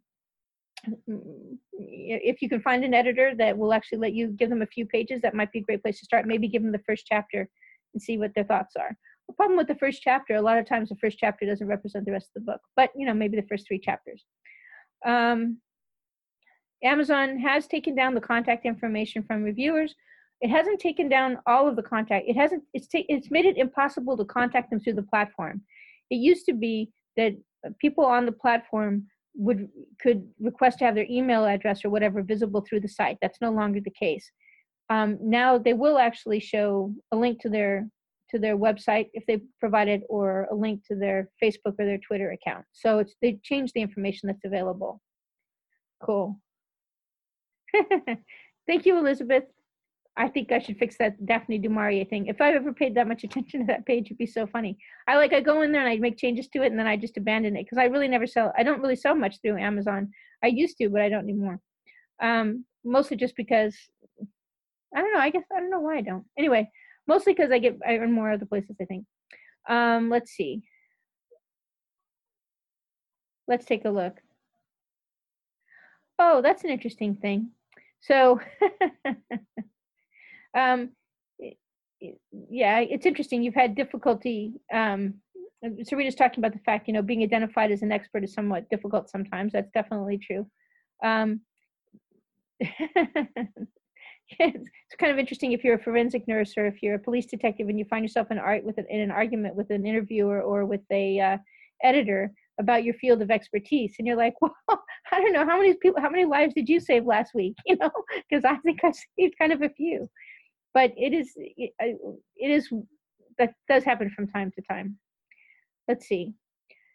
if 1.73 2.41
you 2.41 2.49
can 2.49 2.61
find 2.61 2.83
an 2.83 2.93
editor 2.93 3.33
that 3.37 3.57
will 3.57 3.73
actually 3.73 3.97
let 3.99 4.13
you 4.13 4.27
give 4.27 4.49
them 4.49 4.61
a 4.61 4.67
few 4.67 4.85
pages, 4.85 5.21
that 5.21 5.35
might 5.35 5.51
be 5.51 5.59
a 5.59 5.63
great 5.63 5.81
place 5.81 5.99
to 5.99 6.05
start. 6.05 6.27
Maybe 6.27 6.47
give 6.47 6.61
them 6.61 6.71
the 6.71 6.83
first 6.87 7.05
chapter 7.07 7.49
and 7.93 8.01
see 8.01 8.17
what 8.17 8.31
their 8.35 8.43
thoughts 8.43 8.75
are. 8.75 8.95
The 9.27 9.33
problem 9.33 9.57
with 9.57 9.67
the 9.67 9.75
first 9.75 10.01
chapter, 10.01 10.35
a 10.35 10.41
lot 10.41 10.57
of 10.57 10.67
times 10.67 10.89
the 10.89 10.95
first 10.95 11.17
chapter 11.19 11.45
doesn't 11.45 11.67
represent 11.67 12.05
the 12.05 12.11
rest 12.11 12.29
of 12.35 12.41
the 12.41 12.51
book, 12.51 12.61
but 12.75 12.91
you 12.95 13.05
know, 13.05 13.13
maybe 13.13 13.35
the 13.35 13.47
first 13.47 13.67
three 13.67 13.79
chapters. 13.79 14.23
Um, 15.05 15.59
Amazon 16.83 17.39
has 17.39 17.67
taken 17.67 17.95
down 17.95 18.13
the 18.13 18.21
contact 18.21 18.65
information 18.65 19.23
from 19.23 19.43
reviewers. 19.43 19.95
It 20.41 20.49
hasn't 20.49 20.79
taken 20.79 21.09
down 21.09 21.39
all 21.47 21.67
of 21.67 21.75
the 21.75 21.83
contact. 21.83 22.25
It 22.27 22.35
hasn't. 22.35 22.63
It's 22.73 22.87
ta- 22.87 23.05
it's 23.09 23.31
made 23.31 23.45
it 23.45 23.57
impossible 23.57 24.15
to 24.17 24.25
contact 24.25 24.69
them 24.69 24.79
through 24.79 24.93
the 24.93 25.03
platform. 25.03 25.61
It 26.09 26.17
used 26.17 26.45
to 26.45 26.53
be 26.53 26.91
that 27.17 27.33
people 27.79 28.05
on 28.05 28.25
the 28.25 28.31
platform 28.31 29.07
would 29.35 29.67
could 30.01 30.27
request 30.39 30.79
to 30.79 30.85
have 30.85 30.95
their 30.95 31.07
email 31.09 31.45
address 31.45 31.83
or 31.83 31.89
whatever 31.89 32.21
visible 32.21 32.61
through 32.61 32.81
the 32.81 32.87
site. 32.87 33.17
That's 33.21 33.41
no 33.41 33.51
longer 33.51 33.79
the 33.83 33.91
case. 33.91 34.31
Um, 34.89 35.17
now 35.21 35.57
they 35.57 35.73
will 35.73 35.97
actually 35.97 36.39
show 36.39 36.93
a 37.11 37.15
link 37.17 37.41
to 37.41 37.49
their 37.49 37.87
to 38.31 38.39
their 38.39 38.57
website 38.57 39.09
if 39.13 39.25
they 39.25 39.41
provided 39.59 40.01
or 40.09 40.47
a 40.51 40.55
link 40.55 40.81
to 40.87 40.95
their 40.95 41.29
Facebook 41.41 41.75
or 41.79 41.85
their 41.85 41.99
Twitter 41.99 42.31
account. 42.31 42.65
So 42.73 42.99
it's 42.99 43.15
they 43.21 43.39
changed 43.43 43.73
the 43.73 43.81
information 43.81 44.27
that's 44.27 44.45
available. 44.45 45.01
Cool. 46.03 46.39
Thank 48.67 48.85
you, 48.85 48.97
Elizabeth. 48.97 49.43
I 50.17 50.27
think 50.27 50.51
I 50.51 50.59
should 50.59 50.77
fix 50.77 50.97
that 50.97 51.23
Daphne 51.27 51.59
du 51.59 51.69
Maurier 51.69 52.03
thing. 52.03 52.25
If 52.25 52.41
I 52.41 52.53
ever 52.53 52.73
paid 52.73 52.95
that 52.95 53.07
much 53.07 53.23
attention 53.23 53.59
to 53.61 53.67
that 53.67 53.85
page, 53.85 54.07
it'd 54.07 54.17
be 54.17 54.25
so 54.25 54.47
funny. 54.47 54.77
I 55.07 55.15
like 55.15 55.31
I 55.31 55.41
go 55.41 55.61
in 55.61 55.71
there 55.71 55.81
and 55.81 55.89
I 55.89 55.97
make 55.97 56.17
changes 56.17 56.47
to 56.49 56.63
it 56.63 56.67
and 56.67 56.79
then 56.79 56.87
I 56.87 56.97
just 56.97 57.17
abandon 57.17 57.55
it 57.55 57.65
because 57.65 57.77
I 57.77 57.85
really 57.85 58.07
never 58.07 58.25
sell. 58.25 58.51
I 58.57 58.63
don't 58.63 58.81
really 58.81 58.95
sell 58.95 59.15
much 59.15 59.37
through 59.41 59.57
Amazon. 59.57 60.09
I 60.43 60.47
used 60.47 60.77
to, 60.77 60.89
but 60.89 61.01
I 61.01 61.09
don't 61.09 61.23
anymore. 61.23 61.59
Um, 62.21 62.65
mostly 62.83 63.15
just 63.15 63.35
because 63.35 63.75
I 64.95 65.01
don't 65.01 65.13
know. 65.13 65.19
I 65.19 65.29
guess 65.29 65.43
I 65.55 65.59
don't 65.59 65.69
know 65.69 65.81
why 65.81 65.97
I 65.97 66.01
don't. 66.01 66.25
Anyway, 66.37 66.69
mostly 67.07 67.33
because 67.33 67.51
I 67.51 67.59
get 67.59 67.77
I 67.85 67.97
earn 67.97 68.11
more 68.11 68.31
other 68.31 68.45
places. 68.45 68.75
I 68.81 68.85
think. 68.85 69.05
Um, 69.69 70.09
let's 70.09 70.31
see. 70.31 70.63
Let's 73.47 73.65
take 73.65 73.85
a 73.85 73.89
look. 73.89 74.15
Oh, 76.19 76.41
that's 76.41 76.63
an 76.63 76.69
interesting 76.69 77.15
thing. 77.15 77.51
So, 78.01 78.39
um, 80.57 80.91
yeah, 82.31 82.79
it's 82.79 83.05
interesting. 83.05 83.43
You've 83.43 83.53
had 83.53 83.75
difficulty. 83.75 84.53
Um, 84.73 85.15
and 85.61 85.79
Sarita's 85.79 86.15
talking 86.15 86.39
about 86.39 86.53
the 86.53 86.63
fact, 86.63 86.87
you 86.87 86.93
know, 86.93 87.01
being 87.01 87.23
identified 87.23 87.71
as 87.71 87.81
an 87.81 87.91
expert 87.91 88.23
is 88.23 88.33
somewhat 88.33 88.69
difficult 88.69 89.09
sometimes. 89.09 89.53
That's 89.53 89.71
definitely 89.71 90.19
true. 90.19 90.47
Um, 91.03 91.41
it's 94.39 94.95
kind 94.99 95.11
of 95.11 95.17
interesting 95.17 95.51
if 95.53 95.63
you're 95.63 95.75
a 95.75 95.83
forensic 95.83 96.27
nurse 96.27 96.53
or 96.57 96.65
if 96.65 96.83
you're 96.83 96.95
a 96.95 96.99
police 96.99 97.25
detective 97.25 97.69
and 97.69 97.79
you 97.79 97.85
find 97.85 98.03
yourself 98.03 98.29
in 98.29 98.37
art 98.37 98.63
with 98.63 98.77
an, 98.77 98.85
in 98.89 98.99
an 98.99 99.11
argument 99.11 99.55
with 99.55 99.69
an 99.69 99.85
interviewer 99.85 100.41
or 100.41 100.65
with 100.65 100.81
a 100.91 101.19
uh, 101.19 101.37
editor 101.83 102.31
about 102.59 102.83
your 102.83 102.93
field 102.95 103.21
of 103.21 103.31
expertise 103.31 103.95
and 103.97 104.07
you're 104.07 104.17
like 104.17 104.33
well 104.41 104.53
i 105.11 105.21
don't 105.21 105.31
know 105.31 105.45
how 105.45 105.59
many 105.59 105.73
people 105.75 106.01
how 106.01 106.09
many 106.09 106.25
lives 106.25 106.53
did 106.53 106.67
you 106.67 106.79
save 106.79 107.05
last 107.05 107.33
week? 107.33 107.55
You 107.65 107.77
know 107.77 107.91
because 108.29 108.43
i 108.43 108.55
think 108.57 108.79
i 108.83 108.91
saved 108.91 109.35
kind 109.37 109.53
of 109.53 109.61
a 109.61 109.69
few. 109.69 110.09
But 110.73 110.91
it 110.97 111.13
is 111.13 111.31
it, 111.37 111.71
it 111.79 112.51
is 112.51 112.69
that 113.37 113.53
does 113.69 113.83
happen 113.83 114.09
from 114.09 114.27
time 114.27 114.51
to 114.55 114.61
time. 114.69 114.97
Let's 115.87 116.07
see. 116.07 116.33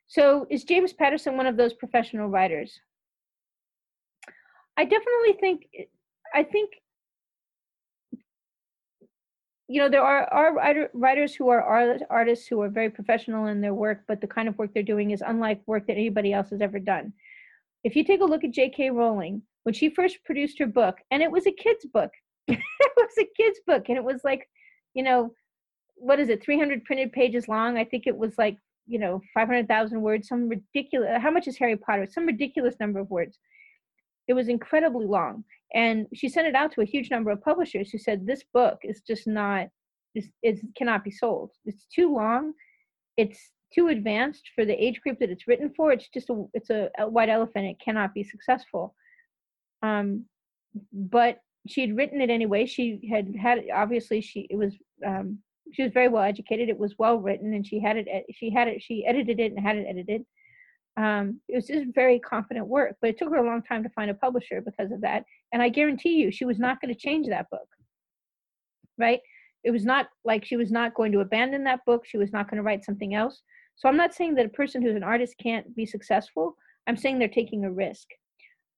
So 0.06 0.46
is 0.50 0.64
james 0.64 0.92
patterson 0.92 1.36
one 1.36 1.46
of 1.46 1.56
those 1.56 1.72
professional 1.72 2.28
writers? 2.28 2.78
I 4.76 4.84
definitely 4.84 5.34
think 5.40 5.62
i 6.34 6.42
think 6.42 6.70
you 9.72 9.80
know 9.80 9.88
there 9.88 10.02
are, 10.02 10.24
are 10.24 10.54
writer, 10.54 10.90
writers 10.92 11.34
who 11.34 11.48
are 11.48 11.62
art, 11.62 12.02
artists 12.10 12.46
who 12.46 12.60
are 12.60 12.68
very 12.68 12.90
professional 12.90 13.46
in 13.46 13.62
their 13.62 13.72
work 13.72 14.02
but 14.06 14.20
the 14.20 14.26
kind 14.26 14.46
of 14.46 14.58
work 14.58 14.70
they're 14.74 14.82
doing 14.82 15.12
is 15.12 15.22
unlike 15.26 15.62
work 15.66 15.86
that 15.86 15.96
anybody 15.96 16.30
else 16.30 16.50
has 16.50 16.60
ever 16.60 16.78
done. 16.78 17.10
If 17.82 17.96
you 17.96 18.04
take 18.04 18.20
a 18.20 18.30
look 18.32 18.44
at 18.44 18.50
j.k 18.50 18.90
rowling 18.90 19.40
when 19.62 19.72
she 19.72 19.88
first 19.88 20.22
produced 20.24 20.58
her 20.58 20.66
book 20.66 20.96
and 21.10 21.22
it 21.22 21.30
was 21.30 21.46
a 21.46 21.52
kid's 21.52 21.86
book 21.86 22.10
it 22.48 22.92
was 22.98 23.16
a 23.18 23.26
kid's 23.34 23.60
book 23.66 23.84
and 23.88 23.96
it 23.96 24.04
was 24.04 24.20
like 24.24 24.46
you 24.92 25.02
know 25.02 25.32
what 25.94 26.20
is 26.20 26.28
it 26.28 26.44
300 26.44 26.84
printed 26.84 27.12
pages 27.12 27.48
long? 27.48 27.78
I 27.78 27.84
think 27.84 28.06
it 28.06 28.16
was 28.16 28.36
like 28.36 28.58
you 28.86 28.98
know 28.98 29.22
500000 29.32 30.02
words 30.02 30.28
some 30.28 30.50
ridiculous 30.50 31.22
how 31.22 31.30
much 31.30 31.48
is 31.48 31.56
harry 31.56 31.78
potter? 31.78 32.06
Some 32.06 32.26
ridiculous 32.26 32.74
number 32.78 32.98
of 33.00 33.10
words. 33.10 33.38
It 34.28 34.34
was 34.34 34.48
incredibly 34.48 35.06
long 35.06 35.44
and 35.74 36.06
she 36.14 36.28
sent 36.28 36.46
it 36.46 36.54
out 36.54 36.72
to 36.72 36.82
a 36.82 36.86
huge 36.86 37.10
number 37.10 37.30
of 37.30 37.42
publishers 37.42 37.90
who 37.90 37.98
said 37.98 38.26
this 38.26 38.44
book 38.52 38.78
is 38.82 39.00
just 39.06 39.26
not 39.26 39.68
is 40.14 40.28
it 40.42 40.60
cannot 40.76 41.04
be 41.04 41.10
sold. 41.10 41.50
It's 41.64 41.86
too 41.86 42.14
long. 42.14 42.52
It's 43.16 43.38
too 43.74 43.88
advanced 43.88 44.50
for 44.54 44.66
the 44.66 44.74
age 44.74 45.00
group 45.00 45.18
that 45.20 45.30
it's 45.30 45.48
written 45.48 45.72
for. 45.74 45.92
It's 45.92 46.08
just 46.08 46.28
a 46.30 46.44
it's 46.52 46.70
a, 46.70 46.90
a 46.98 47.08
white 47.08 47.30
elephant. 47.30 47.66
It 47.66 47.80
cannot 47.82 48.14
be 48.14 48.22
successful. 48.22 48.94
Um 49.82 50.26
but 50.92 51.38
she 51.66 51.80
had 51.82 51.96
written 51.96 52.20
it 52.20 52.30
anyway. 52.30 52.66
She 52.66 53.00
had 53.10 53.34
had 53.40 53.64
obviously 53.74 54.20
she 54.20 54.46
it 54.50 54.56
was 54.56 54.74
um 55.06 55.38
she 55.72 55.82
was 55.82 55.92
very 55.92 56.08
well 56.08 56.22
educated. 56.22 56.68
It 56.68 56.78
was 56.78 56.94
well 56.98 57.18
written 57.18 57.54
and 57.54 57.66
she 57.66 57.80
had 57.80 57.96
it 57.96 58.06
she 58.34 58.50
had 58.50 58.68
it 58.68 58.82
she 58.82 59.06
edited 59.06 59.40
it 59.40 59.52
and 59.52 59.60
had 59.60 59.76
it 59.76 59.86
edited 59.88 60.24
um, 60.96 61.40
it 61.48 61.56
was 61.56 61.66
just 61.66 61.94
very 61.94 62.18
confident 62.18 62.66
work, 62.66 62.96
but 63.00 63.10
it 63.10 63.18
took 63.18 63.30
her 63.30 63.36
a 63.36 63.46
long 63.46 63.62
time 63.62 63.82
to 63.82 63.88
find 63.90 64.10
a 64.10 64.14
publisher 64.14 64.60
because 64.60 64.92
of 64.92 65.00
that. 65.00 65.24
And 65.52 65.62
I 65.62 65.68
guarantee 65.68 66.16
you, 66.16 66.30
she 66.30 66.44
was 66.44 66.58
not 66.58 66.80
going 66.80 66.92
to 66.92 67.00
change 67.00 67.28
that 67.28 67.48
book, 67.50 67.68
right? 68.98 69.20
It 69.64 69.70
was 69.70 69.84
not 69.84 70.08
like 70.24 70.44
she 70.44 70.56
was 70.56 70.70
not 70.70 70.94
going 70.94 71.12
to 71.12 71.20
abandon 71.20 71.64
that 71.64 71.84
book. 71.86 72.04
She 72.04 72.18
was 72.18 72.32
not 72.32 72.50
going 72.50 72.56
to 72.58 72.62
write 72.62 72.84
something 72.84 73.14
else. 73.14 73.42
So 73.76 73.88
I'm 73.88 73.96
not 73.96 74.14
saying 74.14 74.34
that 74.34 74.46
a 74.46 74.50
person 74.50 74.82
who's 74.82 74.96
an 74.96 75.04
artist 75.04 75.34
can't 75.42 75.74
be 75.74 75.86
successful. 75.86 76.56
I'm 76.86 76.96
saying 76.96 77.18
they're 77.18 77.28
taking 77.28 77.64
a 77.64 77.72
risk. 77.72 78.06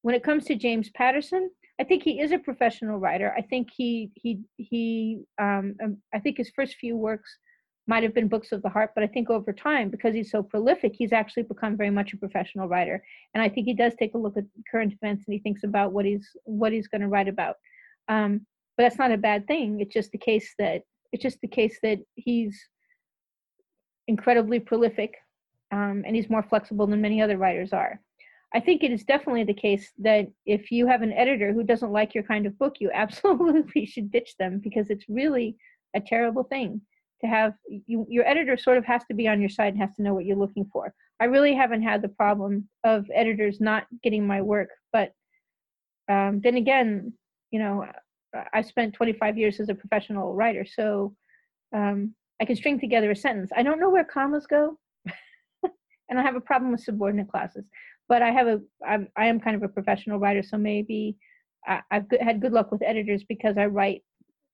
When 0.03 0.15
it 0.15 0.23
comes 0.23 0.45
to 0.45 0.55
James 0.55 0.91
Patterson, 0.91 1.51
I 1.81 1.85
think 1.85 2.03
he 2.03 2.21
is 2.21 2.31
a 2.31 2.39
professional 2.39 2.99
writer. 2.99 3.35
I 3.37 3.43
think 3.43 3.69
he 3.75 4.13
he 4.15 4.41
he 4.57 5.23
um, 5.41 5.75
um, 5.83 5.97
I 6.15 6.21
think 6.21 6.37
his 6.37 6.53
first 6.55 6.77
few 6.77 6.97
works 6.97 7.39
might 7.87 8.03
have 8.03 8.15
been 8.15 8.29
books 8.29 8.53
of 8.53 8.63
the 8.63 8.69
heart, 8.69 8.93
but 8.95 9.05
I 9.05 9.07
think 9.07 9.29
over 9.29 9.53
time, 9.53 9.91
because 9.91 10.15
he's 10.15 10.31
so 10.31 10.43
prolific, 10.43 10.95
he's 10.97 11.13
actually 11.13 11.43
become 11.43 11.77
very 11.77 11.91
much 11.91 12.13
a 12.13 12.17
professional 12.17 12.69
writer. 12.69 13.03
And 13.35 13.43
I 13.43 13.49
think 13.49 13.67
he 13.67 13.75
does 13.75 13.93
take 13.99 14.15
a 14.15 14.19
look 14.19 14.37
at 14.37 14.45
current 14.71 14.95
events 14.95 15.25
and 15.27 15.35
he 15.35 15.41
thinks 15.41 15.65
about 15.65 15.93
what 15.93 16.07
he's 16.07 16.29
what 16.45 16.73
he's 16.73 16.89
going 16.89 17.03
to 17.03 17.09
write 17.09 17.29
about. 17.29 17.57
Um, 18.09 18.47
but 18.77 18.85
that's 18.85 18.99
not 18.99 19.13
a 19.13 19.19
bad 19.19 19.47
thing. 19.47 19.81
It's 19.81 19.93
just 19.93 20.13
the 20.13 20.19
case 20.19 20.55
that 20.59 20.83
it's 21.13 21.23
just 21.23 21.41
the 21.43 21.49
case 21.49 21.79
that 21.83 21.99
he's 22.15 22.59
incredibly 24.09 24.61
prolific, 24.61 25.15
um, 25.71 26.03
and 26.07 26.17
he's 26.17 26.31
more 26.31 26.43
flexible 26.43 26.87
than 26.87 27.01
many 27.01 27.21
other 27.21 27.39
writers 27.39 27.73
are. 27.73 28.01
I 28.55 28.61
think 28.61 28.83
it 28.83 28.93
is 28.93 29.05
definitely 29.05 29.45
the 29.45 29.55
case 29.55 29.93
that 29.99 30.29
if 30.47 30.71
you 30.71 30.87
have 30.87 31.03
an 31.03 31.13
editor 31.13 31.53
who 31.53 31.65
doesn't 31.65 31.93
like 31.93 32.15
your 32.15 32.25
kind 32.25 32.47
of 32.47 32.59
book, 32.59 32.77
you 32.81 32.91
absolutely 32.95 33.85
should 33.85 34.11
ditch 34.11 34.37
them 34.39 34.61
because 34.63 34.89
it's 34.89 35.05
really 35.09 35.57
a 35.95 36.01
terrible 36.01 36.45
thing 36.45 36.81
to 37.25 37.31
have 37.31 37.55
you, 37.67 38.07
your 38.09 38.27
editor 38.29 38.57
sort 38.57 38.79
of 38.79 38.85
has 38.85 39.03
to 39.07 39.15
be 39.15 39.27
on 39.27 39.41
your 39.41 39.49
side 39.49 39.73
and 39.73 39.83
has 39.83 39.95
to 39.97 40.03
know 40.03 40.15
what 40.15 40.27
you're 40.27 40.37
looking 40.37 40.69
for. 40.73 40.93
I 41.21 41.25
really 41.25 41.55
haven't 41.55 41.83
had 41.83 42.03
the 42.03 42.09
problem 42.09 42.69
of 42.85 43.07
editors 43.15 43.61
not 43.61 43.87
getting 44.03 44.27
my 44.27 44.43
work, 44.43 44.69
but 44.93 45.13
um, 46.11 46.41
then 46.43 46.57
again, 46.57 47.13
you 47.51 47.59
know, 47.59 47.87
I 48.53 48.63
spent 48.63 48.95
25 48.95 49.39
years 49.39 49.61
as 49.61 49.69
a 49.69 49.75
professional 49.75 50.35
writer, 50.35 50.67
so 50.67 51.15
um, 51.75 52.15
I 52.43 52.45
can 52.45 52.57
string 52.57 52.79
together 52.79 53.11
a 53.11 53.17
sentence. 53.17 53.51
I 53.57 53.63
don't 53.63 53.81
know 53.81 53.91
where 53.91 54.05
commas 54.05 54.47
go, 54.47 54.79
and 56.09 56.19
I 56.19 56.23
have 56.23 56.37
a 56.37 56.41
problem 56.41 56.73
with 56.73 56.83
subordinate 56.83 57.29
clauses. 57.31 57.65
But 58.09 58.23
I 58.23 58.33
have 58.33 58.49
a 58.49 58.61
I'm, 58.87 59.09
I 59.17 59.27
am 59.27 59.41
kind 59.41 59.57
of 59.57 59.63
a 59.63 59.69
professional 59.69 60.19
writer, 60.19 60.43
so 60.43 60.59
maybe 60.59 61.17
I, 61.67 61.81
I've 61.91 62.07
had 62.21 62.43
good 62.43 62.53
luck 62.53 62.71
with 62.71 62.83
editors 62.83 63.25
because 63.27 63.57
I 63.57 63.67
write. 63.67 64.03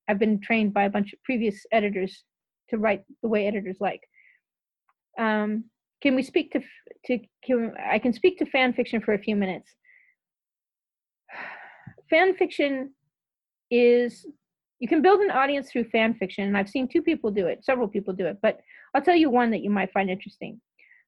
I've 0.09 0.19
been 0.19 0.41
trained 0.41 0.75
by 0.75 0.85
a 0.85 0.91
bunch 0.91 1.13
of 1.13 1.23
previous 1.23 1.65
editors 1.73 2.25
to 2.71 2.79
write 2.79 3.05
the 3.23 3.29
way 3.29 3.47
editors 3.47 3.77
like. 3.81 4.03
Um, 5.19 5.65
can 6.03 6.15
we 6.15 6.23
speak 6.23 6.53
to 6.53 6.61
to 7.07 7.19
can, 7.45 7.75
I 7.91 7.99
can 7.99 8.13
speak 8.13 8.39
to 8.39 8.47
fan 8.47 8.73
fiction 8.73 9.01
for 9.01 9.15
a 9.15 9.19
few 9.19 9.37
minutes. 9.37 9.71
Fan 12.11 12.35
fiction 12.35 12.93
is 13.71 14.27
you 14.81 14.89
can 14.89 15.03
build 15.03 15.21
an 15.21 15.31
audience 15.31 15.71
through 15.71 15.85
fan 15.85 16.15
fiction, 16.15 16.45
and 16.45 16.57
I've 16.57 16.69
seen 16.69 16.89
two 16.89 17.03
people 17.03 17.31
do 17.31 17.47
it, 17.47 17.65
several 17.65 17.87
people 17.87 18.15
do 18.15 18.27
it, 18.27 18.39
but 18.43 18.61
I'll 18.95 19.03
tell 19.03 19.15
you 19.15 19.31
one 19.31 19.51
that 19.51 19.63
you 19.63 19.71
might 19.71 19.93
find 19.93 20.11
interesting. 20.11 20.61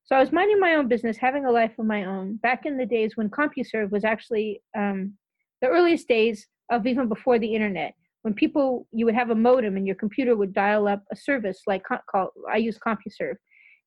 So 0.05 0.14
I 0.14 0.20
was 0.20 0.32
minding 0.32 0.60
my 0.60 0.74
own 0.74 0.89
business, 0.89 1.16
having 1.16 1.47
a 1.47 1.51
life 1.51 1.78
of 1.78 1.86
my 1.86 2.05
own, 2.05 2.36
back 2.36 2.66
in 2.66 2.76
the 2.76 2.86
days 2.86 3.16
when 3.16 3.30
CompuServe 3.30 3.90
was 3.90 4.05
actually 4.05 4.60
um, 4.76 5.14
the 5.60 5.68
earliest 5.68 6.06
days 6.06 6.47
of 6.70 6.86
even 6.86 7.09
before 7.09 7.39
the 7.39 7.55
internet. 7.55 7.94
When 8.23 8.35
people, 8.35 8.86
you 8.93 9.05
would 9.05 9.15
have 9.15 9.31
a 9.31 9.35
modem 9.35 9.77
and 9.77 9.86
your 9.86 9.97
computer 9.97 10.36
would 10.36 10.55
dial 10.55 10.86
up 10.86 11.03
a 11.11 11.16
service 11.16 11.62
like 11.66 11.82
call, 12.11 12.31
I 12.51 12.57
use 12.57 12.78
CompuServe, 12.78 13.36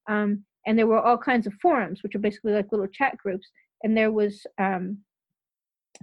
um, 0.07 0.43
and 0.65 0.77
there 0.77 0.87
were 0.87 0.99
all 0.99 1.17
kinds 1.17 1.47
of 1.47 1.53
forums, 1.61 2.03
which 2.03 2.15
are 2.15 2.19
basically 2.19 2.53
like 2.53 2.71
little 2.71 2.87
chat 2.87 3.17
groups. 3.17 3.47
And 3.83 3.95
there 3.95 4.11
was 4.11 4.45
um, 4.57 4.97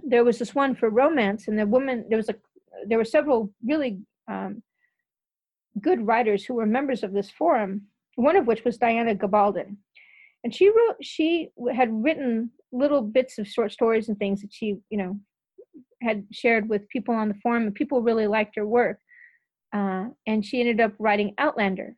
there 0.03 0.23
was 0.23 0.39
this 0.39 0.55
one 0.55 0.75
for 0.75 0.89
romance, 0.89 1.47
and 1.47 1.57
the 1.57 1.67
woman 1.67 2.05
there 2.09 2.17
was 2.17 2.29
a 2.29 2.35
there 2.87 2.97
were 2.97 3.05
several 3.05 3.53
really 3.63 3.99
um, 4.29 4.63
good 5.81 6.05
writers 6.05 6.43
who 6.43 6.55
were 6.55 6.65
members 6.65 7.03
of 7.03 7.13
this 7.13 7.29
forum. 7.29 7.83
One 8.15 8.35
of 8.35 8.45
which 8.45 8.63
was 8.63 8.77
Diana 8.77 9.15
Gabaldon, 9.15 9.77
and 10.43 10.53
she 10.53 10.69
wrote 10.69 10.97
she 11.01 11.49
had 11.73 11.89
written 11.91 12.51
little 12.71 13.01
bits 13.01 13.37
of 13.37 13.47
short 13.47 13.71
stories 13.71 14.07
and 14.07 14.17
things 14.17 14.41
that 14.41 14.53
she 14.53 14.77
you 14.89 14.97
know 14.97 15.19
had 16.01 16.25
shared 16.31 16.69
with 16.69 16.87
people 16.89 17.15
on 17.15 17.29
the 17.29 17.39
forum, 17.41 17.63
and 17.63 17.75
people 17.75 18.01
really 18.01 18.27
liked 18.27 18.55
her 18.55 18.65
work. 18.65 18.99
Uh, 19.73 20.05
and 20.27 20.45
she 20.45 20.59
ended 20.59 20.79
up 20.79 20.93
writing 20.99 21.33
Outlander, 21.37 21.95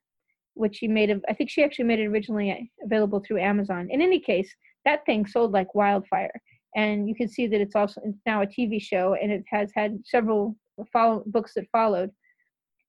which 0.54 0.78
she 0.78 0.88
made. 0.88 1.22
I 1.28 1.34
think 1.34 1.50
she 1.50 1.64
actually 1.64 1.86
made 1.86 2.00
it 2.00 2.08
originally 2.08 2.72
available 2.84 3.22
through 3.26 3.40
Amazon. 3.40 3.88
In 3.90 4.02
any 4.02 4.20
case, 4.20 4.54
that 4.86 5.06
thing 5.06 5.26
sold 5.26 5.52
like 5.52 5.76
wildfire, 5.76 6.32
and 6.76 7.10
you 7.10 7.16
can 7.16 7.28
see 7.28 7.48
that 7.48 7.62
it's 7.62 7.76
also 7.76 8.02
it's 8.06 8.22
now 8.26 8.42
a 8.42 8.48
TV 8.48 8.82
show, 8.82 9.16
and 9.22 9.32
it 9.32 9.44
has 9.48 9.72
had 9.76 10.00
several 10.06 10.56
follow 10.92 11.24
books 11.28 11.54
that 11.56 11.66
followed. 11.72 12.12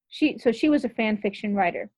She 0.09 0.37
so 0.37 0.51
she 0.51 0.69
was 0.69 0.85
a 0.85 0.89
fan 0.89 1.17
fiction 1.17 1.53
writer, 1.53 1.89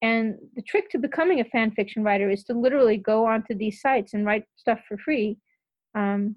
and 0.00 0.36
the 0.54 0.62
trick 0.62 0.90
to 0.90 0.98
becoming 0.98 1.40
a 1.40 1.44
fan 1.44 1.72
fiction 1.72 2.02
writer 2.02 2.30
is 2.30 2.44
to 2.44 2.54
literally 2.54 2.96
go 2.96 3.26
onto 3.26 3.54
these 3.54 3.80
sites 3.80 4.14
and 4.14 4.24
write 4.24 4.44
stuff 4.56 4.80
for 4.88 4.96
free, 4.96 5.36
um, 5.94 6.36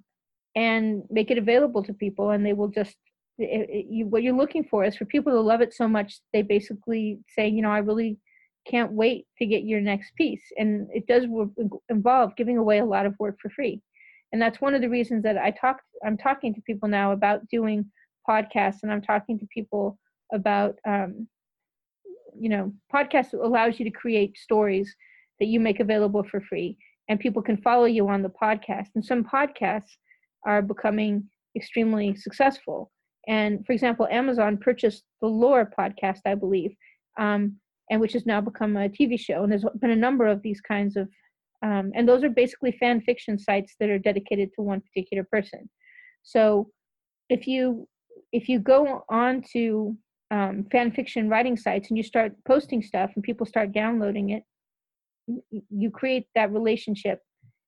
and 0.56 1.04
make 1.10 1.32
it 1.32 1.38
available 1.38 1.84
to 1.84 1.94
people, 1.94 2.32
and 2.32 2.46
they 2.46 2.54
will 2.54 2.68
just 2.68 2.96
it, 3.38 3.70
it, 3.70 3.86
you, 3.90 4.08
what 4.08 4.24
you're 4.24 4.36
looking 4.36 4.64
for 4.64 4.84
is 4.84 4.96
for 4.96 5.06
people 5.06 5.32
to 5.32 5.40
love 5.40 5.62
it 5.62 5.74
so 5.74 5.88
much 5.88 6.20
they 6.34 6.42
basically 6.42 7.20
say, 7.36 7.48
you 7.48 7.62
know, 7.62 7.72
I 7.72 7.80
really 7.80 8.18
can't 8.68 8.92
wait 8.92 9.26
to 9.38 9.46
get 9.46 9.64
your 9.64 9.82
next 9.82 10.16
piece. 10.16 10.44
And 10.58 10.88
it 10.94 11.08
does 11.08 11.26
involve 11.90 12.36
giving 12.36 12.58
away 12.58 12.80
a 12.80 12.86
lot 12.86 13.06
of 13.06 13.16
work 13.20 13.38
for 13.42 13.50
free. 13.50 13.82
And 14.32 14.42
that's 14.42 14.62
one 14.62 14.74
of 14.74 14.82
the 14.82 14.90
reasons 14.90 15.24
that 15.24 15.38
I 15.38 15.52
talk, 15.52 15.82
I'm 16.06 16.18
talking 16.18 16.54
to 16.54 16.62
people 16.62 16.88
now 16.88 17.12
about 17.12 17.48
doing 17.50 17.86
podcasts 18.28 18.84
and 18.84 18.92
I'm 18.92 19.02
talking 19.02 19.40
to 19.40 19.48
people 19.48 19.98
about, 20.32 20.76
um, 20.88 21.28
you 22.40 22.50
know, 22.50 22.72
podcasts 22.94 23.34
allows 23.34 23.80
you 23.80 23.86
to 23.86 23.92
create 23.92 24.38
stories 24.38 24.96
that 25.40 25.48
you 25.48 25.60
make 25.60 25.80
available 25.80 26.24
for 26.24 26.40
free 26.40 26.78
and 27.10 27.20
people 27.20 27.42
can 27.42 27.58
follow 27.58 27.86
you 27.86 28.08
on 28.08 28.22
the 28.22 28.30
podcast. 28.30 28.88
And 28.96 29.04
some 29.04 29.24
podcasts 29.24 29.98
are 30.46 30.62
becoming 30.62 31.30
extremely 31.56 32.16
successful. 32.16 32.92
And 33.28 33.66
for 33.66 33.74
example, 33.74 34.08
Amazon 34.10 34.58
purchased 34.58 35.04
the 35.22 35.28
Lore 35.28 35.72
podcast, 35.78 36.22
I 36.26 36.36
believe, 36.36 36.72
um, 37.20 37.58
and 37.90 38.02
which 38.02 38.14
has 38.14 38.26
now 38.26 38.42
become 38.42 38.78
a 38.78 38.90
TV 38.90 39.20
show. 39.20 39.44
And 39.44 39.52
there's 39.52 39.66
been 39.80 39.92
a 39.92 39.96
number 39.96 40.26
of 40.26 40.42
these 40.42 40.62
kinds 40.62 40.96
of, 40.96 41.08
um, 41.62 41.92
and 41.94 42.08
those 42.08 42.24
are 42.24 42.30
basically 42.30 42.72
fan 42.72 43.02
fiction 43.02 43.38
sites 43.38 43.76
that 43.80 43.90
are 43.90 44.00
dedicated 44.00 44.50
to 44.56 44.62
one 44.62 44.82
particular 44.82 45.24
person. 45.24 45.70
So 46.24 46.70
if 47.30 47.48
you 47.48 47.88
if 48.32 48.48
you 48.48 48.60
go 48.60 49.04
on 49.10 49.44
to 49.54 49.96
um, 50.32 50.66
fan 50.72 50.92
fiction 50.92 51.28
writing 51.28 51.58
sites 51.58 51.90
and 51.90 51.98
you 51.98 52.04
start 52.04 52.34
posting 52.48 52.82
stuff 52.82 53.12
and 53.16 53.24
people 53.24 53.46
start 53.46 53.74
downloading 53.74 54.30
it, 54.30 54.44
you 55.70 55.92
create 55.92 56.28
that 56.36 56.52
relationship 56.52 57.20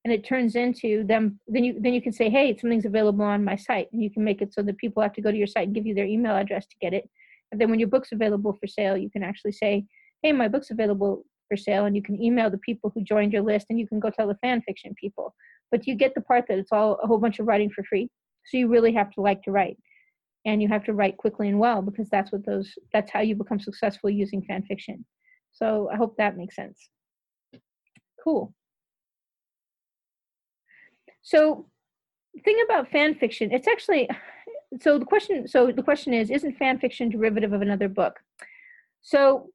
and 0.04 0.14
it 0.14 0.26
turns 0.26 0.56
into 0.56 1.04
them 1.06 1.40
then 1.48 1.64
you 1.64 1.80
then 1.80 1.94
you 1.94 2.02
can 2.02 2.12
say 2.12 2.30
hey 2.30 2.56
something's 2.58 2.86
available 2.86 3.26
on 3.26 3.44
my 3.44 3.56
site 3.56 3.88
and 3.94 4.04
you 4.04 4.12
can 4.12 4.24
make 4.24 4.42
it 4.42 4.54
so 4.54 4.62
that 4.62 4.78
people 4.78 5.02
have 5.02 5.14
to 5.14 5.22
go 5.22 5.32
to 5.32 5.38
your 5.38 5.48
site 5.48 5.68
and 5.68 5.76
give 5.76 5.86
you 5.86 5.96
their 5.96 6.06
email 6.06 6.36
address 6.36 6.66
to 6.66 6.76
get 6.82 6.94
it 6.94 7.10
and 7.52 7.62
then 7.62 7.70
when 7.70 7.80
your 7.80 7.88
book's 7.88 8.12
available 8.12 8.54
for 8.54 8.68
sale 8.68 8.98
you 8.98 9.10
can 9.10 9.24
actually 9.24 9.52
say 9.52 9.86
hey, 10.24 10.32
my 10.32 10.48
book's 10.48 10.72
available 10.72 11.26
for 11.50 11.58
sale, 11.58 11.86
and 11.86 11.96
you 11.96 12.02
can 12.02 12.20
email 12.22 12.50
the 12.50 12.58
people 12.58 12.92
who 12.96 13.04
joined 13.04 13.34
your 13.34 13.44
list, 13.44 13.68
and 13.70 13.78
you 13.78 13.88
can 13.88 14.00
go 14.00 14.10
tell 14.10 14.28
the 14.28 14.36
fan 14.36 14.62
fiction 14.62 14.96
people. 14.96 15.36
But 15.70 15.86
you 15.86 15.96
get 15.96 16.16
the 16.16 16.22
part 16.22 16.46
that 16.48 16.58
it's 16.58 16.72
all 16.72 16.98
a 17.04 17.08
whole 17.08 17.18
bunch 17.18 17.40
of 17.40 17.46
writing 17.46 17.70
for 17.70 17.84
free. 17.84 18.10
So 18.46 18.58
you 18.58 18.68
really 18.68 18.94
have 18.94 19.12
to 19.12 19.22
like 19.22 19.44
to 19.44 19.52
write, 19.52 19.78
and 20.46 20.62
you 20.62 20.70
have 20.70 20.86
to 20.86 20.94
write 20.94 21.18
quickly 21.18 21.50
and 21.50 21.60
well 21.60 21.82
because 21.82 22.10
that's 22.10 22.32
what 22.32 22.46
those 22.46 22.74
that's 22.92 23.12
how 23.12 23.20
you 23.20 23.36
become 23.36 23.60
successful 23.60 24.10
using 24.10 24.42
fan 24.44 24.64
fiction. 24.64 25.06
So 25.52 25.90
I 25.94 25.98
hope 25.98 26.16
that 26.18 26.38
makes 26.38 26.56
sense. 26.56 26.90
Cool. 28.24 28.54
So 31.24 31.66
thing 32.46 32.60
about 32.66 32.92
fan 32.92 33.16
fiction, 33.16 33.52
it's 33.52 33.68
actually 33.68 34.10
so 34.82 34.98
the 34.98 35.06
question 35.06 35.48
so 35.48 35.72
the 35.72 35.84
question 35.84 36.14
is 36.14 36.30
isn't 36.30 36.58
fan 36.58 36.80
fiction 36.80 37.10
derivative 37.10 37.54
of 37.54 37.62
another 37.62 37.90
book? 37.90 38.20
So 39.02 39.50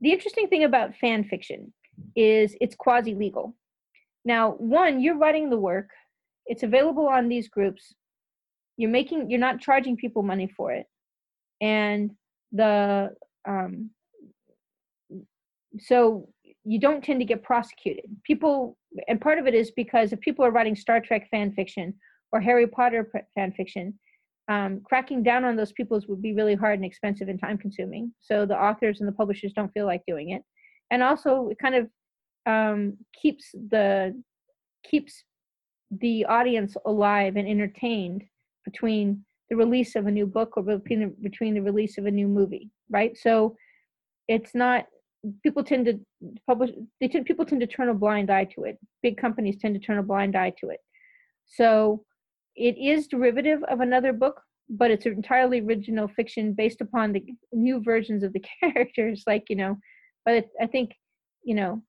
the 0.00 0.12
interesting 0.12 0.48
thing 0.48 0.64
about 0.64 0.96
fan 0.96 1.24
fiction 1.24 1.72
is 2.16 2.56
it's 2.60 2.74
quasi 2.74 3.14
legal. 3.14 3.54
Now, 4.24 4.52
one, 4.52 5.00
you're 5.00 5.16
writing 5.16 5.50
the 5.50 5.56
work, 5.56 5.90
it's 6.46 6.62
available 6.62 7.06
on 7.06 7.28
these 7.28 7.48
groups. 7.48 7.94
You're 8.76 8.90
making, 8.90 9.30
you're 9.30 9.40
not 9.40 9.60
charging 9.60 9.96
people 9.96 10.22
money 10.22 10.52
for 10.56 10.72
it. 10.72 10.86
And 11.60 12.12
the, 12.52 13.10
um, 13.46 13.90
so 15.78 16.28
you 16.68 16.78
don't 16.78 17.02
tend 17.02 17.18
to 17.18 17.24
get 17.24 17.42
prosecuted. 17.42 18.04
People, 18.24 18.76
and 19.08 19.18
part 19.18 19.38
of 19.38 19.46
it 19.46 19.54
is 19.54 19.70
because 19.70 20.12
if 20.12 20.20
people 20.20 20.44
are 20.44 20.50
writing 20.50 20.76
Star 20.76 21.00
Trek 21.00 21.26
fan 21.30 21.50
fiction 21.52 21.94
or 22.30 22.42
Harry 22.42 22.66
Potter 22.66 23.10
fan 23.34 23.52
fiction, 23.52 23.98
um, 24.48 24.82
cracking 24.84 25.22
down 25.22 25.46
on 25.46 25.56
those 25.56 25.72
people 25.72 25.98
would 26.08 26.20
be 26.20 26.34
really 26.34 26.54
hard 26.54 26.78
and 26.78 26.84
expensive 26.84 27.28
and 27.28 27.40
time 27.40 27.56
consuming. 27.56 28.12
So 28.20 28.44
the 28.44 28.62
authors 28.62 29.00
and 29.00 29.08
the 29.08 29.12
publishers 29.12 29.54
don't 29.54 29.72
feel 29.72 29.86
like 29.86 30.02
doing 30.06 30.30
it. 30.30 30.42
And 30.90 31.02
also 31.02 31.48
it 31.48 31.58
kind 31.58 31.74
of 31.74 31.88
um, 32.44 32.98
keeps 33.18 33.50
the 33.52 34.20
keeps 34.84 35.24
the 35.90 36.26
audience 36.26 36.76
alive 36.84 37.36
and 37.36 37.48
entertained 37.48 38.24
between 38.66 39.24
the 39.48 39.56
release 39.56 39.96
of 39.96 40.06
a 40.06 40.10
new 40.10 40.26
book 40.26 40.52
or 40.58 40.62
between 40.62 41.00
the, 41.00 41.14
between 41.22 41.54
the 41.54 41.62
release 41.62 41.96
of 41.96 42.04
a 42.04 42.10
new 42.10 42.28
movie, 42.28 42.70
right? 42.90 43.16
So 43.16 43.56
it's 44.28 44.54
not 44.54 44.84
people 45.42 45.64
tend 45.64 45.86
to 45.86 45.98
publish 46.46 46.70
they 47.00 47.08
tend 47.08 47.26
people 47.26 47.44
tend 47.44 47.60
to 47.60 47.66
turn 47.66 47.88
a 47.88 47.94
blind 47.94 48.30
eye 48.30 48.44
to 48.44 48.64
it. 48.64 48.78
Big 49.02 49.16
companies 49.16 49.58
tend 49.58 49.74
to 49.74 49.80
turn 49.80 49.98
a 49.98 50.02
blind 50.02 50.36
eye 50.36 50.52
to 50.60 50.70
it. 50.70 50.80
So 51.46 52.04
it 52.56 52.76
is 52.78 53.06
derivative 53.06 53.62
of 53.64 53.80
another 53.80 54.12
book, 54.12 54.40
but 54.68 54.90
it's 54.90 55.06
entirely 55.06 55.60
original 55.60 56.08
fiction 56.08 56.52
based 56.52 56.80
upon 56.80 57.12
the 57.12 57.24
new 57.52 57.82
versions 57.82 58.22
of 58.22 58.32
the 58.32 58.44
characters. 58.60 59.24
Like 59.26 59.44
you 59.48 59.56
know, 59.56 59.76
but 60.24 60.34
it, 60.34 60.48
I 60.60 60.66
think 60.66 60.94
you 61.44 61.54
know 61.54 61.82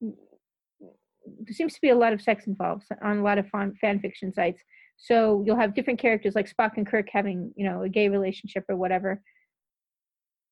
there 0.00 1.54
seems 1.54 1.74
to 1.74 1.80
be 1.80 1.90
a 1.90 1.96
lot 1.96 2.12
of 2.12 2.22
sex 2.22 2.46
involved 2.46 2.84
on 3.02 3.18
a 3.18 3.22
lot 3.22 3.38
of 3.38 3.48
fan, 3.48 3.74
fan 3.80 4.00
fiction 4.00 4.32
sites. 4.32 4.62
So 4.96 5.42
you'll 5.44 5.58
have 5.58 5.74
different 5.74 5.98
characters 5.98 6.34
like 6.34 6.50
Spock 6.50 6.72
and 6.76 6.86
Kirk 6.86 7.08
having 7.12 7.52
you 7.56 7.68
know 7.68 7.82
a 7.82 7.88
gay 7.88 8.08
relationship 8.08 8.64
or 8.68 8.76
whatever. 8.76 9.20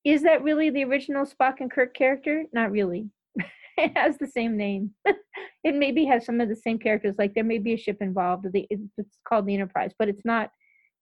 Is 0.05 0.23
that 0.23 0.43
really 0.43 0.71
the 0.71 0.85
original 0.85 1.25
Spock 1.25 1.55
and 1.61 1.71
Kirk 1.71 1.95
character? 1.95 2.45
Not 2.53 2.71
really. 2.71 3.09
it 3.79 3.97
has 3.97 4.19
the 4.19 4.27
same 4.27 4.57
name. 4.57 4.91
it 5.65 5.75
maybe 5.75 6.05
has 6.05 6.27
some 6.27 6.41
of 6.41 6.49
the 6.49 6.57
same 6.57 6.79
characters. 6.79 7.15
Like 7.19 7.35
there 7.35 7.45
may 7.45 7.59
be 7.59 7.73
a 7.73 7.79
ship 7.79 7.99
involved. 8.01 8.47
It's 8.53 9.19
called 9.27 9.47
the 9.47 9.55
Enterprise, 9.55 9.93
but 9.99 10.09
it's 10.09 10.25
not. 10.25 10.51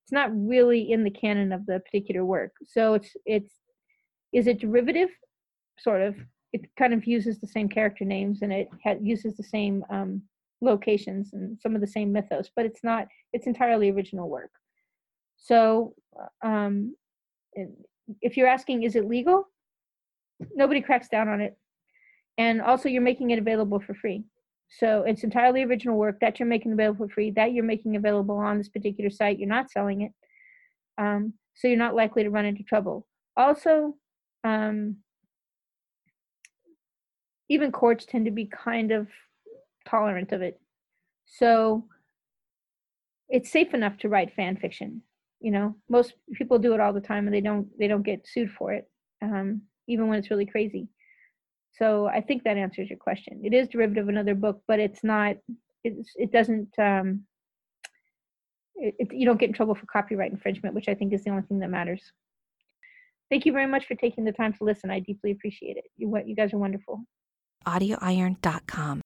It's 0.05 0.13
not 0.13 0.31
really 0.35 0.91
in 0.91 1.05
the 1.05 1.11
canon 1.11 1.53
of 1.53 1.65
the 1.67 1.81
particular 1.81 2.25
work. 2.25 2.53
So 2.67 2.95
it's 2.95 3.11
it's 3.25 3.53
is 4.33 4.47
it 4.47 4.61
derivative? 4.61 5.11
Sort 5.79 6.03
of. 6.03 6.17
It 6.53 6.69
kind 6.79 6.93
of 6.93 7.07
uses 7.07 7.41
the 7.41 7.47
same 7.47 7.69
character 7.69 8.05
names 8.05 8.43
and 8.43 8.53
it 8.53 8.69
ha- 8.85 8.97
uses 9.01 9.37
the 9.37 9.43
same 9.43 9.83
um, 9.89 10.23
locations 10.61 11.33
and 11.33 11.59
some 11.61 11.75
of 11.75 11.81
the 11.81 11.87
same 11.87 12.13
mythos, 12.13 12.51
but 12.55 12.67
it's 12.67 12.85
not. 12.85 13.09
It's 13.33 13.47
entirely 13.47 13.91
original 13.91 14.29
work. 14.29 14.51
So, 15.39 15.95
um, 16.45 16.95
if 18.21 18.37
you're 18.37 18.49
asking, 18.49 18.83
is 18.83 18.97
it 18.97 19.07
legal? 19.07 19.49
nobody 20.55 20.81
cracks 20.81 21.09
down 21.09 21.29
on 21.29 21.41
it. 21.41 21.57
And 22.39 22.61
also, 22.63 22.89
you're 22.89 23.03
making 23.03 23.31
it 23.31 23.39
available 23.39 23.81
for 23.81 23.95
free. 23.95 24.25
So 24.69 25.05
it's 25.07 25.23
entirely 25.23 25.63
original 25.65 25.99
work 25.99 26.19
that 26.21 26.39
you're 26.39 26.49
making 26.49 26.73
available 26.73 27.07
for 27.07 27.13
free, 27.13 27.31
that 27.33 27.53
you're 27.53 27.65
making 27.65 27.97
available 27.97 28.39
on 28.39 28.57
this 28.57 28.71
particular 28.71 29.11
site. 29.11 29.39
You're 29.39 29.49
not 29.49 29.71
selling 29.71 30.03
it. 30.03 30.13
Um, 30.97 31.35
so 31.55 31.69
you're 31.69 31.77
not 31.77 31.95
likely 31.95 32.23
to 32.23 32.31
run 32.31 32.47
into 32.47 32.63
trouble. 32.63 33.07
Also, 33.37 33.97
um, 34.45 34.97
even 37.51 37.71
courts 37.71 38.07
tend 38.07 38.25
to 38.25 38.31
be 38.31 38.47
kind 38.47 38.93
of 38.93 39.09
tolerant 39.87 40.33
of 40.33 40.41
it. 40.41 40.59
So 41.27 41.85
it's 43.29 43.53
safe 43.53 43.75
enough 43.75 43.99
to 43.99 44.09
write 44.09 44.35
fan 44.35 44.57
fiction. 44.57 45.03
You 45.43 45.51
know, 45.51 45.77
most 45.89 46.15
people 46.35 46.59
do 46.59 46.75
it 46.75 46.81
all 46.81 46.93
the 46.93 47.01
time 47.01 47.27
and 47.27 47.35
they 47.35 47.41
don't 47.41 47.67
they 47.79 47.89
don't 47.89 48.05
get 48.05 48.27
sued 48.27 48.51
for 48.51 48.73
it, 48.73 48.89
um, 49.21 49.63
even 49.89 50.09
when 50.09 50.19
it's 50.19 50.31
really 50.31 50.47
crazy. 50.47 50.89
So 51.75 52.07
I 52.07 52.21
think 52.21 52.45
that 52.45 52.57
answers 52.57 52.89
your 52.89 52.99
question. 52.99 53.41
It 53.45 53.55
is 53.55 53.69
derivative 53.69 54.05
of 54.05 54.09
another 54.09 54.35
book, 54.35 54.63
but 54.69 54.79
it's 54.79 55.03
not. 55.03 55.37
It's, 55.85 56.11
it 56.17 56.31
doesn't. 56.31 56.69
Um, 56.79 57.23
it, 58.77 58.95
it, 58.99 59.09
you 59.13 59.27
don't 59.27 59.39
get 59.39 59.49
in 59.49 59.55
trouble 59.55 59.75
for 59.75 59.87
copyright 59.87 60.33
infringement, 60.33 60.75
which 60.75 60.89
I 60.89 60.95
think 60.95 61.13
is 61.13 61.25
the 61.25 61.31
only 61.31 61.43
thing 61.43 61.59
that 61.61 61.71
matters. 61.71 62.03
Thank 63.31 63.47
you 63.47 63.53
very 63.53 63.67
much 63.67 63.87
for 63.87 63.95
taking 63.95 64.25
the 64.25 64.33
time 64.33 64.53
to 64.55 64.65
listen. 64.65 64.91
I 64.91 65.01
deeply 65.01 65.31
appreciate 65.31 65.77
it. 65.77 65.85
You, 65.97 66.15
you 66.27 66.37
guys 66.37 66.53
are 66.53 66.59
wonderful. 66.59 67.01
AudioIron.com. 67.67 69.02